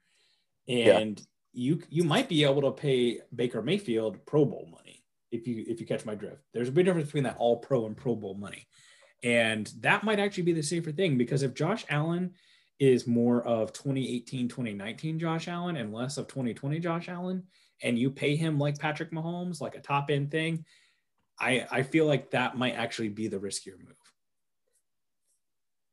and 0.67 1.19
yeah. 1.19 1.23
you 1.53 1.81
you 1.89 2.03
might 2.03 2.27
be 2.27 2.43
able 2.43 2.61
to 2.63 2.71
pay 2.71 3.21
Baker 3.33 3.61
Mayfield 3.61 4.25
Pro 4.25 4.43
Bowl 4.43 4.67
money 4.69 5.00
if 5.31 5.47
you 5.47 5.63
if 5.67 5.79
you 5.79 5.85
catch 5.85 6.05
my 6.05 6.15
drift. 6.15 6.43
There's 6.53 6.69
a 6.69 6.71
big 6.71 6.85
difference 6.85 7.07
between 7.07 7.23
that 7.23 7.37
all 7.37 7.57
pro 7.57 7.85
and 7.85 7.95
pro 7.95 8.15
bowl 8.15 8.35
money. 8.35 8.67
And 9.23 9.71
that 9.81 10.03
might 10.03 10.19
actually 10.19 10.43
be 10.43 10.53
the 10.53 10.63
safer 10.63 10.91
thing 10.91 11.17
because 11.17 11.43
if 11.43 11.53
Josh 11.53 11.85
Allen 11.89 12.33
is 12.79 13.05
more 13.05 13.43
of 13.43 13.71
2018, 13.73 14.47
2019 14.47 15.19
Josh 15.19 15.47
Allen 15.47 15.77
and 15.77 15.93
less 15.93 16.17
of 16.17 16.27
2020 16.27 16.79
Josh 16.79 17.07
Allen, 17.09 17.43
and 17.83 17.97
you 17.97 18.09
pay 18.09 18.35
him 18.35 18.57
like 18.57 18.79
Patrick 18.79 19.11
Mahomes, 19.11 19.61
like 19.61 19.75
a 19.75 19.81
top 19.81 20.09
end 20.09 20.31
thing, 20.31 20.65
I, 21.39 21.67
I 21.71 21.83
feel 21.83 22.05
like 22.05 22.31
that 22.31 22.57
might 22.57 22.73
actually 22.73 23.09
be 23.09 23.27
the 23.27 23.37
riskier 23.37 23.77
move. 23.77 23.95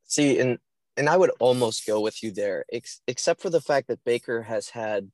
See, 0.05 0.39
and 0.39 0.59
and 0.97 1.09
I 1.09 1.17
would 1.17 1.31
almost 1.39 1.87
go 1.87 2.01
with 2.01 2.23
you 2.23 2.33
there, 2.33 2.65
ex- 2.73 3.01
except 3.07 3.41
for 3.41 3.51
the 3.51 3.61
fact 3.61 3.87
that 3.89 4.03
Baker 4.05 4.43
has 4.43 4.71
had 4.71 5.11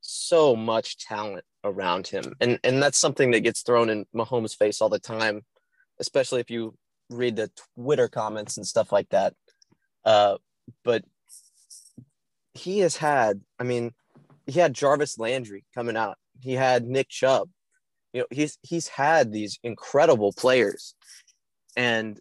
so 0.00 0.56
much 0.56 0.98
talent 0.98 1.44
around 1.64 2.06
him. 2.06 2.34
And 2.40 2.58
and 2.64 2.82
that's 2.82 2.98
something 2.98 3.30
that 3.32 3.40
gets 3.40 3.62
thrown 3.62 3.90
in 3.90 4.06
Mahomes' 4.14 4.56
face 4.56 4.80
all 4.80 4.88
the 4.88 4.98
time, 4.98 5.42
especially 5.98 6.40
if 6.40 6.50
you 6.50 6.74
read 7.10 7.36
the 7.36 7.50
Twitter 7.74 8.08
comments 8.08 8.56
and 8.56 8.66
stuff 8.66 8.92
like 8.92 9.08
that. 9.10 9.34
Uh, 10.04 10.36
but 10.84 11.04
he 12.54 12.80
has 12.80 12.96
had, 12.96 13.40
I 13.58 13.64
mean, 13.64 13.92
he 14.46 14.60
had 14.60 14.74
Jarvis 14.74 15.18
Landry 15.18 15.64
coming 15.74 15.96
out. 15.96 16.16
He 16.40 16.52
had 16.52 16.84
Nick 16.84 17.08
Chubb. 17.08 17.50
You 18.12 18.20
know, 18.20 18.26
he's 18.30 18.58
he's 18.62 18.88
had 18.88 19.32
these 19.32 19.58
incredible 19.62 20.32
players. 20.32 20.94
And 21.76 22.18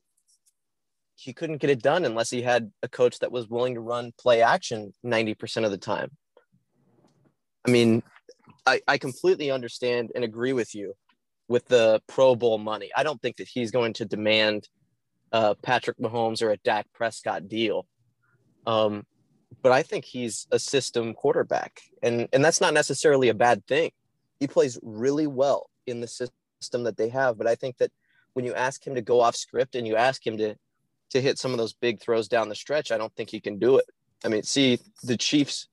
he 1.16 1.34
couldn't 1.34 1.58
get 1.58 1.70
it 1.70 1.82
done 1.82 2.04
unless 2.06 2.30
he 2.30 2.42
had 2.42 2.72
a 2.84 2.90
coach 2.90 3.20
that 3.20 3.32
was 3.32 3.48
willing 3.48 3.76
to 3.76 3.82
run 3.82 4.12
play 4.20 4.42
action 4.42 4.94
90% 5.06 5.64
of 5.64 5.72
the 5.72 5.78
time. 5.78 6.12
I 7.66 7.72
mean, 7.72 8.04
I, 8.66 8.82
I 8.88 8.98
completely 8.98 9.52
understand 9.52 10.12
and 10.16 10.24
agree 10.24 10.54
with 10.54 10.76
you 10.76 10.94
with 11.48 11.66
the 11.68 12.02
Pro 12.08 12.36
Bowl 12.36 12.58
money. 12.58 12.92
I 12.96 13.04
don't 13.04 13.22
think 13.22 13.38
that 13.38 13.48
he's 13.48 13.72
going 13.72 13.94
to 13.94 14.06
demand 14.06 14.68
uh, 15.32 15.56
Patrick 15.62 15.98
Mahomes 15.98 16.42
or 16.42 16.52
a 16.52 16.58
Dak 16.58 16.88
Prescott 16.94 17.48
deal. 17.48 17.86
Um, 18.66 19.06
but 19.62 19.72
I 19.72 19.84
think 19.84 20.06
he's 20.06 20.48
a 20.52 20.60
system 20.60 21.14
quarterback, 21.14 21.82
and 22.02 22.28
and 22.34 22.44
that's 22.44 22.62
not 22.62 22.74
necessarily 22.74 23.30
a 23.30 23.34
bad 23.34 23.66
thing. 23.68 23.92
He 24.40 24.48
plays 24.48 24.80
really 24.82 25.28
well 25.28 25.70
in 25.88 26.02
the 26.02 26.08
system 26.08 26.84
that 26.84 26.98
they 26.98 27.10
have. 27.10 27.38
But 27.38 27.48
I 27.48 27.56
think 27.56 27.78
that 27.78 27.92
when 28.34 28.46
you 28.46 28.54
ask 28.54 28.86
him 28.86 28.96
to 28.96 29.02
go 29.02 29.22
off 29.22 29.36
script 29.36 29.76
and 29.76 29.88
you 29.88 29.96
ask 29.96 30.26
him 30.26 30.38
to 30.38 30.56
to 31.12 31.22
hit 31.22 31.38
some 31.38 31.52
of 31.52 31.58
those 31.58 31.74
big 31.74 32.02
throws 32.02 32.28
down 32.28 32.50
the 32.50 32.56
stretch, 32.56 32.92
I 32.92 32.98
don't 32.98 33.16
think 33.16 33.30
he 33.30 33.40
can 33.40 33.60
do 33.60 33.78
it. 33.78 33.86
I 34.24 34.28
mean, 34.28 34.44
see 34.44 34.80
the 35.04 35.18
Chiefs 35.18 35.68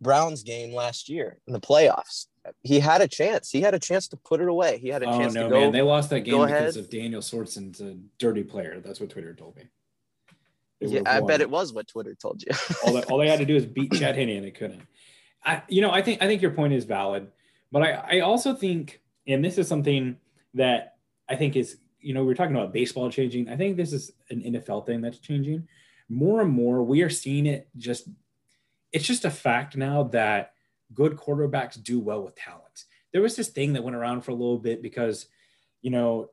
Browns 0.00 0.42
game 0.42 0.74
last 0.74 1.08
year 1.08 1.38
in 1.46 1.52
the 1.52 1.60
playoffs. 1.60 2.26
He 2.62 2.78
had 2.80 3.00
a 3.00 3.08
chance. 3.08 3.50
He 3.50 3.62
had 3.62 3.74
a 3.74 3.78
chance 3.78 4.08
to 4.08 4.16
put 4.16 4.40
it 4.40 4.48
away. 4.48 4.78
He 4.78 4.88
had 4.88 5.02
a 5.02 5.06
oh, 5.06 5.18
chance 5.18 5.34
no, 5.34 5.44
to 5.44 5.48
go. 5.48 5.60
man. 5.60 5.72
They 5.72 5.82
lost 5.82 6.10
that 6.10 6.20
game 6.20 6.40
because 6.40 6.50
ahead. 6.50 6.76
of 6.76 6.90
Daniel 6.90 7.22
Sorensen's 7.22 7.80
a 7.80 7.96
dirty 8.18 8.42
player. 8.42 8.80
That's 8.84 9.00
what 9.00 9.10
Twitter 9.10 9.34
told 9.34 9.56
me. 9.56 9.64
Yeah, 10.80 11.02
I 11.06 11.20
bet 11.20 11.40
it 11.40 11.48
was 11.48 11.72
what 11.72 11.88
Twitter 11.88 12.14
told 12.14 12.42
you. 12.42 12.52
all, 12.84 12.92
they, 12.92 13.02
all 13.04 13.18
they 13.18 13.28
had 13.28 13.38
to 13.38 13.46
do 13.46 13.56
is 13.56 13.64
beat 13.64 13.92
Chad 13.94 14.16
Henne 14.16 14.30
and 14.30 14.44
they 14.44 14.50
couldn't. 14.50 14.82
I, 15.44 15.62
you 15.68 15.80
know, 15.80 15.90
I 15.90 16.02
think 16.02 16.22
I 16.22 16.26
think 16.26 16.42
your 16.42 16.50
point 16.52 16.72
is 16.72 16.84
valid, 16.84 17.28
but 17.70 17.82
I, 17.82 18.18
I 18.18 18.20
also 18.20 18.54
think, 18.54 19.00
and 19.26 19.44
this 19.44 19.58
is 19.58 19.68
something 19.68 20.16
that 20.54 20.96
I 21.28 21.36
think 21.36 21.56
is, 21.56 21.78
you 22.00 22.14
know, 22.14 22.20
we 22.20 22.28
we're 22.28 22.34
talking 22.34 22.56
about 22.56 22.72
baseball 22.72 23.10
changing. 23.10 23.48
I 23.48 23.56
think 23.56 23.76
this 23.76 23.92
is 23.92 24.12
an 24.30 24.42
NFL 24.42 24.86
thing 24.86 25.00
that's 25.00 25.18
changing. 25.18 25.68
More 26.08 26.40
and 26.40 26.50
more, 26.50 26.82
we 26.82 27.02
are 27.02 27.10
seeing 27.10 27.46
it 27.46 27.68
just. 27.76 28.08
It's 28.94 29.06
just 29.06 29.24
a 29.24 29.30
fact 29.30 29.76
now 29.76 30.04
that 30.04 30.52
good 30.94 31.16
quarterbacks 31.16 31.82
do 31.82 31.98
well 31.98 32.22
with 32.22 32.36
talent. 32.36 32.84
There 33.12 33.20
was 33.20 33.36
this 33.36 33.48
thing 33.48 33.72
that 33.74 33.82
went 33.84 33.96
around 33.96 34.22
for 34.22 34.30
a 34.30 34.34
little 34.34 34.58
bit 34.58 34.82
because, 34.82 35.26
you 35.82 35.90
know, 35.90 36.30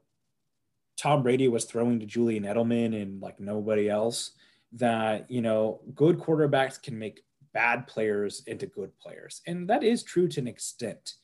Tom 0.96 1.24
Brady 1.24 1.48
was 1.48 1.66
throwing 1.66 2.00
to 2.00 2.06
Julian 2.06 2.44
Edelman 2.44 3.02
and 3.02 3.20
like 3.20 3.40
nobody 3.40 3.90
else 3.90 4.32
that 4.74 5.30
you 5.30 5.42
know 5.42 5.82
good 5.96 6.20
quarterbacks 6.20 6.82
can 6.82 6.98
make 6.98 7.24
bad 7.54 7.88
players 7.88 8.44
into 8.46 8.68
good 8.68 8.98
players. 9.00 9.42
And 9.48 9.68
that 9.68 9.84
is 9.84 10.04
true 10.04 10.28
to 10.30 10.40
an 10.40 10.48
extent. 10.48 11.16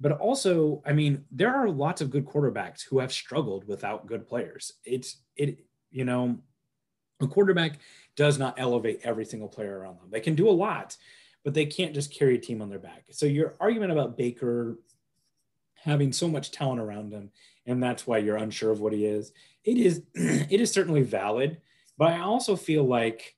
But 0.00 0.12
also 0.12 0.80
i 0.86 0.92
mean 0.92 1.24
there 1.32 1.52
are 1.52 1.68
lots 1.68 2.00
of 2.00 2.10
good 2.10 2.24
quarterbacks 2.24 2.84
who 2.84 3.00
have 3.00 3.12
struggled 3.12 3.66
without 3.66 4.06
good 4.06 4.28
players. 4.28 4.74
It's 4.84 5.16
it 5.36 5.66
you 5.90 6.04
know 6.04 6.38
a 7.20 7.26
quarterback 7.26 7.80
does 8.18 8.38
not 8.38 8.58
elevate 8.58 9.00
every 9.04 9.24
single 9.24 9.48
player 9.48 9.78
around 9.78 9.98
them 9.98 10.08
they 10.10 10.20
can 10.20 10.34
do 10.34 10.48
a 10.48 10.50
lot 10.50 10.96
but 11.44 11.54
they 11.54 11.64
can't 11.64 11.94
just 11.94 12.12
carry 12.12 12.34
a 12.34 12.40
team 12.40 12.60
on 12.60 12.68
their 12.68 12.78
back 12.78 13.04
so 13.10 13.24
your 13.24 13.54
argument 13.60 13.92
about 13.92 14.18
baker 14.18 14.76
having 15.76 16.12
so 16.12 16.28
much 16.28 16.50
talent 16.50 16.80
around 16.80 17.12
him 17.12 17.30
and 17.64 17.82
that's 17.82 18.06
why 18.06 18.18
you're 18.18 18.36
unsure 18.36 18.72
of 18.72 18.80
what 18.80 18.92
he 18.92 19.06
is 19.06 19.32
it 19.64 19.78
is 19.78 20.02
it 20.14 20.60
is 20.60 20.72
certainly 20.72 21.02
valid 21.02 21.60
but 21.98 22.12
I 22.12 22.20
also 22.20 22.54
feel 22.54 22.84
like 22.84 23.34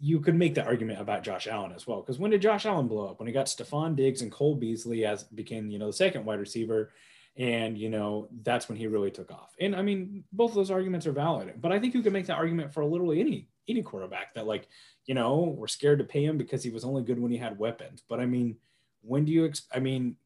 you 0.00 0.20
could 0.20 0.34
make 0.34 0.54
the 0.54 0.64
argument 0.64 1.00
about 1.00 1.22
Josh 1.22 1.46
Allen 1.46 1.72
as 1.72 1.86
well. 1.86 2.00
Because 2.00 2.18
when 2.18 2.30
did 2.30 2.42
Josh 2.42 2.66
Allen 2.66 2.88
blow 2.88 3.08
up? 3.08 3.20
When 3.20 3.26
he 3.26 3.32
got 3.32 3.46
Stefon 3.46 3.94
Diggs 3.94 4.22
and 4.22 4.32
Cole 4.32 4.54
Beasley 4.54 5.04
as 5.04 5.24
became, 5.24 5.70
you 5.70 5.78
know, 5.78 5.88
the 5.88 5.92
second 5.92 6.24
wide 6.24 6.40
receiver. 6.40 6.92
And, 7.38 7.78
you 7.78 7.88
know, 7.88 8.28
that's 8.42 8.68
when 8.68 8.76
he 8.76 8.88
really 8.88 9.12
took 9.12 9.30
off. 9.30 9.54
And 9.60 9.76
I 9.76 9.82
mean, 9.82 10.24
both 10.32 10.50
of 10.50 10.56
those 10.56 10.72
arguments 10.72 11.06
are 11.06 11.12
valid. 11.12 11.54
But 11.60 11.72
I 11.72 11.78
think 11.78 11.94
you 11.94 12.02
can 12.02 12.12
make 12.12 12.26
that 12.26 12.36
argument 12.36 12.72
for 12.72 12.84
literally 12.84 13.20
any 13.20 13.48
any 13.68 13.82
quarterback 13.82 14.34
that 14.34 14.46
like, 14.46 14.66
you 15.04 15.14
know, 15.14 15.54
we're 15.56 15.68
scared 15.68 15.98
to 15.98 16.04
pay 16.04 16.24
him 16.24 16.38
because 16.38 16.62
he 16.62 16.70
was 16.70 16.84
only 16.84 17.02
good 17.02 17.20
when 17.20 17.30
he 17.30 17.36
had 17.36 17.58
weapons. 17.58 18.02
But 18.08 18.18
I 18.18 18.26
mean, 18.26 18.56
when 19.02 19.24
do 19.24 19.32
you 19.32 19.46
ex- 19.46 19.68
I 19.72 19.78
mean, 19.78 20.16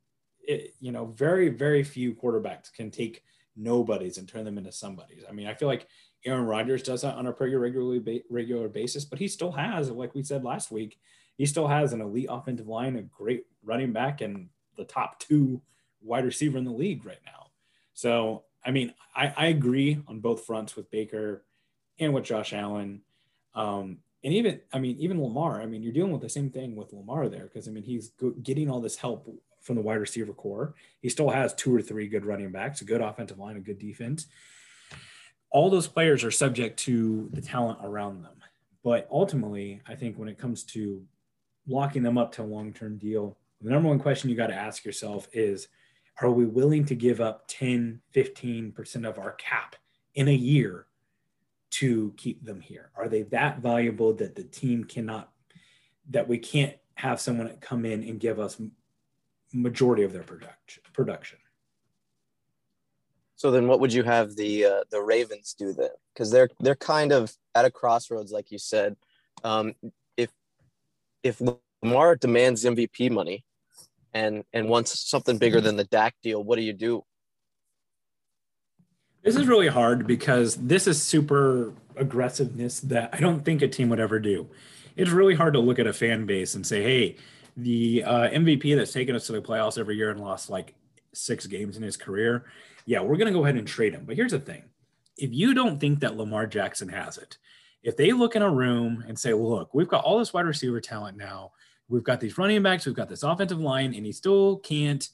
it, 0.40 0.74
you 0.80 0.92
know, 0.92 1.06
very, 1.06 1.48
very 1.48 1.82
few 1.82 2.14
quarterbacks 2.14 2.72
can 2.72 2.90
take 2.90 3.24
nobodies 3.56 4.18
and 4.18 4.28
turn 4.28 4.44
them 4.44 4.58
into 4.58 4.72
somebodies. 4.72 5.24
I 5.28 5.32
mean, 5.32 5.46
I 5.46 5.54
feel 5.54 5.68
like 5.68 5.86
Aaron 6.24 6.46
Rodgers 6.46 6.82
does 6.82 7.02
that 7.02 7.16
on 7.16 7.26
a 7.26 7.32
pretty 7.32 7.54
regularly 7.54 8.22
regular 8.30 8.68
basis, 8.68 9.04
but 9.04 9.18
he 9.18 9.28
still 9.28 9.52
has, 9.52 9.90
like 9.90 10.14
we 10.14 10.22
said 10.22 10.44
last 10.44 10.70
week, 10.70 10.98
he 11.36 11.46
still 11.46 11.66
has 11.66 11.92
an 11.92 12.00
elite 12.00 12.28
offensive 12.30 12.68
line, 12.68 12.96
a 12.96 13.02
great 13.02 13.44
running 13.64 13.92
back, 13.92 14.20
and 14.20 14.48
the 14.76 14.84
top 14.84 15.18
two 15.18 15.60
wide 16.02 16.24
receiver 16.24 16.58
in 16.58 16.64
the 16.64 16.70
league 16.70 17.04
right 17.04 17.20
now. 17.24 17.48
So, 17.94 18.44
I 18.64 18.70
mean, 18.70 18.94
I, 19.14 19.32
I 19.36 19.46
agree 19.46 20.00
on 20.06 20.20
both 20.20 20.44
fronts 20.44 20.76
with 20.76 20.90
Baker 20.90 21.44
and 21.98 22.12
with 22.12 22.24
Josh 22.24 22.52
Allen. 22.52 23.02
Um, 23.54 23.98
and 24.24 24.32
even, 24.32 24.60
I 24.72 24.78
mean, 24.78 24.96
even 24.98 25.22
Lamar, 25.22 25.60
I 25.60 25.66
mean, 25.66 25.82
you're 25.82 25.92
dealing 25.92 26.12
with 26.12 26.22
the 26.22 26.28
same 26.28 26.50
thing 26.50 26.76
with 26.76 26.92
Lamar 26.92 27.28
there 27.28 27.44
because, 27.44 27.68
I 27.68 27.70
mean, 27.70 27.82
he's 27.82 28.12
getting 28.42 28.70
all 28.70 28.80
this 28.80 28.96
help 28.96 29.28
from 29.60 29.76
the 29.76 29.82
wide 29.82 29.94
receiver 29.94 30.32
corps. 30.32 30.74
He 31.00 31.08
still 31.08 31.30
has 31.30 31.54
two 31.54 31.74
or 31.74 31.82
three 31.82 32.08
good 32.08 32.24
running 32.24 32.50
backs, 32.50 32.80
a 32.80 32.84
good 32.84 33.00
offensive 33.00 33.38
line, 33.38 33.56
a 33.56 33.60
good 33.60 33.78
defense 33.78 34.26
all 35.52 35.68
those 35.68 35.86
players 35.86 36.24
are 36.24 36.30
subject 36.30 36.78
to 36.80 37.28
the 37.32 37.40
talent 37.40 37.78
around 37.82 38.22
them. 38.22 38.32
But 38.82 39.06
ultimately, 39.10 39.80
I 39.86 39.94
think 39.94 40.18
when 40.18 40.28
it 40.28 40.38
comes 40.38 40.64
to 40.64 41.04
locking 41.68 42.02
them 42.02 42.18
up 42.18 42.32
to 42.32 42.42
a 42.42 42.44
long 42.44 42.72
term 42.72 42.96
deal, 42.96 43.36
the 43.60 43.70
number 43.70 43.88
one 43.88 44.00
question 44.00 44.28
you 44.28 44.34
got 44.34 44.48
to 44.48 44.54
ask 44.54 44.84
yourself 44.84 45.28
is 45.32 45.68
are 46.20 46.30
we 46.30 46.46
willing 46.46 46.84
to 46.86 46.94
give 46.94 47.20
up 47.20 47.44
10, 47.48 48.00
15% 48.14 49.08
of 49.08 49.18
our 49.18 49.32
cap 49.32 49.76
in 50.14 50.28
a 50.28 50.32
year 50.32 50.86
to 51.70 52.12
keep 52.16 52.44
them 52.44 52.60
here? 52.60 52.90
Are 52.96 53.08
they 53.08 53.22
that 53.22 53.60
valuable 53.60 54.12
that 54.14 54.34
the 54.34 54.44
team 54.44 54.84
cannot, 54.84 55.32
that 56.10 56.28
we 56.28 56.38
can't 56.38 56.76
have 56.94 57.20
someone 57.20 57.56
come 57.60 57.84
in 57.84 58.02
and 58.02 58.20
give 58.20 58.38
us 58.38 58.60
majority 59.52 60.02
of 60.02 60.12
their 60.12 60.22
production 60.22 60.82
production? 60.92 61.38
So 63.36 63.50
then, 63.50 63.66
what 63.66 63.80
would 63.80 63.92
you 63.92 64.04
have 64.04 64.36
the 64.36 64.64
uh, 64.64 64.80
the 64.90 65.02
Ravens 65.02 65.54
do 65.58 65.72
then? 65.72 65.88
Because 66.14 66.30
they're 66.30 66.48
they're 66.60 66.76
kind 66.76 67.10
of 67.10 67.36
at 67.54 67.64
a 67.64 67.70
crossroads, 67.70 68.30
like 68.30 68.52
you 68.52 68.58
said. 68.58 68.96
Um, 69.42 69.74
if 70.16 70.30
if 71.24 71.42
Lamar 71.82 72.14
demands 72.14 72.64
MVP 72.64 73.10
money, 73.10 73.44
and 74.14 74.44
and 74.52 74.68
wants 74.68 75.08
something 75.08 75.38
bigger 75.38 75.60
than 75.60 75.76
the 75.76 75.84
Dak 75.84 76.14
deal, 76.22 76.42
what 76.42 76.56
do 76.56 76.62
you 76.62 76.72
do? 76.72 77.04
This 79.22 79.36
is 79.36 79.46
really 79.46 79.68
hard 79.68 80.06
because 80.06 80.56
this 80.56 80.86
is 80.86 81.00
super 81.00 81.72
aggressiveness 81.96 82.80
that 82.80 83.10
I 83.12 83.20
don't 83.20 83.44
think 83.44 83.62
a 83.62 83.68
team 83.68 83.88
would 83.90 84.00
ever 84.00 84.18
do. 84.18 84.48
It's 84.96 85.10
really 85.10 85.34
hard 85.34 85.54
to 85.54 85.60
look 85.60 85.78
at 85.78 85.86
a 85.86 85.92
fan 85.92 86.26
base 86.26 86.54
and 86.54 86.66
say, 86.66 86.82
"Hey, 86.82 87.16
the 87.56 88.02
uh, 88.04 88.28
MVP 88.30 88.74
that's 88.76 88.92
taken 88.92 89.14
us 89.14 89.26
to 89.26 89.32
the 89.32 89.40
playoffs 89.40 89.78
every 89.78 89.96
year 89.96 90.10
and 90.10 90.20
lost 90.20 90.50
like 90.50 90.74
six 91.14 91.46
games 91.46 91.76
in 91.76 91.82
his 91.82 91.96
career, 91.96 92.46
yeah, 92.86 93.00
we're 93.00 93.16
going 93.16 93.32
to 93.32 93.38
go 93.38 93.44
ahead 93.44 93.56
and 93.56 93.66
trade 93.66 93.94
him." 93.94 94.04
But 94.04 94.16
here's 94.16 94.32
the 94.32 94.40
thing: 94.40 94.64
if 95.16 95.32
you 95.32 95.54
don't 95.54 95.78
think 95.78 96.00
that 96.00 96.16
Lamar 96.16 96.46
Jackson 96.46 96.88
has 96.88 97.16
it, 97.16 97.38
if 97.82 97.96
they 97.96 98.12
look 98.12 98.34
in 98.34 98.42
a 98.42 98.50
room 98.50 99.04
and 99.06 99.16
say, 99.18 99.32
"Look, 99.32 99.72
we've 99.72 99.88
got 99.88 100.04
all 100.04 100.18
this 100.18 100.32
wide 100.32 100.46
receiver 100.46 100.80
talent 100.80 101.16
now, 101.16 101.52
we've 101.92 102.02
got 102.02 102.20
these 102.20 102.38
running 102.38 102.62
backs, 102.62 102.86
we've 102.86 102.94
got 102.94 103.08
this 103.08 103.22
offensive 103.22 103.60
line, 103.60 103.94
and 103.94 104.06
he 104.06 104.12
still 104.12 104.56
can't 104.58 105.06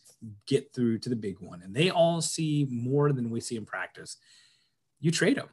get 0.47 0.73
through 0.73 0.99
to 1.01 1.09
the 1.09 1.17
big 1.17 1.41
one," 1.41 1.61
and 1.63 1.75
they 1.75 1.91
all 1.91 2.21
see 2.21 2.67
more 2.71 3.13
than 3.13 3.31
we 3.31 3.41
see 3.41 3.57
in 3.57 3.67
practice, 3.67 4.17
you 5.01 5.11
trade 5.11 5.37
him. 5.37 5.49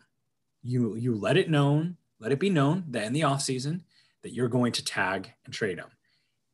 You 0.62 0.96
you 0.96 1.16
let 1.16 1.36
it 1.36 1.50
known, 1.50 1.98
let 2.20 2.32
it 2.32 2.40
be 2.40 2.50
known 2.50 2.86
that 2.90 3.06
in 3.06 3.14
the 3.14 3.22
offseason 3.22 3.82
that 4.22 4.34
you're 4.34 4.48
going 4.48 4.72
to 4.74 4.86
tag 4.86 5.34
and 5.46 5.54
trade 5.54 5.80
him, 5.80 5.90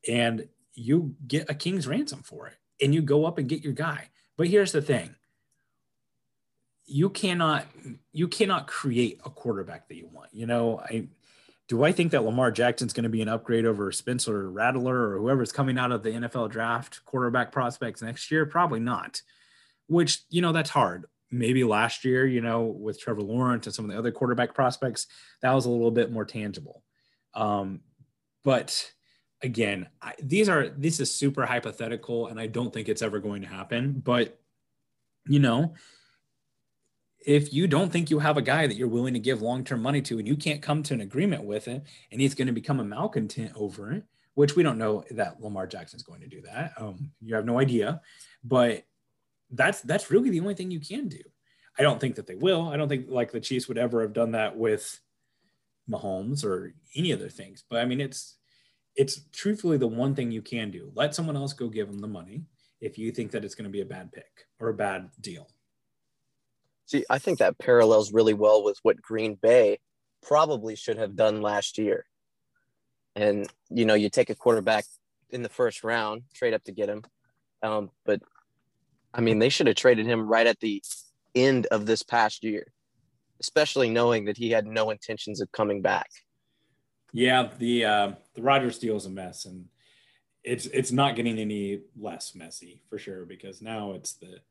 and 0.08 0.48
you 0.74 1.16
get 1.28 1.50
a 1.50 1.54
king's 1.54 1.88
ransom 1.88 2.24
for 2.24 2.48
it, 2.48 2.56
and 2.82 2.96
you 2.96 3.02
go 3.02 3.26
up 3.26 3.38
and 3.38 3.50
get 3.50 3.64
your 3.64 3.74
guy. 3.74 4.10
But 4.38 4.48
here's 4.48 4.72
the 4.72 4.82
thing 4.82 5.16
you 6.86 7.10
cannot 7.10 7.68
you 8.12 8.28
cannot 8.28 8.68
create 8.68 9.20
a 9.26 9.30
quarterback 9.30 9.88
that 9.90 9.96
you 9.96 10.08
want. 10.08 10.34
You 10.34 10.46
know, 10.46 10.80
I 10.80 11.08
do 11.72 11.86
I 11.86 11.94
think 11.94 12.12
that 12.12 12.26
Lamar 12.26 12.52
Jackson's 12.52 12.92
going 12.92 13.06
to 13.06 13.10
be 13.10 13.22
an 13.22 13.30
upgrade 13.30 13.66
over 13.66 13.94
Spencer 13.94 14.52
Rattler 14.52 15.12
or 15.12 15.20
whoever's 15.20 15.54
coming 15.54 15.78
out 15.78 15.94
of 15.94 16.04
the 16.04 16.10
NFL 16.10 16.52
draft 16.52 17.00
quarterback 17.06 17.54
prospects 17.54 18.02
next 18.02 18.30
year? 18.30 18.46
Probably 18.46 18.82
not. 18.82 19.22
Which, 19.88 20.20
you 20.30 20.42
know, 20.42 20.52
that's 20.52 20.70
hard. 20.70 21.06
Maybe 21.32 21.64
last 21.64 22.04
year, 22.04 22.28
you 22.28 22.42
know, 22.42 22.64
with 22.64 23.00
Trevor 23.00 23.22
Lawrence 23.22 23.68
and 23.68 23.74
some 23.74 23.86
of 23.86 23.92
the 23.92 23.98
other 23.98 24.12
quarterback 24.12 24.54
prospects, 24.54 25.08
that 25.42 25.54
was 25.54 25.66
a 25.66 25.70
little 25.70 25.92
bit 25.92 26.12
more 26.12 26.26
tangible. 26.26 26.84
Um, 27.34 27.80
but 28.44 28.92
again, 29.42 29.88
I, 30.02 30.16
these 30.22 30.50
are 30.50 30.68
this 30.68 31.00
is 31.00 31.16
super 31.16 31.46
hypothetical, 31.46 32.28
and 32.28 32.38
I 32.38 32.48
don't 32.48 32.74
think 32.74 32.90
it's 32.90 33.02
ever 33.02 33.20
going 33.20 33.44
to 33.44 33.48
happen. 33.48 34.02
But 34.04 34.38
you 35.26 35.40
know, 35.40 35.76
if 37.26 37.54
you 37.54 37.68
don't 37.68 37.92
think 37.92 38.10
you 38.10 38.20
have 38.20 38.38
a 38.38 38.42
guy 38.42 38.68
that 38.68 38.76
you're 38.76 38.88
willing 38.88 39.14
to 39.14 39.20
give 39.20 39.42
long-term 39.42 39.82
money 39.82 40.02
to 40.02 40.18
and 40.18 40.28
you 40.28 40.36
can't 40.36 40.62
come 40.62 40.82
to 40.84 40.94
an 40.94 41.02
agreement 41.02 41.44
with 41.44 41.68
it 41.68 41.84
and 42.12 42.22
he's 42.22 42.36
going 42.36 42.48
to 42.48 42.54
become 42.54 42.80
a 42.80 42.84
malcontent 42.84 43.52
over 43.56 43.92
it 43.92 44.04
which 44.34 44.56
we 44.56 44.64
don't 44.64 44.78
know 44.78 45.04
that 45.12 45.42
lamar 45.42 45.68
jackson's 45.68 46.04
going 46.04 46.22
to 46.22 46.28
do 46.28 46.42
that 46.42 46.74
um, 46.78 47.12
you 47.22 47.36
have 47.36 47.46
no 47.46 47.60
idea 47.60 48.02
but 48.44 48.84
that's 49.52 49.82
that's 49.82 50.10
really 50.10 50.30
the 50.30 50.40
only 50.40 50.56
thing 50.56 50.72
you 50.72 50.80
can 50.80 51.08
do. 51.08 51.22
I 51.78 51.84
don't 51.84 52.00
think 52.00 52.16
that 52.16 52.28
they 52.28 52.36
will. 52.36 52.70
I 52.70 52.78
don't 52.78 52.90
think 52.90 53.08
like 53.10 53.32
the 53.32 53.40
chiefs 53.40 53.68
would 53.68 53.78
ever 53.78 54.02
have 54.02 54.14
done 54.14 54.32
that 54.32 54.58
with 54.58 55.00
mahomes 55.90 56.46
or 56.46 56.74
any 56.96 57.12
other 57.12 57.28
things 57.28 57.64
but 57.70 57.80
i 57.80 57.86
mean 57.86 58.00
it's 58.00 58.38
it's 58.96 59.22
truthfully 59.32 59.78
the 59.78 59.88
one 59.88 60.14
thing 60.16 60.32
you 60.32 60.42
can 60.42 60.70
do. 60.70 60.92
Let 60.96 61.16
someone 61.16 61.38
else 61.38 61.54
go 61.54 61.70
give 61.70 61.88
them 61.88 62.00
the 62.00 62.08
money 62.08 62.44
if 62.82 62.98
you 62.98 63.12
think 63.12 63.32
that 63.32 63.46
it's 63.46 63.56
going 63.56 63.66
to 63.66 63.72
be 63.72 63.82
a 63.82 63.86
bad 63.86 64.12
pick 64.12 64.48
or 64.60 64.70
a 64.70 64.74
bad 64.74 65.10
deal 65.22 65.48
See, 66.92 67.06
I 67.10 67.20
think 67.20 67.39
that 67.39 67.58
parallels 67.58 68.12
really 68.12 68.34
well 68.34 68.66
with 68.66 68.78
what 68.84 69.02
Green 69.02 69.36
Bay 69.36 69.80
probably 70.22 70.76
should 70.76 70.98
have 70.98 71.16
done 71.16 71.42
last 71.42 71.78
year. 71.78 72.06
And 73.16 73.48
you 73.70 73.86
know, 73.86 73.94
you 73.94 74.10
take 74.10 74.30
a 74.30 74.36
quarterback 74.36 74.84
in 75.30 75.42
the 75.42 75.48
first 75.48 75.86
round, 75.86 76.24
trade 76.34 76.54
up 76.54 76.66
to 76.66 76.74
get 76.74 76.89
him. 76.89 77.04
Um, 77.64 77.92
but 78.04 78.22
I 79.14 79.22
mean, 79.22 79.39
they 79.39 79.48
should 79.48 79.68
have 79.68 79.78
traded 79.78 80.06
him 80.06 80.28
right 80.28 80.46
at 80.46 80.60
the 80.60 80.84
end 81.34 81.66
of 81.68 81.86
this 81.86 82.04
past 82.04 82.44
year, 82.44 82.74
especially 83.39 83.89
knowing 83.89 84.26
that 84.26 84.36
he 84.36 84.50
had 84.50 84.68
no 84.68 84.89
intentions 84.89 85.39
of 85.39 85.50
coming 85.54 85.82
back. 85.82 86.10
Yeah, 87.14 87.52
the 87.58 87.86
uh, 87.86 88.12
the 88.36 88.42
Rodgers 88.42 88.80
deal 88.80 88.98
is 88.98 89.06
a 89.06 89.10
mess, 89.10 89.46
and 89.46 89.68
it's 90.44 90.66
it's 90.66 90.92
not 90.92 91.16
getting 91.16 91.39
any 91.39 91.84
less 91.98 92.36
messy 92.36 92.82
for 92.89 92.98
sure 92.98 93.26
because 93.26 93.62
now 93.62 93.94
it's 93.94 94.16
the 94.16 94.42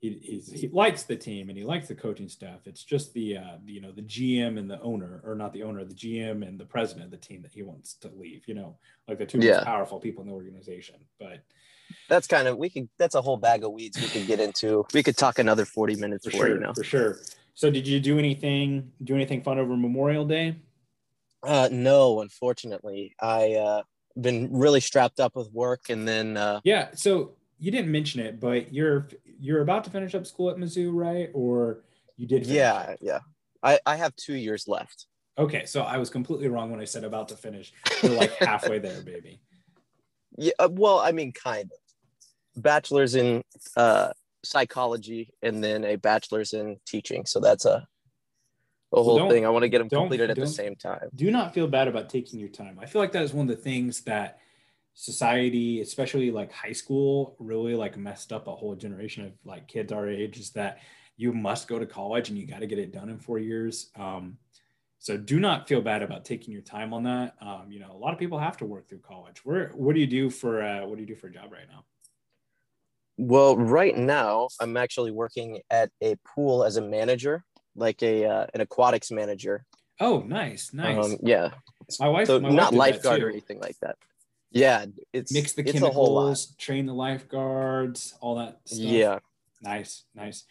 he, 0.00 0.42
he 0.54 0.68
likes 0.68 1.04
the 1.04 1.16
team 1.16 1.48
and 1.48 1.56
he 1.56 1.64
likes 1.64 1.88
the 1.88 1.94
coaching 1.94 2.28
staff. 2.28 2.66
It's 2.66 2.84
just 2.84 3.14
the 3.14 3.38
uh, 3.38 3.56
you 3.64 3.80
know 3.80 3.92
the 3.92 4.02
GM 4.02 4.58
and 4.58 4.70
the 4.70 4.80
owner, 4.80 5.20
or 5.24 5.34
not 5.34 5.52
the 5.52 5.62
owner, 5.62 5.84
the 5.84 5.94
GM 5.94 6.46
and 6.46 6.58
the 6.58 6.66
president 6.66 7.06
of 7.06 7.10
the 7.10 7.16
team 7.16 7.42
that 7.42 7.52
he 7.52 7.62
wants 7.62 7.94
to 7.94 8.10
leave. 8.16 8.42
You 8.46 8.54
know, 8.54 8.76
like 9.08 9.18
the 9.18 9.26
two 9.26 9.38
yeah. 9.38 9.54
most 9.54 9.64
powerful 9.64 9.98
people 9.98 10.22
in 10.22 10.28
the 10.28 10.34
organization. 10.34 10.96
But 11.18 11.40
that's 12.08 12.26
kind 12.26 12.46
of 12.46 12.58
we 12.58 12.68
could. 12.68 12.88
That's 12.98 13.14
a 13.14 13.22
whole 13.22 13.38
bag 13.38 13.64
of 13.64 13.72
weeds 13.72 14.00
we 14.00 14.08
could 14.08 14.26
get 14.26 14.40
into. 14.40 14.84
We 14.92 15.02
could 15.02 15.16
talk 15.16 15.38
another 15.38 15.64
forty 15.64 15.96
minutes 15.96 16.26
for, 16.26 16.32
for 16.32 16.36
sure. 16.36 16.48
You 16.48 16.60
know, 16.60 16.74
for 16.74 16.84
sure. 16.84 17.18
So, 17.54 17.70
did 17.70 17.88
you 17.88 17.98
do 17.98 18.18
anything? 18.18 18.92
Do 19.02 19.14
anything 19.14 19.42
fun 19.42 19.58
over 19.58 19.76
Memorial 19.76 20.26
Day? 20.26 20.56
Uh, 21.42 21.68
no, 21.72 22.20
unfortunately, 22.20 23.14
I 23.20 23.54
uh, 23.54 23.82
been 24.20 24.50
really 24.52 24.80
strapped 24.80 25.20
up 25.20 25.34
with 25.34 25.50
work, 25.52 25.88
and 25.88 26.06
then 26.06 26.36
uh, 26.36 26.60
yeah. 26.64 26.88
So 26.94 27.32
you 27.58 27.70
didn't 27.70 27.90
mention 27.90 28.20
it, 28.20 28.40
but 28.40 28.72
you're 28.72 29.08
you're 29.40 29.62
about 29.62 29.84
to 29.84 29.90
finish 29.90 30.14
up 30.14 30.26
school 30.26 30.50
at 30.50 30.56
Mizzou, 30.56 30.92
right? 30.92 31.30
Or 31.34 31.84
you 32.16 32.26
did? 32.26 32.46
Yeah, 32.46 32.94
yeah. 33.00 33.20
I 33.62 33.78
I 33.86 33.96
have 33.96 34.14
two 34.16 34.34
years 34.34 34.66
left. 34.68 35.06
Okay, 35.38 35.66
so 35.66 35.82
I 35.82 35.98
was 35.98 36.08
completely 36.08 36.48
wrong 36.48 36.70
when 36.70 36.80
I 36.80 36.84
said 36.84 37.04
about 37.04 37.28
to 37.28 37.36
finish. 37.36 37.72
You're 38.02 38.12
like 38.12 38.32
halfway 38.40 38.78
there, 38.78 39.02
baby. 39.02 39.40
Yeah, 40.38 40.52
uh, 40.58 40.68
well, 40.70 40.98
I 40.98 41.12
mean, 41.12 41.32
kind 41.32 41.70
of. 41.70 42.62
Bachelor's 42.62 43.14
in 43.14 43.42
uh, 43.76 44.12
psychology, 44.42 45.30
and 45.42 45.62
then 45.62 45.84
a 45.84 45.96
bachelor's 45.96 46.54
in 46.54 46.78
teaching. 46.86 47.26
So 47.26 47.38
that's 47.38 47.66
a 47.66 47.86
a 48.92 49.02
whole 49.02 49.28
thing. 49.28 49.44
I 49.44 49.50
want 49.50 49.64
to 49.64 49.68
get 49.68 49.78
them 49.78 49.90
completed 49.90 50.30
at 50.30 50.36
the 50.36 50.46
same 50.46 50.74
time. 50.76 51.08
Do 51.14 51.30
not 51.30 51.52
feel 51.52 51.66
bad 51.66 51.88
about 51.88 52.08
taking 52.08 52.40
your 52.40 52.48
time. 52.48 52.78
I 52.80 52.86
feel 52.86 53.02
like 53.02 53.12
that 53.12 53.22
is 53.22 53.34
one 53.34 53.50
of 53.50 53.56
the 53.56 53.62
things 53.62 54.00
that 54.02 54.38
society, 54.96 55.82
especially 55.82 56.30
like 56.30 56.50
high 56.50 56.72
school, 56.72 57.36
really 57.38 57.74
like 57.74 57.96
messed 57.96 58.32
up 58.32 58.48
a 58.48 58.54
whole 58.54 58.74
generation 58.74 59.26
of 59.26 59.32
like 59.44 59.68
kids 59.68 59.92
our 59.92 60.08
age 60.08 60.38
is 60.38 60.50
that 60.50 60.78
you 61.18 61.32
must 61.32 61.68
go 61.68 61.78
to 61.78 61.86
college 61.86 62.30
and 62.30 62.38
you 62.38 62.46
got 62.46 62.60
to 62.60 62.66
get 62.66 62.78
it 62.78 62.92
done 62.92 63.10
in 63.10 63.18
four 63.18 63.38
years. 63.38 63.90
Um, 63.94 64.38
so 64.98 65.18
do 65.18 65.38
not 65.38 65.68
feel 65.68 65.82
bad 65.82 66.02
about 66.02 66.24
taking 66.24 66.52
your 66.52 66.62
time 66.62 66.94
on 66.94 67.02
that. 67.04 67.34
Um, 67.42 67.66
you 67.68 67.78
know, 67.78 67.92
a 67.92 67.98
lot 67.98 68.14
of 68.14 68.18
people 68.18 68.38
have 68.38 68.56
to 68.56 68.64
work 68.64 68.88
through 68.88 69.00
college. 69.00 69.44
Where, 69.44 69.68
what 69.74 69.94
do 69.94 70.00
you 70.00 70.06
do 70.06 70.30
for, 70.30 70.62
uh, 70.62 70.86
what 70.86 70.96
do 70.96 71.02
you 71.02 71.06
do 71.06 71.14
for 71.14 71.26
a 71.26 71.32
job 71.32 71.52
right 71.52 71.68
now? 71.70 71.84
Well, 73.18 73.56
right 73.56 73.96
now 73.96 74.48
I'm 74.60 74.78
actually 74.78 75.10
working 75.10 75.60
at 75.70 75.90
a 76.02 76.16
pool 76.16 76.64
as 76.64 76.78
a 76.78 76.82
manager, 76.82 77.44
like 77.74 78.02
a 78.02 78.24
uh, 78.26 78.46
an 78.52 78.60
aquatics 78.62 79.10
manager. 79.10 79.64
Oh, 80.00 80.20
nice, 80.20 80.74
nice. 80.74 81.02
Um, 81.02 81.16
yeah, 81.22 81.50
my 81.98 82.08
wife. 82.08 82.26
So 82.26 82.40
my 82.40 82.50
not 82.50 82.74
lifeguard 82.74 83.22
or 83.22 83.30
anything 83.30 83.58
like 83.60 83.76
that. 83.80 83.96
Yeah, 84.50 84.86
it's 85.12 85.32
mix 85.32 85.52
the 85.52 85.62
it's 85.62 85.72
chemicals, 85.72 86.54
train 86.56 86.86
the 86.86 86.94
lifeguards, 86.94 88.14
all 88.20 88.36
that 88.36 88.60
stuff. 88.64 88.78
Yeah. 88.78 89.18
Nice, 89.62 90.04
nice. 90.14 90.44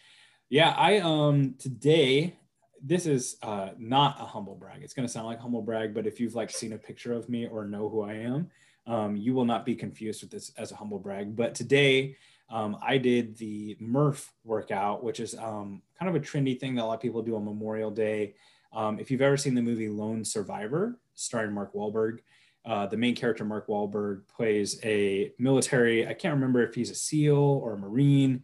Yeah, 0.48 0.70
I 0.70 0.98
um 0.98 1.54
today 1.58 2.38
this 2.82 3.06
is 3.06 3.36
uh 3.42 3.70
not 3.78 4.20
a 4.20 4.24
humble 4.24 4.54
brag. 4.54 4.82
It's 4.82 4.94
gonna 4.94 5.08
sound 5.08 5.26
like 5.26 5.40
humble 5.40 5.62
brag, 5.62 5.94
but 5.94 6.06
if 6.06 6.20
you've 6.20 6.34
like 6.34 6.50
seen 6.50 6.72
a 6.72 6.78
picture 6.78 7.12
of 7.12 7.28
me 7.28 7.46
or 7.46 7.64
know 7.64 7.88
who 7.88 8.02
I 8.02 8.14
am, 8.14 8.50
um, 8.86 9.16
you 9.16 9.34
will 9.34 9.44
not 9.44 9.64
be 9.64 9.74
confused 9.74 10.22
with 10.22 10.30
this 10.30 10.52
as 10.56 10.72
a 10.72 10.76
humble 10.76 10.98
brag. 10.98 11.34
But 11.34 11.54
today 11.54 12.16
um, 12.48 12.76
I 12.80 12.98
did 12.98 13.36
the 13.38 13.76
Murph 13.80 14.32
workout, 14.44 15.02
which 15.02 15.20
is 15.20 15.34
um, 15.34 15.82
kind 15.98 16.08
of 16.08 16.14
a 16.14 16.24
trendy 16.24 16.58
thing 16.58 16.76
that 16.76 16.84
a 16.84 16.86
lot 16.86 16.94
of 16.94 17.00
people 17.00 17.22
do 17.22 17.36
on 17.36 17.44
Memorial 17.44 17.90
Day. 17.90 18.34
Um, 18.72 19.00
if 19.00 19.10
you've 19.10 19.22
ever 19.22 19.36
seen 19.36 19.54
the 19.54 19.62
movie 19.62 19.88
Lone 19.88 20.24
Survivor, 20.24 20.98
starring 21.14 21.52
Mark 21.52 21.72
Wahlberg, 21.74 22.18
uh, 22.66 22.86
the 22.86 22.96
main 22.96 23.14
character, 23.14 23.44
Mark 23.44 23.68
Wahlberg, 23.68 24.22
plays 24.26 24.80
a 24.84 25.32
military. 25.38 26.06
I 26.06 26.14
can't 26.14 26.34
remember 26.34 26.62
if 26.62 26.74
he's 26.74 26.90
a 26.90 26.96
SEAL 26.96 27.36
or 27.36 27.74
a 27.74 27.78
Marine, 27.78 28.42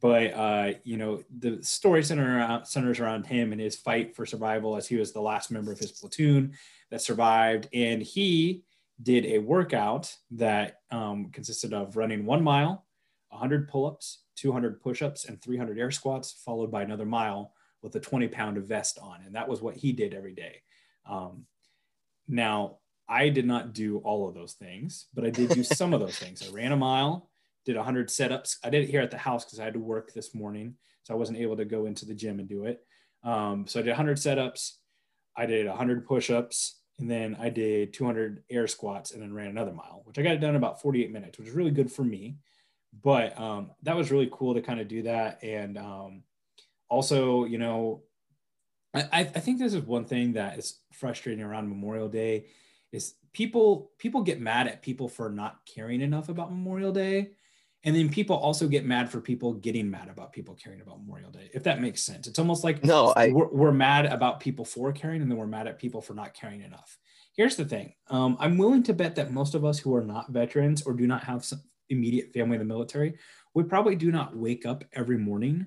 but 0.00 0.34
uh, 0.34 0.72
you 0.84 0.98
know 0.98 1.22
the 1.38 1.62
story 1.62 2.02
center 2.02 2.36
around, 2.36 2.66
centers 2.66 3.00
around 3.00 3.24
him 3.24 3.50
and 3.50 3.60
his 3.60 3.76
fight 3.76 4.14
for 4.14 4.26
survival, 4.26 4.76
as 4.76 4.86
he 4.86 4.96
was 4.96 5.12
the 5.12 5.22
last 5.22 5.50
member 5.50 5.72
of 5.72 5.78
his 5.78 5.90
platoon 5.90 6.52
that 6.90 7.00
survived, 7.00 7.68
and 7.72 8.02
he 8.02 8.62
did 9.02 9.24
a 9.24 9.38
workout 9.38 10.14
that 10.30 10.80
um, 10.90 11.30
consisted 11.32 11.72
of 11.72 11.96
running 11.96 12.26
one 12.26 12.44
mile, 12.44 12.84
100 13.30 13.68
pull-ups, 13.68 14.24
200 14.36 14.82
push-ups, 14.82 15.24
and 15.24 15.40
300 15.40 15.78
air 15.78 15.90
squats, 15.90 16.30
followed 16.44 16.70
by 16.70 16.82
another 16.82 17.06
mile 17.06 17.52
with 17.80 17.96
a 17.96 18.00
20 18.00 18.28
pound 18.28 18.58
vest 18.58 18.98
on, 19.00 19.22
and 19.24 19.34
that 19.34 19.48
was 19.48 19.62
what 19.62 19.76
he 19.76 19.92
did 19.92 20.12
every 20.12 20.34
day. 20.34 20.60
Um, 21.06 21.46
now 22.28 22.76
I 23.12 23.28
did 23.28 23.46
not 23.46 23.74
do 23.74 23.98
all 23.98 24.26
of 24.26 24.34
those 24.34 24.54
things, 24.54 25.08
but 25.12 25.26
I 25.26 25.28
did 25.28 25.50
do 25.50 25.62
some 25.62 25.92
of 25.92 26.00
those 26.00 26.18
things. 26.18 26.42
I 26.42 26.50
ran 26.54 26.72
a 26.72 26.76
mile, 26.76 27.28
did 27.66 27.76
100 27.76 28.08
setups. 28.08 28.56
I 28.64 28.70
did 28.70 28.84
it 28.84 28.90
here 28.90 29.02
at 29.02 29.10
the 29.10 29.18
house 29.18 29.44
because 29.44 29.60
I 29.60 29.64
had 29.64 29.74
to 29.74 29.80
work 29.80 30.14
this 30.14 30.34
morning, 30.34 30.76
so 31.02 31.12
I 31.12 31.18
wasn't 31.18 31.38
able 31.38 31.58
to 31.58 31.66
go 31.66 31.84
into 31.84 32.06
the 32.06 32.14
gym 32.14 32.40
and 32.40 32.48
do 32.48 32.64
it. 32.64 32.80
Um, 33.22 33.66
so 33.66 33.80
I 33.80 33.82
did 33.82 33.90
100 33.90 34.16
setups, 34.16 34.76
I 35.36 35.44
did 35.44 35.66
100 35.66 36.06
push-ups, 36.06 36.80
and 36.98 37.10
then 37.10 37.36
I 37.38 37.50
did 37.50 37.92
200 37.92 38.44
air 38.50 38.66
squats, 38.66 39.10
and 39.10 39.20
then 39.20 39.34
ran 39.34 39.48
another 39.48 39.74
mile, 39.74 40.00
which 40.06 40.18
I 40.18 40.22
got 40.22 40.32
it 40.32 40.40
done 40.40 40.50
in 40.50 40.56
about 40.56 40.80
48 40.80 41.12
minutes, 41.12 41.38
which 41.38 41.48
is 41.48 41.54
really 41.54 41.70
good 41.70 41.92
for 41.92 42.04
me. 42.04 42.38
But 43.02 43.38
um, 43.38 43.72
that 43.82 43.96
was 43.96 44.10
really 44.10 44.30
cool 44.32 44.54
to 44.54 44.62
kind 44.62 44.80
of 44.80 44.88
do 44.88 45.02
that, 45.02 45.44
and 45.44 45.76
um, 45.76 46.22
also, 46.88 47.44
you 47.44 47.58
know, 47.58 48.04
I, 48.94 49.20
I 49.20 49.24
think 49.24 49.58
this 49.58 49.74
is 49.74 49.82
one 49.82 50.06
thing 50.06 50.32
that 50.34 50.58
is 50.58 50.78
frustrating 50.92 51.44
around 51.44 51.68
Memorial 51.68 52.08
Day 52.08 52.46
is 52.92 53.14
people 53.32 53.90
people 53.98 54.22
get 54.22 54.40
mad 54.40 54.68
at 54.68 54.82
people 54.82 55.08
for 55.08 55.30
not 55.30 55.60
caring 55.66 56.00
enough 56.00 56.28
about 56.28 56.50
Memorial 56.50 56.92
Day. 56.92 57.30
And 57.84 57.96
then 57.96 58.10
people 58.10 58.36
also 58.36 58.68
get 58.68 58.84
mad 58.84 59.10
for 59.10 59.20
people 59.20 59.54
getting 59.54 59.90
mad 59.90 60.08
about 60.08 60.32
people 60.32 60.54
caring 60.54 60.80
about 60.80 61.00
Memorial 61.00 61.32
Day, 61.32 61.50
if 61.52 61.64
that 61.64 61.80
makes 61.80 62.00
sense. 62.04 62.28
It's 62.28 62.38
almost 62.38 62.62
like 62.62 62.84
no, 62.84 63.12
I, 63.16 63.30
we're, 63.30 63.48
we're 63.48 63.72
mad 63.72 64.06
about 64.06 64.38
people 64.38 64.64
for 64.64 64.92
caring, 64.92 65.20
and 65.20 65.28
then 65.28 65.36
we're 65.36 65.48
mad 65.48 65.66
at 65.66 65.80
people 65.80 66.00
for 66.00 66.14
not 66.14 66.32
caring 66.32 66.60
enough. 66.60 66.96
Here's 67.34 67.56
the 67.56 67.64
thing 67.64 67.94
um, 68.08 68.36
I'm 68.38 68.56
willing 68.56 68.84
to 68.84 68.94
bet 68.94 69.16
that 69.16 69.32
most 69.32 69.56
of 69.56 69.64
us 69.64 69.80
who 69.80 69.96
are 69.96 70.04
not 70.04 70.30
veterans 70.30 70.82
or 70.82 70.92
do 70.92 71.08
not 71.08 71.24
have 71.24 71.44
some 71.44 71.62
immediate 71.88 72.32
family 72.32 72.54
in 72.54 72.60
the 72.60 72.64
military, 72.64 73.14
we 73.54 73.64
probably 73.64 73.96
do 73.96 74.12
not 74.12 74.36
wake 74.36 74.64
up 74.64 74.84
every 74.92 75.18
morning 75.18 75.66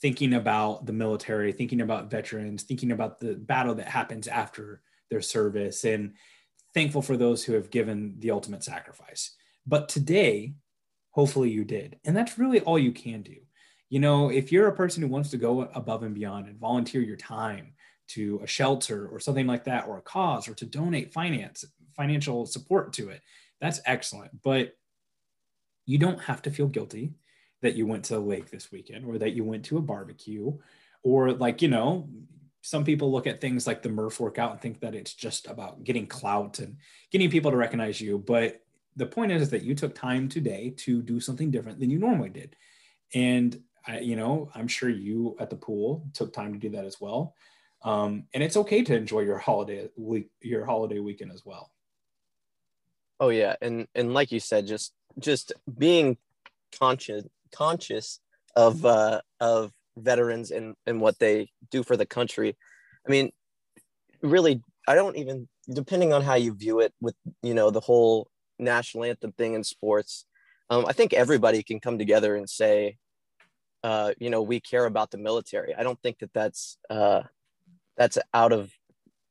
thinking 0.00 0.34
about 0.34 0.84
the 0.84 0.92
military, 0.92 1.52
thinking 1.52 1.80
about 1.80 2.10
veterans, 2.10 2.64
thinking 2.64 2.90
about 2.90 3.20
the 3.20 3.34
battle 3.34 3.74
that 3.76 3.88
happens 3.88 4.26
after 4.28 4.82
their 5.10 5.20
service 5.20 5.84
and 5.84 6.14
thankful 6.72 7.02
for 7.02 7.16
those 7.16 7.44
who 7.44 7.52
have 7.54 7.70
given 7.70 8.16
the 8.18 8.30
ultimate 8.30 8.64
sacrifice. 8.64 9.36
But 9.66 9.88
today, 9.88 10.54
hopefully 11.10 11.50
you 11.50 11.64
did. 11.64 11.98
And 12.04 12.16
that's 12.16 12.38
really 12.38 12.60
all 12.60 12.78
you 12.78 12.92
can 12.92 13.22
do. 13.22 13.36
You 13.88 14.00
know, 14.00 14.30
if 14.30 14.50
you're 14.50 14.68
a 14.68 14.74
person 14.74 15.02
who 15.02 15.08
wants 15.08 15.30
to 15.30 15.36
go 15.36 15.62
above 15.62 16.02
and 16.02 16.14
beyond 16.14 16.48
and 16.48 16.58
volunteer 16.58 17.00
your 17.00 17.16
time 17.16 17.74
to 18.08 18.40
a 18.42 18.46
shelter 18.46 19.06
or 19.06 19.20
something 19.20 19.46
like 19.46 19.64
that, 19.64 19.86
or 19.86 19.98
a 19.98 20.02
cause, 20.02 20.48
or 20.48 20.54
to 20.54 20.66
donate 20.66 21.12
finance, 21.12 21.64
financial 21.96 22.44
support 22.44 22.92
to 22.94 23.08
it, 23.08 23.22
that's 23.60 23.80
excellent. 23.86 24.42
But 24.42 24.76
you 25.86 25.98
don't 25.98 26.20
have 26.20 26.42
to 26.42 26.50
feel 26.50 26.66
guilty 26.66 27.12
that 27.62 27.76
you 27.76 27.86
went 27.86 28.04
to 28.06 28.14
the 28.14 28.20
lake 28.20 28.50
this 28.50 28.70
weekend 28.72 29.06
or 29.06 29.18
that 29.18 29.32
you 29.32 29.44
went 29.44 29.64
to 29.66 29.78
a 29.78 29.82
barbecue 29.82 30.52
or 31.02 31.32
like, 31.32 31.62
you 31.62 31.68
know, 31.68 32.08
some 32.64 32.82
people 32.82 33.12
look 33.12 33.26
at 33.26 33.42
things 33.42 33.66
like 33.66 33.82
the 33.82 33.90
Murph 33.90 34.18
workout 34.18 34.52
and 34.52 34.58
think 34.58 34.80
that 34.80 34.94
it's 34.94 35.12
just 35.12 35.46
about 35.48 35.84
getting 35.84 36.06
clout 36.06 36.60
and 36.60 36.78
getting 37.12 37.28
people 37.28 37.50
to 37.50 37.58
recognize 37.58 38.00
you. 38.00 38.16
But 38.16 38.62
the 38.96 39.04
point 39.04 39.32
is, 39.32 39.50
that 39.50 39.64
you 39.64 39.74
took 39.74 39.94
time 39.94 40.30
today 40.30 40.72
to 40.78 41.02
do 41.02 41.20
something 41.20 41.50
different 41.50 41.78
than 41.78 41.90
you 41.90 41.98
normally 41.98 42.30
did. 42.30 42.56
And 43.12 43.60
I, 43.86 43.98
you 43.98 44.16
know, 44.16 44.50
I'm 44.54 44.66
sure 44.66 44.88
you 44.88 45.36
at 45.38 45.50
the 45.50 45.56
pool 45.56 46.08
took 46.14 46.32
time 46.32 46.54
to 46.54 46.58
do 46.58 46.70
that 46.70 46.86
as 46.86 46.98
well. 46.98 47.34
Um, 47.82 48.24
and 48.32 48.42
it's 48.42 48.56
okay 48.56 48.82
to 48.82 48.96
enjoy 48.96 49.20
your 49.20 49.36
holiday 49.36 49.90
week, 49.98 50.30
your 50.40 50.64
holiday 50.64 51.00
weekend 51.00 51.32
as 51.32 51.44
well. 51.44 51.70
Oh 53.20 53.28
yeah, 53.28 53.56
and 53.60 53.86
and 53.94 54.14
like 54.14 54.32
you 54.32 54.40
said, 54.40 54.66
just 54.66 54.94
just 55.18 55.52
being 55.76 56.16
conscious 56.78 57.26
conscious 57.52 58.20
of 58.56 58.86
uh, 58.86 59.20
of 59.38 59.70
veterans 59.96 60.50
and, 60.50 60.74
and 60.86 61.00
what 61.00 61.18
they 61.18 61.50
do 61.70 61.82
for 61.82 61.96
the 61.96 62.06
country. 62.06 62.56
I 63.06 63.10
mean, 63.10 63.30
really, 64.22 64.62
I 64.88 64.94
don't 64.94 65.16
even, 65.16 65.48
depending 65.68 66.12
on 66.12 66.22
how 66.22 66.34
you 66.34 66.54
view 66.54 66.80
it 66.80 66.92
with, 67.00 67.14
you 67.42 67.54
know, 67.54 67.70
the 67.70 67.80
whole 67.80 68.28
national 68.58 69.04
anthem 69.04 69.32
thing 69.32 69.54
in 69.54 69.64
sports, 69.64 70.26
um, 70.70 70.86
I 70.86 70.92
think 70.92 71.12
everybody 71.12 71.62
can 71.62 71.80
come 71.80 71.98
together 71.98 72.34
and 72.36 72.48
say, 72.48 72.96
uh, 73.82 74.12
you 74.18 74.30
know, 74.30 74.42
we 74.42 74.60
care 74.60 74.86
about 74.86 75.10
the 75.10 75.18
military. 75.18 75.74
I 75.74 75.82
don't 75.82 76.00
think 76.02 76.18
that 76.20 76.32
that's, 76.32 76.78
uh, 76.88 77.22
that's 77.96 78.18
out 78.32 78.52
of, 78.52 78.72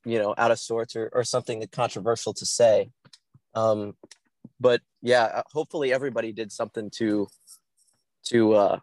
you 0.06 0.20
know, 0.20 0.36
out 0.38 0.52
of 0.52 0.60
sorts 0.60 0.96
or, 0.96 1.10
or 1.14 1.24
something 1.24 1.66
controversial 1.72 2.34
to 2.36 2.46
say. 2.46 2.92
Um, 3.56 3.96
but 4.60 4.82
yeah, 5.02 5.24
uh, 5.24 5.44
hopefully 5.52 5.92
everybody 5.92 6.32
did 6.32 6.52
something 6.52 6.90
to, 6.92 7.28
to, 8.26 8.54
uh, 8.54 8.80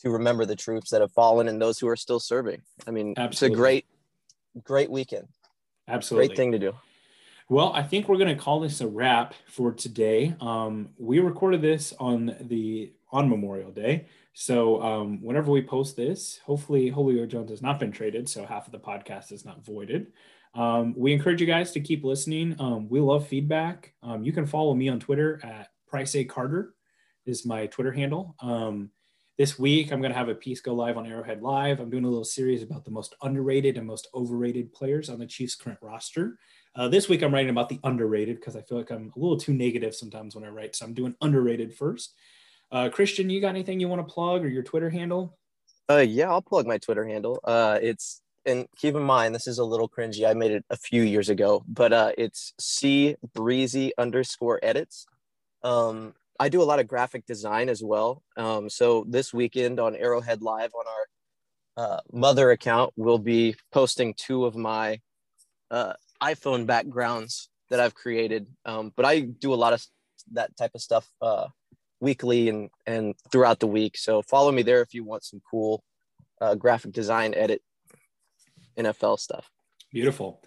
to 0.00 0.10
remember 0.10 0.44
the 0.44 0.56
troops 0.56 0.90
that 0.90 1.00
have 1.00 1.12
fallen 1.12 1.48
and 1.48 1.60
those 1.60 1.78
who 1.78 1.88
are 1.88 1.96
still 1.96 2.20
serving. 2.20 2.62
I 2.86 2.90
mean, 2.90 3.14
Absolutely. 3.16 3.30
it's 3.30 3.42
a 3.42 3.60
great, 3.60 3.86
great 4.62 4.90
weekend. 4.90 5.28
Absolutely. 5.88 6.28
Great 6.28 6.36
thing 6.36 6.52
to 6.52 6.58
do. 6.58 6.72
Well, 7.48 7.72
I 7.74 7.82
think 7.82 8.08
we're 8.08 8.16
going 8.16 8.34
to 8.34 8.42
call 8.42 8.60
this 8.60 8.80
a 8.80 8.86
wrap 8.86 9.34
for 9.46 9.72
today. 9.72 10.34
Um, 10.40 10.90
we 10.96 11.18
recorded 11.18 11.60
this 11.60 11.92
on 12.00 12.34
the 12.40 12.92
on 13.12 13.28
Memorial 13.28 13.70
Day, 13.70 14.06
so 14.32 14.82
um, 14.82 15.22
whenever 15.22 15.52
we 15.52 15.62
post 15.62 15.94
this, 15.94 16.40
hopefully 16.44 16.88
Julio 16.88 17.26
Jones 17.26 17.50
has 17.50 17.62
not 17.62 17.78
been 17.78 17.92
traded, 17.92 18.28
so 18.28 18.44
half 18.44 18.66
of 18.66 18.72
the 18.72 18.78
podcast 18.78 19.30
is 19.30 19.44
not 19.44 19.64
voided. 19.64 20.08
Um, 20.54 20.94
we 20.96 21.12
encourage 21.12 21.40
you 21.40 21.46
guys 21.46 21.70
to 21.72 21.80
keep 21.80 22.02
listening. 22.02 22.56
Um, 22.58 22.88
we 22.88 22.98
love 22.98 23.28
feedback. 23.28 23.92
Um, 24.02 24.24
you 24.24 24.32
can 24.32 24.46
follow 24.46 24.74
me 24.74 24.88
on 24.88 24.98
Twitter 24.98 25.40
at 25.44 25.68
Price 25.86 26.14
A 26.16 26.24
Carter 26.24 26.74
is 27.26 27.46
my 27.46 27.66
Twitter 27.66 27.92
handle. 27.92 28.34
This 29.36 29.58
week, 29.58 29.90
I'm 29.90 30.00
going 30.00 30.12
to 30.12 30.18
have 30.18 30.28
a 30.28 30.34
piece 30.34 30.60
go 30.60 30.74
live 30.74 30.96
on 30.96 31.08
Arrowhead 31.08 31.42
Live. 31.42 31.80
I'm 31.80 31.90
doing 31.90 32.04
a 32.04 32.08
little 32.08 32.24
series 32.24 32.62
about 32.62 32.84
the 32.84 32.92
most 32.92 33.16
underrated 33.20 33.76
and 33.76 33.84
most 33.84 34.06
overrated 34.14 34.72
players 34.72 35.10
on 35.10 35.18
the 35.18 35.26
Chiefs' 35.26 35.56
current 35.56 35.80
roster. 35.82 36.38
Uh, 36.76 36.86
this 36.86 37.08
week, 37.08 37.20
I'm 37.20 37.34
writing 37.34 37.50
about 37.50 37.68
the 37.68 37.80
underrated 37.82 38.36
because 38.36 38.54
I 38.54 38.62
feel 38.62 38.78
like 38.78 38.92
I'm 38.92 39.10
a 39.16 39.18
little 39.18 39.36
too 39.36 39.52
negative 39.52 39.92
sometimes 39.92 40.36
when 40.36 40.44
I 40.44 40.50
write. 40.50 40.76
So 40.76 40.86
I'm 40.86 40.94
doing 40.94 41.16
underrated 41.20 41.74
first. 41.74 42.14
Uh, 42.70 42.88
Christian, 42.88 43.28
you 43.28 43.40
got 43.40 43.48
anything 43.48 43.80
you 43.80 43.88
want 43.88 44.06
to 44.06 44.14
plug 44.14 44.44
or 44.44 44.48
your 44.48 44.62
Twitter 44.62 44.88
handle? 44.88 45.36
Uh, 45.90 46.04
yeah, 46.06 46.30
I'll 46.30 46.40
plug 46.40 46.68
my 46.68 46.78
Twitter 46.78 47.04
handle. 47.04 47.40
Uh, 47.42 47.80
it's 47.82 48.22
and 48.46 48.68
keep 48.76 48.94
in 48.94 49.02
mind 49.02 49.34
this 49.34 49.48
is 49.48 49.58
a 49.58 49.64
little 49.64 49.88
cringy. 49.88 50.28
I 50.28 50.34
made 50.34 50.52
it 50.52 50.64
a 50.70 50.76
few 50.76 51.02
years 51.02 51.28
ago, 51.28 51.64
but 51.66 51.92
uh, 51.92 52.12
it's 52.16 52.52
C 52.60 53.16
breezy 53.34 53.92
underscore 53.98 54.60
edits. 54.62 55.06
Um, 55.64 56.14
I 56.38 56.48
do 56.48 56.62
a 56.62 56.64
lot 56.64 56.80
of 56.80 56.88
graphic 56.88 57.26
design 57.26 57.68
as 57.68 57.82
well. 57.82 58.22
Um, 58.36 58.68
so 58.68 59.04
this 59.08 59.32
weekend 59.32 59.78
on 59.78 59.94
Arrowhead 59.94 60.42
Live 60.42 60.72
on 60.74 60.84
our 60.86 61.84
uh, 61.84 62.00
mother 62.12 62.50
account, 62.50 62.92
we'll 62.96 63.18
be 63.18 63.56
posting 63.72 64.14
two 64.14 64.44
of 64.44 64.56
my 64.56 65.00
uh, 65.70 65.94
iPhone 66.22 66.66
backgrounds 66.66 67.50
that 67.70 67.80
I've 67.80 67.94
created. 67.94 68.46
Um, 68.64 68.92
but 68.96 69.04
I 69.04 69.20
do 69.20 69.52
a 69.52 69.56
lot 69.56 69.72
of 69.72 69.84
that 70.32 70.56
type 70.56 70.72
of 70.74 70.80
stuff 70.80 71.08
uh, 71.20 71.46
weekly 72.00 72.48
and 72.48 72.70
and 72.86 73.14
throughout 73.30 73.60
the 73.60 73.66
week. 73.66 73.96
So 73.96 74.22
follow 74.22 74.52
me 74.52 74.62
there 74.62 74.82
if 74.82 74.94
you 74.94 75.04
want 75.04 75.24
some 75.24 75.40
cool 75.50 75.82
uh, 76.40 76.54
graphic 76.54 76.92
design, 76.92 77.34
edit, 77.34 77.62
NFL 78.76 79.18
stuff. 79.18 79.50
Beautiful. 79.94 80.42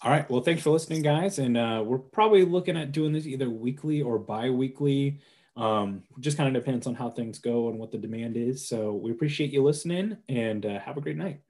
All 0.00 0.10
right. 0.10 0.28
Well, 0.30 0.40
thanks 0.40 0.62
for 0.62 0.70
listening, 0.70 1.02
guys. 1.02 1.38
And 1.38 1.54
uh, 1.58 1.82
we're 1.84 1.98
probably 1.98 2.46
looking 2.46 2.78
at 2.78 2.92
doing 2.92 3.12
this 3.12 3.26
either 3.26 3.50
weekly 3.50 4.00
or 4.00 4.18
bi 4.18 4.48
weekly. 4.48 5.20
Um, 5.54 6.04
just 6.18 6.38
kind 6.38 6.48
of 6.48 6.58
depends 6.58 6.86
on 6.86 6.94
how 6.94 7.10
things 7.10 7.38
go 7.38 7.68
and 7.68 7.78
what 7.78 7.92
the 7.92 7.98
demand 7.98 8.38
is. 8.38 8.66
So 8.66 8.94
we 8.94 9.10
appreciate 9.10 9.52
you 9.52 9.62
listening 9.62 10.16
and 10.30 10.64
uh, 10.64 10.78
have 10.78 10.96
a 10.96 11.02
great 11.02 11.18
night. 11.18 11.42